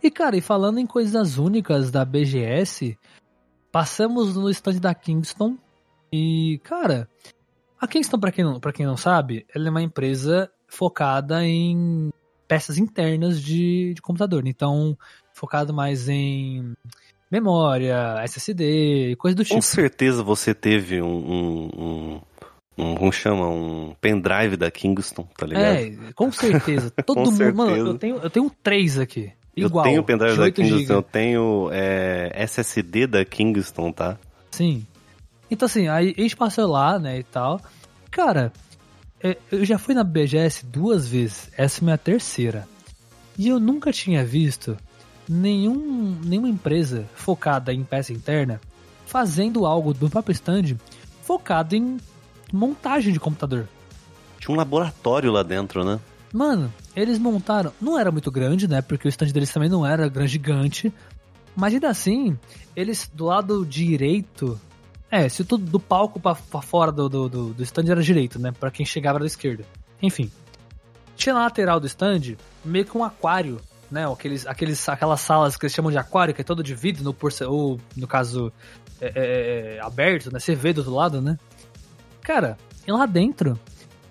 E 0.00 0.08
cara, 0.08 0.36
e 0.36 0.40
falando 0.40 0.78
em 0.78 0.86
coisas 0.86 1.36
únicas 1.36 1.90
da 1.90 2.04
BGS, 2.04 2.96
passamos 3.72 4.36
no 4.36 4.48
stand 4.50 4.78
da 4.78 4.94
Kingston 4.94 5.56
e, 6.12 6.60
cara, 6.62 7.08
a 7.82 7.88
Kingston, 7.88 8.18
pra 8.18 8.30
quem 8.30 8.44
não, 8.44 8.60
quem 8.60 8.86
não 8.86 8.96
sabe, 8.96 9.44
ela 9.52 9.66
é 9.66 9.70
uma 9.70 9.82
empresa 9.82 10.48
focada 10.68 11.44
em 11.44 12.10
peças 12.46 12.78
internas 12.78 13.42
de, 13.42 13.92
de 13.92 14.00
computador. 14.00 14.46
Então, 14.46 14.96
focado 15.34 15.74
mais 15.74 16.08
em 16.08 16.74
memória, 17.28 18.22
SSD, 18.22 19.16
coisa 19.18 19.36
do 19.36 19.42
Com 19.42 19.48
tipo. 19.48 19.62
certeza 19.62 20.22
você 20.22 20.54
teve 20.54 21.02
um, 21.02 21.70
um, 21.76 22.20
um, 22.78 22.94
como 22.94 23.12
chama? 23.12 23.48
Um 23.48 23.96
pendrive 24.00 24.56
da 24.56 24.70
Kingston, 24.70 25.26
tá 25.36 25.44
ligado? 25.44 25.76
É, 25.76 26.12
com 26.14 26.30
certeza. 26.30 26.88
Todo 27.04 27.24
Com 27.24 27.30
mundo. 27.32 27.54
Mano, 27.56 27.70
certeza. 27.70 27.88
eu 27.88 27.98
tenho, 27.98 28.16
eu 28.18 28.30
tenho 28.30 28.52
três 28.62 28.96
aqui. 28.96 29.32
Igual. 29.56 29.84
eu 29.84 29.90
tenho 29.90 30.04
pendrive 30.04 30.36
da 30.36 30.42
8 30.44 30.54
Kingston, 30.54 30.78
GB. 30.78 30.94
eu 30.94 31.02
tenho 31.02 31.68
é, 31.72 32.30
SSD 32.44 33.08
da 33.08 33.24
Kingston, 33.24 33.90
tá? 33.90 34.18
Sim. 34.52 34.86
Então, 35.52 35.66
assim, 35.66 35.86
aí 35.86 36.14
a 36.16 36.20
gente 36.22 36.34
passou 36.34 36.66
lá, 36.66 36.98
né, 36.98 37.18
e 37.18 37.22
tal. 37.22 37.60
Cara, 38.10 38.50
é, 39.22 39.36
eu 39.50 39.66
já 39.66 39.76
fui 39.76 39.94
na 39.94 40.02
BGS 40.02 40.64
duas 40.64 41.06
vezes. 41.06 41.50
Essa 41.58 41.78
é 41.78 41.80
a 41.82 41.84
minha 41.84 41.98
terceira. 41.98 42.66
E 43.36 43.48
eu 43.48 43.60
nunca 43.60 43.92
tinha 43.92 44.24
visto 44.24 44.78
nenhum, 45.28 46.18
nenhuma 46.24 46.48
empresa 46.48 47.06
focada 47.14 47.70
em 47.70 47.84
peça 47.84 48.14
interna 48.14 48.62
fazendo 49.04 49.66
algo 49.66 49.92
do 49.92 50.08
próprio 50.08 50.32
stand 50.32 50.78
focado 51.20 51.76
em 51.76 51.98
montagem 52.50 53.12
de 53.12 53.20
computador. 53.20 53.68
Tinha 54.38 54.54
um 54.54 54.58
laboratório 54.58 55.30
lá 55.30 55.42
dentro, 55.42 55.84
né? 55.84 56.00
Mano, 56.32 56.72
eles 56.96 57.18
montaram. 57.18 57.74
Não 57.78 57.98
era 57.98 58.10
muito 58.10 58.30
grande, 58.30 58.66
né? 58.66 58.80
Porque 58.80 59.06
o 59.06 59.10
stand 59.10 59.26
deles 59.26 59.52
também 59.52 59.68
não 59.68 59.84
era 59.84 60.08
grande 60.08 60.32
gigante. 60.32 60.90
Mas 61.54 61.74
ainda 61.74 61.90
assim, 61.90 62.38
eles 62.74 63.10
do 63.12 63.26
lado 63.26 63.66
direito. 63.66 64.58
É, 65.12 65.28
se 65.28 65.44
tudo 65.44 65.64
do 65.64 65.78
palco 65.78 66.18
pra, 66.18 66.34
fora 66.34 66.90
do, 66.90 67.08
do, 67.08 67.28
do, 67.28 67.54
do 67.54 67.62
stand 67.62 67.90
era 67.90 68.02
direito, 68.02 68.38
né? 68.38 68.50
Pra 68.50 68.70
quem 68.70 68.84
chegava 68.84 69.20
da 69.20 69.26
esquerda. 69.26 69.64
Enfim. 70.02 70.28
Tinha 71.14 71.34
na 71.34 71.42
lateral 71.42 71.78
do 71.78 71.86
stand 71.86 72.36
meio 72.64 72.84
que 72.86 72.96
um 72.96 73.04
aquário 73.04 73.60
né? 73.92 74.10
Aqueles, 74.10 74.46
aqueles, 74.46 74.88
aquelas 74.88 75.20
salas 75.20 75.54
que 75.54 75.66
eles 75.66 75.74
chamam 75.74 75.92
de 75.92 75.98
aquário, 75.98 76.32
que 76.32 76.40
é 76.40 76.44
todo 76.44 76.62
de 76.62 76.74
vidro, 76.74 77.04
no 77.04 77.12
porce 77.12 77.44
ou 77.44 77.78
no 77.94 78.06
caso 78.06 78.50
é, 78.98 79.06
é, 79.06 79.76
é, 79.76 79.80
aberto, 79.80 80.32
né? 80.32 80.40
Você 80.40 80.54
vê 80.54 80.72
do 80.72 80.78
outro 80.78 80.94
lado, 80.94 81.20
né? 81.20 81.38
Cara, 82.22 82.56
e 82.86 82.90
lá 82.90 83.04
dentro, 83.04 83.60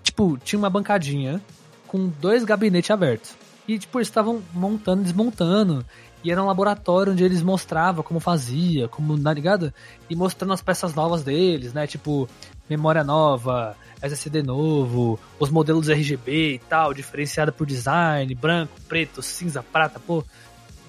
tipo, 0.04 0.38
tinha 0.38 0.58
uma 0.58 0.70
bancadinha 0.70 1.42
com 1.88 2.06
dois 2.20 2.44
gabinetes 2.44 2.92
abertos. 2.92 3.34
E, 3.66 3.76
tipo, 3.76 3.98
eles 3.98 4.08
estavam 4.08 4.40
montando, 4.52 5.02
desmontando. 5.02 5.84
E 6.24 6.30
era 6.30 6.42
um 6.42 6.46
laboratório 6.46 7.12
onde 7.12 7.24
eles 7.24 7.42
mostravam 7.42 8.04
como 8.04 8.20
fazia, 8.20 8.88
como, 8.88 9.18
tá 9.20 9.32
ligado? 9.32 9.72
E 10.08 10.14
mostrando 10.14 10.52
as 10.52 10.62
peças 10.62 10.94
novas 10.94 11.22
deles, 11.22 11.72
né? 11.72 11.86
Tipo, 11.86 12.28
memória 12.68 13.02
nova, 13.02 13.76
SSD 14.00 14.42
novo, 14.42 15.18
os 15.38 15.50
modelos 15.50 15.88
RGB 15.88 16.54
e 16.54 16.58
tal, 16.58 16.94
diferenciada 16.94 17.50
por 17.50 17.66
design, 17.66 18.32
branco, 18.34 18.72
preto, 18.88 19.20
cinza, 19.20 19.62
prata, 19.62 19.98
pô. 19.98 20.24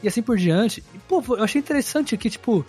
E 0.03 0.07
assim 0.07 0.21
por 0.21 0.37
diante. 0.37 0.83
E, 0.93 0.99
pô, 0.99 1.23
eu 1.35 1.43
achei 1.43 1.59
interessante 1.59 2.15
que, 2.15 2.29
tipo, 2.29 2.65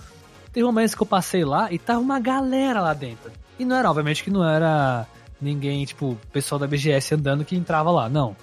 teve 0.52 0.64
momentos 0.64 0.94
que 0.94 1.02
eu 1.02 1.06
passei 1.06 1.44
lá 1.44 1.70
e 1.70 1.78
tava 1.78 2.00
uma 2.00 2.18
galera 2.18 2.80
lá 2.80 2.94
dentro. 2.94 3.30
E 3.58 3.64
não 3.64 3.76
era, 3.76 3.90
obviamente, 3.90 4.24
que 4.24 4.30
não 4.30 4.48
era 4.48 5.06
ninguém, 5.40 5.84
tipo, 5.84 6.18
pessoal 6.32 6.58
da 6.58 6.66
BGS 6.66 7.14
andando 7.14 7.44
que 7.44 7.56
entrava 7.56 7.90
lá, 7.90 8.08
não. 8.08 8.36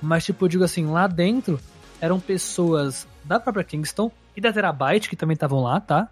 Mas, 0.00 0.24
tipo, 0.24 0.44
eu 0.44 0.48
digo 0.48 0.64
assim, 0.64 0.86
lá 0.86 1.06
dentro 1.06 1.60
eram 2.00 2.20
pessoas 2.20 3.06
da 3.28 3.38
própria 3.38 3.62
Kingston 3.62 4.10
e 4.34 4.40
da 4.40 4.52
Terabyte 4.52 5.08
que 5.08 5.14
também 5.14 5.34
estavam 5.34 5.62
lá, 5.62 5.78
tá? 5.78 6.08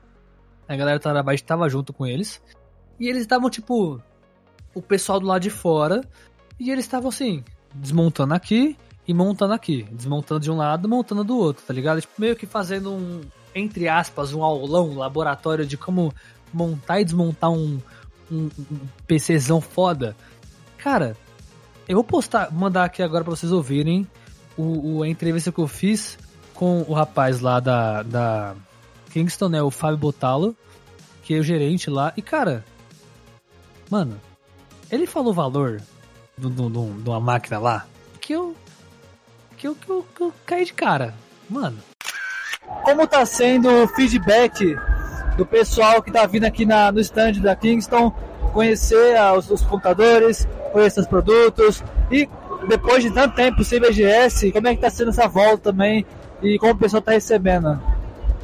A 0.68 0.76
galera 0.76 0.98
da 0.98 1.02
Terabyte 1.02 1.42
tava 1.42 1.68
junto 1.68 1.92
com 1.92 2.06
eles. 2.06 2.42
E 3.00 3.08
eles 3.08 3.22
estavam, 3.22 3.48
tipo, 3.48 4.00
o 4.74 4.82
pessoal 4.82 5.18
do 5.18 5.26
lado 5.26 5.42
de 5.42 5.50
fora. 5.50 6.02
E 6.60 6.70
eles 6.70 6.84
estavam 6.84 7.08
assim, 7.08 7.42
desmontando 7.74 8.34
aqui 8.34 8.76
e 9.08 9.14
montando 9.14 9.54
aqui. 9.54 9.84
Desmontando 9.90 10.40
de 10.40 10.50
um 10.50 10.56
lado, 10.56 10.88
montando 10.88 11.24
do 11.24 11.38
outro, 11.38 11.64
tá 11.64 11.72
ligado? 11.72 12.00
Tipo, 12.00 12.20
meio 12.20 12.36
que 12.36 12.46
fazendo 12.46 12.92
um, 12.92 13.22
entre 13.54 13.88
aspas, 13.88 14.34
um 14.34 14.42
aulão, 14.42 14.90
um 14.90 14.98
laboratório 14.98 15.64
de 15.64 15.76
como 15.76 16.12
montar 16.52 17.00
e 17.00 17.04
desmontar 17.04 17.50
um, 17.50 17.80
um, 18.30 18.50
um 18.70 18.78
PCzão 19.06 19.60
foda. 19.60 20.16
Cara, 20.76 21.16
eu 21.88 21.94
vou 21.94 22.04
postar, 22.04 22.52
mandar 22.52 22.84
aqui 22.84 23.02
agora 23.02 23.24
pra 23.24 23.34
vocês 23.34 23.52
ouvirem 23.52 24.06
o, 24.56 24.96
o, 24.96 25.02
a 25.02 25.08
entrevista 25.08 25.52
que 25.52 25.58
eu 25.58 25.68
fiz 25.68 26.18
com 26.56 26.84
o 26.88 26.92
rapaz 26.92 27.40
lá 27.40 27.60
da, 27.60 28.02
da 28.02 28.54
Kingston, 29.10 29.48
né? 29.48 29.62
O 29.62 29.70
Fábio 29.70 29.98
Botalo, 29.98 30.56
que 31.22 31.34
é 31.34 31.38
o 31.38 31.42
gerente 31.42 31.88
lá. 31.88 32.12
E, 32.16 32.22
cara, 32.22 32.64
mano, 33.88 34.20
ele 34.90 35.06
falou 35.06 35.30
o 35.30 35.34
valor 35.34 35.80
de 36.36 37.08
uma 37.08 37.20
máquina 37.20 37.58
lá 37.58 37.86
que 38.20 38.32
eu, 38.32 38.56
que 39.56 39.68
eu, 39.68 39.74
que 39.74 39.88
eu, 39.88 40.06
que 40.14 40.20
eu 40.20 40.34
caí 40.44 40.64
de 40.64 40.72
cara. 40.72 41.14
Mano. 41.48 41.78
Como 42.82 43.06
tá 43.06 43.24
sendo 43.24 43.68
o 43.68 43.88
feedback 43.88 44.76
do 45.36 45.46
pessoal 45.46 46.02
que 46.02 46.10
tá 46.10 46.26
vindo 46.26 46.44
aqui 46.44 46.66
na, 46.66 46.90
no 46.90 46.98
stand 47.00 47.34
da 47.34 47.54
Kingston, 47.54 48.10
conhecer 48.52 49.14
os, 49.36 49.48
os 49.50 49.62
computadores, 49.62 50.48
conhecer 50.72 51.00
os 51.00 51.06
produtos 51.06 51.84
e 52.10 52.28
depois 52.68 53.02
de 53.02 53.10
tanto 53.12 53.36
tempo 53.36 53.62
sem 53.62 53.80
BGS, 53.80 54.50
como 54.50 54.66
é 54.66 54.74
que 54.74 54.80
tá 54.80 54.90
sendo 54.90 55.10
essa 55.10 55.28
volta 55.28 55.72
também 55.72 56.04
e 56.46 56.58
como 56.58 56.72
o 56.72 56.76
pessoal 56.76 57.02
tá 57.02 57.12
recebendo? 57.12 57.80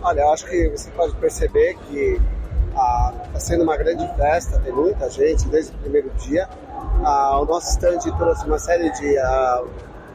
Olha, 0.02 0.26
acho 0.26 0.46
que 0.46 0.68
você 0.70 0.90
pode 0.90 1.14
perceber 1.16 1.76
que 1.88 2.20
está 2.68 3.12
ah, 3.34 3.38
sendo 3.40 3.62
uma 3.62 3.76
grande 3.76 4.06
festa, 4.16 4.58
tem 4.58 4.72
muita 4.72 5.08
gente 5.08 5.46
desde 5.48 5.72
o 5.74 5.78
primeiro 5.78 6.10
dia. 6.18 6.48
Ah, 7.04 7.38
o 7.40 7.44
nosso 7.44 7.70
stand 7.70 7.98
trouxe 8.16 8.46
uma 8.46 8.58
série 8.58 8.90
de 8.92 9.18
ah, 9.18 9.64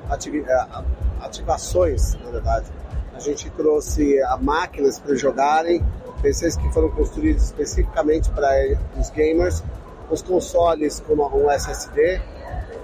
ah 0.09 0.83
ativações, 1.21 2.15
na 2.15 2.31
verdade. 2.31 2.65
A 3.15 3.19
gente 3.19 3.49
trouxe 3.51 4.21
ah, 4.23 4.37
máquinas 4.41 4.99
para 4.99 5.15
jogarem, 5.15 5.83
PCs 6.21 6.57
que 6.57 6.71
foram 6.73 6.89
construídos 6.89 7.43
especificamente 7.43 8.29
para 8.31 8.49
os 8.99 9.09
gamers, 9.11 9.63
os 10.09 10.21
consoles 10.21 10.99
com 10.99 11.13
um 11.13 11.49
SSD 11.49 12.21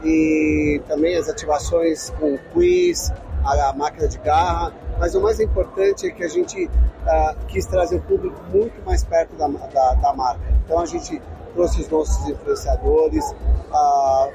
e 0.03 0.81
também 0.87 1.17
as 1.17 1.29
ativações 1.29 2.09
com 2.11 2.37
quiz, 2.53 3.11
a, 3.43 3.69
a 3.69 3.73
máquina 3.73 4.07
de 4.07 4.17
garra. 4.19 4.73
Mas 4.99 5.15
o 5.15 5.21
mais 5.21 5.39
importante 5.39 6.07
é 6.07 6.11
que 6.11 6.23
a 6.23 6.27
gente 6.27 6.65
uh, 6.65 7.45
quis 7.47 7.65
trazer 7.65 7.97
o 7.97 8.01
público 8.01 8.39
muito 8.51 8.81
mais 8.85 9.03
perto 9.03 9.35
da, 9.35 9.47
da, 9.47 9.93
da, 9.95 10.13
marca. 10.13 10.41
Então 10.63 10.79
a 10.79 10.85
gente 10.85 11.21
trouxe 11.53 11.81
os 11.81 11.89
nossos 11.89 12.27
influenciadores, 12.29 13.23
uh, 13.71 14.31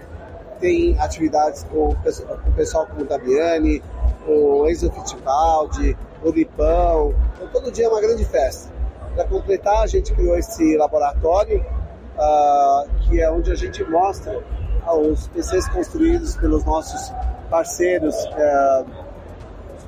tem 0.60 0.98
atividades 1.00 1.64
com, 1.64 1.94
com 1.94 2.50
o 2.50 2.52
pessoal 2.54 2.86
como 2.86 3.02
o 3.02 3.04
Dabiani, 3.04 3.82
o 4.26 4.68
Enzo 4.68 4.90
Fittipaldi, 4.90 5.96
o 6.22 6.30
Lipão. 6.30 7.14
Então 7.36 7.48
todo 7.48 7.70
dia 7.70 7.86
é 7.86 7.88
uma 7.88 8.00
grande 8.00 8.24
festa. 8.24 8.72
Para 9.14 9.24
completar, 9.24 9.82
a 9.82 9.86
gente 9.86 10.12
criou 10.12 10.36
esse 10.36 10.76
laboratório, 10.76 11.64
uh, 12.16 12.88
que 13.00 13.20
é 13.20 13.30
onde 13.30 13.50
a 13.50 13.54
gente 13.54 13.82
mostra 13.84 14.38
os 14.96 15.28
PCs 15.28 15.68
construídos 15.68 16.36
pelos 16.36 16.64
nossos 16.64 17.12
parceiros, 17.50 18.14
os 18.14 18.24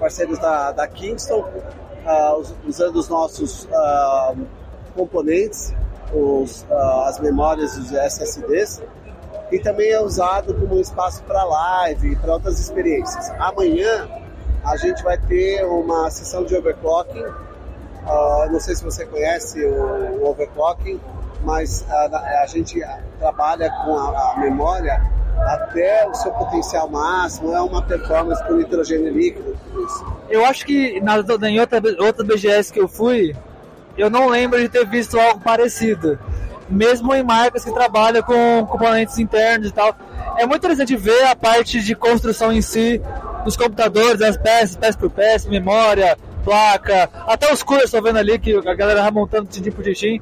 parceiros 0.00 0.38
da, 0.38 0.72
da 0.72 0.88
Kingston, 0.88 1.40
uh, 1.40 2.44
usando 2.66 2.96
os 2.96 3.08
nossos 3.08 3.68
componentes, 4.96 5.72
os, 6.12 6.66
as 7.06 7.20
memórias 7.20 7.76
dos 7.76 7.92
SSDs, 7.92 8.82
e 9.52 9.58
também 9.60 9.90
é 9.90 10.00
usado 10.00 10.54
como 10.54 10.76
um 10.76 10.80
espaço 10.80 11.22
para 11.24 11.44
live, 11.44 12.16
para 12.16 12.32
outras 12.32 12.58
experiências. 12.58 13.30
Amanhã 13.38 14.08
a 14.64 14.76
gente 14.76 15.02
vai 15.04 15.18
ter 15.18 15.64
uma 15.64 16.10
sessão 16.10 16.44
de 16.44 16.56
overclocking 16.56 17.24
Uh, 18.04 18.50
não 18.50 18.58
sei 18.58 18.74
se 18.74 18.82
você 18.82 19.04
conhece 19.06 19.62
o, 19.64 20.22
o 20.22 20.30
overclocking, 20.30 21.00
mas 21.44 21.84
a, 21.88 22.42
a, 22.42 22.46
gente 22.46 22.80
trabalha 23.18 23.70
com 23.84 23.96
a, 23.98 24.32
a, 24.32 24.40
memória 24.40 25.02
até 25.46 26.06
o 26.08 26.14
seu 26.14 26.30
potencial 26.32 26.88
máximo, 26.88 27.54
é 27.54 27.60
uma 27.60 27.82
performance 27.82 28.42
com 28.44 28.54
nitrogênio 28.54 29.12
líquido. 29.12 29.56
Eu 30.28 30.44
acho 30.44 30.64
que 30.64 31.00
na, 31.00 31.16
em 31.48 31.60
outra, 31.60 31.80
outra 31.98 32.24
BGS 32.24 32.72
que 32.72 32.80
eu 32.80 32.88
fui, 32.88 33.34
eu 33.96 34.08
não 34.08 34.28
lembro 34.28 34.60
de 34.60 34.68
ter 34.68 34.86
visto 34.86 35.18
algo 35.18 35.40
parecido. 35.40 36.18
Mesmo 36.68 37.14
em 37.14 37.22
marcas 37.22 37.64
que 37.64 37.72
trabalham 37.72 38.22
com 38.22 38.66
componentes 38.66 39.18
internos 39.18 39.68
e 39.68 39.72
tal. 39.72 39.96
É 40.36 40.46
muito 40.46 40.58
interessante 40.58 40.96
ver 40.96 41.24
a 41.24 41.34
parte 41.34 41.80
de 41.80 41.94
construção 41.96 42.52
em 42.52 42.62
si, 42.62 43.00
dos 43.44 43.56
computadores, 43.56 44.22
as 44.22 44.36
peças, 44.36 44.76
peça 44.76 44.96
por 44.96 45.10
peça, 45.10 45.48
memória, 45.48 46.16
placa, 46.44 47.10
até 47.26 47.52
os 47.52 47.62
coolers 47.62 47.86
estou 47.86 48.02
vendo 48.02 48.18
ali 48.18 48.38
que 48.38 48.54
a 48.54 48.74
galera 48.74 49.02
vai 49.02 49.10
montando 49.10 49.48
tintim 49.48 49.70
por 49.70 49.84
tintim. 49.84 50.20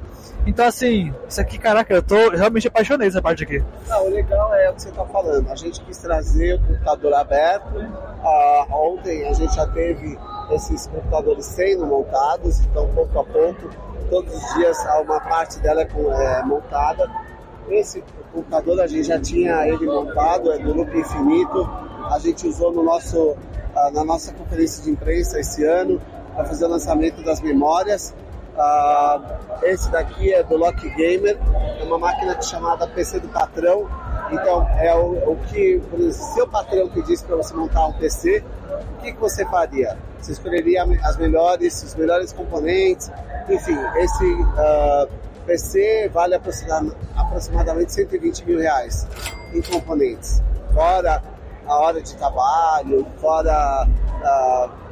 Então, 0.48 0.66
assim, 0.66 1.12
isso 1.28 1.38
aqui, 1.42 1.58
caraca, 1.58 1.92
eu 1.92 2.02
tô 2.02 2.30
realmente 2.30 2.66
apaixonei 2.66 3.06
nessa 3.06 3.20
parte 3.20 3.44
aqui. 3.44 3.62
Não, 3.86 4.06
o 4.06 4.08
legal 4.08 4.54
é 4.54 4.70
o 4.70 4.74
que 4.74 4.80
você 4.80 4.88
está 4.88 5.04
falando. 5.04 5.46
A 5.50 5.54
gente 5.54 5.78
quis 5.82 5.98
trazer 5.98 6.54
o 6.54 6.66
computador 6.66 7.12
aberto. 7.12 7.78
Ah, 8.24 8.66
ontem 8.70 9.28
a 9.28 9.34
gente 9.34 9.54
já 9.54 9.66
teve 9.66 10.18
esses 10.50 10.86
computadores 10.86 11.44
sendo 11.44 11.84
montados, 11.84 12.60
então, 12.60 12.88
pouco 12.94 13.20
a 13.20 13.24
pouco, 13.24 13.68
todos 14.08 14.34
os 14.34 14.54
dias 14.54 14.78
uma 15.04 15.20
parte 15.20 15.60
dela 15.60 15.82
é, 15.82 16.38
é 16.38 16.42
montada. 16.42 17.06
Esse 17.68 18.02
computador 18.32 18.80
a 18.80 18.86
gente 18.86 19.06
já 19.06 19.20
tinha 19.20 19.68
ele 19.68 19.84
montado, 19.84 20.50
é 20.50 20.58
do 20.60 20.72
loop 20.72 20.96
infinito. 20.96 21.68
A 22.10 22.18
gente 22.20 22.48
usou 22.48 22.72
no 22.72 22.82
nosso 22.82 23.36
ah, 23.76 23.90
na 23.90 24.02
nossa 24.02 24.32
conferência 24.32 24.82
de 24.82 24.92
imprensa 24.92 25.38
esse 25.38 25.62
ano 25.66 26.00
para 26.34 26.46
fazer 26.46 26.64
o 26.64 26.68
lançamento 26.68 27.22
das 27.22 27.42
memórias. 27.42 28.14
Uh, 28.58 29.22
esse 29.62 29.88
daqui 29.90 30.34
é 30.34 30.42
do 30.42 30.56
Lock 30.56 30.88
Gamer, 30.96 31.38
é 31.80 31.84
uma 31.84 31.98
máquina 31.98 32.40
chamada 32.42 32.88
PC 32.88 33.20
do 33.20 33.28
patrão. 33.28 33.88
Então, 34.32 34.68
é 34.78 34.94
o, 34.94 35.32
o 35.32 35.36
que, 35.46 35.80
exemplo, 35.92 36.12
seu 36.12 36.46
patrão 36.48 36.88
pedisse 36.88 37.24
para 37.24 37.36
você 37.36 37.54
montar 37.54 37.86
um 37.86 37.92
PC, 37.92 38.44
o 38.98 39.02
que, 39.02 39.12
que 39.12 39.20
você 39.20 39.44
faria? 39.46 39.96
Você 40.20 40.32
escolheria 40.32 40.82
as 41.04 41.16
melhores, 41.16 41.82
os 41.82 41.94
melhores 41.94 42.32
componentes. 42.32 43.10
Enfim, 43.48 43.78
esse 43.96 44.24
uh, 44.24 44.58
ah, 44.58 45.08
PC 45.46 46.10
vale 46.12 46.34
aproximadamente 46.34 47.92
120 47.92 48.44
mil 48.44 48.58
reais 48.58 49.06
em 49.54 49.62
componentes. 49.62 50.42
Fora 50.74 51.22
a 51.66 51.78
hora 51.78 52.02
de 52.02 52.14
trabalho, 52.16 53.06
fora 53.20 53.86
uh, 53.86 54.87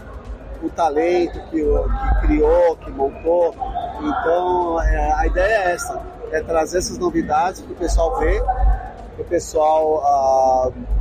o 0.62 0.70
talento 0.70 1.40
que, 1.50 1.62
que, 1.62 2.26
criou, 2.26 2.76
que 2.76 2.90
montou. 2.90 3.54
Então 4.00 4.80
é, 4.82 5.12
a 5.12 5.26
ideia 5.26 5.54
é 5.54 5.72
essa, 5.72 6.02
é 6.32 6.40
trazer 6.42 6.78
essas 6.78 6.98
novidades 6.98 7.60
para 7.60 7.72
o 7.72 7.76
pessoal 7.76 8.18
ver, 8.18 8.42
para 8.42 9.22
o 9.22 9.24
pessoal 9.24 10.72
uh, 10.74 10.96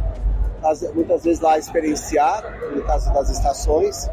muitas 0.93 1.23
vezes 1.23 1.39
lá 1.39 1.57
experienciar, 1.57 2.43
no 2.73 2.81
caso 2.83 3.13
das 3.13 3.29
estações, 3.29 4.09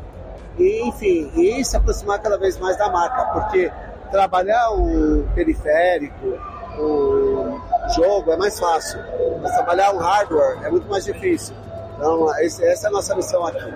e 0.59 0.83
enfim, 0.87 1.31
e 1.35 1.65
se 1.65 1.77
aproximar 1.77 2.21
cada 2.21 2.39
vez 2.39 2.59
mais 2.59 2.77
da 2.77 2.91
marca, 2.91 3.25
porque 3.33 3.73
trabalhar 4.11 4.71
um 4.73 5.27
periférico, 5.35 6.39
um 6.79 7.59
jogo 7.95 8.33
é 8.33 8.37
mais 8.37 8.59
fácil. 8.59 9.01
Mas 9.41 9.53
trabalhar 9.53 9.93
um 9.93 9.99
hardware 9.99 10.59
é 10.65 10.71
muito 10.71 10.89
mais 10.89 11.05
difícil. 11.05 11.55
Então, 11.97 12.29
essa 12.37 12.87
é 12.87 12.89
a 12.89 12.91
nossa 12.91 13.15
missão 13.17 13.47
aqui. 13.47 13.73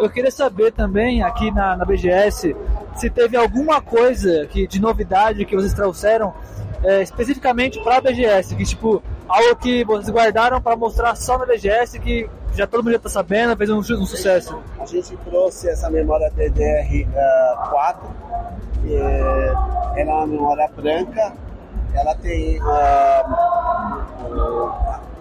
Eu 0.00 0.08
queria 0.08 0.30
saber 0.30 0.72
também, 0.72 1.22
aqui 1.22 1.50
na, 1.50 1.76
na 1.76 1.84
BGS, 1.84 2.56
se 2.96 3.10
teve 3.10 3.36
alguma 3.36 3.82
coisa 3.82 4.46
que, 4.46 4.66
de 4.66 4.80
novidade 4.80 5.44
que 5.44 5.54
vocês 5.54 5.74
trouxeram 5.74 6.32
é, 6.82 7.02
especificamente 7.02 7.78
para 7.82 7.98
a 7.98 8.00
BGS, 8.00 8.56
que 8.56 8.64
tipo, 8.64 9.02
algo 9.28 9.56
que 9.56 9.84
vocês 9.84 10.08
guardaram 10.08 10.60
para 10.60 10.74
mostrar 10.74 11.14
só 11.16 11.36
na 11.36 11.44
BGS, 11.44 11.98
que 11.98 12.30
já 12.54 12.66
todo 12.66 12.82
mundo 12.82 12.92
já 12.92 12.96
está 12.96 13.10
sabendo, 13.10 13.54
fez 13.58 13.68
um, 13.68 13.78
um, 13.78 14.06
sucesso. 14.06 14.58
A 14.80 14.86
gente 14.86 15.14
trouxe 15.18 15.68
essa 15.68 15.90
memória 15.90 16.32
DDR4, 16.34 17.96
que 18.82 18.96
é, 18.96 19.52
ela 19.96 19.96
é 19.96 20.04
uma 20.04 20.26
memória 20.26 20.68
branca, 20.74 21.34
ela 21.92 22.14
tem 22.14 22.58
uh, 22.58 22.64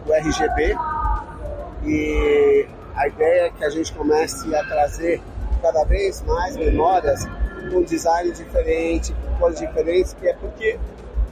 o 0.07 0.13
RGB 0.13 0.77
e 1.83 2.65
a 2.99 3.07
ideia 3.07 3.45
é 3.45 3.49
que 3.49 3.63
a 3.63 3.69
gente 3.69 3.93
comece 3.93 4.53
a 4.53 4.63
trazer 4.65 5.21
cada 5.61 5.85
vez 5.85 6.21
mais 6.23 6.57
memórias 6.57 7.25
com 7.71 7.81
design 7.83 8.29
diferente, 8.33 9.13
com 9.13 9.37
cores 9.37 9.59
diferentes, 9.59 10.13
que 10.13 10.27
é 10.27 10.33
porque 10.33 10.77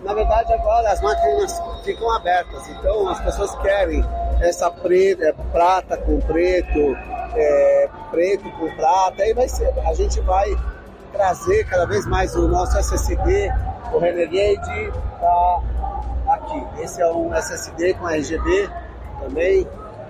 na 0.01 0.13
verdade 0.13 0.53
agora 0.53 0.89
as 0.89 1.01
máquinas 1.01 1.61
ficam 1.83 2.09
abertas, 2.13 2.69
então 2.69 3.09
as 3.09 3.19
pessoas 3.19 3.53
querem 3.57 4.01
essa 4.39 4.71
preta, 4.71 5.25
é, 5.25 5.33
prata 5.51 5.97
com 5.97 6.21
preto, 6.21 6.95
é, 7.35 7.89
preto 8.11 8.49
com 8.51 8.73
prata, 8.77 9.23
aí 9.23 9.33
vai 9.33 9.49
ser, 9.49 9.73
a 9.85 9.93
gente 9.93 10.21
vai 10.21 10.55
trazer 11.11 11.65
cada 11.65 11.85
vez 11.85 12.05
mais 12.05 12.33
o 12.35 12.47
nosso 12.47 12.77
SSD, 12.77 13.51
o 13.93 13.99
Renegade 13.99 14.91
tá 15.19 15.61
aqui. 16.29 16.81
Esse 16.81 17.01
é 17.01 17.07
um 17.11 17.33
SSD 17.33 17.93
com 17.95 18.07
RGB 18.07 18.69
também. 19.19 19.67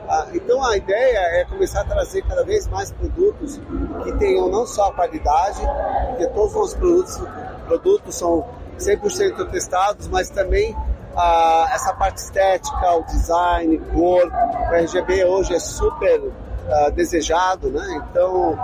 Ah, 0.07 0.27
então 0.34 0.63
a 0.63 0.77
ideia 0.77 1.19
é 1.39 1.45
começar 1.45 1.81
a 1.81 1.84
trazer 1.84 2.21
cada 2.23 2.43
vez 2.43 2.67
mais 2.67 2.91
produtos 2.91 3.59
que 4.03 4.11
tenham 4.13 4.49
não 4.49 4.65
só 4.65 4.88
a 4.88 4.93
qualidade, 4.93 5.61
porque 6.09 6.27
todos 6.27 6.55
os 6.55 6.73
produtos, 6.73 7.21
produtos 7.65 8.15
são 8.15 8.45
100% 8.79 9.49
testados, 9.51 10.07
mas 10.07 10.29
também 10.29 10.75
ah, 11.15 11.67
essa 11.73 11.93
parte 11.93 12.17
estética, 12.17 12.91
o 12.93 13.03
design, 13.03 13.77
cor. 13.93 14.31
O 14.69 14.75
RGB 14.75 15.25
hoje 15.25 15.55
é 15.55 15.59
super 15.59 16.21
ah, 16.69 16.89
desejado, 16.89 17.69
né? 17.69 18.03
Então, 18.09 18.57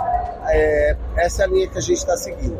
é, 0.46 0.96
essa 1.16 1.42
é 1.42 1.44
a 1.46 1.48
linha 1.48 1.68
que 1.68 1.78
a 1.78 1.80
gente 1.80 1.98
está 1.98 2.16
seguindo. 2.16 2.58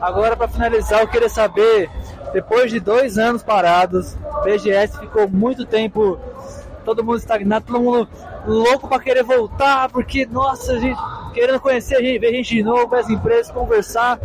Agora, 0.00 0.36
para 0.36 0.46
finalizar, 0.46 1.00
eu 1.00 1.08
queria 1.08 1.28
saber, 1.28 1.90
depois 2.32 2.70
de 2.70 2.78
dois 2.78 3.18
anos 3.18 3.42
parados, 3.42 4.16
BGS 4.44 4.98
ficou 4.98 5.28
muito 5.28 5.64
tempo, 5.64 6.18
todo 6.88 7.04
mundo 7.04 7.18
estagnado, 7.18 7.66
todo 7.66 7.80
mundo 7.80 8.08
louco 8.46 8.88
para 8.88 8.98
querer 8.98 9.22
voltar, 9.22 9.90
porque, 9.90 10.24
nossa, 10.24 10.72
a 10.72 10.78
gente 10.78 10.98
querendo 11.34 11.60
conhecer 11.60 11.96
a 11.96 12.00
gente, 12.00 12.18
ver 12.18 12.32
gente 12.32 12.54
de 12.54 12.62
novo, 12.62 12.88
ver 12.88 13.00
as 13.00 13.10
empresas, 13.10 13.52
conversar. 13.52 14.18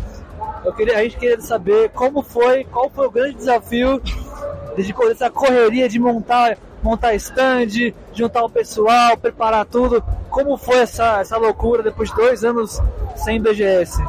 Eu 0.64 0.72
queria, 0.72 0.98
a 0.98 1.02
gente 1.02 1.18
queria 1.18 1.38
saber 1.42 1.90
como 1.90 2.22
foi, 2.22 2.64
qual 2.64 2.88
foi 2.88 3.06
o 3.06 3.10
grande 3.10 3.34
desafio 3.34 4.00
de 4.00 4.94
essa 5.10 5.30
correria 5.30 5.88
de 5.88 5.98
montar 5.98 6.56
montar 6.82 7.14
stand, 7.14 7.94
juntar 8.12 8.44
o 8.44 8.50
pessoal, 8.50 9.16
preparar 9.16 9.66
tudo. 9.66 10.02
Como 10.30 10.56
foi 10.56 10.78
essa, 10.78 11.20
essa 11.20 11.36
loucura 11.36 11.82
depois 11.82 12.10
de 12.10 12.16
dois 12.16 12.44
anos 12.44 12.80
sem 13.16 13.40
BGS? 13.40 14.02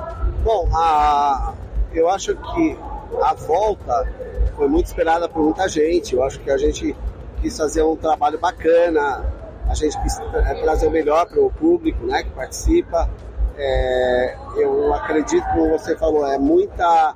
Bom, 0.44 0.70
a, 0.74 1.54
eu 1.94 2.10
acho 2.10 2.36
que 2.36 2.78
a 3.22 3.34
volta 3.34 4.10
foi 4.56 4.68
muito 4.68 4.88
esperada 4.88 5.30
por 5.30 5.44
muita 5.44 5.68
gente. 5.70 6.16
Eu 6.16 6.24
acho 6.24 6.40
que 6.40 6.50
a 6.50 6.58
gente 6.58 6.96
quis 7.46 7.58
fazer 7.58 7.84
um 7.84 7.96
trabalho 7.96 8.40
bacana, 8.40 9.24
a 9.70 9.76
gente 9.76 10.00
quis 10.02 10.16
trazer 10.64 10.88
o 10.88 10.92
melhor 10.92 11.28
para 11.28 11.40
o 11.40 11.52
público 11.52 12.04
né, 12.06 12.24
que 12.24 12.32
participa. 12.32 13.08
É, 13.56 14.36
eu 14.58 14.94
acredito, 14.96 15.46
como 15.54 15.70
você 15.70 15.96
falou, 15.96 16.26
é 16.26 16.40
muita, 16.40 17.16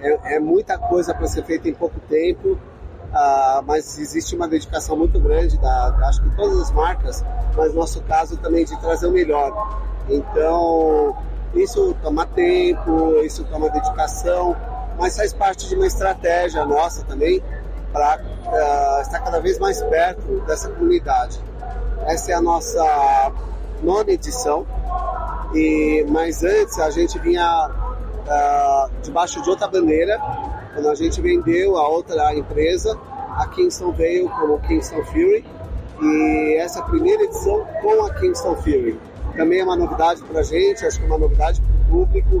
é, 0.00 0.36
é 0.36 0.38
muita 0.38 0.78
coisa 0.78 1.12
para 1.12 1.26
ser 1.26 1.44
feita 1.44 1.68
em 1.68 1.74
pouco 1.74 1.98
tempo, 2.08 2.52
uh, 2.52 3.62
mas 3.66 3.98
existe 3.98 4.36
uma 4.36 4.46
dedicação 4.46 4.96
muito 4.96 5.18
grande 5.18 5.58
da, 5.58 5.94
acho 6.06 6.22
que 6.22 6.36
todas 6.36 6.58
as 6.58 6.70
marcas, 6.70 7.24
mas 7.56 7.74
no 7.74 7.80
nosso 7.80 8.00
caso 8.02 8.36
também 8.36 8.64
de 8.64 8.80
trazer 8.80 9.08
o 9.08 9.12
melhor. 9.12 9.82
Então, 10.08 11.16
isso 11.52 11.96
toma 12.00 12.26
tempo, 12.26 13.20
isso 13.24 13.44
toma 13.44 13.68
dedicação, 13.70 14.56
mas 14.98 15.16
faz 15.16 15.32
parte 15.34 15.68
de 15.68 15.74
uma 15.74 15.86
estratégia 15.86 16.64
nossa 16.64 17.04
também 17.04 17.42
para 17.94 18.18
uh, 18.18 19.00
estar 19.00 19.20
cada 19.20 19.40
vez 19.40 19.60
mais 19.60 19.80
perto 19.84 20.40
dessa 20.40 20.68
comunidade. 20.68 21.40
Essa 22.06 22.32
é 22.32 22.34
a 22.34 22.42
nossa 22.42 23.32
nona 23.80 24.10
edição 24.10 24.66
e, 25.54 26.04
mas 26.08 26.42
antes 26.42 26.76
a 26.80 26.90
gente 26.90 27.16
vinha 27.20 27.70
uh, 27.70 28.90
debaixo 29.00 29.40
de 29.40 29.48
outra 29.48 29.68
bandeira, 29.68 30.18
quando 30.74 30.88
a 30.88 30.94
gente 30.96 31.20
vendeu 31.20 31.76
a 31.76 31.88
outra 31.88 32.34
empresa, 32.34 32.98
a 33.36 33.46
Kingston 33.46 33.92
veio 33.92 34.28
como 34.28 34.58
Kingston 34.62 35.04
Fury, 35.04 35.44
e 36.02 36.56
essa 36.58 36.82
primeira 36.82 37.22
edição 37.22 37.64
com 37.80 38.04
a 38.04 38.14
Kingston 38.14 38.56
Fury. 38.56 38.98
Também 39.36 39.60
é 39.60 39.64
uma 39.64 39.76
novidade 39.76 40.22
para 40.24 40.40
a 40.40 40.42
gente, 40.42 40.84
acho 40.84 40.98
que 40.98 41.04
é 41.04 41.06
uma 41.06 41.18
novidade 41.18 41.60
para 41.60 41.96
o 41.96 42.04
público. 42.04 42.36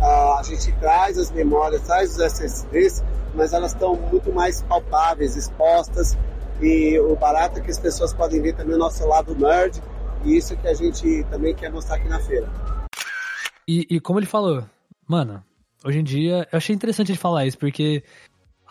Uh, 0.00 0.38
a 0.38 0.42
gente 0.42 0.70
traz 0.72 1.16
as 1.16 1.30
memórias, 1.30 1.80
traz 1.82 2.10
os 2.10 2.18
SSDs, 2.18 3.02
mas 3.34 3.52
elas 3.52 3.72
estão 3.72 3.94
muito 3.94 4.32
mais 4.32 4.62
palpáveis, 4.62 5.36
expostas, 5.36 6.16
e 6.60 6.98
o 6.98 7.14
barato 7.16 7.58
é 7.58 7.62
que 7.62 7.70
as 7.70 7.78
pessoas 7.78 8.12
podem 8.12 8.40
ver 8.42 8.54
também 8.54 8.74
o 8.74 8.78
nosso 8.78 9.06
lado 9.06 9.34
nerd, 9.34 9.80
e 10.24 10.36
isso 10.36 10.56
que 10.56 10.66
a 10.66 10.74
gente 10.74 11.24
também 11.30 11.54
quer 11.54 11.70
mostrar 11.70 11.96
aqui 11.96 12.08
na 12.08 12.18
feira. 12.20 12.48
E, 13.66 13.86
e 13.90 14.00
como 14.00 14.18
ele 14.18 14.26
falou, 14.26 14.64
mano, 15.06 15.42
hoje 15.84 15.98
em 15.98 16.04
dia, 16.04 16.48
eu 16.50 16.56
achei 16.56 16.74
interessante 16.74 17.12
ele 17.12 17.18
falar 17.18 17.46
isso, 17.46 17.58
porque 17.58 18.02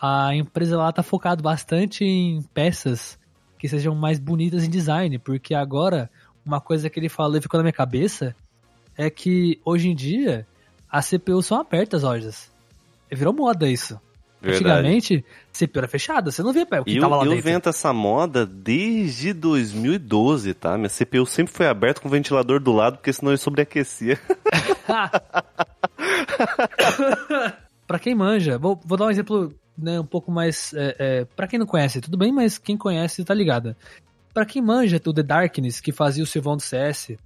a 0.00 0.34
empresa 0.34 0.76
lá 0.76 0.92
tá 0.92 1.02
focado 1.02 1.42
bastante 1.42 2.04
em 2.04 2.42
peças 2.54 3.18
que 3.58 3.68
sejam 3.68 3.94
mais 3.94 4.18
bonitas 4.18 4.62
em 4.64 4.70
design, 4.70 5.18
porque 5.18 5.54
agora 5.54 6.10
uma 6.44 6.60
coisa 6.60 6.88
que 6.88 6.98
ele 6.98 7.08
falou 7.08 7.36
e 7.36 7.42
ficou 7.42 7.58
na 7.58 7.64
minha 7.64 7.72
cabeça 7.72 8.34
é 8.96 9.10
que 9.10 9.60
hoje 9.64 9.88
em 9.88 9.94
dia 9.94 10.46
as 10.90 11.06
CPUs 11.06 11.46
são 11.46 11.60
abertas, 11.60 12.02
lojas. 12.02 12.50
Virou 13.10 13.32
moda 13.32 13.68
isso. 13.68 14.00
Verdade. 14.40 14.64
Antigamente, 14.64 15.24
CPU 15.52 15.78
era 15.78 15.88
fechada, 15.88 16.30
você 16.30 16.42
não 16.42 16.52
via 16.52 16.62
o 16.62 16.84
que 16.84 16.96
eu, 16.96 17.00
tava 17.00 17.16
lá 17.16 17.24
eu 17.24 17.30
dentro. 17.30 17.48
Eu 17.48 17.52
vento 17.52 17.68
essa 17.68 17.92
moda 17.92 18.46
desde 18.46 19.32
2012, 19.32 20.54
tá? 20.54 20.78
Minha 20.78 20.88
CPU 20.88 21.26
sempre 21.26 21.52
foi 21.52 21.66
aberta 21.66 22.00
com 22.00 22.06
o 22.08 22.10
ventilador 22.10 22.60
do 22.60 22.72
lado, 22.72 22.98
porque 22.98 23.12
senão 23.12 23.32
ele 23.32 23.38
sobreaquecia. 23.38 24.18
pra 27.86 27.98
quem 27.98 28.14
manja, 28.14 28.56
vou, 28.58 28.80
vou 28.84 28.96
dar 28.96 29.06
um 29.06 29.10
exemplo 29.10 29.52
né, 29.76 29.98
um 29.98 30.06
pouco 30.06 30.30
mais... 30.30 30.72
É, 30.74 30.96
é, 30.98 31.24
pra 31.24 31.48
quem 31.48 31.58
não 31.58 31.66
conhece, 31.66 32.00
tudo 32.00 32.16
bem, 32.16 32.32
mas 32.32 32.58
quem 32.58 32.76
conhece 32.76 33.24
tá 33.24 33.34
ligado. 33.34 33.74
Pra 34.32 34.46
quem 34.46 34.62
manja 34.62 35.00
o 35.04 35.12
The 35.12 35.24
Darkness, 35.24 35.80
que 35.80 35.90
fazia 35.90 36.22
o 36.22 36.26
Silvão 36.26 36.56
do 36.56 36.62
CS, 36.62 37.16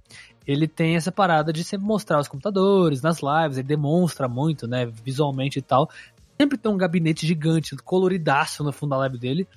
ele 0.47 0.67
tem 0.67 0.95
essa 0.95 1.11
parada 1.11 1.53
de 1.53 1.63
sempre 1.63 1.85
mostrar 1.85 2.19
os 2.19 2.27
computadores 2.27 3.01
nas 3.01 3.19
lives, 3.21 3.57
ele 3.57 3.67
demonstra 3.67 4.27
muito, 4.27 4.67
né, 4.67 4.85
visualmente 4.85 5.59
e 5.59 5.61
tal 5.61 5.89
sempre 6.43 6.57
tem 6.57 6.71
um 6.71 6.77
gabinete 6.77 7.25
gigante, 7.25 7.75
coloridaço 7.77 8.63
no 8.63 8.71
fundo 8.71 8.91
da 8.91 8.97
live 8.97 9.17
dele. 9.17 9.47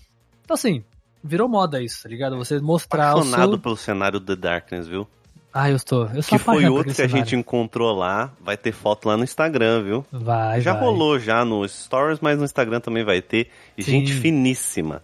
Então, 0.44 0.54
assim, 0.54 0.84
virou 1.22 1.48
moda 1.48 1.82
isso, 1.82 2.02
tá 2.02 2.08
ligado? 2.08 2.36
Você 2.36 2.60
mostrar 2.60 3.10
Apaixonado 3.10 3.48
o 3.48 3.52
seu... 3.52 3.58
pelo 3.58 3.76
cenário 3.76 4.20
The 4.20 4.36
Darkness, 4.36 4.86
viu? 4.86 5.06
Ah, 5.52 5.70
eu 5.70 5.76
estou. 5.76 6.06
Eu 6.08 6.22
sou 6.22 6.38
que 6.38 6.44
foi 6.44 6.66
outro 6.66 6.94
que 6.94 7.02
a 7.02 7.08
gente 7.08 7.34
encontrou 7.34 7.96
lá. 7.96 8.30
Vai 8.40 8.58
ter 8.58 8.72
foto 8.72 9.08
lá 9.08 9.16
no 9.16 9.24
Instagram, 9.24 9.82
viu? 9.82 10.06
Vai. 10.12 10.60
Já 10.60 10.74
vai. 10.74 10.82
rolou 10.82 11.18
já 11.18 11.44
nos 11.46 11.84
stories, 11.84 12.20
mas 12.20 12.38
no 12.38 12.44
Instagram 12.44 12.78
também 12.78 13.04
vai 13.04 13.22
ter. 13.22 13.48
E 13.76 13.82
Sim. 13.82 13.92
gente 13.92 14.12
finíssima. 14.12 15.02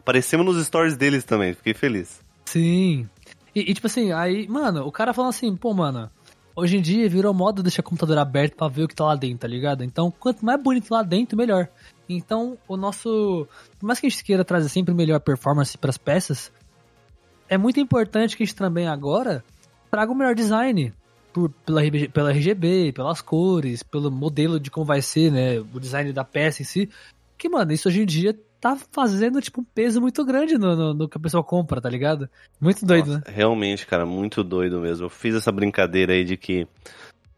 Aparecemos 0.00 0.44
nos 0.44 0.64
stories 0.66 0.94
deles 0.94 1.24
também, 1.24 1.54
fiquei 1.54 1.72
feliz. 1.72 2.20
Sim. 2.44 3.08
E, 3.54 3.70
e, 3.70 3.74
tipo 3.74 3.86
assim, 3.86 4.12
aí, 4.12 4.46
mano, 4.46 4.86
o 4.86 4.92
cara 4.92 5.14
falando 5.14 5.30
assim, 5.30 5.56
pô, 5.56 5.72
mano, 5.72 6.10
Hoje 6.56 6.76
em 6.76 6.80
dia 6.80 7.08
virou 7.08 7.34
moda 7.34 7.62
deixar 7.62 7.80
o 7.80 7.84
computador 7.84 8.16
aberto 8.18 8.54
para 8.54 8.68
ver 8.68 8.84
o 8.84 8.88
que 8.88 8.94
tá 8.94 9.04
lá 9.04 9.16
dentro, 9.16 9.38
tá 9.38 9.48
ligado? 9.48 9.82
Então, 9.82 10.10
quanto 10.10 10.44
mais 10.44 10.62
bonito 10.62 10.90
lá 10.92 11.02
dentro, 11.02 11.36
melhor. 11.36 11.68
Então, 12.08 12.56
o 12.68 12.76
nosso. 12.76 13.48
Por 13.78 13.86
mais 13.86 13.98
que 13.98 14.06
a 14.06 14.10
gente 14.10 14.22
queira 14.22 14.44
trazer 14.44 14.68
sempre 14.68 14.94
melhor 14.94 15.18
performance 15.18 15.76
para 15.76 15.90
as 15.90 15.98
peças, 15.98 16.52
é 17.48 17.58
muito 17.58 17.80
importante 17.80 18.36
que 18.36 18.44
a 18.44 18.46
gente 18.46 18.54
também 18.54 18.86
agora 18.86 19.44
traga 19.90 20.12
o 20.12 20.14
melhor 20.14 20.34
design. 20.34 20.92
Por, 21.32 21.50
pela, 21.66 21.80
pela 22.12 22.30
RGB, 22.30 22.92
pelas 22.92 23.20
cores, 23.20 23.82
pelo 23.82 24.08
modelo 24.08 24.60
de 24.60 24.70
como 24.70 24.86
vai 24.86 25.02
ser, 25.02 25.32
né? 25.32 25.58
O 25.58 25.80
design 25.80 26.12
da 26.12 26.22
peça 26.22 26.62
em 26.62 26.64
si. 26.64 26.88
Que, 27.36 27.48
mano, 27.48 27.72
isso 27.72 27.88
hoje 27.88 28.02
em 28.02 28.06
dia 28.06 28.38
tá 28.64 28.78
fazendo, 28.90 29.42
tipo, 29.42 29.60
um 29.60 29.64
peso 29.64 30.00
muito 30.00 30.24
grande 30.24 30.56
no, 30.56 30.74
no, 30.74 30.94
no 30.94 31.06
que 31.06 31.18
a 31.18 31.20
pessoa 31.20 31.44
compra, 31.44 31.82
tá 31.82 31.90
ligado? 31.90 32.30
Muito 32.58 32.86
doido, 32.86 33.08
Nossa, 33.08 33.18
né? 33.18 33.24
Realmente, 33.34 33.86
cara, 33.86 34.06
muito 34.06 34.42
doido 34.42 34.80
mesmo. 34.80 35.04
Eu 35.04 35.10
fiz 35.10 35.34
essa 35.34 35.52
brincadeira 35.52 36.14
aí 36.14 36.24
de 36.24 36.38
que 36.38 36.66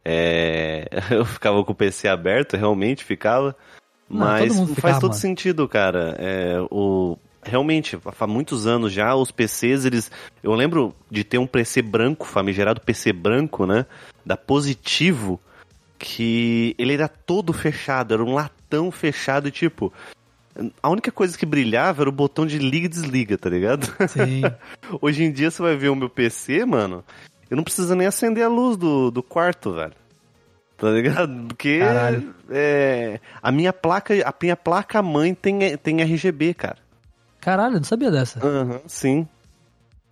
é, 0.05 0.86
eu 1.11 1.24
ficava 1.24 1.65
com 1.65 1.73
o 1.73 1.74
PC 1.74 2.07
aberto, 2.07 2.57
realmente 2.57 3.03
ficava. 3.03 3.57
Mas 4.09 4.55
não, 4.55 4.69
faz 4.69 5.01
todo 5.01 5.15
sentido, 5.15 5.66
cara. 5.66 6.15
É, 6.16 6.61
o, 6.70 7.19
realmente, 7.43 7.98
há 8.20 8.27
muitos 8.28 8.65
anos 8.65 8.93
já, 8.93 9.12
os 9.16 9.32
PCs, 9.32 9.85
eles. 9.85 10.12
Eu 10.44 10.53
lembro 10.53 10.94
de 11.11 11.24
ter 11.24 11.39
um 11.39 11.47
PC 11.47 11.82
branco, 11.82 12.24
famigerado 12.24 12.81
PC 12.81 13.12
branco, 13.12 13.66
né? 13.66 13.85
Da 14.24 14.36
Positivo, 14.36 15.40
que 15.98 16.73
ele 16.78 16.94
era 16.94 17.09
todo 17.09 17.53
fechado, 17.53 18.15
era 18.15 18.24
um 18.24 18.32
latão 18.32 18.93
fechado 18.93 19.48
e 19.48 19.51
tipo. 19.51 19.93
A 20.82 20.88
única 20.88 21.12
coisa 21.12 21.36
que 21.36 21.44
brilhava 21.44 22.02
era 22.02 22.08
o 22.08 22.12
botão 22.12 22.46
de 22.46 22.58
liga 22.58 22.86
e 22.86 22.88
desliga, 22.88 23.36
tá 23.36 23.50
ligado? 23.50 23.86
Sim. 24.08 24.42
Hoje 25.00 25.24
em 25.24 25.32
dia 25.32 25.50
você 25.50 25.60
vai 25.60 25.76
ver 25.76 25.90
o 25.90 25.96
meu 25.96 26.08
PC, 26.08 26.64
mano. 26.64 27.04
Eu 27.50 27.56
não 27.56 27.64
preciso 27.64 27.94
nem 27.94 28.06
acender 28.06 28.44
a 28.44 28.48
luz 28.48 28.76
do, 28.76 29.10
do 29.10 29.22
quarto, 29.22 29.72
velho. 29.72 29.92
Tá 30.76 30.90
ligado? 30.90 31.48
Porque 31.48 31.80
é, 32.50 33.20
a 33.42 33.50
minha 33.50 33.72
placa, 33.72 34.14
a 34.26 34.34
minha 34.40 34.56
placa 34.56 35.02
mãe 35.02 35.34
tem, 35.34 35.76
tem 35.78 36.02
RGB, 36.02 36.54
cara. 36.54 36.78
Caralho, 37.40 37.74
eu 37.74 37.80
não 37.80 37.84
sabia 37.84 38.10
dessa. 38.10 38.44
Aham, 38.44 38.80
sim. 38.86 39.26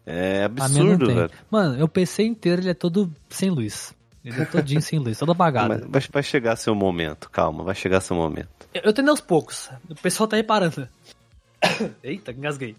É 0.06 0.44
absurdo, 0.44 1.06
velho. 1.06 1.30
Mano, 1.50 1.84
o 1.84 1.88
PC 1.88 2.22
inteiro 2.22 2.62
ele 2.62 2.70
é 2.70 2.74
todo 2.74 3.10
sem 3.28 3.50
luz. 3.50 3.94
Ele 4.24 4.40
é 4.40 4.44
todinho 4.46 4.80
sem 4.80 4.98
luz, 4.98 5.18
todo 5.18 5.32
apagado. 5.32 5.86
Mas 5.92 6.06
vai, 6.06 6.22
chegar 6.22 6.56
seu 6.56 6.74
momento, 6.74 7.28
calma, 7.30 7.62
vai 7.62 7.74
chegar 7.74 8.00
seu 8.00 8.16
momento. 8.16 8.48
Eu, 8.72 8.82
eu 8.84 8.92
tô 8.92 9.02
indo 9.02 9.10
aos 9.10 9.20
poucos. 9.20 9.68
O 9.90 9.94
pessoal 9.96 10.26
tá 10.26 10.36
reparando. 10.36 10.88
Eita, 12.02 12.32
engasguei. 12.32 12.74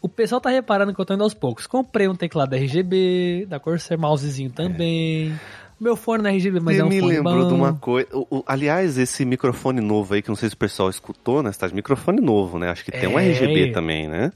O 0.00 0.08
pessoal 0.08 0.40
tá 0.40 0.50
reparando 0.50 0.94
que 0.94 1.00
eu 1.00 1.04
tô 1.06 1.14
indo 1.14 1.22
aos 1.24 1.32
poucos. 1.34 1.66
Comprei 1.66 2.06
um 2.08 2.14
teclado 2.14 2.54
RGB, 2.54 3.46
da 3.48 3.58
Corsair 3.58 3.98
mousezinho 3.98 4.50
também. 4.50 5.34
Meu 5.80 5.96
fone 5.96 6.22
na 6.22 6.30
RGB, 6.30 6.60
mas 6.60 6.76
Você 6.76 6.82
é 6.82 6.84
um 6.84 6.88
me 6.88 7.00
fone 7.00 7.12
lembrou 7.16 7.40
bom. 7.42 7.48
de 7.48 7.54
uma 7.54 7.72
coisa. 7.74 8.08
o- 8.12 8.26
o- 8.30 8.44
aliás, 8.46 8.96
esse 8.98 9.24
microfone 9.24 9.80
novo 9.80 10.14
aí, 10.14 10.22
que 10.22 10.28
não 10.28 10.36
sei 10.36 10.48
se 10.50 10.54
o 10.54 10.58
pessoal 10.58 10.88
escutou, 10.90 11.42
né? 11.42 11.50
Você 11.50 11.58
tá 11.58 11.66
de 11.66 11.74
microfone 11.74 12.20
novo, 12.20 12.58
né? 12.58 12.70
Acho 12.70 12.84
que 12.84 12.92
tem 12.92 13.08
um 13.08 13.18
É. 13.18 13.26
RGB 13.28 13.72
também, 13.72 14.06
né? 14.06 14.30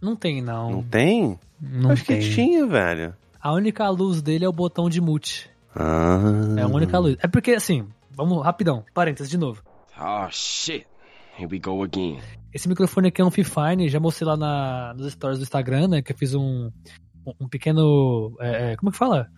Não 0.00 0.16
tem, 0.16 0.42
não. 0.42 0.70
Não 0.70 0.82
tem? 0.82 1.38
Não 1.60 1.92
Acho 1.92 2.04
tem. 2.04 2.18
que 2.18 2.30
tinha, 2.34 2.66
velho. 2.66 3.14
A 3.40 3.52
única 3.52 3.88
luz 3.88 4.20
dele 4.20 4.44
é 4.44 4.48
o 4.48 4.52
botão 4.52 4.90
de 4.90 5.00
mute. 5.00 5.48
Ah. 5.74 6.56
É 6.58 6.62
a 6.62 6.66
única 6.66 6.98
luz. 6.98 7.16
É 7.20 7.28
porque, 7.28 7.52
assim, 7.52 7.88
vamos 8.10 8.42
rapidão, 8.44 8.84
parênteses 8.94 9.30
de 9.30 9.38
novo. 9.38 9.62
Oh 9.98 10.28
shit. 10.30 10.86
Here 11.38 11.48
we 11.50 11.58
go 11.58 11.82
again. 11.82 12.20
Esse 12.52 12.68
microfone 12.68 13.08
aqui 13.08 13.22
é 13.22 13.24
um 13.24 13.30
Fifine, 13.30 13.88
já 13.88 13.98
mostrei 13.98 14.28
lá 14.28 14.36
na, 14.36 14.94
nos 14.94 15.12
stories 15.12 15.38
do 15.38 15.42
Instagram, 15.42 15.88
né? 15.88 16.02
Que 16.02 16.12
eu 16.12 16.16
fiz 16.16 16.34
um, 16.34 16.70
um 17.40 17.48
pequeno. 17.48 18.36
é, 18.40 18.72
é, 18.72 18.76
como 18.76 18.90
é 18.90 18.92
que 18.92 18.98
fala? 18.98 19.28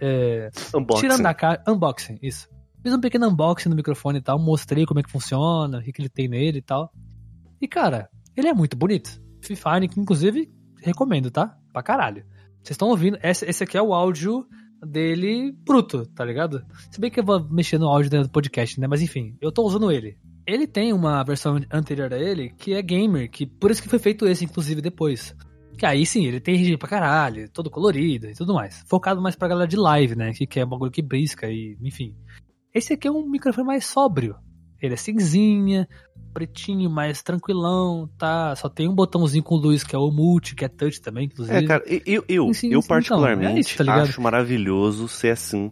É, 0.00 0.50
Unboxing. 0.74 1.00
tirando 1.02 1.22
da 1.22 1.34
caixa. 1.34 1.62
Unboxing, 1.68 2.18
isso. 2.20 2.48
Fiz 2.82 2.92
um 2.92 3.00
pequeno 3.00 3.28
unboxing 3.28 3.70
do 3.70 3.76
microfone 3.76 4.18
e 4.18 4.22
tal, 4.22 4.38
mostrei 4.38 4.84
como 4.86 5.00
é 5.00 5.02
que 5.02 5.10
funciona, 5.10 5.78
o 5.78 5.82
que, 5.82 5.92
que 5.92 6.02
ele 6.02 6.08
tem 6.08 6.28
nele 6.28 6.58
e 6.58 6.62
tal. 6.62 6.92
E 7.60 7.66
cara, 7.66 8.08
ele 8.36 8.48
é 8.48 8.54
muito 8.54 8.76
bonito. 8.76 9.20
Fifine, 9.42 9.88
que 9.88 9.98
inclusive 9.98 10.50
recomendo, 10.82 11.30
tá? 11.30 11.56
Pra 11.72 11.82
caralho. 11.82 12.24
Vocês 12.62 12.74
estão 12.74 12.88
ouvindo? 12.88 13.18
Esse, 13.22 13.44
esse 13.44 13.64
aqui 13.64 13.76
é 13.76 13.82
o 13.82 13.94
áudio 13.94 14.46
dele 14.82 15.52
bruto, 15.52 16.06
tá 16.06 16.24
ligado? 16.24 16.64
Se 16.90 17.00
bem 17.00 17.10
que 17.10 17.20
eu 17.20 17.24
vou 17.24 17.46
mexer 17.48 17.78
no 17.78 17.88
áudio 17.88 18.10
dentro 18.10 18.28
do 18.28 18.32
podcast, 18.32 18.80
né? 18.80 18.86
Mas 18.86 19.02
enfim, 19.02 19.36
eu 19.40 19.52
tô 19.52 19.62
usando 19.62 19.90
ele. 19.90 20.18
Ele 20.46 20.66
tem 20.66 20.92
uma 20.92 21.24
versão 21.24 21.58
anterior 21.72 22.12
a 22.12 22.18
ele 22.18 22.50
que 22.50 22.74
é 22.74 22.82
gamer, 22.82 23.30
que 23.30 23.46
por 23.46 23.70
isso 23.70 23.82
que 23.82 23.88
foi 23.88 23.98
feito 23.98 24.26
esse, 24.26 24.44
inclusive, 24.44 24.80
depois. 24.80 25.34
Que 25.76 25.84
aí 25.84 26.06
sim, 26.06 26.24
ele 26.24 26.40
tem 26.40 26.54
RGB 26.54 26.78
pra 26.78 26.88
caralho, 26.88 27.50
todo 27.50 27.70
colorido 27.70 28.28
e 28.28 28.34
tudo 28.34 28.54
mais. 28.54 28.82
Focado 28.86 29.20
mais 29.20 29.36
pra 29.36 29.48
galera 29.48 29.68
de 29.68 29.76
live, 29.76 30.14
né? 30.14 30.32
Que 30.32 30.46
quer 30.46 30.64
um 30.64 30.68
bagulho 30.68 30.90
que 30.90 31.02
brisca 31.02 31.50
e, 31.50 31.76
enfim. 31.82 32.14
Esse 32.72 32.92
aqui 32.92 33.08
é 33.08 33.10
um 33.10 33.28
microfone 33.28 33.66
mais 33.66 33.86
sóbrio. 33.86 34.36
Ele 34.80 34.94
é 34.94 34.96
cinzinha, 34.96 35.88
pretinho, 36.32 36.90
mais 36.90 37.22
tranquilão, 37.22 38.08
tá? 38.18 38.54
Só 38.56 38.68
tem 38.68 38.88
um 38.88 38.94
botãozinho 38.94 39.42
com 39.42 39.56
luz 39.56 39.82
que 39.82 39.96
é 39.96 39.98
o 39.98 40.10
multi, 40.10 40.54
que 40.54 40.64
é 40.64 40.68
touch 40.68 41.00
também, 41.00 41.26
inclusive. 41.26 41.56
É, 41.56 41.66
cara, 41.66 41.82
eu, 41.86 42.24
eu, 42.28 42.54
Sim, 42.54 42.70
eu 42.72 42.82
sim, 42.82 42.88
particularmente 42.88 43.46
então, 43.46 43.56
é 43.56 43.60
isso, 43.60 43.84
tá 43.84 44.02
acho 44.02 44.20
maravilhoso 44.20 45.08
ser 45.08 45.30
assim. 45.30 45.70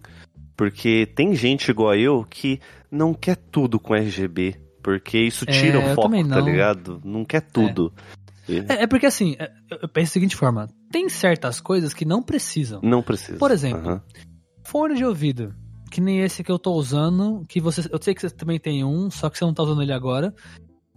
Porque 0.56 1.06
tem 1.14 1.35
gente 1.35 1.70
igual 1.70 1.90
a 1.90 1.98
eu 1.98 2.24
que 2.24 2.60
não 2.90 3.12
quer 3.12 3.36
tudo 3.36 3.78
com 3.78 3.94
RGB. 3.94 4.56
Porque 4.82 5.18
isso 5.18 5.47
tira 5.47 5.78
É, 5.78 5.86
o 5.86 5.89
eu 5.89 5.94
foco, 5.94 6.28
tá 6.28 6.40
ligado? 6.40 7.01
Não 7.05 7.24
quer 7.24 7.40
tudo. 7.40 7.93
É, 8.68 8.82
é 8.82 8.86
porque 8.86 9.06
assim, 9.06 9.35
é, 9.39 9.51
eu 9.82 9.89
penso 9.89 10.10
da 10.10 10.12
seguinte 10.12 10.36
forma: 10.36 10.68
tem 10.90 11.09
certas 11.09 11.60
coisas 11.60 11.94
que 11.94 12.05
não 12.05 12.22
precisam. 12.22 12.81
Não 12.82 13.02
precisa. 13.02 13.39
Por 13.39 13.51
exemplo. 13.51 14.02
Fone 14.62 14.94
de 14.94 15.05
ouvido. 15.05 15.55
Que 15.95 16.01
nem 16.01 16.23
esse 16.23 16.43
que 16.43 16.51
eu 16.51 16.59
tô 16.59 16.73
usando. 16.73 17.45
Que 17.49 17.61
você. 17.61 17.89
Eu 17.89 18.03
sei 18.03 18.16
que 18.16 18.21
você 18.21 18.29
também 18.29 18.59
tem 18.59 18.83
um, 18.83 19.09
só 19.12 19.31
que 19.31 19.39
você 19.39 19.45
não 19.45 19.55
tá 19.55 19.62
usando 19.62 19.81
ele 19.81 19.93
agora. 19.93 20.35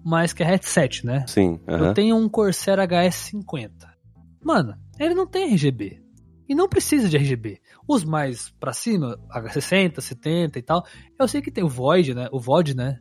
Mas 0.03 0.33
que 0.33 0.41
é 0.41 0.45
headset, 0.47 1.05
né? 1.05 1.23
Sim. 1.27 1.59
aham. 1.67 1.89
Eu 1.89 1.93
tenho 1.93 2.15
um 2.15 2.27
Corsair 2.27 2.79
HS50. 2.79 3.69
Mano, 4.43 4.75
ele 4.99 5.13
não 5.13 5.27
tem 5.27 5.53
RGB. 5.53 6.01
E 6.49 6.55
não 6.55 6.67
precisa 6.67 7.07
de 7.07 7.15
RGB. 7.15 7.61
Os 7.87 8.03
mais 8.03 8.49
pra 8.59 8.73
cima, 8.73 9.19
H60, 9.29 10.01
70 10.01 10.57
e 10.57 10.61
tal, 10.63 10.83
eu 11.19 11.27
sei 11.27 11.43
que 11.43 11.51
tem 11.51 11.63
o 11.63 11.69
Void, 11.69 12.15
né? 12.15 12.27
O 12.31 12.39
Void, 12.39 12.75
né? 12.75 12.97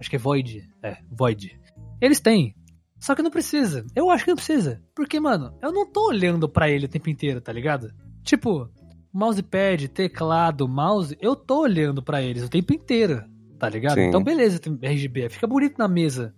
Acho 0.00 0.08
que 0.08 0.16
é 0.16 0.18
Void. 0.18 0.66
É, 0.82 0.96
Void. 1.10 1.60
Eles 2.00 2.18
têm. 2.18 2.56
Só 2.98 3.14
que 3.14 3.20
não 3.20 3.30
precisa. 3.30 3.84
Eu 3.94 4.08
acho 4.08 4.24
que 4.24 4.30
não 4.30 4.36
precisa. 4.36 4.82
Porque, 4.94 5.20
mano, 5.20 5.54
eu 5.60 5.70
não 5.70 5.84
tô 5.92 6.08
olhando 6.08 6.48
pra 6.48 6.70
ele 6.70 6.86
o 6.86 6.88
tempo 6.88 7.10
inteiro, 7.10 7.42
tá 7.42 7.52
ligado? 7.52 7.92
Tipo, 8.22 8.70
mousepad, 9.16 9.88
teclado, 9.88 10.68
mouse, 10.68 11.16
eu 11.20 11.34
tô 11.34 11.62
olhando 11.62 12.02
pra 12.02 12.22
eles 12.22 12.42
o 12.44 12.48
tempo 12.48 12.72
inteiro, 12.72 13.22
tá 13.58 13.68
ligado? 13.68 13.94
Sim. 13.94 14.08
Então, 14.08 14.22
beleza, 14.22 14.60
RGB. 14.82 15.28
Fica 15.30 15.46
bonito 15.46 15.76
na 15.78 15.88
mesa. 15.88 16.34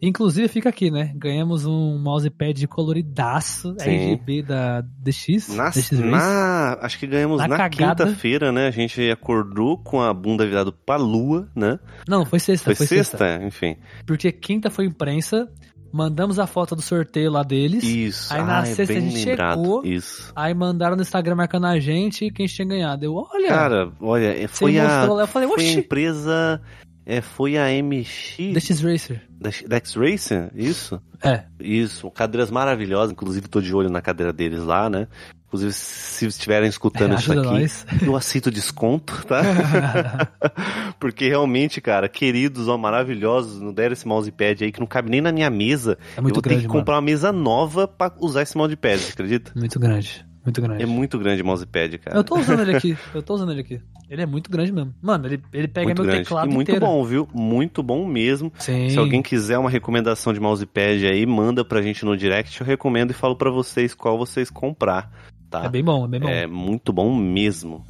Inclusive, 0.00 0.46
fica 0.46 0.68
aqui, 0.68 0.92
né? 0.92 1.12
Ganhamos 1.16 1.66
um 1.66 1.98
mousepad 2.00 2.64
coloridaço, 2.68 3.74
Sim. 3.80 3.90
RGB 4.14 4.42
da 4.44 4.80
DX. 4.80 5.48
Na, 5.56 5.70
DX 5.70 5.90
na- 5.90 6.78
acho 6.80 6.98
que 7.00 7.06
ganhamos 7.08 7.38
Na 7.38 7.48
na, 7.48 7.68
quinta-feira, 7.68 8.52
né? 8.52 8.68
A 8.68 8.70
gente 8.70 9.10
acordou 9.10 9.76
com 9.76 10.00
a 10.00 10.14
bunda 10.14 10.46
virada 10.46 10.70
pra 10.70 10.94
lua, 10.94 11.48
né? 11.54 11.80
Não, 12.08 12.24
foi 12.24 12.38
sexta, 12.38 12.66
Foi, 12.66 12.74
foi, 12.76 12.86
sexta? 12.86 13.42
Enfim. 13.44 13.76
Porque 14.06 14.30
quinta 14.30 14.70
foi 14.70 14.84
imprensa, 14.86 15.50
mandamos 15.92 16.38
a 16.38 16.46
foto 16.46 16.74
do 16.76 16.82
sorteio 16.82 17.30
lá 17.30 17.42
deles. 17.42 17.84
Isso. 17.84 18.32
Aí 18.32 18.42
na 18.42 18.60
ah, 18.60 18.62
é 18.62 18.66
sexta 18.66 18.92
a 18.92 18.96
bem 18.96 19.10
gente 19.10 19.26
lembrado. 19.26 19.60
chegou. 19.60 19.84
Isso. 19.84 20.32
Aí 20.34 20.54
mandaram 20.54 20.96
no 20.96 21.02
Instagram 21.02 21.36
marcando 21.36 21.66
a 21.66 21.78
gente 21.78 22.26
e 22.26 22.30
quem 22.30 22.46
tinha 22.46 22.66
ganhado. 22.66 23.04
Eu, 23.04 23.14
olha, 23.14 23.48
Cara, 23.48 23.92
olha, 24.00 24.42
é, 24.42 24.46
foi 24.46 24.78
a, 24.78 25.04
lá, 25.04 25.22
eu 25.22 25.26
falei, 25.26 25.48
foi 25.48 25.66
a 25.66 25.72
empresa... 25.72 26.60
É, 27.06 27.22
foi 27.22 27.56
a 27.56 27.68
MX... 27.82 28.36
DX 28.52 28.80
Racer. 28.82 29.22
Da 29.66 29.76
X-Racer? 29.76 30.50
Isso? 30.54 31.00
É, 31.22 31.44
Isso, 31.58 32.10
cadeiras 32.10 32.50
maravilhosas, 32.50 33.12
inclusive 33.12 33.48
tô 33.48 33.60
de 33.60 33.74
olho 33.74 33.88
na 33.88 34.02
cadeira 34.02 34.32
deles 34.32 34.62
lá, 34.62 34.90
né? 34.90 35.08
Inclusive, 35.48 35.72
se 35.72 36.26
estiverem 36.26 36.68
escutando 36.68 37.14
isso 37.14 37.32
ajuda 37.32 37.48
aqui, 37.48 37.60
nós. 37.60 37.86
eu 38.02 38.14
aceito 38.14 38.50
desconto, 38.50 39.24
tá? 39.26 39.40
Porque 41.00 41.26
realmente, 41.26 41.80
cara, 41.80 42.06
queridos, 42.06 42.68
ó, 42.68 42.76
maravilhosos, 42.76 43.58
não 43.58 43.72
deram 43.72 43.94
esse 43.94 44.06
mousepad 44.06 44.62
aí 44.62 44.70
que 44.70 44.78
não 44.78 44.86
cabe 44.86 45.10
nem 45.10 45.22
na 45.22 45.32
minha 45.32 45.48
mesa. 45.48 45.96
É 46.14 46.20
muito 46.20 46.32
eu 46.32 46.34
vou 46.34 46.42
ter 46.42 46.50
grande, 46.50 46.62
que 46.62 46.68
mano. 46.68 46.80
comprar 46.80 46.96
uma 46.96 47.02
mesa 47.02 47.32
nova 47.32 47.88
pra 47.88 48.12
usar 48.20 48.42
esse 48.42 48.58
mousepad, 48.58 48.98
você 48.98 49.12
acredita? 49.12 49.52
Muito 49.56 49.80
grande, 49.80 50.26
muito 50.44 50.60
grande. 50.60 50.82
É 50.82 50.86
muito 50.86 51.18
grande 51.18 51.40
o 51.40 51.46
mousepad, 51.46 51.96
cara. 51.96 52.14
Eu 52.18 52.22
tô 52.22 52.38
usando 52.38 52.60
ele 52.60 52.76
aqui, 52.76 52.98
eu 53.14 53.22
tô 53.22 53.34
usando 53.34 53.52
ele 53.52 53.62
aqui. 53.62 53.80
Ele 54.10 54.22
é 54.22 54.26
muito 54.26 54.50
grande 54.50 54.72
mesmo. 54.72 54.94
Mano, 55.02 55.26
ele, 55.26 55.42
ele 55.52 55.68
pega 55.68 55.86
muito 55.86 56.02
meu 56.02 56.10
grande. 56.10 56.24
teclado 56.24 56.50
e 56.50 56.54
muito 56.54 56.70
inteiro. 56.70 56.86
bom, 56.86 57.04
viu? 57.04 57.28
Muito 57.32 57.82
bom 57.82 58.06
mesmo. 58.06 58.50
Sim. 58.58 58.88
Se 58.88 58.98
alguém 58.98 59.20
quiser 59.20 59.58
uma 59.58 59.68
recomendação 59.68 60.32
de 60.32 60.40
mousepad 60.40 61.06
aí, 61.06 61.26
manda 61.26 61.62
pra 61.64 61.82
gente 61.82 62.04
no 62.06 62.16
direct, 62.16 62.58
eu 62.60 62.66
recomendo 62.66 63.10
e 63.10 63.14
falo 63.14 63.36
pra 63.36 63.50
vocês 63.50 63.94
qual 63.94 64.16
vocês 64.16 64.48
comprar, 64.48 65.10
tá? 65.50 65.64
É 65.64 65.68
bem 65.68 65.82
bom, 65.82 66.04
é 66.04 66.08
bem 66.08 66.20
bom. 66.20 66.28
É 66.28 66.46
muito 66.46 66.92
bom 66.92 67.14
mesmo. 67.14 67.84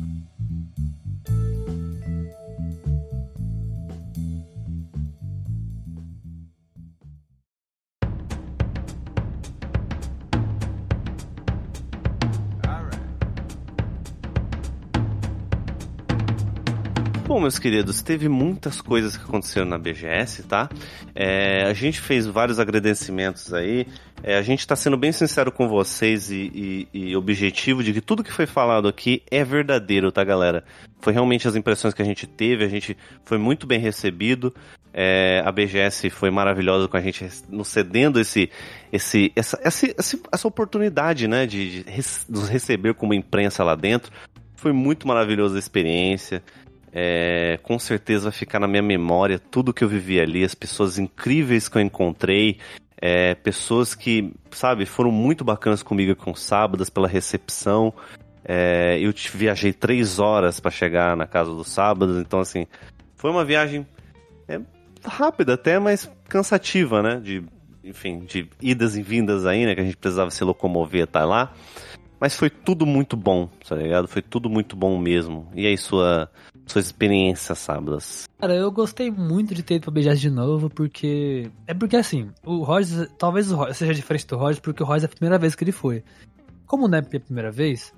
Bom, 17.28 17.40
meus 17.40 17.58
queridos, 17.58 18.00
teve 18.00 18.26
muitas 18.26 18.80
coisas 18.80 19.14
que 19.14 19.22
aconteceram 19.22 19.66
na 19.66 19.76
BGS, 19.76 20.44
tá? 20.44 20.66
É, 21.14 21.64
a 21.64 21.74
gente 21.74 22.00
fez 22.00 22.26
vários 22.26 22.58
agradecimentos 22.58 23.52
aí. 23.52 23.86
É, 24.22 24.38
a 24.38 24.40
gente 24.40 24.66
tá 24.66 24.74
sendo 24.74 24.96
bem 24.96 25.12
sincero 25.12 25.52
com 25.52 25.68
vocês 25.68 26.30
e, 26.30 26.86
e- 26.94 27.10
e 27.10 27.14
objetivo 27.16 27.84
de 27.84 27.92
que 27.92 28.00
tudo 28.00 28.24
que 28.24 28.32
foi 28.32 28.46
falado 28.46 28.88
aqui 28.88 29.22
é 29.30 29.44
verdadeiro, 29.44 30.10
tá, 30.10 30.24
galera? 30.24 30.64
Foi 31.02 31.12
realmente 31.12 31.46
as 31.46 31.54
impressões 31.54 31.92
que 31.92 32.00
a 32.00 32.04
gente 32.04 32.26
teve, 32.26 32.64
a 32.64 32.68
gente 32.68 32.96
foi 33.26 33.36
muito 33.36 33.66
bem 33.66 33.78
recebido. 33.78 34.54
É, 34.94 35.42
a 35.44 35.52
BGS 35.52 36.08
foi 36.08 36.30
maravilhosa 36.30 36.88
com 36.88 36.96
a 36.96 37.00
gente 37.02 37.28
nos 37.50 37.68
cedendo 37.68 38.18
esse, 38.18 38.48
esse, 38.90 39.30
essa, 39.36 39.60
essa, 39.62 39.86
essa, 40.32 40.48
oportunidade, 40.48 41.28
né, 41.28 41.46
de, 41.46 41.84
de 41.84 42.02
nos 42.26 42.48
receber 42.48 42.94
como 42.94 43.12
imprensa 43.12 43.62
lá 43.62 43.74
dentro. 43.74 44.10
Foi 44.56 44.72
muito 44.72 45.06
maravilhosa 45.06 45.56
a 45.56 45.58
experiência. 45.58 46.42
É, 46.92 47.58
com 47.62 47.78
certeza 47.78 48.30
vai 48.30 48.32
ficar 48.32 48.58
na 48.58 48.66
minha 48.66 48.82
memória 48.82 49.38
tudo 49.38 49.74
que 49.74 49.84
eu 49.84 49.88
vivi 49.88 50.18
ali, 50.20 50.42
as 50.42 50.54
pessoas 50.54 50.98
incríveis 50.98 51.68
que 51.68 51.76
eu 51.76 51.82
encontrei. 51.82 52.58
é, 53.00 53.34
pessoas 53.36 53.94
que, 53.94 54.32
sabe, 54.50 54.84
foram 54.84 55.10
muito 55.10 55.44
bacanas 55.44 55.82
comigo 55.82 56.14
com 56.16 56.34
sábados 56.34 56.90
pela 56.90 57.06
recepção. 57.06 57.94
É, 58.44 58.98
eu 59.00 59.12
viajei 59.34 59.72
três 59.72 60.18
horas 60.18 60.58
para 60.58 60.70
chegar 60.70 61.16
na 61.16 61.26
casa 61.26 61.50
dos 61.50 61.68
sábados, 61.68 62.18
então 62.18 62.40
assim, 62.40 62.66
foi 63.14 63.30
uma 63.30 63.44
viagem 63.44 63.86
é, 64.48 64.60
rápida 65.04 65.54
até, 65.54 65.78
mas 65.78 66.10
cansativa, 66.28 67.02
né? 67.02 67.20
De, 67.22 67.44
enfim, 67.84 68.20
de 68.20 68.48
idas 68.60 68.96
e 68.96 69.02
vindas 69.02 69.46
aí, 69.46 69.64
né? 69.64 69.74
Que 69.74 69.80
a 69.80 69.84
gente 69.84 69.96
precisava 69.96 70.30
se 70.30 70.42
locomover 70.42 71.04
até 71.04 71.20
lá. 71.24 71.52
Mas 72.20 72.34
foi 72.34 72.50
tudo 72.50 72.84
muito 72.84 73.16
bom, 73.16 73.48
tá 73.66 73.76
ligado? 73.76 74.08
Foi 74.08 74.20
tudo 74.20 74.50
muito 74.50 74.76
bom 74.76 74.98
mesmo. 74.98 75.48
E 75.54 75.66
aí, 75.66 75.78
sua, 75.78 76.30
suas 76.66 76.86
experiências 76.86 77.58
sábados? 77.58 78.28
Cara, 78.38 78.54
eu 78.54 78.70
gostei 78.70 79.10
muito 79.10 79.54
de 79.54 79.62
ter 79.62 79.76
ido 79.76 79.84
pra 79.84 79.92
BGS 79.92 80.20
de 80.20 80.30
novo, 80.30 80.68
porque. 80.68 81.50
É 81.66 81.74
porque 81.74 81.96
assim, 81.96 82.30
o 82.44 82.62
Rogers. 82.62 83.08
Talvez 83.18 83.50
o 83.52 83.56
Rogers 83.56 83.76
seja 83.76 83.94
diferente 83.94 84.26
do 84.26 84.36
Rogers, 84.36 84.60
porque 84.60 84.82
o 84.82 84.86
Rogers 84.86 85.04
é 85.04 85.06
a 85.06 85.10
primeira 85.10 85.38
vez 85.38 85.54
que 85.54 85.64
ele 85.64 85.72
foi. 85.72 86.02
Como 86.66 86.88
não 86.88 86.98
é 86.98 87.00
a 87.00 87.20
primeira 87.20 87.50
vez, 87.50 87.94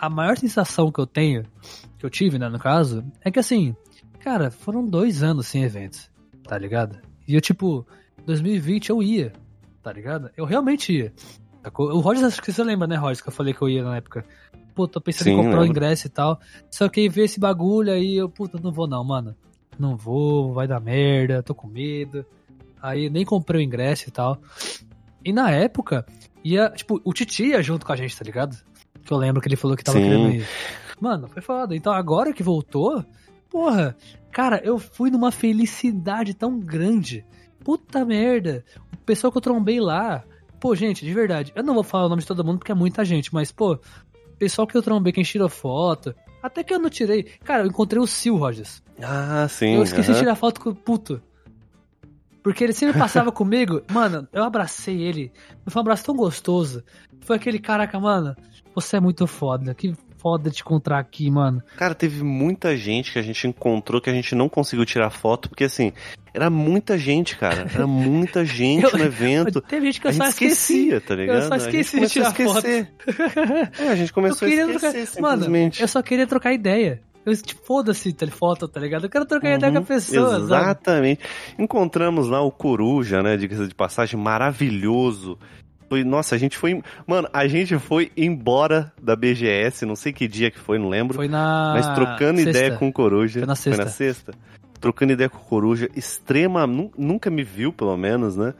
a 0.00 0.08
maior 0.08 0.36
sensação 0.38 0.90
que 0.90 0.98
eu 0.98 1.06
tenho, 1.06 1.44
que 1.98 2.06
eu 2.06 2.10
tive, 2.10 2.38
né, 2.38 2.48
no 2.48 2.58
caso, 2.58 3.04
é 3.22 3.30
que 3.30 3.38
assim, 3.38 3.76
cara, 4.20 4.50
foram 4.50 4.86
dois 4.86 5.22
anos 5.22 5.46
sem 5.46 5.62
eventos, 5.62 6.10
tá 6.44 6.56
ligado? 6.56 6.98
E 7.28 7.34
eu, 7.34 7.40
tipo, 7.40 7.86
2020 8.24 8.88
eu 8.88 9.02
ia, 9.02 9.32
tá 9.82 9.92
ligado? 9.92 10.30
Eu 10.36 10.46
realmente 10.46 10.92
ia. 10.92 11.12
O 11.76 12.00
Rogers, 12.00 12.24
acho 12.24 12.42
que 12.42 12.52
você 12.52 12.64
lembra, 12.64 12.86
né, 12.86 12.96
Rogers, 12.96 13.20
que 13.20 13.28
eu 13.28 13.32
falei 13.32 13.52
que 13.52 13.60
eu 13.60 13.68
ia 13.68 13.84
na 13.84 13.96
época. 13.96 14.24
Pô, 14.74 14.88
tô 14.88 15.00
pensando 15.00 15.28
em 15.28 15.36
Sim, 15.36 15.42
comprar 15.42 15.60
o 15.60 15.66
ingresso 15.66 16.06
e 16.06 16.10
tal. 16.10 16.40
Só 16.70 16.88
que 16.88 17.00
aí 17.00 17.08
veio 17.08 17.26
esse 17.26 17.38
bagulho 17.38 17.92
aí, 17.92 18.16
eu, 18.16 18.28
puta, 18.28 18.58
não 18.62 18.72
vou 18.72 18.86
não, 18.86 19.04
mano. 19.04 19.36
Não 19.78 19.96
vou, 19.96 20.52
vai 20.52 20.66
dar 20.66 20.80
merda, 20.80 21.42
tô 21.42 21.54
com 21.54 21.66
medo. 21.66 22.24
Aí 22.80 23.10
nem 23.10 23.24
comprei 23.24 23.60
o 23.60 23.64
ingresso 23.64 24.08
e 24.08 24.12
tal. 24.12 24.38
E 25.24 25.32
na 25.32 25.50
época, 25.50 26.06
ia, 26.42 26.70
tipo, 26.70 27.00
o 27.04 27.12
Titi 27.12 27.48
ia 27.48 27.62
junto 27.62 27.84
com 27.84 27.92
a 27.92 27.96
gente, 27.96 28.16
tá 28.16 28.24
ligado? 28.24 28.56
Que 29.04 29.12
eu 29.12 29.18
lembro 29.18 29.40
que 29.40 29.48
ele 29.48 29.56
falou 29.56 29.76
que 29.76 29.84
tava 29.84 29.98
Sim. 29.98 30.04
querendo 30.04 30.30
ir. 30.30 30.46
Mano, 31.00 31.28
foi 31.28 31.42
foda. 31.42 31.74
Então 31.74 31.92
agora 31.92 32.32
que 32.32 32.42
voltou, 32.42 33.04
porra, 33.50 33.96
cara, 34.30 34.60
eu 34.64 34.78
fui 34.78 35.10
numa 35.10 35.30
felicidade 35.30 36.34
tão 36.34 36.58
grande. 36.58 37.24
Puta 37.64 38.04
merda. 38.04 38.64
O 38.92 38.96
pessoal 38.98 39.30
que 39.30 39.38
eu 39.38 39.42
trombei 39.42 39.80
lá. 39.80 40.24
Pô, 40.60 40.74
gente, 40.74 41.04
de 41.04 41.12
verdade, 41.14 41.52
eu 41.54 41.62
não 41.62 41.74
vou 41.74 41.82
falar 41.82 42.06
o 42.06 42.08
nome 42.08 42.20
de 42.20 42.28
todo 42.28 42.44
mundo 42.44 42.58
porque 42.58 42.72
é 42.72 42.74
muita 42.74 43.04
gente, 43.04 43.32
mas, 43.32 43.50
pô, 43.50 43.78
pessoal 44.38 44.66
que 44.66 44.76
eu 44.76 44.82
trombei, 44.82 45.12
quem 45.12 45.24
tirou 45.24 45.48
foto. 45.48 46.14
Até 46.42 46.62
que 46.64 46.72
eu 46.72 46.78
não 46.78 46.88
tirei. 46.90 47.24
Cara, 47.44 47.62
eu 47.62 47.66
encontrei 47.66 48.00
o 48.00 48.06
Sil, 48.08 48.36
Rogers. 48.36 48.82
Ah, 49.02 49.46
sim. 49.48 49.74
Eu 49.74 49.82
esqueci 49.82 50.06
de 50.06 50.12
aham. 50.12 50.20
tirar 50.20 50.34
foto 50.36 50.60
com 50.60 50.70
o 50.70 50.74
puto. 50.74 51.22
Porque 52.42 52.64
ele 52.64 52.72
sempre 52.72 52.98
passava 52.98 53.30
comigo. 53.32 53.82
Mano, 53.90 54.26
eu 54.32 54.42
abracei 54.42 55.02
ele. 55.02 55.30
Foi 55.66 55.80
um 55.80 55.84
abraço 55.84 56.04
tão 56.04 56.16
gostoso. 56.16 56.82
Foi 57.20 57.36
aquele, 57.36 57.58
caraca, 57.58 58.00
mano, 58.00 58.34
você 58.74 58.96
é 58.96 59.00
muito 59.00 59.26
foda. 59.26 59.74
Que 59.74 59.94
foda 60.20 60.50
te 60.50 60.60
encontrar 60.62 60.98
aqui, 60.98 61.30
mano. 61.30 61.62
Cara, 61.76 61.94
teve 61.94 62.22
muita 62.22 62.76
gente 62.76 63.12
que 63.12 63.18
a 63.18 63.22
gente 63.22 63.46
encontrou 63.46 64.00
que 64.00 64.10
a 64.10 64.12
gente 64.12 64.34
não 64.34 64.48
conseguiu 64.48 64.84
tirar 64.84 65.10
foto, 65.10 65.48
porque 65.48 65.64
assim, 65.64 65.92
era 66.34 66.48
muita 66.50 66.96
gente, 66.98 67.36
cara. 67.36 67.66
Era 67.74 67.86
muita 67.86 68.44
gente 68.46 68.84
Eu- 68.84 68.98
no 68.98 69.04
evento. 69.04 69.60
Teve 69.60 69.86
gente 69.86 70.00
que 70.00 70.08
A 70.08 70.10
eu 70.10 70.14
só 70.14 70.24
gente 70.24 70.32
esqueci. 70.32 70.72
esquecia, 70.88 71.00
tá 71.00 71.14
ligado? 71.14 71.36
Eu 71.36 71.48
só 71.48 71.54
A 71.54 71.58
gente 71.58 71.80
esqueci 71.80 72.00
de 72.00 72.20
começou 72.20 72.22
a 72.22 72.32
tirar 72.32 72.52
foto. 72.52 72.66
esquecer. 72.66 73.82
É, 73.84 73.88
a 73.88 73.94
gente 73.96 74.12
começou 74.12 74.46
a 74.46 74.50
esquecer, 74.50 75.06
trocar... 75.06 75.20
Mano, 75.38 75.70
eu 75.78 75.88
só 75.88 76.02
queria 76.02 76.26
trocar 76.26 76.52
ideia. 76.52 77.00
Eu, 77.26 77.36
tipo, 77.36 77.60
foda-se 77.66 78.12
telefoto, 78.14 78.66
tá 78.66 78.80
ligado? 78.80 79.04
Eu 79.04 79.10
quero 79.10 79.26
trocar 79.26 79.54
ideia 79.54 79.70
com 79.70 79.76
a 79.78 79.80
Uhum, 79.82 79.86
pessoa, 79.86 80.30
sabe? 80.30 80.42
Exatamente. 80.44 81.20
Encontramos 81.58 82.28
lá 82.28 82.40
o 82.40 82.50
Coruja, 82.50 83.22
né? 83.22 83.36
Diga-se 83.36 83.68
de 83.68 83.74
passagem, 83.74 84.18
maravilhoso. 84.18 85.38
Foi, 85.90 86.04
nossa, 86.04 86.36
a 86.36 86.38
gente 86.38 86.56
foi. 86.56 86.80
Mano, 87.06 87.28
a 87.32 87.46
gente 87.48 87.76
foi 87.78 88.12
embora 88.16 88.92
da 89.02 89.16
BGS, 89.16 89.84
não 89.84 89.96
sei 89.96 90.12
que 90.12 90.28
dia 90.28 90.48
que 90.50 90.58
foi, 90.58 90.78
não 90.78 90.88
lembro. 90.88 91.16
Foi 91.16 91.26
na. 91.28 91.72
mas 91.74 91.86
trocando 91.96 92.38
sexta. 92.40 92.50
ideia 92.50 92.78
com 92.78 92.88
o 92.88 92.92
Coruja. 92.92 93.40
Foi 93.40 93.46
na 93.48 93.56
sexta. 93.56 93.88
sexta. 93.88 94.32
Trocando 94.80 95.12
ideia 95.12 95.28
com 95.28 95.36
o 95.38 95.40
Coruja, 95.40 95.88
extrema. 95.96 96.64
nu- 96.66 96.92
Nunca 96.96 97.28
me 97.28 97.42
viu, 97.42 97.72
pelo 97.72 97.96
menos, 97.96 98.36
né? 98.36 98.54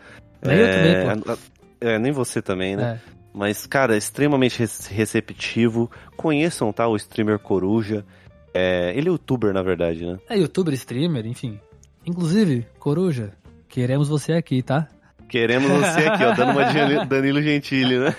Nem 0.44 0.56
eu 0.58 0.66
também, 1.06 1.22
pô. 1.22 1.38
É, 1.80 1.98
nem 1.98 2.12
você 2.12 2.42
também, 2.42 2.76
né? 2.76 3.00
É. 3.06 3.10
Mas, 3.32 3.64
cara, 3.64 3.96
extremamente 3.96 4.60
receptivo. 4.90 5.88
Conheçam, 6.16 6.72
tá? 6.72 6.88
O 6.88 6.96
streamer 6.96 7.38
Coruja. 7.38 8.04
É, 8.52 8.90
ele 8.96 9.08
é 9.08 9.12
youtuber, 9.12 9.52
na 9.54 9.62
verdade, 9.62 10.04
né? 10.04 10.18
É 10.28 10.36
youtuber, 10.36 10.74
streamer, 10.74 11.24
enfim. 11.26 11.60
Inclusive, 12.04 12.66
Coruja, 12.78 13.30
queremos 13.68 14.08
você 14.08 14.32
aqui, 14.32 14.62
tá? 14.62 14.88
Queremos 15.30 15.70
você 15.70 16.00
aqui, 16.08 16.24
ó, 16.24 16.32
dando 16.34 16.50
uma 16.52 16.64
de 16.64 17.06
Danilo- 17.08 17.40
Gentili, 17.40 17.98
né? 17.98 18.14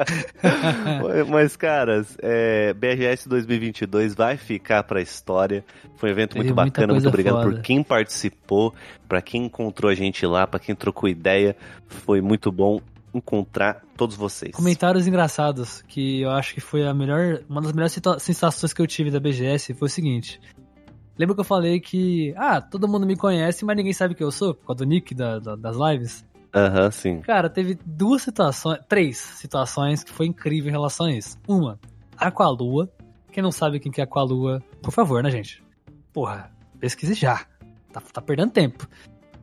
Mas, 1.28 1.56
caras, 1.56 2.16
é, 2.22 2.72
BRS 2.74 3.28
2022 3.28 4.14
vai 4.14 4.36
ficar 4.36 4.82
pra 4.82 5.00
história. 5.00 5.64
Foi 5.96 6.08
um 6.08 6.12
evento 6.12 6.30
Teve 6.32 6.44
muito 6.46 6.54
bacana, 6.54 6.92
muito 6.92 7.08
obrigado 7.08 7.42
foda. 7.42 7.50
por 7.50 7.60
quem 7.60 7.82
participou, 7.82 8.74
pra 9.08 9.20
quem 9.22 9.44
encontrou 9.44 9.90
a 9.90 9.94
gente 9.94 10.24
lá, 10.26 10.46
pra 10.46 10.58
quem 10.58 10.74
trocou 10.74 11.08
ideia. 11.08 11.56
Foi 11.86 12.20
muito 12.20 12.50
bom 12.50 12.80
encontrar 13.14 13.82
todos 13.96 14.14
vocês. 14.16 14.52
Comentários 14.54 15.06
engraçados, 15.06 15.82
que 15.88 16.20
eu 16.22 16.30
acho 16.30 16.52
que 16.54 16.60
foi 16.60 16.86
a 16.86 16.92
melhor. 16.92 17.40
Uma 17.48 17.62
das 17.62 17.72
melhores 17.72 17.98
sensações 18.18 18.72
que 18.72 18.82
eu 18.82 18.86
tive 18.86 19.10
da 19.10 19.18
BGS 19.20 19.72
foi 19.74 19.86
o 19.86 19.90
seguinte. 19.90 20.40
Lembra 21.18 21.34
que 21.34 21.40
eu 21.40 21.44
falei 21.44 21.80
que, 21.80 22.34
ah, 22.36 22.60
todo 22.60 22.86
mundo 22.88 23.06
me 23.06 23.16
conhece, 23.16 23.64
mas 23.64 23.76
ninguém 23.76 23.92
sabe 23.92 24.14
quem 24.14 24.24
eu 24.24 24.30
sou, 24.30 24.54
por 24.54 24.66
causa 24.66 24.78
do 24.78 24.84
nick 24.88 25.14
da- 25.14 25.38
da- 25.38 25.56
das 25.56 25.76
lives? 25.76 26.24
Aham, 26.54 26.90
sim. 26.90 27.20
Cara, 27.20 27.48
teve 27.50 27.78
duas 27.84 28.22
situações, 28.22 28.78
três 28.88 29.16
situações 29.18 30.02
que 30.04 30.12
foi 30.12 30.26
incrível 30.26 30.68
em 30.68 30.72
relação 30.72 31.06
a 31.06 31.12
isso. 31.12 31.38
Uma, 31.46 31.78
Aqualua. 32.16 32.90
Quem 33.32 33.42
não 33.42 33.52
sabe 33.52 33.78
quem 33.78 33.92
que 33.92 34.00
é 34.00 34.04
Aqualua, 34.04 34.62
por 34.82 34.90
favor, 34.90 35.22
né, 35.22 35.30
gente? 35.30 35.62
Porra, 36.12 36.50
pesquise 36.80 37.12
já. 37.14 37.44
Tá, 37.92 38.00
tá 38.00 38.20
perdendo 38.22 38.50
tempo. 38.52 38.88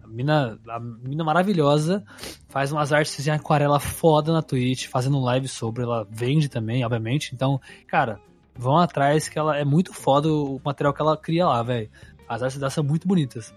A 0.03 0.07
mina, 0.07 0.59
a 0.67 0.79
mina 0.79 1.23
maravilhosa 1.23 2.03
faz 2.49 2.71
umas 2.71 2.91
artes 2.91 3.27
em 3.27 3.31
aquarela 3.31 3.79
foda 3.79 4.31
na 4.33 4.41
Twitch, 4.41 4.87
fazendo 4.87 5.19
live 5.19 5.47
sobre. 5.47 5.83
Ela 5.83 6.07
vende 6.09 6.49
também, 6.49 6.83
obviamente. 6.83 7.33
Então, 7.35 7.59
cara, 7.87 8.19
vão 8.55 8.77
atrás 8.77 9.27
que 9.29 9.37
ela 9.37 9.57
é 9.57 9.63
muito 9.65 9.93
foda 9.93 10.31
o 10.31 10.59
material 10.63 10.93
que 10.93 11.01
ela 11.01 11.17
cria 11.17 11.45
lá, 11.47 11.61
velho. 11.63 11.89
As 12.27 12.41
artes 12.43 12.57
dela 12.59 12.69
são 12.69 12.83
muito 12.83 13.07
bonitas. 13.07 13.53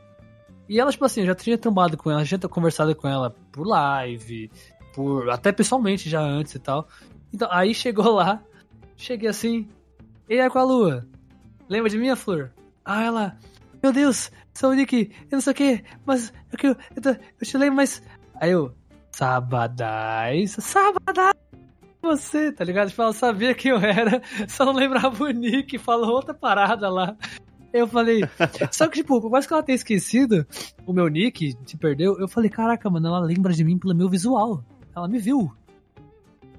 E 0.69 0.81
ela, 0.81 0.91
tipo 0.91 1.05
assim, 1.05 1.21
eu 1.21 1.27
já 1.27 1.35
tinha 1.35 1.57
trombado 1.57 1.97
com 1.97 2.11
ela, 2.11 2.25
já 2.25 2.37
tinha 2.39 2.49
conversado 2.49 2.95
com 2.97 3.07
ela 3.07 3.31
por 3.53 3.67
live, 3.67 4.51
por 4.95 5.31
até 5.31 5.53
pessoalmente 5.53 6.11
já 6.11 6.21
antes 6.21 6.55
e 6.55 6.59
tal. 6.59 6.89
Então, 7.33 7.49
aí 7.53 7.73
chegou 7.75 8.13
lá, 8.15 8.43
cheguei 8.97 9.29
assim, 9.29 9.69
e 10.29 10.41
aí 10.41 10.51
com 10.51 10.59
a 10.59 10.65
lua? 10.65 11.07
Lembra 11.69 11.89
de 11.91 11.99
mim, 11.99 12.09
a 12.09 12.17
Flor? 12.17 12.51
Ah, 12.85 13.03
ela, 13.05 13.37
meu 13.83 13.93
Deus, 13.93 14.31
sou 14.55 14.71
o 14.71 14.75
Nick, 14.75 15.13
eu 15.23 15.29
não 15.33 15.41
sei 15.41 15.53
o 15.53 15.57
que, 15.57 15.85
mas 16.05 16.33
eu, 16.63 16.77
eu, 16.97 17.03
tô- 17.03 17.11
eu 17.11 17.47
te 17.47 17.59
lembro, 17.59 17.77
mas. 17.77 18.03
Aí 18.41 18.51
eu, 18.51 18.73
Sabadais, 19.13 20.53
Sabadais, 20.59 21.35
você, 22.07 22.51
tá 22.53 22.65
ligado? 22.65 22.89
Tipo, 22.89 23.03
ela 23.03 23.13
sabia 23.13 23.55
quem 23.55 23.71
eu 23.73 23.79
era, 23.79 24.23
só 24.49 24.65
não 24.65 24.73
lembrava 24.73 25.23
o 25.23 25.31
Nick, 25.31 25.77
falou 25.79 26.13
outra 26.13 26.33
parada 26.33 26.89
lá. 26.89 27.17
Eu 27.73 27.87
falei. 27.87 28.23
Só 28.71 28.89
que, 28.89 29.01
tipo, 29.01 29.21
por 29.21 29.31
mais 29.31 29.47
que 29.47 29.53
ela 29.53 29.63
tenha 29.63 29.77
esquecido 29.77 30.47
o 30.87 30.93
meu 30.95 31.09
nick, 31.09 31.55
se 31.67 31.77
perdeu, 31.77 32.19
eu 32.19 32.27
falei, 32.27 32.49
caraca, 32.49 32.89
mano, 32.89 33.09
ela 33.09 33.21
lembra 33.21 33.53
de 33.53 33.63
mim 33.63 33.77
pelo 33.79 33.95
meu 33.95 34.09
visual. 34.09 34.65
Ela 34.95 35.07
me 35.07 35.19
viu. 35.19 35.53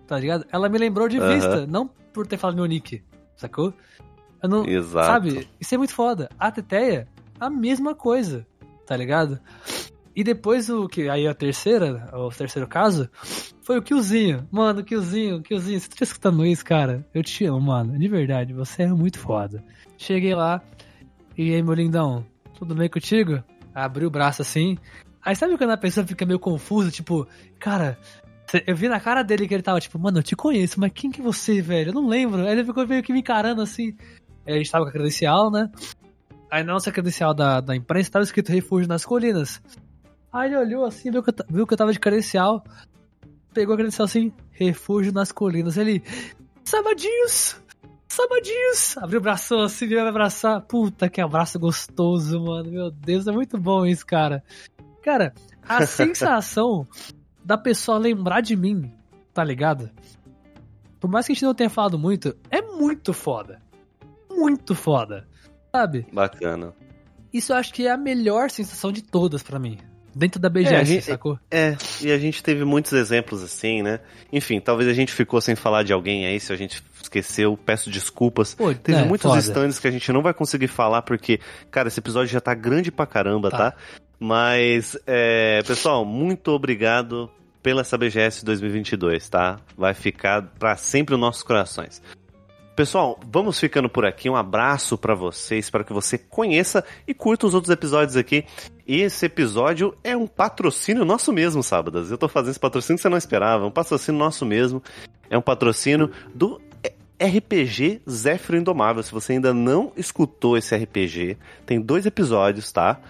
Tá 0.05 0.19
ligado? 0.19 0.45
Ela 0.51 0.69
me 0.69 0.77
lembrou 0.77 1.09
de 1.09 1.17
Aham. 1.17 1.33
vista, 1.33 1.65
não 1.65 1.89
por 2.13 2.27
ter 2.27 2.37
falado 2.37 2.57
meu 2.57 2.65
nick. 2.65 3.03
Sacou? 3.35 3.73
Eu 4.41 4.49
não. 4.49 4.65
Exato. 4.65 5.07
Sabe? 5.07 5.49
Isso 5.59 5.73
é 5.73 5.77
muito 5.77 5.93
foda. 5.93 6.29
A 6.37 6.51
Teteia, 6.51 7.07
a 7.39 7.49
mesma 7.49 7.95
coisa. 7.95 8.45
Tá 8.85 8.95
ligado? 8.95 9.39
E 10.15 10.23
depois 10.23 10.69
o 10.69 10.87
que. 10.87 11.09
Aí 11.09 11.27
a 11.27 11.33
terceira, 11.33 12.09
o 12.13 12.29
terceiro 12.29 12.67
caso, 12.67 13.09
foi 13.67 13.77
o 13.77 13.81
Killzinho. 13.81 14.47
Mano, 14.49 14.81
Killzinho, 14.81 15.41
Killzinho, 15.41 15.81
tu 15.81 15.97
tá 15.97 16.03
escutando 16.05 16.45
isso, 16.45 16.63
cara, 16.63 17.05
eu 17.13 17.21
te 17.21 17.43
amo, 17.43 17.59
mano. 17.59 17.99
De 17.99 18.07
verdade, 18.07 18.53
você 18.53 18.83
é 18.83 18.87
muito 18.87 19.19
foda. 19.19 19.61
Cheguei 19.97 20.33
lá, 20.33 20.63
e 21.37 21.53
aí, 21.53 21.61
meu 21.61 21.73
lindão, 21.73 22.25
tudo 22.57 22.73
bem 22.73 22.89
contigo? 22.89 23.43
Abri 23.75 24.05
o 24.05 24.09
braço 24.09 24.41
assim. 24.41 24.77
Aí 25.21 25.35
sabe 25.35 25.57
quando 25.57 25.71
a 25.71 25.77
pessoa 25.77 26.07
fica 26.07 26.25
meio 26.25 26.39
confusa, 26.39 26.89
tipo, 26.89 27.27
cara, 27.59 27.99
eu 28.65 28.73
vi 28.73 28.87
na 28.87 29.01
cara 29.01 29.21
dele 29.21 29.45
que 29.45 29.53
ele 29.53 29.61
tava 29.61 29.81
tipo, 29.81 29.99
mano, 29.99 30.19
eu 30.19 30.23
te 30.23 30.33
conheço, 30.33 30.79
mas 30.79 30.93
quem 30.95 31.11
que 31.11 31.19
é 31.19 31.23
você, 31.23 31.61
velho? 31.61 31.89
Eu 31.89 31.93
não 31.93 32.07
lembro. 32.07 32.43
Aí 32.43 32.53
ele 32.53 32.63
ficou 32.63 32.87
meio 32.87 33.03
que 33.03 33.11
me 33.11 33.19
encarando 33.19 33.61
assim. 33.61 33.97
Aí 34.45 34.53
a 34.53 34.57
gente 34.59 34.71
tava 34.71 34.85
com 34.85 34.89
a 34.91 34.93
credencial, 34.93 35.51
né? 35.51 35.69
Aí 36.49 36.63
na 36.63 36.71
nossa 36.71 36.89
credencial 36.89 37.33
da, 37.33 37.59
da 37.59 37.75
imprensa 37.75 38.11
tava 38.11 38.23
escrito 38.23 38.49
Refúgio 38.49 38.87
nas 38.87 39.05
Colinas. 39.05 39.61
Aí 40.31 40.47
ele 40.47 40.57
olhou 40.57 40.85
assim, 40.85 41.11
viu 41.11 41.21
que, 41.21 41.31
eu, 41.31 41.35
viu 41.49 41.67
que 41.67 41.73
eu 41.73 41.77
tava 41.77 41.91
de 41.91 41.99
credencial, 41.99 42.63
pegou 43.57 43.73
a 43.73 43.77
credencial 43.77 44.05
assim, 44.05 44.31
Refúgio 44.51 45.11
nas 45.11 45.31
Colinas. 45.31 45.77
Ele, 45.77 46.03
Sabadinhos! 46.63 47.59
Sabadinhos! 48.07 48.95
Abriu 48.99 49.19
o 49.19 49.23
bração 49.23 49.61
assim, 49.61 49.87
veio 49.87 50.03
me 50.03 50.09
abraçar. 50.09 50.61
Puta, 50.61 51.09
que 51.09 51.19
abraço 51.19 51.57
gostoso, 51.57 52.39
mano. 52.39 52.69
Meu 52.69 52.91
Deus, 52.91 53.25
é 53.25 53.31
muito 53.31 53.57
bom 53.57 53.83
isso, 53.83 54.05
cara. 54.05 54.43
Cara, 55.01 55.33
a 55.67 55.83
sensação 55.87 56.87
da 57.43 57.57
pessoa 57.57 57.97
lembrar 57.97 58.41
de 58.41 58.55
mim, 58.55 58.93
tá 59.33 59.43
ligado? 59.43 59.89
Por 60.99 61.09
mais 61.09 61.25
que 61.25 61.31
a 61.31 61.35
gente 61.35 61.45
não 61.45 61.55
tenha 61.55 61.69
falado 61.69 61.97
muito, 61.97 62.37
é 62.51 62.61
muito 62.61 63.11
foda. 63.11 63.59
Muito 64.29 64.75
foda. 64.75 65.27
Sabe? 65.75 66.05
Bacana. 66.13 66.75
Isso 67.33 67.53
eu 67.53 67.57
acho 67.57 67.73
que 67.73 67.87
é 67.87 67.91
a 67.91 67.97
melhor 67.97 68.51
sensação 68.51 68.91
de 68.91 69.01
todas 69.01 69.41
pra 69.41 69.57
mim. 69.57 69.79
Dentro 70.17 70.39
da 70.39 70.49
BGS, 70.49 70.73
É, 70.75 70.85
gente- 70.85 71.05
sacou? 71.05 71.39
É, 71.51 71.75
e 72.01 72.11
a 72.11 72.17
gente 72.17 72.41
teve 72.41 72.65
muitos 72.65 72.91
exemplos 72.93 73.43
assim, 73.43 73.83
né? 73.83 73.99
Enfim, 74.33 74.59
talvez 74.59 74.89
a 74.89 74.93
gente 74.93 75.13
ficou 75.13 75.39
sem 75.39 75.55
falar 75.55 75.83
de 75.83 75.93
alguém 75.93 76.25
aí, 76.25 76.39
se 76.39 76.51
a 76.51 76.55
gente 76.55 76.81
esqueceu, 77.01 77.55
peço 77.55 77.89
desculpas. 77.91 78.55
Pô, 78.55 78.73
Teve 78.73 78.97
é, 78.99 79.03
muitos 79.05 79.29
foda. 79.29 79.39
stands 79.39 79.77
que 79.79 79.87
a 79.87 79.91
gente 79.91 80.11
não 80.11 80.21
vai 80.23 80.33
conseguir 80.33 80.67
falar, 80.67 81.03
porque, 81.03 81.39
cara, 81.69 81.87
esse 81.87 81.99
episódio 81.99 82.31
já 82.33 82.41
tá 82.41 82.53
grande 82.55 82.91
pra 82.91 83.05
caramba, 83.05 83.51
tá? 83.51 83.73
Mas, 84.19 84.97
é, 85.05 85.61
pessoal, 85.67 86.03
muito 86.03 86.49
obrigado 86.51 87.29
pela 87.61 87.81
essa 87.81 87.97
BGS 87.97 88.43
2022, 88.43 89.29
tá? 89.29 89.59
Vai 89.77 89.93
ficar 89.93 90.41
pra 90.57 90.75
sempre 90.75 91.13
nos 91.13 91.21
nossos 91.21 91.43
corações. 91.43 92.01
Pessoal, 92.77 93.19
vamos 93.31 93.59
ficando 93.59 93.89
por 93.89 94.05
aqui. 94.05 94.29
Um 94.29 94.35
abraço 94.35 94.99
pra 94.99 95.15
você. 95.15 95.57
Espero 95.57 95.83
que 95.83 95.91
você 95.91 96.15
conheça 96.15 96.85
e 97.07 97.13
curta 97.13 97.47
os 97.47 97.55
outros 97.55 97.73
episódios 97.73 98.15
aqui. 98.15 98.45
Esse 98.87 99.25
episódio 99.25 99.97
é 100.03 100.15
um 100.15 100.27
patrocínio 100.27 101.03
nosso 101.03 101.33
mesmo, 101.33 101.63
Sábadas. 101.63 102.11
Eu 102.11 102.19
tô 102.19 102.27
fazendo 102.27 102.51
esse 102.51 102.59
patrocínio 102.59 102.97
que 102.97 103.01
você 103.01 103.09
não 103.09 103.17
esperava. 103.17 103.65
Um 103.65 103.71
patrocínio 103.71 104.19
nosso 104.19 104.45
mesmo. 104.45 104.83
É 105.27 105.35
um 105.35 105.41
patrocínio 105.41 106.11
do 106.35 106.61
RPG 107.19 108.03
Zéfiro 108.07 108.59
Indomável. 108.59 109.01
Se 109.01 109.11
você 109.11 109.33
ainda 109.33 109.55
não 109.55 109.91
escutou 109.97 110.55
esse 110.55 110.75
RPG, 110.75 111.35
tem 111.65 111.81
dois 111.81 112.05
episódios, 112.05 112.71
tá? 112.71 113.01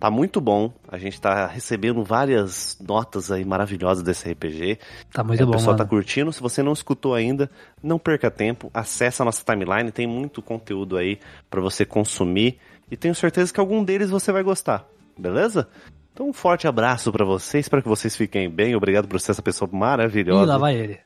Tá 0.00 0.10
muito 0.10 0.40
bom. 0.40 0.72
A 0.88 0.96
gente 0.96 1.20
tá 1.20 1.46
recebendo 1.46 2.02
várias 2.02 2.78
notas 2.80 3.30
aí 3.30 3.44
maravilhosas 3.44 4.02
desse 4.02 4.30
RPG. 4.32 4.78
Tá 5.12 5.22
muito 5.22 5.42
É, 5.42 5.44
bom, 5.44 5.50
o 5.50 5.54
pessoal 5.54 5.74
mano. 5.76 5.84
tá 5.84 5.88
curtindo. 5.88 6.32
Se 6.32 6.40
você 6.40 6.62
não 6.62 6.72
escutou 6.72 7.14
ainda, 7.14 7.50
não 7.82 7.98
perca 7.98 8.30
tempo. 8.30 8.70
Acesse 8.72 9.20
a 9.20 9.24
nossa 9.26 9.44
timeline, 9.44 9.92
tem 9.92 10.06
muito 10.06 10.40
conteúdo 10.40 10.96
aí 10.96 11.18
pra 11.50 11.60
você 11.60 11.84
consumir. 11.84 12.58
E 12.90 12.96
tenho 12.96 13.14
certeza 13.14 13.52
que 13.52 13.60
algum 13.60 13.84
deles 13.84 14.08
você 14.10 14.32
vai 14.32 14.42
gostar. 14.42 14.86
Beleza? 15.18 15.68
Então 16.14 16.28
um 16.28 16.32
forte 16.32 16.66
abraço 16.66 17.12
pra 17.12 17.24
vocês. 17.24 17.66
Espero 17.66 17.82
que 17.82 17.88
vocês 17.88 18.16
fiquem 18.16 18.48
bem. 18.50 18.74
Obrigado 18.74 19.06
por 19.06 19.20
ser 19.20 19.32
essa 19.32 19.42
pessoa 19.42 19.68
maravilhosa. 19.70 20.46
lá 20.46 20.56
vai 20.58 20.76
ele. 20.76 20.98